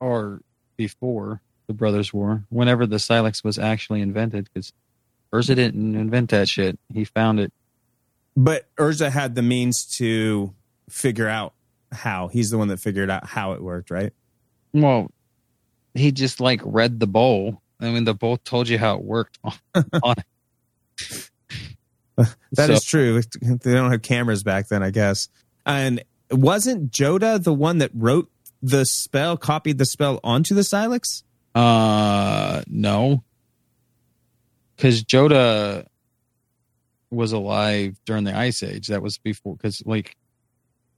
or 0.00 0.40
before 0.76 1.42
the 1.66 1.74
Brothers' 1.74 2.12
War, 2.12 2.44
whenever 2.48 2.86
the 2.86 2.96
Sylex 2.96 3.42
was 3.42 3.58
actually 3.58 4.00
invented, 4.00 4.48
because 4.52 4.72
Urza 5.32 5.56
didn't 5.56 5.96
invent 5.96 6.30
that 6.30 6.48
shit; 6.48 6.78
he 6.92 7.04
found 7.04 7.40
it. 7.40 7.52
But 8.36 8.66
Urza 8.76 9.10
had 9.10 9.34
the 9.34 9.42
means 9.42 9.84
to 9.96 10.54
figure 10.88 11.28
out 11.28 11.54
how. 11.90 12.28
He's 12.28 12.50
the 12.50 12.58
one 12.58 12.68
that 12.68 12.78
figured 12.80 13.10
out 13.10 13.26
how 13.26 13.52
it 13.52 13.62
worked, 13.62 13.90
right? 13.90 14.12
Well, 14.72 15.10
he 15.94 16.12
just 16.12 16.40
like 16.40 16.60
read 16.64 17.00
the 17.00 17.06
bowl. 17.06 17.60
I 17.80 17.90
mean, 17.90 18.04
the 18.04 18.14
bowl 18.14 18.36
told 18.38 18.68
you 18.68 18.78
how 18.78 18.96
it 18.96 19.02
worked 19.02 19.38
on, 19.44 19.54
it. 20.16 20.24
That 22.52 22.66
so, 22.66 22.72
is 22.74 22.84
true. 22.84 23.22
They 23.40 23.72
don't 23.72 23.90
have 23.90 24.02
cameras 24.02 24.42
back 24.42 24.68
then, 24.68 24.82
I 24.82 24.90
guess. 24.90 25.28
And 25.64 26.04
wasn't 26.30 26.90
Jodah 26.90 27.42
the 27.42 27.54
one 27.54 27.78
that 27.78 27.90
wrote 27.94 28.30
the 28.62 28.84
spell, 28.84 29.36
copied 29.36 29.78
the 29.78 29.86
spell 29.86 30.20
onto 30.22 30.54
the 30.54 30.60
Sylex? 30.60 31.22
Uh, 31.54 32.62
no. 32.66 33.24
Because 34.76 35.02
Jodah 35.02 35.86
was 37.12 37.32
alive 37.32 37.98
during 38.06 38.24
the 38.24 38.36
Ice 38.36 38.62
Age. 38.62 38.88
That 38.88 39.02
was 39.02 39.18
before, 39.18 39.56
because 39.56 39.82
like 39.84 40.16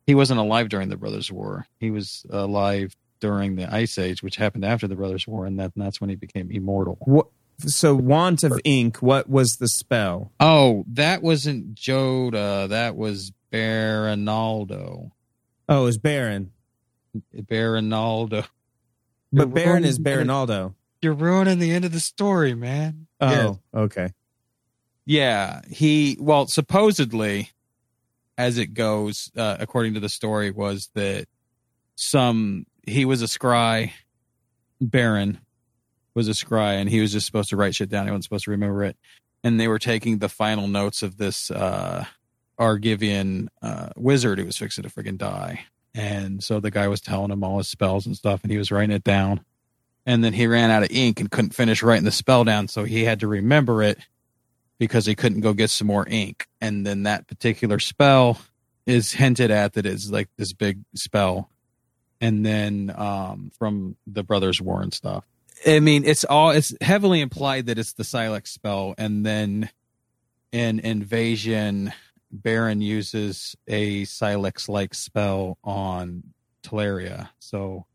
he 0.06 0.14
wasn't 0.14 0.40
alive 0.40 0.68
during 0.68 0.88
the 0.88 0.96
Brothers' 0.96 1.32
War. 1.32 1.66
He 1.80 1.90
was 1.90 2.24
alive 2.30 2.96
during 3.20 3.56
the 3.56 3.72
Ice 3.72 3.98
Age, 3.98 4.22
which 4.22 4.36
happened 4.36 4.64
after 4.64 4.86
the 4.86 4.96
Brothers' 4.96 5.26
War, 5.26 5.46
and, 5.46 5.58
that, 5.58 5.72
and 5.74 5.84
that's 5.84 6.00
when 6.00 6.10
he 6.10 6.16
became 6.16 6.50
immortal. 6.50 6.98
What, 7.00 7.26
so, 7.58 7.94
Want 7.94 8.42
of 8.42 8.60
Ink, 8.64 8.98
what 8.98 9.28
was 9.28 9.56
the 9.56 9.68
spell? 9.68 10.32
Oh, 10.40 10.84
that 10.88 11.22
wasn't 11.22 11.74
Jodah. 11.74 12.68
That 12.68 12.96
was 12.96 13.32
Baronaldo. 13.52 15.12
Oh, 15.68 15.82
it 15.82 15.84
was 15.84 15.98
Barrin. 15.98 16.48
Baronaldo. 17.34 18.46
But 19.32 19.50
Barrin 19.50 19.84
is 19.84 19.98
Baronaldo. 19.98 20.74
You're 21.00 21.14
ruining 21.14 21.58
the 21.58 21.72
end 21.72 21.84
of 21.84 21.92
the 21.92 22.00
story, 22.00 22.54
man. 22.54 23.06
Oh, 23.20 23.30
yeah. 23.30 23.80
okay. 23.80 24.10
Yeah, 25.06 25.60
he, 25.68 26.16
well, 26.18 26.46
supposedly, 26.46 27.50
as 28.38 28.58
it 28.58 28.74
goes, 28.74 29.30
uh, 29.36 29.56
according 29.60 29.94
to 29.94 30.00
the 30.00 30.08
story, 30.08 30.50
was 30.50 30.90
that 30.94 31.26
some 31.94 32.66
he 32.86 33.04
was 33.04 33.22
a 33.22 33.26
scry. 33.26 33.92
Barrin 34.82 35.38
was 36.14 36.28
a 36.28 36.32
scry, 36.32 36.80
and 36.80 36.88
he 36.88 37.00
was 37.00 37.12
just 37.12 37.26
supposed 37.26 37.50
to 37.50 37.56
write 37.56 37.74
shit 37.74 37.88
down. 37.90 38.06
He 38.06 38.10
wasn't 38.10 38.24
supposed 38.24 38.44
to 38.44 38.50
remember 38.50 38.84
it. 38.84 38.96
And 39.42 39.60
they 39.60 39.68
were 39.68 39.78
taking 39.78 40.18
the 40.18 40.28
final 40.28 40.68
notes 40.68 41.02
of 41.02 41.18
this 41.18 41.50
uh, 41.50 42.04
Argivian 42.58 43.48
uh, 43.60 43.90
wizard 43.96 44.38
who 44.38 44.46
was 44.46 44.56
fixing 44.56 44.84
to 44.84 44.90
freaking 44.90 45.18
die. 45.18 45.66
And 45.94 46.42
so 46.42 46.60
the 46.60 46.70
guy 46.70 46.88
was 46.88 47.00
telling 47.00 47.30
him 47.30 47.44
all 47.44 47.58
his 47.58 47.68
spells 47.68 48.06
and 48.06 48.16
stuff, 48.16 48.42
and 48.42 48.50
he 48.50 48.58
was 48.58 48.72
writing 48.72 48.94
it 48.94 49.04
down. 49.04 49.44
and 50.06 50.22
then 50.22 50.32
he 50.32 50.46
ran 50.46 50.70
out 50.70 50.82
of 50.82 50.90
ink 50.90 51.20
and 51.20 51.30
couldn't 51.30 51.54
finish 51.54 51.82
writing 51.82 52.04
the 52.04 52.10
spell 52.10 52.44
down, 52.44 52.68
so 52.68 52.84
he 52.84 53.04
had 53.04 53.20
to 53.20 53.28
remember 53.28 53.82
it 53.82 53.98
because 54.78 55.06
he 55.06 55.14
couldn't 55.14 55.40
go 55.40 55.52
get 55.52 55.70
some 55.70 55.86
more 55.86 56.06
ink. 56.08 56.46
And 56.60 56.86
then 56.86 57.04
that 57.04 57.26
particular 57.26 57.78
spell 57.78 58.38
is 58.86 59.12
hinted 59.12 59.50
at 59.50 59.74
that 59.74 59.86
is 59.86 60.10
like 60.10 60.28
this 60.36 60.52
big 60.52 60.80
spell. 60.94 61.50
And 62.20 62.44
then 62.44 62.92
um, 62.96 63.50
from 63.58 63.96
the 64.06 64.22
Brothers 64.22 64.60
War 64.60 64.82
and 64.82 64.92
stuff. 64.92 65.24
I 65.66 65.80
mean, 65.80 66.04
it's 66.04 66.24
all 66.24 66.50
it's 66.50 66.74
heavily 66.80 67.20
implied 67.20 67.66
that 67.66 67.78
it's 67.78 67.94
the 67.94 68.02
Sylex 68.02 68.48
spell, 68.48 68.94
and 68.98 69.24
then 69.24 69.70
in 70.52 70.78
Invasion, 70.80 71.92
Barrin 72.34 72.82
uses 72.82 73.56
a 73.66 74.02
Sylex 74.02 74.68
like 74.68 74.94
spell 74.94 75.58
on 75.64 76.22
Tolaria. 76.62 77.30
So 77.38 77.86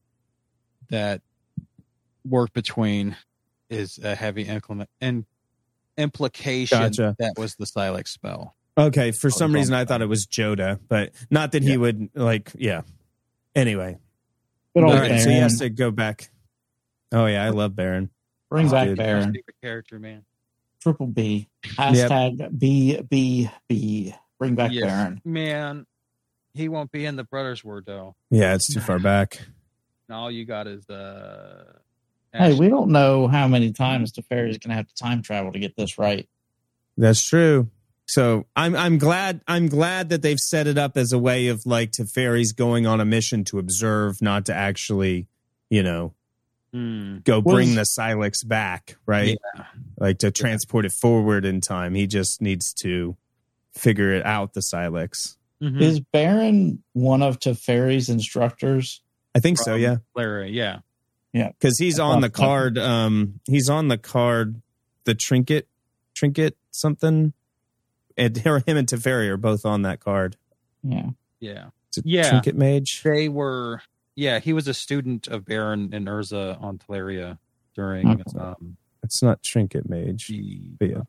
that 0.90 1.22
work 2.26 2.54
between 2.54 3.16
is 3.70 4.00
a 4.00 4.16
heavy 4.16 4.44
implement 4.44 4.90
and 5.00 5.26
implication 6.00 6.80
Gotcha. 6.80 7.16
that 7.20 7.34
was 7.38 7.56
the 7.56 7.66
Sylex 7.66 8.08
spell. 8.10 8.56
Okay, 8.78 9.12
for 9.12 9.30
some 9.30 9.54
reason 9.54 9.74
I 9.76 9.84
thought 9.86 10.02
it 10.02 10.08
was 10.08 10.26
Jodah, 10.26 10.80
but 10.88 11.12
not 11.30 11.52
that 11.52 11.64
he 11.64 11.72
Yeah. 11.72 11.78
would 11.78 12.10
like. 12.16 12.52
Yeah. 12.58 12.82
Anyway, 13.56 13.98
Good 14.76 14.84
all 14.84 14.92
old 14.92 15.00
right, 15.02 15.20
so 15.20 15.30
he 15.30 15.38
has 15.38 15.60
to 15.60 15.70
go 15.70 15.92
back. 15.92 16.30
Oh 17.12 17.26
yeah, 17.26 17.44
I 17.44 17.50
love 17.50 17.74
Barrin. 17.74 18.10
Bring 18.50 18.70
back 18.70 18.88
Dude. 18.88 18.98
Barrin. 19.00 19.26
Favorite 19.34 19.56
character, 19.62 20.00
man. 20.00 20.24
Triple 20.82 21.08
B. 21.08 21.50
Hashtag 21.64 22.58
B 22.58 23.02
B 23.02 23.50
B. 23.68 24.16
Bring 24.38 24.56
back 24.56 24.72
Yes. 24.72 24.86
Barrin. 24.86 25.22
Man, 25.26 25.86
he 26.54 26.70
won't 26.70 26.92
be 26.92 27.06
in 27.06 27.16
the 27.18 27.24
Brothers 27.26 27.64
War 27.66 27.84
though. 27.86 28.16
Yeah, 28.32 28.54
it's 28.56 28.74
too 28.74 28.80
far 28.80 29.00
back. 29.00 29.40
And 30.08 30.16
all 30.16 30.32
you 30.32 30.46
got 30.46 30.68
is 30.68 30.90
uh 30.90 31.74
Hey, 32.34 32.54
we 32.54 32.70
don't 32.70 32.90
know 32.92 33.28
how 33.28 33.48
many 33.48 33.72
times 33.72 34.12
Teferi's 34.12 34.58
going 34.60 34.70
to 34.70 34.76
have 34.76 34.88
to 34.88 34.96
time 34.96 35.22
travel 35.22 35.52
to 35.52 35.60
get 35.60 35.76
this 35.76 35.98
right. 35.98 36.28
That's 36.98 37.28
true. 37.28 37.70
So 38.06 38.46
I'm 38.56 38.76
I'm 38.76 38.98
glad 38.98 39.42
I'm 39.48 39.68
glad 39.68 40.10
that 40.10 40.22
they've 40.22 40.40
set 40.40 40.66
it 40.68 40.78
up 40.78 40.98
as 40.98 41.12
a 41.14 41.20
way 41.20 41.48
of 41.48 41.66
like 41.66 41.92
Teferi's 41.92 42.54
going 42.54 42.86
on 42.88 43.00
a 43.00 43.06
mission 43.06 43.44
to 43.46 43.60
observe, 43.60 44.22
not 44.22 44.46
to 44.48 44.54
actually, 44.54 45.28
you 45.70 45.84
know, 45.84 46.14
Hmm. 46.74 47.18
go 47.24 47.42
bring 47.42 47.76
Was- 47.76 47.96
the 47.96 48.02
Sylex 48.02 48.48
back, 48.48 48.98
right? 49.08 49.38
Yeah. 49.56 49.66
Like 49.98 50.20
to 50.20 50.30
transport 50.32 50.86
it 50.86 50.92
forward 50.92 51.44
in 51.46 51.62
time. 51.62 51.96
He 51.96 52.06
just 52.06 52.42
needs 52.44 52.74
to 52.82 53.18
figure 53.74 54.12
it 54.14 54.24
out, 54.26 54.54
the 54.54 54.62
Sylex. 54.62 55.38
Mhm. 55.64 55.82
Is 55.82 56.00
Barrin 56.00 56.80
one 56.94 57.22
of 57.24 57.40
Teferi's 57.40 58.08
instructors? 58.10 59.02
I 59.36 59.40
think 59.40 59.58
so, 59.58 59.74
yeah. 59.76 59.98
Larry, 60.16 60.52
yeah. 60.52 60.80
Yeah, 61.34 61.50
because 61.50 61.78
he's 61.78 62.00
I 62.00 62.06
on 62.06 62.22
the 62.22 62.30
thought 62.30 62.38
so. 62.38 62.44
card. 62.44 62.78
Um, 62.78 63.40
he's 63.46 63.70
on 63.70 63.88
the 63.88 63.98
card. 63.98 64.62
The 65.06 65.16
trinket, 65.16 65.68
trinket 66.16 66.56
something, 66.72 67.34
and 68.18 68.38
him 68.38 68.62
and 68.68 68.88
Teferi 68.88 69.28
are 69.30 69.38
both 69.38 69.66
on 69.66 69.84
that 69.84 70.00
card. 70.00 70.36
Yeah. 70.84 71.10
Yeah. 71.40 71.68
It's 71.90 71.98
a 72.00 72.02
Yeah. 72.06 72.30
trinket 72.30 72.56
mage. 72.56 73.02
They 73.04 73.30
were 73.30 73.82
yeah, 74.16 74.40
he 74.40 74.52
was 74.54 74.68
a 74.68 74.74
student 74.74 75.28
of 75.28 75.46
Barrin 75.46 75.94
and 75.94 76.06
Urza 76.08 76.62
on 76.62 76.78
Tolaria 76.78 77.38
during 77.76 78.08
Okay. 78.10 78.24
um 78.40 78.78
It's 79.04 79.22
not 79.24 79.42
trinket 79.44 79.88
mage. 79.90 80.28
the 80.28 80.72
But 80.80 80.90
yeah. 80.90 81.02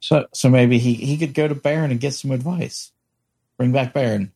So 0.00 0.26
so 0.32 0.48
maybe 0.48 0.78
he, 0.78 0.94
he 0.94 1.16
could 1.16 1.34
go 1.34 1.48
to 1.48 1.54
Barrin 1.54 1.90
and 1.90 1.98
get 2.00 2.14
some 2.14 2.30
advice. 2.30 2.92
Bring 3.58 3.72
back 3.72 3.92
Barrin. 3.92 4.30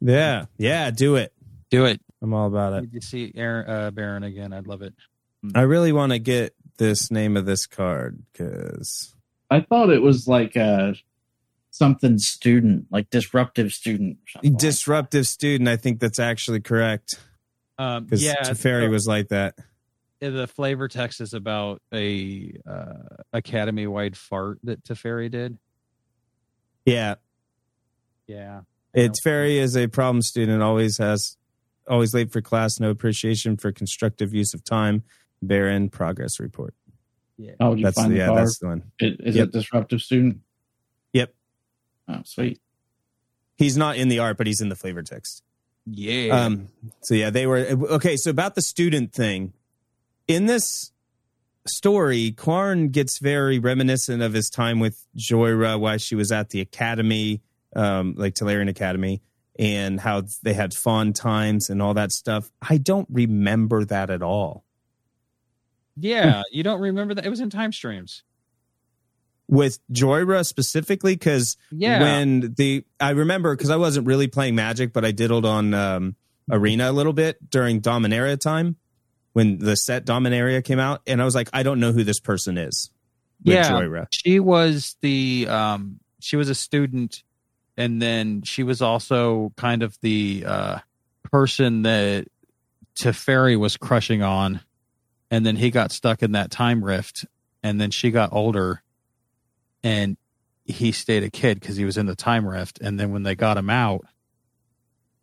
Yeah, 0.00 0.46
yeah, 0.58 0.90
do 0.90 1.16
it. 1.16 1.32
do 1.70 1.84
it. 1.86 2.00
I'm 2.22 2.32
all 2.32 2.46
about 2.48 2.72
it. 2.74 2.92
Need 2.92 3.00
to 3.00 3.06
see 3.06 3.32
Aaron, 3.34 3.68
uh, 3.68 3.90
Barrin 3.90 4.24
again. 4.26 4.52
I'd 4.52 4.66
love 4.66 4.82
it. 4.82 4.94
I 5.54 5.62
really 5.62 5.92
want 5.92 6.12
to 6.12 6.18
get 6.18 6.54
this 6.78 7.10
name 7.10 7.36
of 7.36 7.46
this 7.46 7.66
card 7.66 8.22
because 8.32 9.14
I 9.50 9.60
thought 9.60 9.90
it 9.90 10.02
was 10.02 10.26
like 10.26 10.56
uh 10.56 10.94
something 11.70 12.18
student, 12.18 12.86
like 12.90 13.10
disruptive 13.10 13.70
student. 13.72 14.16
or 14.16 14.28
something 14.30 14.52
like 14.54 14.60
disruptive 14.60 15.26
student. 15.26 15.68
I 15.68 15.76
think 15.76 16.00
that's 16.00 16.18
actually 16.18 16.60
correct 16.60 17.20
Um, 17.78 18.04
because 18.04 18.22
yeah, 18.22 18.36
Teferi 18.42 18.86
so- 18.86 18.90
was 18.90 19.06
like 19.06 19.28
that. 19.28 19.54
the 20.20 20.46
flavor 20.46 20.88
text 20.88 21.20
is 21.20 21.34
about 21.34 21.82
a 21.92 22.54
uh, 22.66 22.94
academy 23.34 23.86
wide 23.86 24.16
fart 24.16 24.58
that 24.64 24.82
Teferi 24.84 25.30
did. 25.30 25.58
Yeah, 26.86 27.16
Yeah, 28.26 28.62
it's 28.94 29.20
Teferi 29.20 29.56
is 29.56 29.76
a 29.76 29.86
problem 29.88 30.22
student. 30.22 30.62
Always 30.62 30.96
has, 30.98 31.36
always 31.88 32.14
late 32.14 32.32
for 32.32 32.40
class. 32.40 32.80
No 32.80 32.90
appreciation 32.90 33.56
for 33.56 33.72
constructive 33.72 34.34
use 34.34 34.54
of 34.54 34.64
time. 34.64 35.02
Barrin 35.44 35.90
progress 35.90 36.40
report. 36.40 36.74
yeah. 37.36 37.52
Oh, 37.60 37.70
did 37.74 37.80
you 37.80 37.84
That's 37.84 38.00
find 38.00 38.12
the 38.12 38.16
yeah, 38.16 38.26
card? 38.28 38.38
that's 38.40 38.58
the 38.58 38.66
one. 38.66 38.82
Is, 39.00 39.16
is 39.20 39.36
Yep. 39.36 39.48
it 39.48 39.52
disruptive 39.52 40.00
student? 40.00 40.38
Yep. 41.12 41.34
Oh, 42.08 42.20
sweet. 42.24 42.60
He's 43.56 43.76
not 43.76 43.96
in 43.96 44.08
the 44.08 44.18
art, 44.18 44.36
but 44.38 44.46
he's 44.46 44.60
in 44.60 44.68
the 44.68 44.76
flavor 44.76 45.02
text. 45.02 45.42
Yeah. 45.86 46.44
Um, 46.44 46.68
so 47.02 47.14
yeah, 47.14 47.30
they 47.30 47.46
were 47.46 47.58
okay. 47.58 48.16
So 48.16 48.30
about 48.30 48.54
the 48.54 48.62
student 48.62 49.12
thing 49.12 49.52
in 50.26 50.46
this 50.46 50.90
story, 51.66 52.32
Karn 52.32 52.88
gets 52.88 53.18
very 53.18 53.58
reminiscent 53.58 54.22
of 54.22 54.32
his 54.32 54.50
time 54.50 54.80
with 54.80 55.04
Jhoira 55.16 55.78
while 55.78 55.98
she 55.98 56.14
was 56.14 56.32
at 56.32 56.50
the 56.50 56.60
academy, 56.60 57.42
um, 57.74 58.14
like 58.16 58.34
Tolarian 58.34 58.68
Academy, 58.68 59.22
and 59.58 59.98
how 60.00 60.22
they 60.42 60.52
had 60.54 60.74
fun 60.74 61.12
times 61.12 61.70
and 61.70 61.80
all 61.82 61.94
that 61.94 62.12
stuff. 62.12 62.50
I 62.60 62.76
don't 62.78 63.08
remember 63.10 63.84
that 63.86 64.10
at 64.10 64.22
all. 64.22 64.64
yeah, 65.98 66.42
you 66.52 66.62
don't 66.62 66.80
remember 66.80 67.14
that? 67.14 67.24
It 67.24 67.30
was 67.30 67.40
in 67.40 67.50
time 67.50 67.72
streams. 67.72 68.22
With 69.48 69.78
Jhoira 69.92 70.44
specifically, 70.44 71.14
because 71.14 71.56
Yeah. 71.70 72.00
when 72.00 72.54
the 72.56 72.84
I 72.98 73.10
remember 73.10 73.54
because 73.54 73.70
I 73.70 73.76
wasn't 73.76 74.06
really 74.06 74.26
playing 74.26 74.56
Magic, 74.56 74.92
but 74.92 75.04
I 75.04 75.12
diddled 75.12 75.46
on 75.46 75.72
um, 75.72 76.16
Arena 76.50 76.90
a 76.90 76.92
little 76.92 77.12
bit 77.12 77.48
during 77.48 77.80
Dominaria 77.80 78.38
time 78.40 78.74
when 79.34 79.58
the 79.58 79.76
set 79.76 80.04
Dominaria 80.04 80.64
came 80.64 80.80
out, 80.80 81.00
and 81.06 81.22
I 81.22 81.24
was 81.24 81.34
like, 81.36 81.48
I 81.52 81.62
don't 81.62 81.78
know 81.78 81.92
who 81.92 82.02
this 82.02 82.18
person 82.18 82.58
is. 82.58 82.90
Yeah. 83.42 83.70
Joyra. 83.70 84.08
she 84.10 84.40
was 84.40 84.96
the 85.00 85.46
um 85.48 86.00
she 86.20 86.36
was 86.36 86.48
a 86.48 86.54
student 86.54 87.22
and 87.76 88.00
then 88.00 88.42
she 88.42 88.62
was 88.62 88.80
also 88.82 89.52
kind 89.56 89.82
of 89.82 89.98
the 90.00 90.44
uh 90.46 90.78
person 91.24 91.82
that 91.82 92.26
Teferi 92.98 93.58
was 93.58 93.76
crushing 93.76 94.22
on. 94.22 94.60
And 95.30 95.44
then 95.44 95.56
he 95.56 95.70
got 95.70 95.92
stuck 95.92 96.22
in 96.22 96.32
that 96.32 96.50
time 96.50 96.84
rift. 96.84 97.26
And 97.62 97.80
then 97.80 97.90
she 97.90 98.10
got 98.10 98.32
older. 98.32 98.82
And 99.82 100.16
he 100.64 100.92
stayed 100.92 101.22
a 101.22 101.30
kid 101.30 101.60
because 101.60 101.76
he 101.76 101.84
was 101.84 101.98
in 101.98 102.06
the 102.06 102.16
time 102.16 102.46
rift. 102.46 102.78
And 102.80 102.98
then 102.98 103.12
when 103.12 103.22
they 103.22 103.34
got 103.34 103.56
him 103.56 103.70
out 103.70 104.06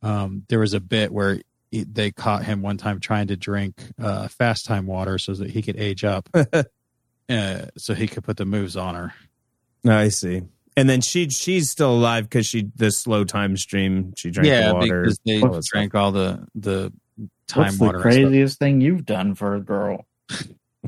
um 0.02 0.44
there 0.50 0.60
was 0.60 0.74
a 0.74 0.82
bit 0.82 1.14
where 1.14 1.42
he, 1.72 1.86
they 1.86 2.12
caught 2.12 2.44
him 2.44 2.62
one 2.62 2.76
time 2.76 3.00
trying 3.00 3.28
to 3.28 3.38
drink 3.38 3.82
uh 4.02 4.28
fast 4.28 4.66
time 4.66 4.86
water 4.86 5.18
so 5.18 5.34
that 5.34 5.50
he 5.50 5.62
could 5.62 5.78
age 5.78 6.04
up. 6.04 6.30
Uh, 7.30 7.68
so 7.78 7.94
he 7.94 8.06
could 8.06 8.24
put 8.24 8.36
the 8.36 8.46
moves 8.46 8.76
on 8.76 8.96
her. 8.96 9.14
I 9.88 10.10
see. 10.10 10.42
And 10.76 10.90
then 10.90 11.02
she 11.02 11.30
she's 11.30 11.70
still 11.70 11.94
alive 11.94 12.24
because 12.30 12.46
she 12.48 12.70
the 12.76 12.90
slow 12.92 13.24
time 13.24 13.58
stream. 13.58 14.14
She 14.18 14.32
drank 14.32 14.48
the 14.48 14.74
water. 14.74 15.02
because 15.04 15.20
they 15.26 15.42
all 15.42 15.52
that 15.54 15.64
stuff. 15.64 15.72
drank 15.72 15.96
all 15.96 16.12
the 16.12 16.48
the 16.56 16.92
time 17.48 17.66
What's 17.66 17.80
water. 17.80 17.98
the 18.00 18.02
craziest 18.02 18.58
thing 18.60 18.82
you've 18.82 19.06
done 19.06 19.36
for 19.36 19.56
a 19.56 19.62
girl? 19.62 20.06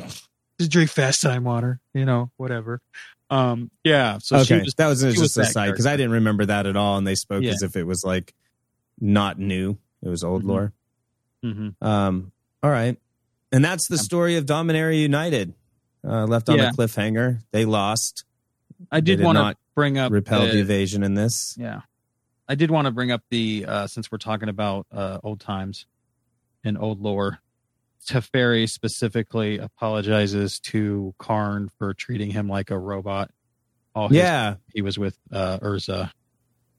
Just 0.60 0.72
drink 0.72 0.90
fast 0.90 1.22
time 1.22 1.44
water, 1.44 1.80
you 1.94 2.06
know, 2.06 2.32
whatever. 2.38 2.82
Um, 3.30 3.70
yeah. 3.84 4.20
So 4.20 4.38
okay, 4.38 4.46
she 4.46 4.54
was, 4.64 4.74
that 4.78 4.88
was 4.88 5.02
she 5.02 5.08
just 5.10 5.20
was 5.22 5.38
a 5.38 5.46
side 5.46 5.72
because 5.72 5.86
I 5.86 5.98
didn't 5.98 6.14
remember 6.14 6.46
that 6.46 6.66
at 6.66 6.76
all, 6.78 6.98
and 6.98 7.06
they 7.06 7.16
spoke 7.16 7.44
Yeah. 7.44 7.52
as 7.52 7.62
if 7.62 7.76
it 7.76 7.84
was 7.84 8.04
like 8.06 8.34
not 9.00 9.38
new. 9.40 9.78
It 10.02 10.10
was 10.10 10.24
old 10.24 10.44
Mhm. 10.44 10.48
lore. 10.48 10.74
Mhm. 11.44 11.76
Um, 11.82 12.32
all 12.64 12.70
right. 12.72 12.98
And 13.52 13.64
that's 13.66 13.88
the 13.88 13.98
story 13.98 14.38
of 14.38 14.46
Dominaria 14.46 15.00
United. 15.02 15.54
Uh, 16.08 16.26
left 16.26 16.50
on 16.50 16.58
Yeah. 16.58 16.70
a 16.70 16.74
cliffhanger. 16.74 17.42
They 17.52 17.66
lost. 17.66 18.24
I 18.92 19.00
did, 19.00 19.18
did 19.18 19.26
want 19.26 19.38
to 19.38 19.42
not 19.42 19.58
bring 19.76 19.98
up 19.98 20.12
Repel 20.12 20.42
the- 20.48 20.60
evasion 20.60 21.04
in 21.04 21.14
this. 21.14 21.56
Yeah. 21.60 21.82
I 22.48 22.56
did 22.56 22.70
want 22.72 22.86
to 22.86 22.92
bring 22.92 23.12
up 23.12 23.24
the 23.30 23.66
uh 23.68 23.88
since 23.88 24.12
we're 24.12 24.18
talking 24.20 24.50
about 24.50 24.86
uh 24.92 25.20
old 25.24 25.40
times 25.40 25.86
and 26.64 26.78
old 26.78 27.02
lore. 27.02 27.40
Teferi 28.08 28.70
specifically 28.70 29.58
apologizes 29.58 30.60
to 30.60 31.16
Karn 31.18 31.70
for 31.80 31.94
treating 31.96 32.30
him 32.32 32.48
like 32.48 32.70
a 32.70 32.78
robot. 32.78 33.32
All 33.96 34.10
his 34.10 34.18
Yeah. 34.18 34.56
he 34.74 34.82
was 34.84 34.98
with 35.00 35.18
uh 35.32 35.58
Urza 35.60 36.12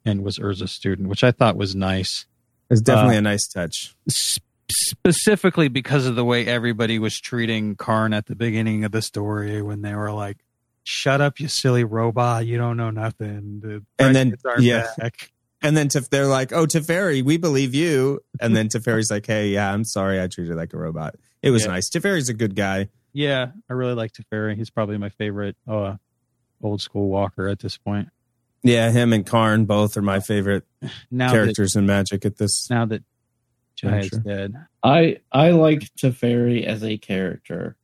and 0.05 0.23
was 0.23 0.39
Urza's 0.39 0.71
student, 0.73 1.09
which 1.09 1.25
I 1.25 1.33
thought 1.33 1.57
was 1.57 1.75
nice. 1.75 2.27
It's 2.71 2.81
definitely 2.81 3.17
Uh, 3.17 3.21
a 3.21 3.23
nice 3.23 3.49
touch. 3.49 3.97
Specifically 4.09 5.69
because 5.69 6.07
of 6.07 6.15
the 6.17 6.25
way 6.25 6.47
everybody 6.47 6.99
was 6.99 7.19
treating 7.19 7.75
Karn 7.77 8.13
at 8.13 8.27
the 8.27 8.37
beginning 8.37 8.85
of 8.85 8.93
the 8.93 9.03
story 9.03 9.63
when 9.63 9.83
they 9.83 9.95
were 9.95 10.13
like, 10.13 10.39
"Shut 10.87 11.21
up, 11.21 11.41
you 11.41 11.49
silly 11.49 11.83
robot! 11.85 12.47
You 12.47 12.57
don't 12.59 12.77
know 12.77 12.91
nothing." 12.91 13.61
The 13.61 13.85
And 13.99 14.15
then- 14.15 14.37
yeah. 14.61 14.87
back." 14.97 15.33
And 15.63 15.77
then 15.77 15.89
Tef- 15.89 16.11
they're 16.11 16.27
like, 16.27 16.53
"Oh, 16.53 16.67
Teferi, 16.67 17.23
we 17.25 17.39
believe 17.39 17.75
you." 17.75 18.21
And 18.41 18.55
then 18.55 18.69
Teferi's 18.69 19.11
like, 19.11 19.27
"Hey, 19.27 19.49
yeah, 19.49 19.73
I'm 19.73 19.85
sorry, 19.85 20.21
I 20.21 20.27
treated 20.29 20.51
you 20.51 20.57
like 20.57 20.73
a 20.73 20.79
robot." 20.79 21.17
it 21.43 21.51
was 21.51 21.65
Yeah. 21.65 21.73
nice. 21.73 21.89
Teferi's 21.91 22.29
a 22.29 22.35
good 22.35 22.55
guy. 22.57 22.89
Yeah, 23.13 23.53
I 23.71 23.73
really 23.73 23.95
like 23.95 24.13
Teferi. 24.13 24.57
He's 24.57 24.71
probably 24.71 24.99
my 24.99 25.09
favorite 25.11 25.57
uh, 25.67 25.97
old 26.63 26.81
school 26.83 27.09
walker 27.09 27.49
at 27.49 27.59
this 27.61 27.77
point. 27.79 28.09
Yeah, 28.63 28.91
him 28.91 29.13
and 29.13 29.25
Karn 29.27 29.65
both 29.65 29.97
are 29.97 30.03
my 30.03 30.21
favorite 30.21 30.65
Now 31.11 31.31
characters 31.33 31.75
in 31.77 31.87
Magic 31.87 32.25
at 32.27 32.37
this. 32.37 32.69
now 32.71 32.85
that 32.87 33.03
Jai 33.77 34.01
is 34.01 34.11
dead, 34.11 34.55
I 34.83 35.19
I 35.33 35.51
like 35.51 35.95
Teferi 35.97 36.65
as 36.65 36.83
a 36.85 36.97
character. 36.99 37.77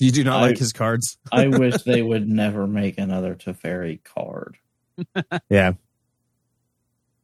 You 0.00 0.10
do 0.10 0.24
not 0.24 0.42
I- 0.42 0.46
like 0.48 0.58
his 0.58 0.72
cards? 0.72 1.18
I 1.32 1.46
wish 1.48 1.82
they 1.84 2.02
would 2.02 2.28
never 2.28 2.66
make 2.66 2.98
another 2.98 3.34
Teferi 3.34 4.02
card. 4.04 4.56
Yeah. 5.48 5.72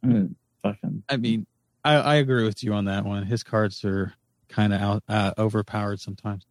I 0.02 0.06
mean, 0.06 0.36
fucking 0.62 1.02
I 1.08 1.16
mean, 1.16 1.46
I, 1.84 1.94
I 1.94 2.14
agree 2.16 2.44
with 2.44 2.62
you 2.62 2.72
on 2.74 2.84
that 2.86 3.04
one. 3.04 3.24
His 3.26 3.42
cards 3.42 3.84
are 3.84 4.14
kind 4.48 4.72
of 4.72 4.80
out 4.80 5.02
uh, 5.08 5.32
overpowered 5.38 6.00
sometimes. 6.00 6.46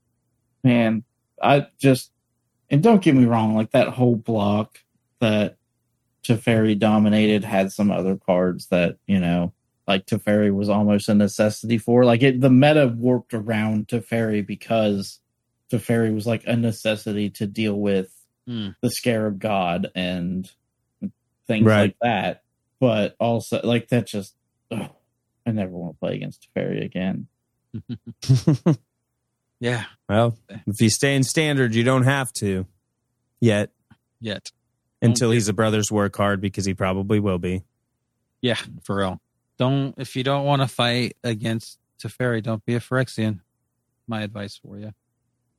man, 0.64 1.04
I 1.42 1.68
just 1.80 2.12
and 2.70 2.82
don't 2.84 3.02
get 3.02 3.16
me 3.16 3.26
wrong, 3.26 3.56
like 3.56 3.72
that 3.72 3.90
whole 3.90 4.16
block 4.16 4.80
that 5.20 5.58
Teferi 6.24 6.78
dominated 6.78 7.44
had 7.44 7.72
some 7.72 7.92
other 7.92 8.18
cards 8.18 8.68
that 8.68 8.98
you 9.08 9.20
know, 9.20 9.54
like 9.88 10.06
Teferi 10.06 10.54
was 10.54 10.70
almost 10.70 11.10
a 11.10 11.14
necessity 11.16 11.78
for. 11.78 12.04
Like 12.06 12.24
it, 12.24 12.42
the 12.42 12.50
meta 12.50 12.88
warped 12.96 13.34
around 13.34 13.88
Teferi 13.88 14.46
because 14.46 15.20
Teferi 15.80 16.14
was 16.14 16.26
like 16.28 16.44
a 16.46 16.56
necessity 16.56 17.30
to 17.32 17.48
deal 17.48 17.76
with 17.80 18.12
Hmm. 18.48 18.70
the 18.82 18.92
Scarab 18.92 19.40
God 19.40 19.90
and 19.96 20.50
things 21.48 21.66
Right. 21.66 21.82
like 21.82 21.98
that. 22.02 22.44
But 22.80 23.16
also, 23.20 23.60
like 23.64 23.88
that 23.90 24.06
just, 24.08 24.36
ugh, 24.72 24.92
I 25.48 25.52
never 25.52 25.72
want 25.72 25.96
to 25.96 26.00
play 26.00 26.16
against 26.16 26.48
Teferi 26.56 26.84
again. 26.86 27.28
Yeah, 29.62 29.86
well, 30.10 30.38
if 30.68 30.82
you 30.82 30.90
stay 30.90 31.16
in 31.16 31.24
standard, 31.24 31.74
you 31.74 31.84
don't 31.84 32.04
have 32.04 32.32
to 32.34 32.68
yet 33.40 33.72
yet. 34.20 34.52
until 35.02 35.32
he's 35.32 35.48
a 35.48 35.54
Brothers 35.54 35.90
work 35.90 36.12
card 36.12 36.42
because 36.42 36.66
he 36.66 36.74
probably 36.74 37.22
will 37.22 37.40
be. 37.40 37.64
Yeah, 38.42 38.58
for 38.84 38.98
real. 38.98 39.22
Don't 39.58 39.96
if 39.98 40.16
you 40.18 40.24
don't 40.24 40.44
want 40.44 40.62
to 40.62 40.68
fight 40.68 41.16
against 41.24 41.80
Teferi, 42.04 42.44
don't 42.44 42.64
be 42.66 42.76
a 42.76 42.82
Phyrexian. 42.82 43.40
My 44.08 44.22
advice 44.24 44.58
for 44.58 44.78
you. 44.78 44.94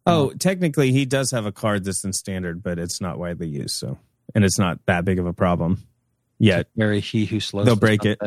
Oh, 0.06 0.30
technically, 0.30 0.92
he 0.92 1.04
does 1.04 1.32
have 1.32 1.46
a 1.46 1.52
card 1.52 1.84
that's 1.84 2.04
in 2.04 2.12
standard, 2.12 2.62
but 2.62 2.78
it's 2.78 3.00
not 3.00 3.18
widely 3.18 3.48
used. 3.48 3.76
So, 3.76 3.98
and 4.34 4.44
it's 4.44 4.58
not 4.58 4.78
that 4.86 5.04
big 5.04 5.18
of 5.18 5.26
a 5.26 5.32
problem 5.32 5.82
yet. 6.38 6.68
Teferi, 6.78 7.00
he 7.00 7.24
who 7.26 7.40
slows. 7.40 7.66
They'll 7.66 7.76
break 7.76 8.04
it. 8.04 8.20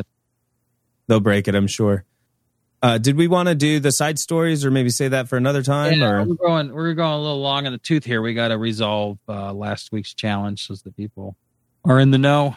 They'll 1.07 1.19
break 1.22 1.47
it, 1.47 1.56
I'm 1.56 1.68
sure. 1.68 2.06
Uh, 2.81 2.97
did 2.97 3.18
we 3.18 3.27
want 3.27 3.49
to 3.49 3.56
do 3.56 3.80
the 3.80 3.91
side 3.91 4.18
stories, 4.19 4.64
or 4.64 4.72
maybe 4.72 4.89
say 4.89 5.10
that 5.10 5.27
for 5.27 5.38
another 5.38 5.61
time? 5.64 5.99
Yeah, 5.99 6.11
or 6.11 6.23
we're 6.23 6.35
going. 6.35 6.73
We're 6.73 6.93
going 6.93 7.14
a 7.14 7.19
little 7.22 7.41
long 7.41 7.65
in 7.65 7.72
the 7.73 7.77
tooth 7.77 8.06
here. 8.06 8.22
We 8.22 8.34
got 8.34 8.49
to 8.49 8.57
resolve 8.57 9.18
uh, 9.27 9.53
last 9.53 9.91
week's 9.91 10.14
challenge 10.14 10.68
so 10.68 10.76
the 10.76 10.91
people 10.91 11.35
are 11.84 11.99
in 11.99 12.11
the 12.11 12.18
know. 12.18 12.56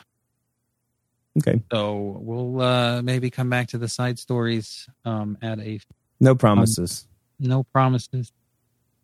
okay, 1.39 1.61
So 1.73 2.19
we'll 2.21 2.61
uh, 2.61 3.03
maybe 3.03 3.31
come 3.31 3.51
back 3.51 3.69
to 3.69 3.79
the 3.79 3.89
side 3.89 4.19
stories 4.19 4.89
um, 5.05 5.39
at 5.43 5.59
a 5.59 5.81
no 6.21 6.35
promises. 6.35 7.07
no 7.41 7.65
promises. 7.65 8.33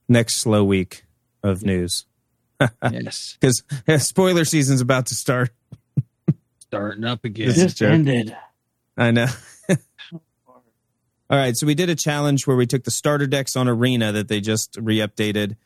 Next 0.09 0.37
slow 0.37 0.65
week 0.65 1.05
of 1.43 1.63
news 1.63 2.07
yes, 2.91 3.39
because 3.41 3.63
spoiler 4.05 4.45
season's 4.45 4.81
about 4.81 5.07
to 5.07 5.15
start. 5.15 5.51
starting 6.61 7.05
up 7.05 7.25
again. 7.25 7.49
This 7.49 7.57
Just 7.57 7.83
ended. 7.83 8.37
I 8.97 9.11
know. 9.13 9.27
All 11.31 11.37
right, 11.37 11.57
so 11.57 11.67
we 11.67 11.75
did 11.75 11.91
a 11.91 11.95
challenge 11.95 12.47
where 12.47 12.57
we 12.57 12.67
took 12.67 12.85
the 12.85 12.91
starter 12.91 13.27
decks 13.27 13.55
on 13.55 13.69
Arena 13.69 14.13
that 14.13 14.29
they 14.29 14.41
just 14.41 14.77
re-updated, 14.81 15.57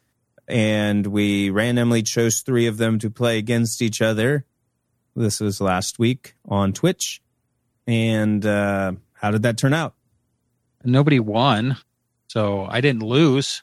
and 0.48 1.06
we 1.06 1.50
randomly 1.50 2.02
chose 2.02 2.40
three 2.40 2.66
of 2.66 2.78
them 2.78 2.98
to 2.98 3.10
play 3.10 3.38
against 3.38 3.80
each 3.80 4.02
other. 4.02 4.44
This 5.14 5.40
was 5.40 5.60
last 5.60 5.98
week 5.98 6.34
on 6.48 6.72
Twitch, 6.72 7.22
and 7.86 8.44
uh, 8.44 8.92
how 9.14 9.30
did 9.30 9.44
that 9.44 9.56
turn 9.56 9.72
out? 9.72 9.94
Nobody 10.84 11.20
won, 11.20 11.76
so 12.26 12.66
I 12.68 12.80
didn't 12.80 13.04
lose. 13.04 13.62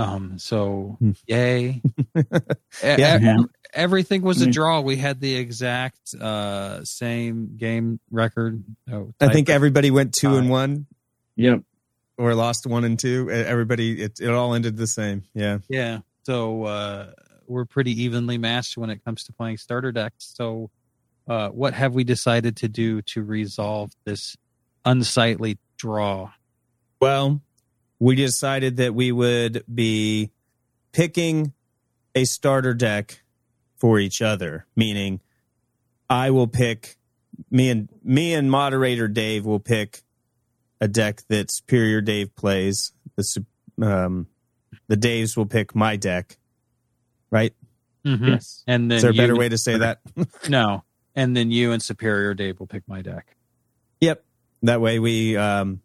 Um. 0.00 0.38
So 0.38 0.96
Hmm. 0.98 1.10
yay! 1.26 1.82
Yeah. 2.82 3.38
e- 3.40 3.44
everything 3.74 4.22
was 4.22 4.40
a 4.42 4.46
draw. 4.50 4.80
We 4.80 4.96
had 4.96 5.20
the 5.20 5.34
exact 5.36 6.14
uh, 6.14 6.84
same 6.84 7.56
game 7.56 8.00
record. 8.10 8.62
Oh, 8.90 9.12
I 9.20 9.28
think 9.32 9.48
everybody 9.48 9.90
went 9.90 10.12
two 10.14 10.36
and 10.36 10.48
one, 10.50 10.86
Yep. 11.36 11.62
or 12.18 12.34
lost 12.34 12.66
one 12.66 12.84
and 12.84 12.98
two. 12.98 13.30
Everybody, 13.30 14.02
it, 14.02 14.18
it 14.20 14.30
all 14.30 14.54
ended 14.54 14.76
the 14.76 14.86
same. 14.86 15.24
Yeah. 15.34 15.58
Yeah. 15.68 16.00
So 16.24 16.64
uh, 16.64 17.12
we're 17.46 17.64
pretty 17.64 18.02
evenly 18.02 18.38
matched 18.38 18.76
when 18.76 18.90
it 18.90 19.04
comes 19.04 19.24
to 19.24 19.32
playing 19.32 19.56
starter 19.58 19.92
decks. 19.92 20.32
So, 20.36 20.70
uh, 21.28 21.48
what 21.50 21.74
have 21.74 21.94
we 21.94 22.02
decided 22.04 22.56
to 22.58 22.68
do 22.68 23.02
to 23.02 23.22
resolve 23.22 23.92
this 24.04 24.36
unsightly 24.84 25.58
draw? 25.76 26.30
Well, 27.00 27.40
we 28.00 28.16
decided 28.16 28.78
that 28.78 28.94
we 28.94 29.12
would 29.12 29.62
be 29.72 30.30
picking 30.92 31.52
a 32.14 32.24
starter 32.24 32.74
deck 32.74 33.22
for 33.76 33.98
each 34.00 34.20
other, 34.20 34.66
meaning 34.74 35.20
I 36.08 36.30
will 36.30 36.48
pick 36.48 36.96
me 37.50 37.70
and 37.70 37.88
me 38.02 38.34
and 38.34 38.50
moderator 38.50 39.06
Dave 39.06 39.44
will 39.44 39.60
pick 39.60 40.02
a 40.80 40.88
deck 40.88 41.22
that 41.28 41.52
Superior 41.52 42.00
Dave 42.00 42.34
plays. 42.34 42.92
The 43.16 43.44
um, 43.80 44.26
the 44.88 44.96
Daves 44.96 45.36
will 45.36 45.46
pick 45.46 45.74
my 45.74 45.96
deck, 45.96 46.38
right? 47.30 47.54
Mhm. 48.04 48.28
Yes. 48.28 48.64
And 48.66 48.90
then 48.90 48.96
Is 48.96 49.02
there 49.02 49.10
a 49.12 49.14
better 49.14 49.36
way 49.36 49.48
to 49.48 49.58
say 49.58 49.78
that? 49.78 50.00
No. 50.48 50.84
And 51.14 51.36
then 51.36 51.50
you 51.50 51.72
and 51.72 51.82
Superior 51.82 52.34
Dave 52.34 52.60
will 52.60 52.66
pick 52.66 52.86
my 52.88 53.02
deck. 53.02 53.36
Yep. 54.00 54.24
That 54.62 54.80
way 54.80 54.98
we 54.98 55.36
um 55.36 55.82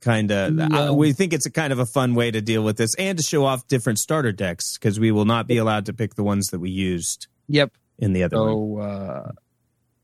kind 0.00 0.30
of 0.30 0.54
Yeah. 0.54 0.90
we 0.92 1.12
think 1.12 1.32
it's 1.32 1.46
a 1.46 1.50
kind 1.50 1.72
of 1.72 1.78
a 1.78 1.86
fun 1.86 2.14
way 2.14 2.30
to 2.30 2.40
deal 2.40 2.62
with 2.62 2.76
this 2.76 2.94
and 2.96 3.18
to 3.18 3.24
show 3.24 3.44
off 3.44 3.66
different 3.66 3.98
starter 3.98 4.32
decks 4.32 4.78
because 4.78 5.00
we 5.00 5.10
will 5.10 5.24
not 5.24 5.46
be 5.46 5.56
allowed 5.56 5.86
to 5.86 5.92
pick 5.92 6.14
the 6.14 6.22
ones 6.22 6.48
that 6.48 6.60
we 6.60 6.70
used 6.70 7.26
Yep. 7.48 7.72
in 7.98 8.12
the 8.12 8.22
other 8.22 8.38
one. 8.38 8.48
So 8.52 8.78
uh, 8.78 9.32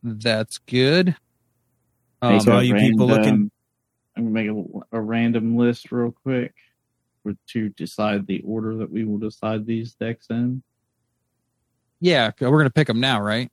that's 0.02 0.58
good. 0.58 1.06
Make 2.22 2.32
Um, 2.32 2.40
So 2.40 2.52
all 2.52 2.62
you 2.62 2.74
people 2.74 3.06
looking- 3.06 3.50
I'm 4.16 4.22
gonna 4.24 4.30
make 4.30 4.48
a, 4.92 4.96
a 4.96 5.00
random 5.00 5.56
list 5.56 5.90
real 5.92 6.12
quick 6.12 6.54
for, 7.22 7.34
to 7.48 7.68
decide 7.70 8.26
the 8.26 8.40
order 8.42 8.76
that 8.76 8.90
we 8.90 9.04
will 9.04 9.18
decide 9.18 9.66
these 9.66 9.94
decks 9.94 10.26
in. 10.30 10.62
yeah, 12.00 12.30
we're 12.40 12.50
going 12.50 12.64
to 12.64 12.70
pick 12.70 12.86
them 12.86 13.00
now, 13.00 13.20
right? 13.20 13.50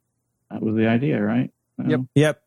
That 0.50 0.62
was 0.62 0.76
the 0.76 0.88
idea, 0.88 1.22
right? 1.22 1.52
So 1.78 1.88
Yep. 1.88 2.00
Yep. 2.16 2.44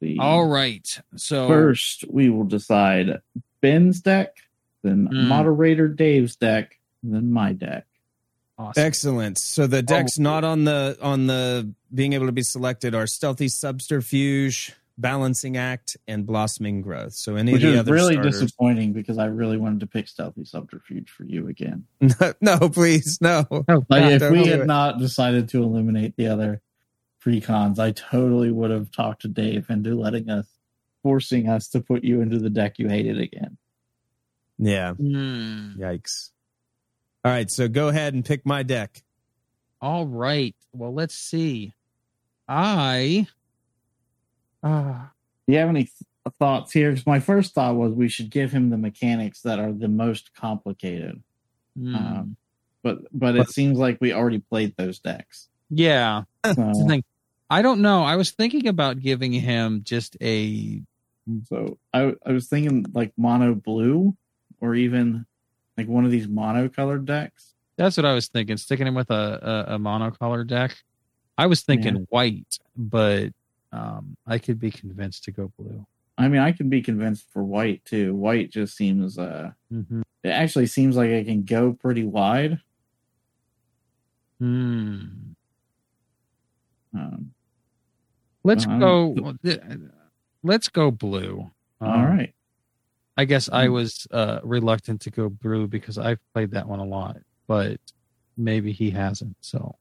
The 0.00 0.18
All 0.18 0.46
right. 0.46 0.86
So 1.16 1.48
First, 1.48 2.04
we 2.10 2.28
will 2.30 2.44
decide 2.44 3.20
Ben's 3.60 4.00
deck, 4.00 4.36
then 4.82 5.08
Mm. 5.08 5.26
moderator 5.28 5.88
Dave's 5.88 6.36
deck, 6.36 6.78
then 7.02 7.32
my 7.32 7.52
deck. 7.52 7.86
awesome. 8.58 8.82
Excellent. 8.84 9.38
So 9.38 9.66
the 9.66 9.82
decks 9.82 10.18
not 10.18 10.44
on 10.44 10.64
the 10.64 10.96
on 11.00 11.26
the 11.26 11.72
being 11.94 12.12
able 12.12 12.26
to 12.26 12.32
be 12.32 12.42
selected 12.42 12.94
are 12.94 13.06
Stealthy 13.06 13.48
Subterfuge, 13.48 14.74
Balancing 14.98 15.56
Act, 15.56 15.96
and 16.08 16.26
Blossoming 16.26 16.80
Growth. 16.82 17.12
So 17.14 17.36
any 17.36 17.52
Which 17.52 17.62
of 17.64 17.68
the 17.70 17.74
is 17.74 17.80
other 17.80 17.92
really 17.92 18.14
starters. 18.14 18.40
disappointing 18.40 18.92
because 18.92 19.18
I 19.18 19.26
really 19.26 19.56
wanted 19.56 19.80
to 19.80 19.86
pick 19.86 20.08
Stealthy 20.08 20.44
Subterfuge 20.44 21.08
for 21.10 21.24
you 21.24 21.48
again. 21.48 21.84
no, 22.00 22.32
no 22.40 22.58
please, 22.68 23.18
no. 23.20 23.46
Oh, 23.50 23.84
Like 23.88 24.20
if 24.20 24.30
we 24.30 24.46
had 24.46 24.60
it. 24.60 24.66
not 24.66 24.98
decided 24.98 25.48
to 25.50 25.62
eliminate 25.62 26.16
the 26.16 26.28
other 26.28 26.60
pre-cons, 27.26 27.80
I 27.80 27.90
totally 27.90 28.52
would 28.52 28.70
have 28.70 28.92
talked 28.92 29.22
to 29.22 29.28
Dave 29.28 29.68
into 29.68 29.98
letting 29.98 30.30
us, 30.30 30.46
forcing 31.02 31.48
us 31.48 31.66
to 31.70 31.80
put 31.80 32.04
you 32.04 32.20
into 32.20 32.38
the 32.38 32.48
deck 32.48 32.78
you 32.78 32.88
hated 32.88 33.18
again. 33.20 33.58
Yeah. 34.58 34.92
hmm. 34.94 35.72
Yikes. 35.76 36.30
All 37.24 37.32
right, 37.32 37.50
so 37.50 37.66
go 37.66 37.88
ahead 37.88 38.14
and 38.14 38.24
pick 38.24 38.46
my 38.46 38.62
deck. 38.62 39.02
All 39.80 40.06
right. 40.06 40.54
Well, 40.72 40.94
let's 40.94 41.16
see. 41.16 41.72
I. 42.48 43.26
Uh, 44.62 44.92
Do 45.48 45.52
you 45.52 45.58
have 45.58 45.68
any 45.68 45.82
th- 45.82 46.34
thoughts 46.38 46.70
here? 46.70 46.90
Because 46.92 47.06
my 47.08 47.18
first 47.18 47.54
thought 47.54 47.74
was 47.74 47.92
we 47.92 48.08
should 48.08 48.30
give 48.30 48.52
him 48.52 48.70
the 48.70 48.78
mechanics 48.78 49.42
that 49.42 49.58
are 49.58 49.72
the 49.72 49.88
most 49.88 50.32
complicated. 50.32 51.20
hmm. 51.76 51.92
Um, 51.96 52.36
but 52.84 52.98
but 53.12 53.34
it 53.36 53.48
seems 53.48 53.78
like 53.78 53.98
we 54.00 54.12
already 54.12 54.38
played 54.38 54.76
those 54.76 55.00
decks. 55.00 55.48
yeah. 55.70 56.22
So, 56.44 56.54
That's 56.54 56.78
the 56.78 56.86
thing. 56.86 57.04
I 57.48 57.62
don't 57.62 57.80
know. 57.80 58.02
I 58.02 58.16
was 58.16 58.30
thinking 58.32 58.66
about 58.66 59.00
giving 59.00 59.32
him 59.32 59.82
just 59.84 60.16
a. 60.20 60.82
so 61.48 61.78
I 61.94 62.14
I 62.24 62.32
was 62.32 62.48
thinking 62.48 62.86
like 62.92 63.12
mono 63.16 63.54
blue 63.54 64.16
or 64.60 64.74
even 64.74 65.26
like 65.76 65.86
one 65.88 66.04
of 66.04 66.10
these 66.10 66.26
mono 66.28 66.68
colored 66.68 67.04
decks. 67.06 67.54
That's 67.76 67.96
what 67.96 68.06
I 68.06 68.14
was 68.14 68.28
thinking. 68.28 68.56
Sticking 68.56 68.86
him 68.86 68.94
with 68.94 69.10
a 69.10 69.64
a, 69.68 69.74
a 69.74 69.78
monocolor 69.78 70.46
deck. 70.46 70.76
I 71.38 71.46
was 71.46 71.62
thinking 71.62 71.96
Yeah. 71.96 72.02
white, 72.08 72.58
but 72.76 73.32
um, 73.72 74.16
I 74.26 74.38
could 74.38 74.58
be 74.58 74.70
convinced 74.70 75.24
to 75.24 75.30
go 75.32 75.52
blue. 75.58 75.86
I 76.18 76.28
mean, 76.28 76.40
I 76.40 76.52
can 76.52 76.70
be 76.70 76.80
convinced 76.80 77.26
for 77.30 77.44
white 77.44 77.84
too. 77.84 78.14
White 78.14 78.50
just 78.50 78.76
seems 78.76 79.18
uh 79.18 79.52
Mm-hmm. 79.72 80.00
it 80.24 80.30
actually 80.30 80.66
seems 80.66 80.96
like 80.96 81.10
it 81.10 81.26
can 81.26 81.42
go 81.44 81.74
pretty 81.74 82.04
wide. 82.04 82.58
Hmm. 84.40 85.04
Um, 86.94 87.32
Let's 88.46 88.64
Um, 88.66 88.78
go. 88.78 89.34
Let's 90.42 90.68
go 90.68 90.90
blue. 90.92 91.50
all 91.80 91.90
Um, 91.92 92.04
right. 92.04 92.32
I 93.16 93.24
guess 93.24 93.48
I 93.48 93.66
Hmm. 93.66 93.72
was 93.72 94.06
uh, 94.10 94.40
reluctant 94.44 95.00
to 95.02 95.10
go 95.10 95.28
blue 95.28 95.66
because 95.66 95.98
I've 95.98 96.20
played 96.32 96.52
that 96.52 96.68
one 96.68 96.78
a 96.78 96.84
lot, 96.84 97.16
but 97.48 97.80
maybe 98.36 98.72
he 98.72 98.90
hasn't. 98.90 99.36
So 99.40 99.76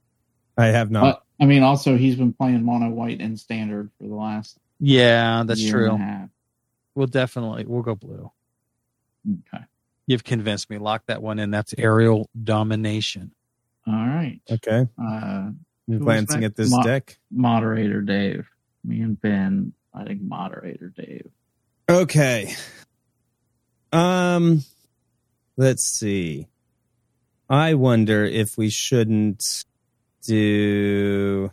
I 0.57 0.67
have 0.67 0.89
not. 0.89 1.01
But 1.01 1.23
I 1.43 1.45
mean, 1.47 1.61
also 1.63 1.95
he's 1.97 2.15
been 2.15 2.33
playing 2.33 2.63
mono 2.63 2.89
white 2.89 3.21
and 3.21 3.39
standard 3.39 3.91
for 3.99 4.07
the 4.07 4.15
last 4.15 4.57
yeah, 4.79 5.43
that's 5.45 5.61
year 5.61 5.71
true. 5.73 5.91
and 5.93 6.01
a 6.01 6.05
half. 6.05 6.29
We'll 6.95 7.07
definitely 7.07 7.65
we'll 7.65 7.81
go 7.83 7.93
blue. 7.95 8.31
Okay. 9.29 9.63
You've 10.07 10.23
convinced 10.23 10.69
me. 10.69 10.77
Lock 10.77 11.03
that 11.07 11.21
one 11.21 11.37
in. 11.39 11.51
That's 11.51 11.73
aerial 11.77 12.29
domination. 12.41 13.31
All 13.87 13.93
right. 13.93 14.39
okay. 14.49 14.87
Uh, 14.99 15.51
I'm 15.87 15.99
glancing 15.99 16.43
at 16.45 16.55
this 16.55 16.71
Mo- 16.71 16.81
deck. 16.83 17.19
moderator 17.31 18.01
Dave. 18.01 18.47
Me 18.85 19.01
and 19.01 19.19
Ben. 19.19 19.73
I 19.93 20.03
think 20.03 20.21
moderator 20.21 20.93
Dave. 20.95 21.29
Okay. 21.89 22.53
Um 23.91 24.63
let's 25.57 25.85
see. 25.85 26.47
I 27.49 27.75
wonder 27.75 28.23
if 28.23 28.57
we 28.57 28.69
shouldn't 28.69 29.65
do 30.23 31.51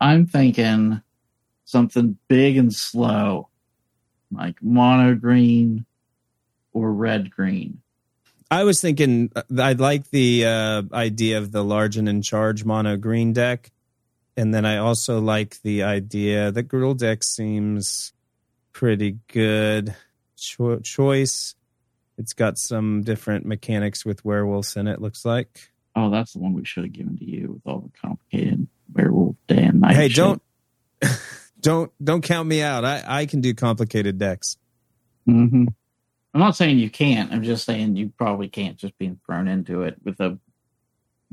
I'm 0.00 0.26
thinking 0.26 1.02
something 1.64 2.18
big 2.28 2.56
and 2.56 2.72
slow, 2.72 3.48
like 4.30 4.62
mono 4.62 5.14
green 5.14 5.86
or 6.72 6.92
red 6.92 7.30
green. 7.30 7.80
I 8.50 8.64
was 8.64 8.80
thinking 8.80 9.32
uh, 9.34 9.42
I 9.58 9.72
like 9.72 10.10
the 10.10 10.44
uh, 10.46 10.82
idea 10.92 11.38
of 11.38 11.52
the 11.52 11.64
large 11.64 11.96
and 11.96 12.08
in 12.08 12.22
charge 12.22 12.64
mono 12.64 12.96
green 12.96 13.32
deck. 13.32 13.72
And 14.36 14.52
then 14.52 14.64
I 14.64 14.78
also 14.78 15.20
like 15.20 15.60
the 15.62 15.84
idea 15.84 16.50
that 16.50 16.68
Gruul 16.68 16.96
deck 16.96 17.22
seems 17.22 18.12
pretty 18.72 19.18
good 19.28 19.94
Cho- 20.36 20.80
choice. 20.80 21.54
It's 22.18 22.32
got 22.32 22.58
some 22.58 23.02
different 23.02 23.46
mechanics 23.46 24.04
with 24.04 24.24
werewolves 24.24 24.76
in 24.76 24.86
it, 24.88 25.00
looks 25.00 25.24
like. 25.24 25.70
Oh, 25.96 26.10
that's 26.10 26.32
the 26.32 26.40
one 26.40 26.52
we 26.52 26.64
should 26.64 26.84
have 26.84 26.92
given 26.92 27.16
to 27.18 27.24
you 27.24 27.52
with 27.52 27.62
all 27.64 27.80
the 27.80 27.90
complicated 28.00 28.66
werewolf 28.92 29.36
day 29.46 29.62
and 29.64 29.80
night. 29.80 29.94
hey, 29.94 30.08
shit. 30.08 30.16
don't 30.16 30.42
don't 31.60 31.92
don't 32.02 32.22
count 32.22 32.48
me 32.48 32.62
out. 32.62 32.84
I, 32.84 33.02
I 33.06 33.26
can 33.26 33.40
do 33.40 33.54
complicated 33.54 34.18
decks. 34.18 34.56
hmm 35.26 35.66
I'm 36.34 36.40
not 36.40 36.56
saying 36.56 36.80
you 36.80 36.90
can't. 36.90 37.32
I'm 37.32 37.44
just 37.44 37.64
saying 37.64 37.94
you 37.94 38.12
probably 38.18 38.48
can't 38.48 38.76
just 38.76 38.98
being 38.98 39.20
thrown 39.24 39.46
into 39.46 39.82
it 39.82 39.94
with 40.02 40.18
a 40.18 40.36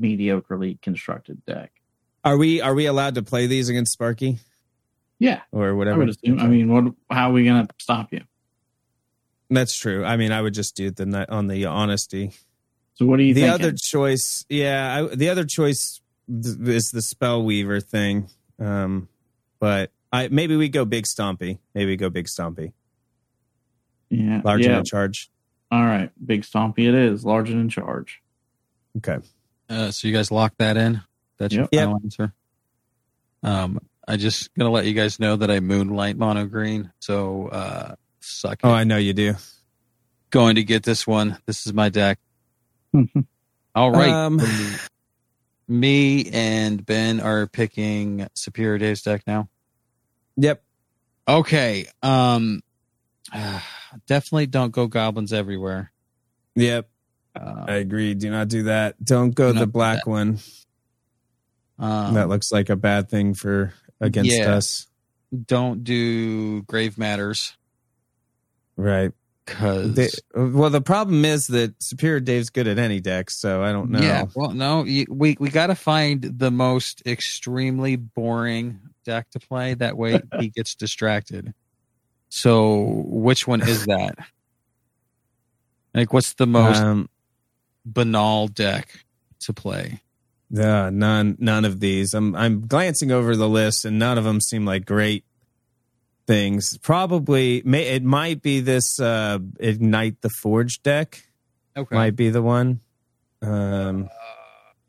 mediocrely 0.00 0.80
constructed 0.80 1.44
deck. 1.44 1.72
Are 2.24 2.36
we 2.36 2.60
are 2.60 2.74
we 2.74 2.86
allowed 2.86 3.14
to 3.16 3.22
play 3.22 3.46
these 3.46 3.68
against 3.68 3.92
Sparky 3.92 4.38
Yeah, 5.18 5.40
or 5.50 5.70
I 5.70 5.72
whatever? 5.72 5.98
would 6.00 6.10
assume. 6.10 6.38
I 6.40 6.46
mean, 6.46 6.68
what? 6.72 6.94
How 7.10 7.30
are 7.30 7.32
we 7.32 7.44
going 7.44 7.66
to 7.66 7.74
stop 7.78 8.12
you? 8.12 8.22
That's 9.50 9.76
true. 9.76 10.04
I 10.04 10.16
mean, 10.16 10.32
I 10.32 10.40
would 10.40 10.54
just 10.54 10.76
do 10.76 10.86
it 10.86 10.96
the 10.96 11.26
on 11.30 11.46
the 11.48 11.66
honesty. 11.66 12.32
So 12.94 13.06
what 13.06 13.16
do 13.18 13.24
you 13.24 13.34
the 13.34 13.42
think? 13.42 13.54
other 13.54 13.72
choice, 13.72 14.44
yeah, 14.48 15.06
I, 15.10 15.14
the 15.14 15.28
other 15.30 15.44
choice 15.44 16.00
th- 16.28 16.56
is 16.68 16.90
the 16.90 17.02
spell 17.02 17.42
weaver 17.42 17.80
thing. 17.80 18.28
Um, 18.58 19.08
but 19.58 19.90
I 20.12 20.28
maybe 20.28 20.56
we 20.56 20.68
go 20.68 20.84
big 20.84 21.04
stompy. 21.06 21.58
Maybe 21.74 21.90
we 21.92 21.96
go 21.96 22.08
big 22.10 22.26
stompy. 22.26 22.72
yeah, 24.10 24.40
Large 24.44 24.60
yeah. 24.62 24.68
and 24.70 24.78
in 24.78 24.84
charge. 24.84 25.30
All 25.70 25.82
right, 25.84 26.10
big 26.24 26.42
stompy. 26.42 26.86
It 26.88 26.94
is 26.94 27.24
large 27.24 27.50
and 27.50 27.60
in 27.60 27.68
charge. 27.68 28.22
Okay. 28.98 29.18
Uh, 29.70 29.90
so 29.90 30.06
you 30.06 30.12
guys 30.14 30.30
lock 30.30 30.52
that 30.58 30.76
in. 30.76 31.00
That's 31.42 31.54
your 31.54 31.68
Yep. 31.72 31.80
final 31.82 32.00
answer. 32.04 32.32
Um, 33.42 33.80
I 34.06 34.16
just 34.16 34.54
gonna 34.54 34.70
let 34.70 34.86
you 34.86 34.94
guys 34.94 35.18
know 35.18 35.34
that 35.36 35.50
I 35.50 35.58
moonlight 35.60 36.16
mono 36.16 36.46
green. 36.46 36.92
So 37.00 37.48
uh, 37.48 37.94
suck 38.20 38.54
it. 38.54 38.60
Oh, 38.66 38.70
I 38.70 38.84
know 38.84 38.96
you 38.96 39.12
do. 39.12 39.34
Going 40.30 40.54
to 40.54 40.62
get 40.64 40.82
this 40.84 41.04
one. 41.06 41.36
This 41.46 41.66
is 41.66 41.72
my 41.74 41.88
deck. 41.88 42.18
All 43.74 43.90
right. 43.90 44.08
Um, 44.10 44.40
Me 45.68 46.30
and 46.30 46.84
Ben 46.84 47.20
are 47.20 47.46
picking 47.46 48.26
Superior 48.34 48.78
Dave's 48.78 49.02
deck 49.02 49.22
now. 49.26 49.48
Yep. 50.36 50.62
Okay. 51.28 51.86
Um, 52.02 52.62
definitely 54.06 54.46
don't 54.46 54.70
go 54.70 54.86
goblins 54.86 55.32
everywhere. 55.32 55.92
Yep. 56.54 56.88
Uh, 57.34 57.64
I 57.68 57.72
agree. 57.74 58.14
Do 58.14 58.30
not 58.30 58.48
do 58.48 58.64
that. 58.64 59.02
Don't 59.02 59.34
go 59.34 59.48
the 59.48 59.60
not 59.60 59.64
do 59.66 59.70
black 59.70 60.06
one. 60.06 60.38
Um, 61.78 62.14
that 62.14 62.28
looks 62.28 62.52
like 62.52 62.68
a 62.70 62.76
bad 62.76 63.08
thing 63.08 63.34
for 63.34 63.72
against 64.00 64.30
Yeah. 64.38 64.54
us. 64.56 64.86
don't 65.46 65.82
do 65.84 66.62
grave 66.62 66.98
matters 66.98 67.56
Right. 68.76 69.12
because 69.46 69.94
They, 69.94 70.08
well, 70.34 70.70
the 70.70 70.80
problem 70.82 71.24
is 71.24 71.46
that 71.48 71.74
Superior 71.82 72.20
Dave's 72.20 72.50
good 72.50 72.68
at 72.68 72.78
any 72.78 73.00
deck, 73.00 73.30
so 73.30 73.62
I 73.62 73.72
don't 73.72 73.90
know. 73.90 74.00
Yeah, 74.00 74.26
well, 74.34 74.52
no, 74.52 74.84
you, 74.84 75.06
we 75.08 75.36
we 75.40 75.48
got 75.50 75.66
to 75.68 75.74
find 75.74 76.22
the 76.22 76.50
most 76.50 77.02
extremely 77.06 77.96
boring 77.96 78.80
deck 79.04 79.30
to 79.30 79.40
play. 79.40 79.74
That 79.74 79.96
way, 79.96 80.20
he 80.38 80.48
gets 80.50 80.74
distracted. 80.74 81.52
So, 82.28 83.02
which 83.06 83.46
one 83.46 83.60
is 83.66 83.84
that? 83.86 84.14
Like, 85.94 86.12
what's 86.12 86.34
the 86.34 86.46
most 86.46 86.82
Um, 86.82 87.08
banal 87.84 88.48
deck 88.48 89.04
to 89.40 89.52
play? 89.52 90.00
Yeah, 90.54 90.90
none, 90.92 91.36
none 91.40 91.64
of 91.64 91.80
these. 91.80 92.12
I'm, 92.12 92.36
I'm 92.36 92.66
glancing 92.66 93.10
over 93.10 93.34
the 93.34 93.48
list, 93.48 93.86
and 93.86 93.98
none 93.98 94.18
of 94.18 94.24
them 94.24 94.38
seem 94.38 94.66
like 94.66 94.84
great 94.84 95.24
things. 96.26 96.76
Probably, 96.78 97.62
may 97.64 97.88
it 97.88 98.04
might 98.04 98.42
be 98.42 98.60
this 98.60 99.00
uh, 99.00 99.38
Ignite 99.58 100.20
the 100.20 100.28
Forge 100.28 100.82
deck. 100.82 101.24
Okay, 101.74 101.96
Might 101.96 102.16
be 102.16 102.28
the 102.28 102.42
one. 102.42 102.80
Um, 103.40 104.10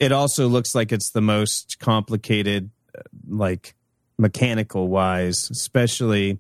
it 0.01 0.11
also 0.11 0.49
looks 0.49 0.75
like 0.75 0.91
it's 0.91 1.11
the 1.11 1.21
most 1.21 1.77
complicated, 1.79 2.69
uh, 2.95 3.03
like 3.25 3.73
mechanical 4.17 4.89
wise, 4.89 5.49
especially 5.49 6.39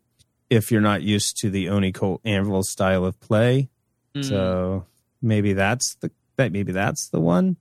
if 0.49 0.69
you're 0.69 0.81
not 0.81 1.01
used 1.01 1.37
to 1.37 1.49
the 1.49 1.69
Oni-Cult 1.69 2.19
Anvil 2.25 2.63
style 2.63 3.05
of 3.05 3.17
play. 3.21 3.69
Hmm. 4.13 4.21
So 4.21 4.85
maybe 5.21 5.53
that's 5.53 5.95
the 5.95 6.11
that 6.35 6.51
maybe 6.51 6.73
that's 6.73 7.07
the 7.07 7.21
one 7.21 7.55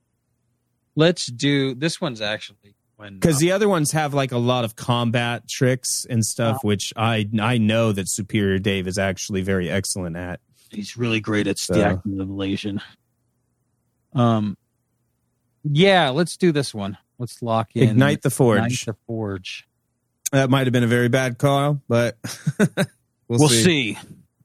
let's 0.96 1.26
do 1.26 1.74
this. 1.74 2.00
One's 2.00 2.20
actually 2.20 2.74
when 2.96 3.14
because 3.14 3.38
the 3.38 3.52
other 3.52 3.68
ones 3.68 3.92
have 3.92 4.14
like 4.14 4.32
a 4.32 4.38
lot 4.38 4.64
of 4.64 4.76
combat 4.76 5.48
tricks 5.48 6.06
and 6.08 6.24
stuff, 6.24 6.62
which 6.62 6.92
I 6.96 7.28
I 7.40 7.58
know 7.58 7.92
that 7.92 8.08
Superior 8.08 8.58
Dave 8.58 8.86
is 8.86 8.98
actually 8.98 9.42
very 9.42 9.70
excellent 9.70 10.16
at. 10.16 10.40
He's 10.70 10.96
really 10.96 11.20
great 11.20 11.46
at 11.46 11.58
So- 11.58 11.74
stack 11.74 12.06
manipulation. 12.06 12.80
Um, 14.14 14.56
yeah, 15.64 16.10
let's 16.10 16.36
do 16.36 16.52
this 16.52 16.74
one. 16.74 16.98
Let's 17.18 17.40
lock 17.42 17.70
in 17.74 17.90
Ignite 17.90 18.22
the 18.22 18.30
Forge. 18.30 18.58
Ignite 18.58 18.84
the 18.86 18.96
Forge. 19.06 19.66
That 20.32 20.50
might 20.50 20.66
have 20.66 20.72
been 20.72 20.82
a 20.84 20.88
very 20.88 21.08
bad 21.08 21.38
call, 21.38 21.80
but 21.88 22.16
we'll, 22.58 23.38
we'll 23.38 23.48
see. 23.48 23.94
see. 23.94 23.98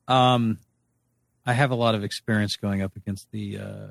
Um, 0.07 0.59
I 1.45 1.53
have 1.53 1.71
a 1.71 1.75
lot 1.75 1.95
of 1.95 2.03
experience 2.03 2.57
going 2.57 2.81
up 2.81 2.95
against 2.97 3.31
the 3.31 3.57
uh, 3.57 3.87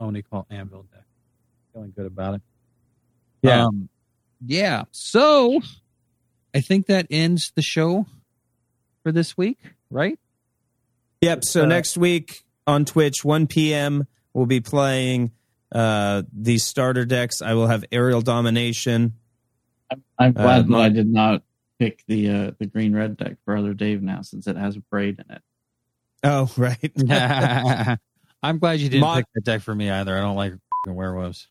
Oni-Cult 0.00 0.46
Anvil 0.50 0.84
deck. 0.92 1.04
Feeling 1.72 1.92
good 1.96 2.06
about 2.06 2.34
it. 2.36 2.42
Yeah. 3.42 3.66
Um, 3.66 3.88
yeah. 4.44 4.84
So 4.90 5.60
I 6.54 6.60
think 6.60 6.86
that 6.86 7.06
ends 7.10 7.52
the 7.54 7.62
show 7.62 8.06
for 9.02 9.12
this 9.12 9.36
week, 9.36 9.58
right? 9.90 10.18
Yep. 11.20 11.44
So 11.44 11.62
Uh, 11.62 11.66
next 11.66 11.96
week 11.96 12.44
on 12.66 12.84
Twitch, 12.84 13.24
1 13.24 13.46
p.m., 13.46 14.06
we'll 14.34 14.46
be 14.46 14.60
playing 14.60 15.32
uh, 15.72 16.22
these 16.32 16.64
starter 16.64 17.04
decks. 17.04 17.42
I 17.42 17.54
will 17.54 17.66
have 17.66 17.84
aerial 17.92 18.20
domination. 18.22 19.14
I'm, 19.90 20.02
I'm 20.18 20.28
Uh, 20.36 20.42
glad 20.42 20.64
that 20.64 20.68
my- 20.70 20.84
I 20.86 20.88
did 20.88 21.08
not 21.08 21.42
pick 21.78 22.02
the 22.08 22.28
uh, 22.30 22.50
the 22.58 22.66
green 22.66 22.92
red 22.94 23.16
deck 23.16 23.36
for 23.44 23.56
other 23.56 23.72
Dave 23.72 24.02
now 24.02 24.22
since 24.22 24.46
it 24.48 24.56
has 24.56 24.76
a 24.76 24.80
braid 24.80 25.20
in 25.28 25.34
it. 25.36 25.42
Oh, 26.24 26.50
right. 26.56 26.92
I'm 28.42 28.58
glad 28.58 28.80
you 28.80 28.88
didn't 28.88 29.00
Mod- 29.02 29.18
pick 29.18 29.26
that 29.34 29.44
deck 29.44 29.62
for 29.62 29.74
me 29.74 29.88
either. 29.90 30.16
I 30.16 30.20
don't 30.20 30.36
like 30.36 30.54
werewolves. 30.86 31.48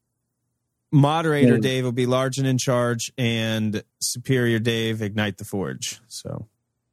Moderator 0.91 1.55
Yeah. 1.55 1.59
Dave 1.61 1.83
will 1.83 1.91
be 1.91 2.05
large 2.05 2.37
and 2.37 2.47
in 2.47 2.57
charge, 2.57 3.11
and 3.17 3.83
Superior 3.99 4.59
Dave 4.59 5.01
ignite 5.01 5.37
the 5.37 5.45
forge. 5.45 5.99
So 6.07 6.47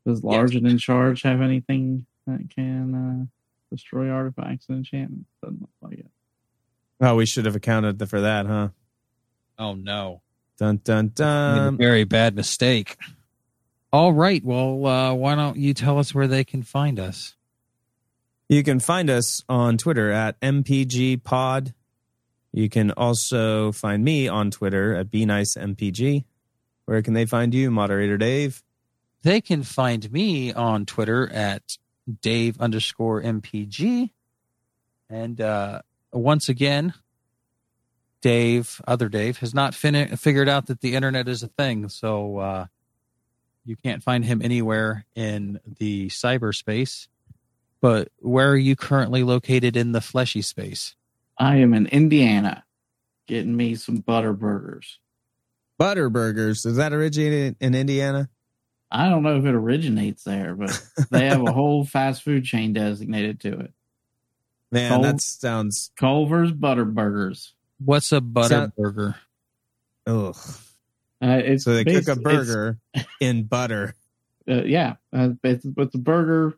Does 0.07 0.25
large 0.25 0.55
and 0.57 0.66
in 0.66 0.79
charge 0.79 1.23
have 1.23 1.41
anything 1.41 2.07
that 2.27 2.49
can 2.55 2.95
uh, 2.95 3.25
destroy 3.75 4.09
artifacts 4.11 4.66
and 4.69 4.79
enchantments? 4.79 5.29
Doesn't 5.43 5.61
look 5.61 5.71
like 5.81 5.99
it. 6.01 6.11
oh, 7.01 7.15
we 7.16 7.27
should 7.27 7.45
have 7.47 7.55
accounted 7.57 8.07
for 8.09 8.21
that, 8.21 8.47
huh? 8.47 8.69
Oh 9.59 9.75
no. 9.75 10.23
Dun 10.59 10.81
dun 10.83 11.05
Made 11.07 11.11
a 11.12 11.15
dun. 11.15 11.77
very 11.77 12.05
bad 12.05 12.35
mistake. 12.35 12.97
All 13.93 14.12
right. 14.12 14.45
Well, 14.45 14.87
uh, 14.87 15.15
why 15.15 15.35
don't 15.37 15.57
you 15.57 15.73
tell 15.75 15.99
us 15.99 16.12
where 16.15 16.27
they 16.27 16.43
can 16.45 16.62
find 16.65 16.99
us? 16.99 17.37
You 18.49 18.62
can 18.65 18.81
find 18.81 19.09
us 19.09 19.45
on 19.49 19.79
Twitter 19.79 20.11
at 20.11 20.39
MPG 20.41 21.23
Pod. 21.23 21.75
You 22.55 22.68
can 22.68 22.93
also 22.93 23.72
find 23.72 24.05
me 24.05 24.28
on 24.28 24.52
Twitter 24.52 24.94
at 24.94 25.10
Be 25.10 25.26
Nice 25.26 25.56
MPG. 25.56 26.24
Where 26.85 27.02
can 27.02 27.12
they 27.12 27.26
find 27.26 27.52
you, 27.52 27.68
moderator 27.68 28.16
Dave? 28.16 28.62
They 29.22 29.40
can 29.40 29.64
find 29.64 30.12
me 30.12 30.52
on 30.52 30.86
Twitter 30.86 31.28
at 31.32 31.78
Dave 32.22 32.60
underscore 32.60 33.20
MPG. 33.22 34.10
And 35.10 35.40
uh, 35.40 35.82
once 36.12 36.48
again, 36.48 36.94
Dave, 38.20 38.81
other 38.86 39.09
Dave, 39.09 39.39
has 39.39 39.52
not 39.52 39.74
fin- 39.74 40.16
figured 40.16 40.48
out 40.48 40.66
that 40.66 40.81
the 40.81 40.94
internet 40.94 41.26
is 41.26 41.43
a 41.43 41.48
thing. 41.48 41.89
So 41.89 42.39
uh, 42.39 42.66
you 43.64 43.74
can't 43.74 44.01
find 44.01 44.24
him 44.24 44.40
anywhere 44.40 45.06
in 45.16 45.59
the 45.81 46.06
cyberspace. 46.06 47.09
But 47.81 48.10
where 48.20 48.52
are 48.52 48.56
you 48.56 48.76
currently 48.76 49.24
located 49.24 49.76
in 49.76 49.90
the 49.90 50.01
fleshy 50.01 50.40
space? 50.40 50.94
I 51.39 51.56
am 51.56 51.74
in 51.74 51.86
Indiana 51.86 52.65
getting 53.27 53.56
me 53.56 53.74
some 53.74 53.97
butter 53.98 54.32
burgers. 54.32 54.98
Butter 55.78 56.09
burgers. 56.11 56.65
Is 56.65 56.77
that 56.77 56.93
originated 56.93 57.56
in 57.61 57.74
Indiana? 57.74 58.28
I 58.90 59.09
don't 59.09 59.23
know 59.24 59.36
if 59.39 59.44
it 59.44 59.55
originates 59.55 60.23
there, 60.23 60.55
but 60.55 60.81
they 61.11 61.27
have 61.27 61.43
a 61.43 61.52
whole 61.52 61.85
fast 61.85 62.23
food 62.23 62.44
chain 62.44 62.73
designated 62.73 63.40
to 63.40 63.59
it. 63.61 63.73
Man, 64.70 64.90
Cold- 64.93 65.05
that 65.05 65.20
sounds. 65.20 65.90
Culver's 65.97 66.52
Butter 66.52 66.85
Burgers. 66.85 67.55
What's 67.85 68.12
a 68.12 68.20
butter 68.20 68.48
Sound- 68.48 68.73
burger? 68.77 69.16
Ugh. 70.06 70.36
Uh, 71.23 71.40
it's 71.43 71.65
So 71.65 71.74
they 71.74 71.85
cook 71.85 72.09
a 72.09 72.16
burger 72.20 72.78
in 73.20 73.44
butter. 73.44 73.94
uh, 74.48 74.62
yeah, 74.65 74.94
uh, 75.12 75.31
it's, 75.43 75.65
it's 75.65 75.94
a 75.94 75.98
burger. 75.98 76.55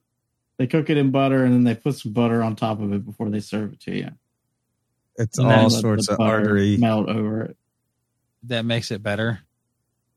They 0.59 0.66
cook 0.66 0.90
it 0.90 0.97
in 0.97 1.11
butter 1.11 1.44
and 1.44 1.55
then 1.55 1.65
they 1.65 1.74
put 1.74 1.94
some 1.97 2.12
butter 2.12 2.43
on 2.43 2.57
top 2.57 2.81
of 2.81 2.93
it 2.93 3.05
before 3.05 3.31
they 3.31 3.40
serve 3.40 3.74
it 3.74 3.81
to 3.82 3.93
you. 3.97 4.11
It's 5.19 5.39
And 5.39 5.47
all 5.47 5.71
sorts 5.71 6.09
of 6.09 6.21
artery. 6.21 6.77
melt 6.77 7.09
over 7.09 7.43
it. 7.43 7.57
That 8.45 8.65
makes 8.65 8.91
it 8.91 9.03
better. 9.03 9.41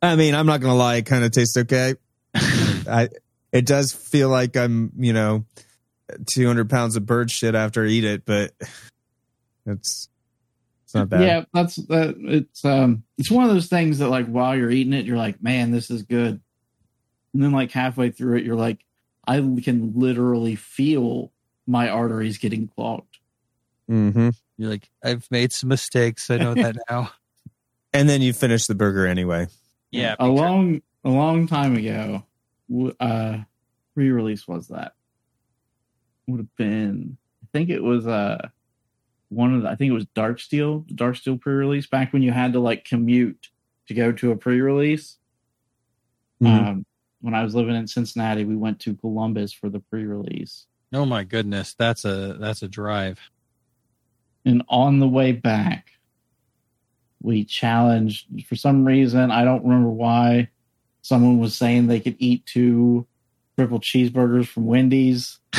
I 0.02 0.16
mean, 0.16 0.36
I'm 0.36 0.46
not 0.46 0.62
gonna 0.62 0.76
lie, 0.76 0.98
it 0.98 1.06
kind 1.06 1.24
of 1.24 1.32
tastes 1.32 1.58
okay. 1.58 1.96
I 2.36 3.10
it 3.52 3.66
does 3.66 3.92
feel 3.94 4.30
like 4.30 4.56
I'm, 4.56 4.92
you 4.98 5.14
know, 5.14 5.46
200 6.34 6.70
pounds 6.70 6.96
of 6.96 7.06
bird 7.06 7.32
shit 7.32 7.56
after 7.56 7.84
I 7.84 7.88
eat 7.88 8.04
it, 8.04 8.26
but 8.26 8.52
it's 9.66 10.10
it's 10.86 10.96
not 10.96 11.10
bad. 11.10 11.22
Yeah, 11.22 11.44
that's 11.54 11.76
that. 11.88 12.16
It's 12.18 12.66
um, 12.66 13.04
it's 13.18 13.30
one 13.32 13.46
of 13.46 13.52
those 13.52 13.68
things 13.68 14.00
that 14.00 14.10
like 14.10 14.28
while 14.28 14.56
you're 14.56 14.72
eating 14.72 14.94
it, 14.94 15.06
you're 15.06 15.18
like, 15.18 15.42
man, 15.42 15.72
this 15.72 15.92
is 15.92 16.04
good, 16.04 16.42
and 17.34 17.44
then 17.44 17.52
like 17.52 17.72
halfway 17.72 18.10
through 18.12 18.38
it, 18.38 18.46
you're 18.46 18.56
like, 18.56 18.80
I 19.28 19.36
can 19.38 19.94
literally 19.96 20.56
feel 20.56 21.32
my 21.68 21.90
arteries 21.90 22.38
getting 22.40 22.68
clogged. 22.68 23.20
hmm 23.88 24.30
You're 24.60 24.70
like, 24.70 24.90
I've 25.02 25.26
made 25.32 25.54
some 25.54 25.70
mistakes. 25.70 26.30
I 26.30 26.38
know 26.38 26.54
that 26.54 26.76
now. 26.90 27.12
And 27.94 28.10
then 28.10 28.22
you 28.22 28.34
finish 28.34 28.68
the 28.68 28.76
burger 28.76 29.08
anyway. 29.08 29.48
Yeah, 29.90 30.16
a 30.20 30.28
long, 30.28 30.82
a 31.06 31.10
long 31.10 31.48
time 31.48 31.78
ago, 31.78 32.24
w- 32.70 32.94
uh, 33.00 33.38
re-release 33.96 34.46
was 34.50 34.68
that 34.68 34.92
would 36.28 36.40
have 36.42 36.56
been. 36.58 37.18
I 37.42 37.48
think 37.54 37.70
it 37.70 37.82
was 37.82 38.06
uh 38.06 38.50
one 39.30 39.56
of 39.56 39.62
the. 39.64 39.70
I 39.70 39.76
think 39.76 39.92
it 39.92 39.94
was 39.94 40.06
Darksteel, 40.08 40.94
Dark 40.94 41.16
Steel 41.16 41.38
pre-release 41.38 41.88
back 41.88 42.12
when 42.12 42.22
you 42.22 42.32
had 42.34 42.54
to 42.54 42.60
like 42.60 42.84
commute 42.84 43.48
to 43.88 43.94
go 43.94 44.12
to 44.12 44.32
a 44.32 44.36
pre-release. 44.36 45.18
Mhm. 46.44 46.68
Um, 46.68 46.86
when 47.22 47.34
I 47.34 47.44
was 47.44 47.56
living 47.56 47.76
in 47.76 47.88
Cincinnati, 47.88 48.44
we 48.44 48.58
went 48.58 48.82
to 48.82 48.94
Columbus 48.96 49.54
for 49.54 49.70
the 49.70 49.80
pre-release, 49.80 50.68
Oh 50.94 51.06
my 51.06 51.24
goodness, 51.24 51.76
that's 51.76 52.04
a 52.04 52.36
that's 52.40 52.62
a 52.62 52.68
drive. 52.68 53.20
And 54.46 54.64
on 54.70 55.00
the 55.00 55.08
way 55.08 55.32
back, 55.32 55.88
we 57.22 57.44
challenged 57.44 58.28
for 58.48 58.56
some 58.56 58.86
reason. 58.86 59.32
I 59.32 59.44
don't 59.44 59.64
remember 59.64 59.90
why. 59.90 60.50
Someone 61.02 61.40
was 61.40 61.56
saying 61.56 61.88
they 61.88 62.00
could 62.00 62.16
eat 62.20 62.46
two 62.46 63.08
triple 63.58 63.80
cheeseburgers 63.80 64.48
from 64.48 64.66
Wendy's, 64.66 65.40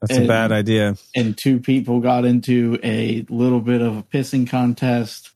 That's 0.00 0.16
a 0.16 0.26
bad 0.26 0.50
idea. 0.50 0.96
and 1.14 1.36
two 1.36 1.60
people 1.60 2.00
got 2.00 2.24
into 2.24 2.78
a 2.82 3.26
little 3.28 3.60
bit 3.60 3.82
of 3.82 3.98
a 3.98 4.02
pissing 4.02 4.48
contest 4.48 5.30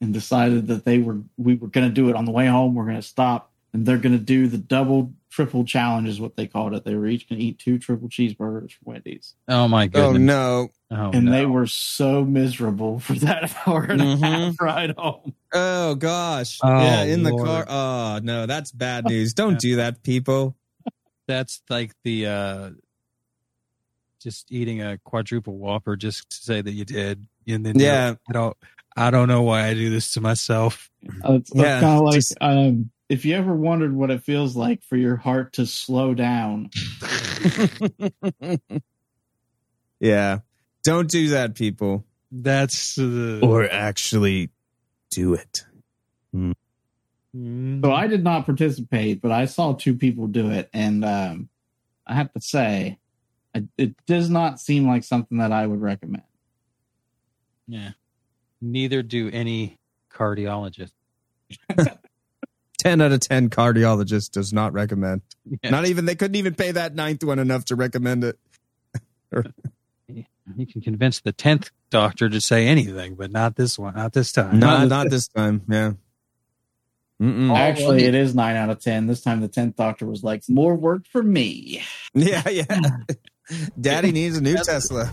and 0.00 0.12
decided 0.12 0.66
that 0.66 0.84
they 0.84 0.98
were 0.98 1.20
we 1.38 1.54
were 1.54 1.68
going 1.68 1.88
to 1.88 1.94
do 1.94 2.10
it 2.10 2.16
on 2.16 2.26
the 2.26 2.30
way 2.30 2.46
home. 2.46 2.74
We're 2.74 2.84
going 2.84 2.96
to 2.96 3.02
stop, 3.02 3.50
and 3.74 3.84
they're 3.84 3.98
going 3.98 4.16
to 4.16 4.24
do 4.24 4.46
the 4.48 4.56
double 4.56 5.12
triple 5.30 5.64
challenge 5.64 6.08
is 6.08 6.20
what 6.20 6.36
they 6.36 6.46
called 6.46 6.72
it. 6.74 6.84
They 6.84 6.94
were 6.94 7.06
each 7.08 7.28
going 7.28 7.40
to 7.40 7.44
eat 7.44 7.58
two 7.58 7.76
triple 7.78 8.08
cheeseburgers 8.08 8.70
from 8.72 8.84
Wendy's. 8.84 9.34
Oh 9.48 9.66
my 9.68 9.88
god. 9.88 10.00
Oh 10.00 10.12
no. 10.12 10.68
Oh, 10.92 11.10
and 11.12 11.24
no. 11.26 11.32
they 11.32 11.44
were 11.44 11.66
so 11.66 12.24
miserable 12.24 13.00
for 13.00 13.14
that 13.14 13.52
hour 13.66 13.82
and 13.82 14.00
Mhm. 14.00 14.22
a 14.22 14.26
half 14.26 14.54
ride 14.60 14.94
home. 14.96 15.34
Oh 15.52 15.96
gosh. 15.96 16.58
Oh, 16.62 16.68
yeah, 16.78 17.02
in 17.02 17.24
the 17.24 17.36
car. 17.36 17.66
Oh 17.68 18.20
no, 18.22 18.46
that's 18.46 18.70
bad 18.72 19.04
news. 19.08 19.34
Don't 19.34 19.58
do 19.58 19.76
that, 19.76 20.02
people. 20.04 20.56
that's 21.26 21.60
like 21.68 21.92
the 22.04 22.26
uh 22.26 22.70
just 24.22 24.50
eating 24.52 24.80
a 24.80 24.98
quadruple 24.98 25.58
whopper 25.58 25.96
just 25.96 26.30
to 26.30 26.36
say 26.36 26.60
that 26.62 26.70
you 26.72 26.84
did. 26.84 27.26
And 27.46 27.64
then 27.66 27.78
you're 27.78 27.88
Yeah. 27.88 28.14
I 28.28 28.32
don't 28.32 28.56
I 28.96 29.10
don't 29.10 29.26
know 29.28 29.42
why 29.42 29.66
I 29.66 29.74
do 29.74 29.90
this 29.90 30.12
to 30.12 30.20
myself. 30.20 30.90
Uh, 31.24 31.34
It's, 31.34 31.50
Yeah, 31.54 31.80
kind 31.80 31.98
of 31.98 32.04
like 32.04 32.14
just- 32.14 32.36
um, 32.40 32.90
if 33.14 33.24
you 33.24 33.36
ever 33.36 33.54
wondered 33.54 33.94
what 33.94 34.10
it 34.10 34.24
feels 34.24 34.56
like 34.56 34.82
for 34.82 34.96
your 34.96 35.14
heart 35.14 35.52
to 35.52 35.66
slow 35.66 36.14
down. 36.14 36.68
yeah. 40.00 40.40
Don't 40.82 41.08
do 41.08 41.28
that, 41.28 41.54
people. 41.54 42.04
That's 42.32 42.98
uh, 42.98 43.38
Or 43.40 43.70
actually 43.70 44.50
do 45.12 45.34
it. 45.34 45.64
Mm. 46.34 47.84
So 47.84 47.92
I 47.92 48.08
did 48.08 48.24
not 48.24 48.46
participate, 48.46 49.22
but 49.22 49.30
I 49.30 49.44
saw 49.44 49.74
two 49.74 49.94
people 49.94 50.26
do 50.26 50.50
it, 50.50 50.68
and 50.72 51.04
um, 51.04 51.48
I 52.04 52.14
have 52.14 52.32
to 52.32 52.40
say, 52.40 52.98
it, 53.54 53.64
it 53.78 53.94
does 54.06 54.28
not 54.28 54.58
seem 54.58 54.88
like 54.88 55.04
something 55.04 55.38
that 55.38 55.52
I 55.52 55.66
would 55.66 55.80
recommend. 55.80 56.24
yeah. 57.68 57.90
Neither 58.60 59.02
do 59.02 59.30
any 59.30 59.78
cardiologist. 60.12 60.92
10 62.84 63.00
out 63.00 63.12
of 63.12 63.20
10 63.20 63.50
cardiologist 63.50 64.32
does 64.32 64.52
not 64.52 64.72
recommend. 64.72 65.22
Yeah. 65.62 65.70
Not 65.70 65.86
even, 65.86 66.04
they 66.04 66.14
couldn't 66.14 66.36
even 66.36 66.54
pay 66.54 66.72
that 66.72 66.94
ninth 66.94 67.24
one 67.24 67.38
enough 67.38 67.64
to 67.66 67.76
recommend 67.76 68.24
it. 68.24 68.38
You 70.56 70.66
can 70.66 70.82
convince 70.82 71.20
the 71.20 71.32
tenth 71.32 71.70
doctor 71.88 72.28
to 72.28 72.38
say 72.38 72.66
anything, 72.66 73.14
but 73.14 73.30
not 73.30 73.56
this 73.56 73.78
one, 73.78 73.94
not 73.94 74.12
this 74.12 74.30
time. 74.30 74.58
Not, 74.58 74.88
not 74.88 75.08
this 75.08 75.26
time. 75.26 75.62
Yeah. 75.66 75.92
Mm-mm. 77.20 77.56
Actually, 77.56 78.04
it 78.04 78.14
is 78.14 78.34
nine 78.34 78.54
out 78.54 78.68
of 78.68 78.80
ten. 78.80 79.06
This 79.06 79.22
time, 79.22 79.40
the 79.40 79.48
tenth 79.48 79.76
doctor 79.76 80.04
was 80.04 80.22
like, 80.22 80.42
"More 80.48 80.74
work 80.74 81.06
for 81.06 81.22
me." 81.22 81.82
Yeah, 82.14 82.48
yeah. 82.48 82.80
Daddy 83.80 84.12
needs 84.12 84.36
a 84.36 84.40
new 84.40 84.56
Tesla. 84.56 85.10